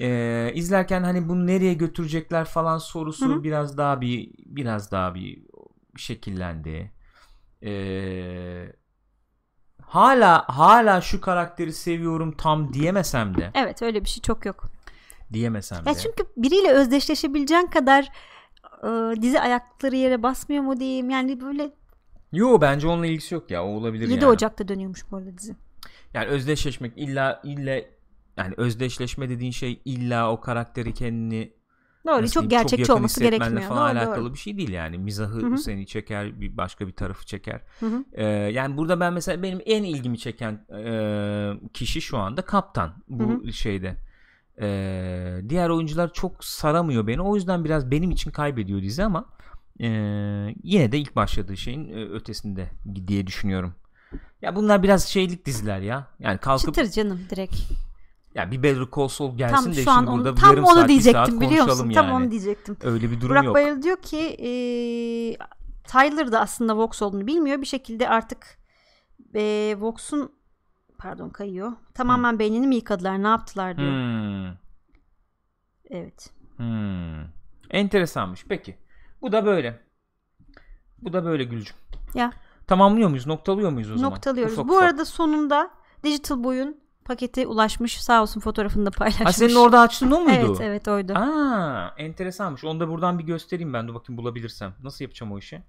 Ee, 0.00 0.52
izlerken 0.54 1.02
hani 1.02 1.28
bunu 1.28 1.46
nereye 1.46 1.74
götürecekler 1.74 2.44
falan 2.44 2.78
sorusu 2.78 3.28
Hı 3.28 3.34
hı. 3.34 3.42
biraz 3.42 3.78
daha 3.78 4.00
bir 4.00 4.30
biraz 4.46 4.90
daha 4.92 5.14
bir 5.14 5.42
şekillendi. 5.96 6.93
Ee, 7.64 8.72
hala 9.82 10.44
hala 10.48 11.00
şu 11.00 11.20
karakteri 11.20 11.72
seviyorum 11.72 12.32
tam 12.36 12.72
diyemesem 12.72 13.38
de 13.38 13.50
Evet 13.54 13.82
öyle 13.82 14.00
bir 14.04 14.08
şey 14.08 14.20
çok 14.22 14.46
yok. 14.46 14.64
diyemesem 15.32 15.78
Ya 15.86 15.94
de. 15.94 15.98
çünkü 15.98 16.24
biriyle 16.36 16.70
özdeşleşebileceğin 16.72 17.66
kadar 17.66 18.08
e, 18.82 19.22
dizi 19.22 19.40
ayakları 19.40 19.96
yere 19.96 20.22
basmıyor 20.22 20.62
mu 20.62 20.80
diyeyim. 20.80 21.10
Yani 21.10 21.40
böyle 21.40 21.70
Yo 22.32 22.60
bence 22.60 22.88
onunla 22.88 23.06
ilgisi 23.06 23.34
yok 23.34 23.50
ya. 23.50 23.64
O 23.64 23.68
olabilir 23.68 24.08
7 24.08 24.12
yani. 24.24 24.26
Ocak'ta 24.32 24.68
dönüyormuş 24.68 25.00
bu 25.10 25.16
arada 25.16 25.38
dizi. 25.38 25.56
Yani 26.14 26.26
özdeşleşmek 26.26 26.92
illa 26.96 27.40
illa 27.44 27.80
yani 28.36 28.54
özdeşleşme 28.56 29.28
dediğin 29.28 29.50
şey 29.50 29.80
illa 29.84 30.30
o 30.32 30.40
karakteri 30.40 30.94
kendini 30.94 31.52
Doğru 32.06 32.22
nasıl 32.22 32.32
çok 32.34 32.40
diyeyim, 32.42 32.50
gerçekçi 32.50 32.80
yakın 32.82 32.94
olması 32.94 33.20
gerekmiyor. 33.20 33.62
falan 33.62 33.96
Doğru, 33.96 33.98
alakalı 33.98 34.24
doğru. 34.24 34.34
bir 34.34 34.38
şey 34.38 34.56
değil 34.58 34.68
yani. 34.72 34.98
Mizahı 34.98 35.40
Hı 35.40 35.46
hı. 35.46 35.58
seni 35.58 35.86
çeker, 35.86 36.40
bir 36.40 36.56
başka 36.56 36.86
bir 36.86 36.92
tarafı 36.92 37.26
çeker. 37.26 37.60
Hı 37.80 37.86
hı. 37.86 38.04
Ee, 38.12 38.24
yani 38.24 38.76
burada 38.76 39.00
ben 39.00 39.12
mesela 39.12 39.42
benim 39.42 39.60
en 39.66 39.82
ilgimi 39.82 40.18
çeken 40.18 40.52
e, 40.52 41.70
kişi 41.72 42.00
şu 42.00 42.18
anda 42.18 42.42
kaptan 42.42 42.94
bu 43.08 43.44
Hı 43.44 43.52
şeyde. 43.52 43.96
Ee, 44.60 45.40
diğer 45.48 45.68
oyuncular 45.68 46.12
çok 46.12 46.44
saramıyor 46.44 47.06
beni. 47.06 47.22
O 47.22 47.34
yüzden 47.34 47.64
biraz 47.64 47.90
benim 47.90 48.10
için 48.10 48.30
kaybediyor 48.30 48.82
dizi 48.82 49.04
ama 49.04 49.24
e, 49.80 49.88
yine 50.62 50.92
de 50.92 50.98
ilk 50.98 51.16
başladığı 51.16 51.56
şeyin 51.56 51.88
e, 51.88 52.04
ötesinde 52.04 52.70
diye 53.06 53.26
düşünüyorum. 53.26 53.74
Ya 54.42 54.56
bunlar 54.56 54.82
biraz 54.82 55.04
şeylik 55.04 55.46
diziler 55.46 55.80
ya. 55.80 56.06
Yani 56.18 56.38
kalkıp 56.38 56.74
Çıtır 56.74 56.90
canım 56.90 57.20
direkt. 57.30 57.56
Ya 58.34 58.50
bir 58.50 58.62
Better 58.62 58.84
Call 58.96 59.08
Saul 59.08 59.36
gelsin 59.36 59.54
Tam 59.54 59.74
de 59.74 59.82
şu 59.82 59.90
an 59.90 60.06
burada 60.06 60.30
onu, 60.30 60.34
tam 60.34 60.50
yarım 60.50 60.64
onu 60.64 60.74
saat, 60.74 60.88
bir 60.88 61.00
saat 61.00 61.04
diyecektim 61.04 61.40
biliyor 61.40 61.64
musun? 61.64 61.84
yani. 61.84 61.94
Tam 61.94 62.10
onu 62.10 62.30
diyecektim. 62.30 62.76
Öyle 62.82 63.10
bir 63.10 63.20
durum 63.20 63.30
Burak 63.30 63.44
yok. 63.44 63.54
Bayır 63.54 63.82
diyor 63.82 63.96
ki 63.96 64.18
e, 64.18 64.50
Tyler 65.84 66.32
da 66.32 66.40
aslında 66.40 66.76
Vox 66.76 67.02
olduğunu 67.02 67.26
bilmiyor. 67.26 67.60
Bir 67.60 67.66
şekilde 67.66 68.08
artık 68.08 68.58
e, 69.34 69.76
Vox'un 69.78 70.32
pardon 70.98 71.28
kayıyor. 71.28 71.72
Tamamen 71.94 72.38
beynini 72.38 72.66
mi 72.66 72.74
yıkadılar 72.74 73.22
ne 73.22 73.28
yaptılar 73.28 73.76
diyor. 73.76 73.90
Hmm. 73.90 74.56
Evet. 75.90 76.30
Hmm. 76.56 77.24
Enteresanmış. 77.70 78.44
Peki. 78.48 78.78
Bu 79.22 79.32
da 79.32 79.46
böyle. 79.46 79.80
Bu 81.02 81.12
da 81.12 81.24
böyle 81.24 81.44
Gülcüm. 81.44 81.76
Ya 82.14 82.32
Tamamlıyor 82.66 83.08
muyuz? 83.08 83.26
Noktalıyor 83.26 83.70
muyuz 83.70 83.90
o 83.90 83.96
zaman? 83.96 84.12
noktalıyoruz. 84.12 84.68
Bu 84.68 84.78
arada 84.78 85.04
sonunda 85.04 85.70
Digital 86.04 86.44
Boy'un 86.44 86.83
paketi 87.04 87.46
ulaşmış. 87.46 88.00
Sağ 88.00 88.22
olsun 88.22 88.40
fotoğrafını 88.40 88.86
da 88.86 88.90
paylaşmış. 88.90 89.26
Ha 89.26 89.32
senin 89.32 89.54
orada 89.54 89.80
açtığın 89.80 90.10
o 90.10 90.20
muydu? 90.20 90.46
Evet 90.46 90.60
evet 90.60 90.88
oydu. 90.88 91.12
Aa, 91.14 91.94
enteresanmış. 91.98 92.64
Onu 92.64 92.80
da 92.80 92.88
buradan 92.88 93.18
bir 93.18 93.24
göstereyim 93.24 93.72
ben. 93.72 93.88
Dur 93.88 93.94
bakayım 93.94 94.18
bulabilirsem. 94.18 94.74
Nasıl 94.82 95.04
yapacağım 95.04 95.32
o 95.32 95.38
işi? 95.38 95.62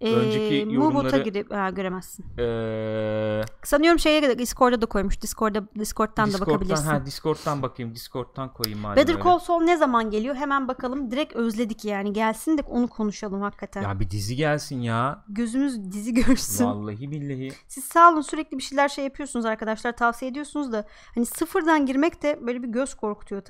Ee, 0.00 0.14
önceki 0.14 0.74
yorumları- 0.74 1.22
girip 1.22 1.50
ha, 1.54 1.70
göremezsin. 1.70 2.26
Ee, 2.38 3.42
Sanıyorum 3.64 3.98
şeye 3.98 4.38
Discord'da 4.38 4.82
da 4.82 4.86
koymuş. 4.86 5.20
Discord'da 5.22 5.62
Discord'dan 5.78 6.32
da 6.32 6.40
bakabilirsin. 6.40 6.86
ha, 6.86 7.06
Discord'dan 7.06 7.62
bakayım. 7.62 7.94
Discord'dan 7.94 8.52
koyayım 8.52 8.80
madem 8.80 8.96
Better. 8.96 9.22
Call 9.24 9.38
Saul 9.38 9.60
ne 9.62 9.76
zaman 9.76 10.10
geliyor? 10.10 10.34
Hemen 10.34 10.68
bakalım. 10.68 11.10
Direkt 11.10 11.36
özledik 11.36 11.84
yani. 11.84 12.12
Gelsin 12.12 12.58
de 12.58 12.62
onu 12.62 12.88
konuşalım 12.88 13.40
hakikaten. 13.40 13.82
Ya 13.82 14.00
bir 14.00 14.10
dizi 14.10 14.36
gelsin 14.36 14.80
ya. 14.80 15.24
Gözümüz 15.28 15.92
dizi 15.92 16.14
görsün. 16.26 16.64
Vallahi 16.64 17.10
billahi. 17.10 17.52
Siz 17.68 17.84
sağ 17.84 18.12
olun 18.12 18.20
sürekli 18.20 18.58
bir 18.58 18.62
şeyler 18.62 18.88
şey 18.88 19.04
yapıyorsunuz 19.04 19.44
arkadaşlar. 19.44 19.96
Tavsiye 19.96 20.30
ediyorsunuz 20.30 20.72
da 20.72 20.86
hani 21.14 21.26
sıfırdan 21.26 21.86
girmek 21.86 22.22
de 22.22 22.38
böyle 22.46 22.62
bir 22.62 22.68
göz 22.68 22.94
korkutuyor 22.94 23.40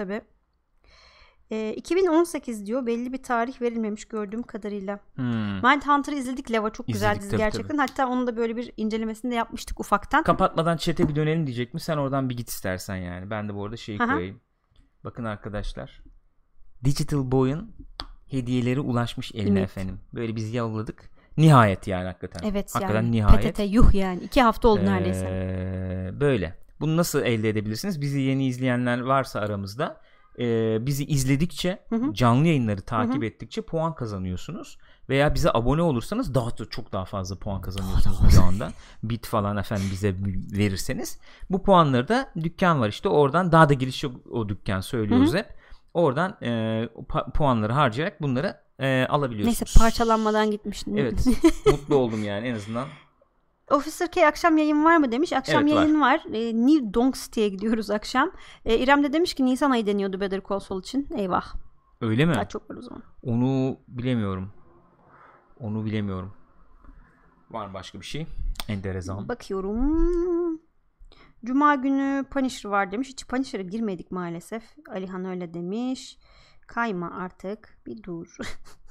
tabi. 1.51 1.71
2018 1.73 2.67
diyor. 2.67 2.87
Belli 2.87 3.13
bir 3.13 3.23
tarih 3.23 3.63
verilmemiş 3.63 4.05
gördüğüm 4.05 4.43
kadarıyla. 4.43 5.01
Hmm. 5.15 5.55
Mindhunter'ı 5.55 6.17
izledik. 6.17 6.53
Leva 6.53 6.71
çok 6.71 6.87
güzel 6.87 7.11
İzledik 7.11 7.23
dizi 7.23 7.31
tabii, 7.31 7.39
gerçekten. 7.39 7.79
Hatta 7.79 8.09
onun 8.09 8.27
da 8.27 8.37
böyle 8.37 8.57
bir 8.57 8.73
incelemesini 8.77 9.31
de 9.31 9.35
yapmıştık 9.35 9.81
ufaktan. 9.81 10.23
Kapatmadan 10.23 10.77
chat'e 10.77 11.09
bir 11.09 11.17
dönelim 11.17 11.47
diyecek 11.47 11.75
mi? 11.75 11.81
Sen 11.81 11.97
oradan 11.97 12.31
bir 12.31 12.37
git 12.37 12.49
istersen 12.49 12.97
yani. 12.97 13.31
Ben 13.31 13.49
de 13.49 13.55
bu 13.55 13.65
arada 13.65 13.77
şeyi 13.77 14.03
Aha. 14.03 14.15
koyayım. 14.15 14.41
Bakın 15.05 15.25
arkadaşlar. 15.25 16.03
Digital 16.85 17.31
Boy'un 17.33 17.75
hediyeleri 18.27 18.81
ulaşmış 18.81 19.35
eline 19.35 19.59
Evet. 19.59 19.71
efendim. 19.71 20.01
Böyle 20.15 20.37
biz 20.37 20.55
yolladık. 20.55 21.11
Nihayet 21.37 21.87
yani 21.87 22.07
hakikaten. 22.07 22.49
evet 22.49 22.75
hakikaten 22.75 23.03
yani. 23.03 23.13
nihayet. 23.13 23.57
PTT 23.57 23.63
yuh 23.67 23.95
yani. 23.95 24.21
iki 24.23 24.43
hafta 24.43 24.69
oldu 24.69 24.81
Ee, 24.81 24.87
neredeyse. 24.87 25.25
böyle. 26.21 26.59
Bunu 26.81 26.97
nasıl 26.97 27.23
elde 27.23 27.49
edebilirsiniz? 27.49 28.01
Bizi 28.01 28.21
yeni 28.21 28.47
izleyenler 28.47 29.01
varsa 29.01 29.41
aramızda 29.41 30.01
e, 30.39 30.79
bizi 30.87 31.05
izledikçe 31.05 31.79
Hı 31.89 31.97
hı. 31.97 32.15
canlı 32.15 32.47
yayınları 32.47 32.81
takip 32.81 33.15
Hı 33.17 33.21
hı. 33.21 33.25
ettikçe 33.25 33.63
puan 33.63 33.95
kazanıyorsunuz. 33.95 34.79
Veya 35.09 35.35
bize 35.35 35.51
abone 35.55 35.83
olursanız 35.83 36.35
daha 36.35 36.59
da 36.59 36.65
çok 36.71 36.93
daha 36.93 37.05
fazla 37.05 37.39
puan 37.39 37.61
kazanıyorsunuz 37.61 38.19
bir 38.33 38.39
anda. 38.39 38.73
Bit 39.03 39.27
falan 39.27 39.57
efendim 39.57 39.87
bize 39.93 40.15
verirseniz. 40.59 41.19
Bu 41.51 41.63
puanları 41.63 42.09
da 42.09 42.33
dükkan 42.43 42.81
var 42.81 42.89
işte 42.89 43.09
oradan 43.09 43.53
daha 43.53 43.69
da 43.69 43.75
giriş 43.75 44.05
yok 44.05 44.27
o 44.31 44.49
dükkan 44.49 44.81
söylüyoruz 44.81 45.35
hep. 45.35 45.59
Oradan 45.95 46.37
e, 46.43 46.89
puanları 47.35 47.73
harcayarak 47.73 48.23
bunları 48.23 48.57
e, 48.79 49.07
alabiliyorsunuz. 49.07 49.61
Neyse 49.61 49.79
parçalanmadan 49.79 50.51
gitmiştim. 50.51 50.99
Evet. 50.99 51.27
mutlu 51.67 51.97
oldum 51.97 52.25
yani 52.25 52.47
en 52.47 52.55
azından. 52.55 52.89
Officer 53.71 54.11
K 54.11 54.27
akşam 54.27 54.57
yayın 54.57 54.85
var 54.85 54.97
mı 54.97 55.13
demiş. 55.13 55.33
Akşam 55.33 55.63
Evet, 55.63 55.75
var. 55.77 55.83
yayın 55.83 56.01
var. 56.01 56.25
E, 56.33 56.67
New 56.67 56.95
Donk 56.95 57.15
City'ye 57.15 57.49
gidiyoruz 57.49 57.91
akşam. 57.91 58.31
E, 58.65 58.79
İrem 58.79 59.03
de 59.03 59.13
demiş 59.13 59.35
ki 59.35 59.45
Nisan 59.47 59.71
ayı 59.71 59.87
deniyordu 59.87 60.21
Better 60.21 60.41
Call 60.49 60.59
Saul 60.59 60.81
için. 60.81 61.09
Eyvah. 61.17 61.55
Öyle 62.01 62.27
mi? 62.27 62.35
Daha 62.35 62.49
çok 62.49 62.71
var 62.71 62.77
o 62.77 62.83
zaman. 62.83 63.03
Onu 63.23 63.79
bilemiyorum. 63.89 64.53
Onu 65.61 65.85
bilemiyorum. 65.85 66.33
Var 67.51 67.67
mı 67.67 67.75
başka 67.75 68.01
bir 68.01 68.05
şey? 68.07 68.27
Enteresan. 68.69 69.29
Bakıyorum. 69.29 70.61
Cuma 71.45 71.75
günü 71.75 72.25
Punisher 72.31 72.71
var 72.71 72.93
demiş. 72.93 73.09
Hiç 73.09 73.27
Punisher'a 73.27 73.63
girmedik 73.63 74.11
maalesef. 74.11 74.63
Alihan 74.91 75.25
öyle 75.25 75.55
demiş. 75.55 76.19
Kayma 76.67 77.11
artık. 77.11 77.79
Bir 77.87 78.03
dur. 78.03 78.37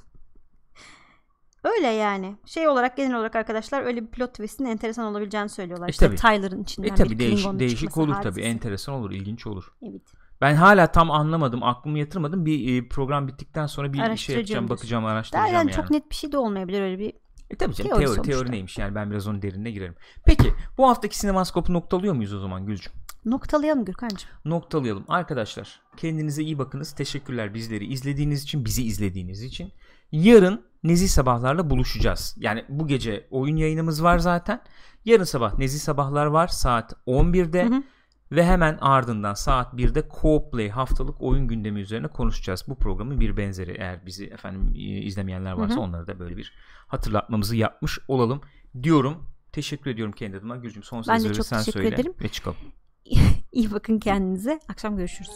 öyle 1.67 1.87
yani. 1.87 2.35
Şey 2.45 2.67
olarak 2.67 2.97
genel 2.97 3.15
olarak 3.15 3.35
arkadaşlar 3.35 3.83
öyle 3.83 4.01
bir 4.01 4.07
plot 4.07 4.29
twist'in 4.29 4.65
enteresan 4.65 5.05
olabileceğini 5.05 5.49
söylüyorlar. 5.49 5.87
E 5.87 5.89
işte 5.89 6.05
tabii. 6.05 6.15
Tyler'ın 6.15 6.63
içinden 6.63 6.87
E 6.87 6.95
tabi 6.95 7.09
bir 7.09 7.19
değişik, 7.19 7.59
değişik 7.59 7.97
olur 7.97 8.13
hadisesi. 8.13 8.41
Enteresan 8.41 8.95
olur, 8.95 9.11
ilginç 9.11 9.47
olur. 9.47 9.73
Evet. 9.81 10.01
Ben 10.41 10.55
hala 10.55 10.87
tam 10.91 11.11
anlamadım, 11.11 11.63
aklımı 11.63 11.99
yatırmadım. 11.99 12.45
Bir 12.45 12.83
e, 12.83 12.87
program 12.87 13.27
bittikten 13.27 13.67
sonra 13.67 13.93
bir 13.93 14.15
şey 14.17 14.35
yapacağım, 14.35 14.69
bakacağım, 14.69 15.03
Daha 15.03 15.11
araştıracağım 15.11 15.53
yani 15.53 15.71
yani. 15.71 15.71
çok 15.71 15.89
net 15.89 16.09
bir 16.09 16.15
şey 16.15 16.31
de 16.31 16.37
olmayabilir 16.37 16.81
öyle 16.81 16.99
bir. 16.99 17.13
E 17.49 17.55
tabii 17.55 17.73
canım 17.73 17.89
teori 17.89 18.05
teori, 18.05 18.21
teori, 18.21 18.51
neymiş 18.51 18.77
yani 18.77 18.95
ben 18.95 19.11
biraz 19.11 19.27
onun 19.27 19.41
derinine 19.41 19.71
girerim. 19.71 19.95
Peki 20.25 20.53
bu 20.77 20.87
haftaki 20.87 21.19
sinemaskopu 21.19 21.73
noktalıyor 21.73 22.13
muyuz 22.13 22.33
o 22.33 22.39
zaman 22.39 22.65
Gülcüm? 22.65 22.93
Noktalayalım 23.25 23.85
Gürkan'cığım. 23.85 24.29
Noktalayalım. 24.45 25.05
Arkadaşlar 25.07 25.81
kendinize 25.97 26.43
iyi 26.43 26.59
bakınız. 26.59 26.91
Teşekkürler 26.91 27.53
bizleri 27.53 27.85
izlediğiniz 27.85 28.43
için, 28.43 28.65
bizi 28.65 28.83
izlediğiniz 28.83 29.43
için. 29.43 29.71
Yarın 30.11 30.61
Nezih 30.83 31.07
Sabahlar'la 31.07 31.69
buluşacağız. 31.69 32.35
Yani 32.39 32.65
bu 32.69 32.87
gece 32.87 33.27
oyun 33.31 33.55
yayınımız 33.55 34.03
var 34.03 34.17
zaten. 34.19 34.61
Yarın 35.05 35.23
sabah 35.23 35.57
Nezih 35.57 35.79
Sabahlar 35.79 36.25
var 36.25 36.47
saat 36.47 36.93
11'de. 37.07 37.65
Hı 37.65 37.75
hı. 37.75 37.83
Ve 38.31 38.45
hemen 38.45 38.77
ardından 38.81 39.33
saat 39.33 39.73
1'de 39.73 40.03
Co 40.21 40.49
Play 40.49 40.69
haftalık 40.69 41.21
oyun 41.21 41.47
gündemi 41.47 41.79
üzerine 41.79 42.07
konuşacağız. 42.07 42.63
Bu 42.67 42.75
programın 42.75 43.19
bir 43.19 43.37
benzeri 43.37 43.71
eğer 43.71 44.05
bizi 44.05 44.25
efendim 44.25 44.73
e, 44.75 44.79
izlemeyenler 44.79 45.51
varsa 45.51 45.75
Hı 45.75 45.79
hı. 45.79 45.81
onları 45.81 46.07
da 46.07 46.19
böyle 46.19 46.37
bir 46.37 46.53
hatırlatmamızı 46.87 47.55
yapmış 47.55 47.99
olalım 48.07 48.41
diyorum. 48.83 49.25
Teşekkür 49.51 49.91
ediyorum 49.91 50.13
kendi 50.13 50.37
adıma. 50.37 50.55
Gülcüm 50.55 50.83
son 50.83 51.03
Ben 51.07 51.15
de 51.15 51.19
sözleri 51.19 51.37
çok 51.37 51.45
sen 51.45 51.57
teşekkür 51.57 51.79
söyle 51.79 51.95
ederim. 51.95 52.13
ve 52.23 52.27
çıkalım. 52.27 52.57
İyi 53.51 53.71
bakın 53.71 53.99
kendinize. 53.99 54.59
Akşam 54.69 54.97
görüşürüz. 54.97 55.31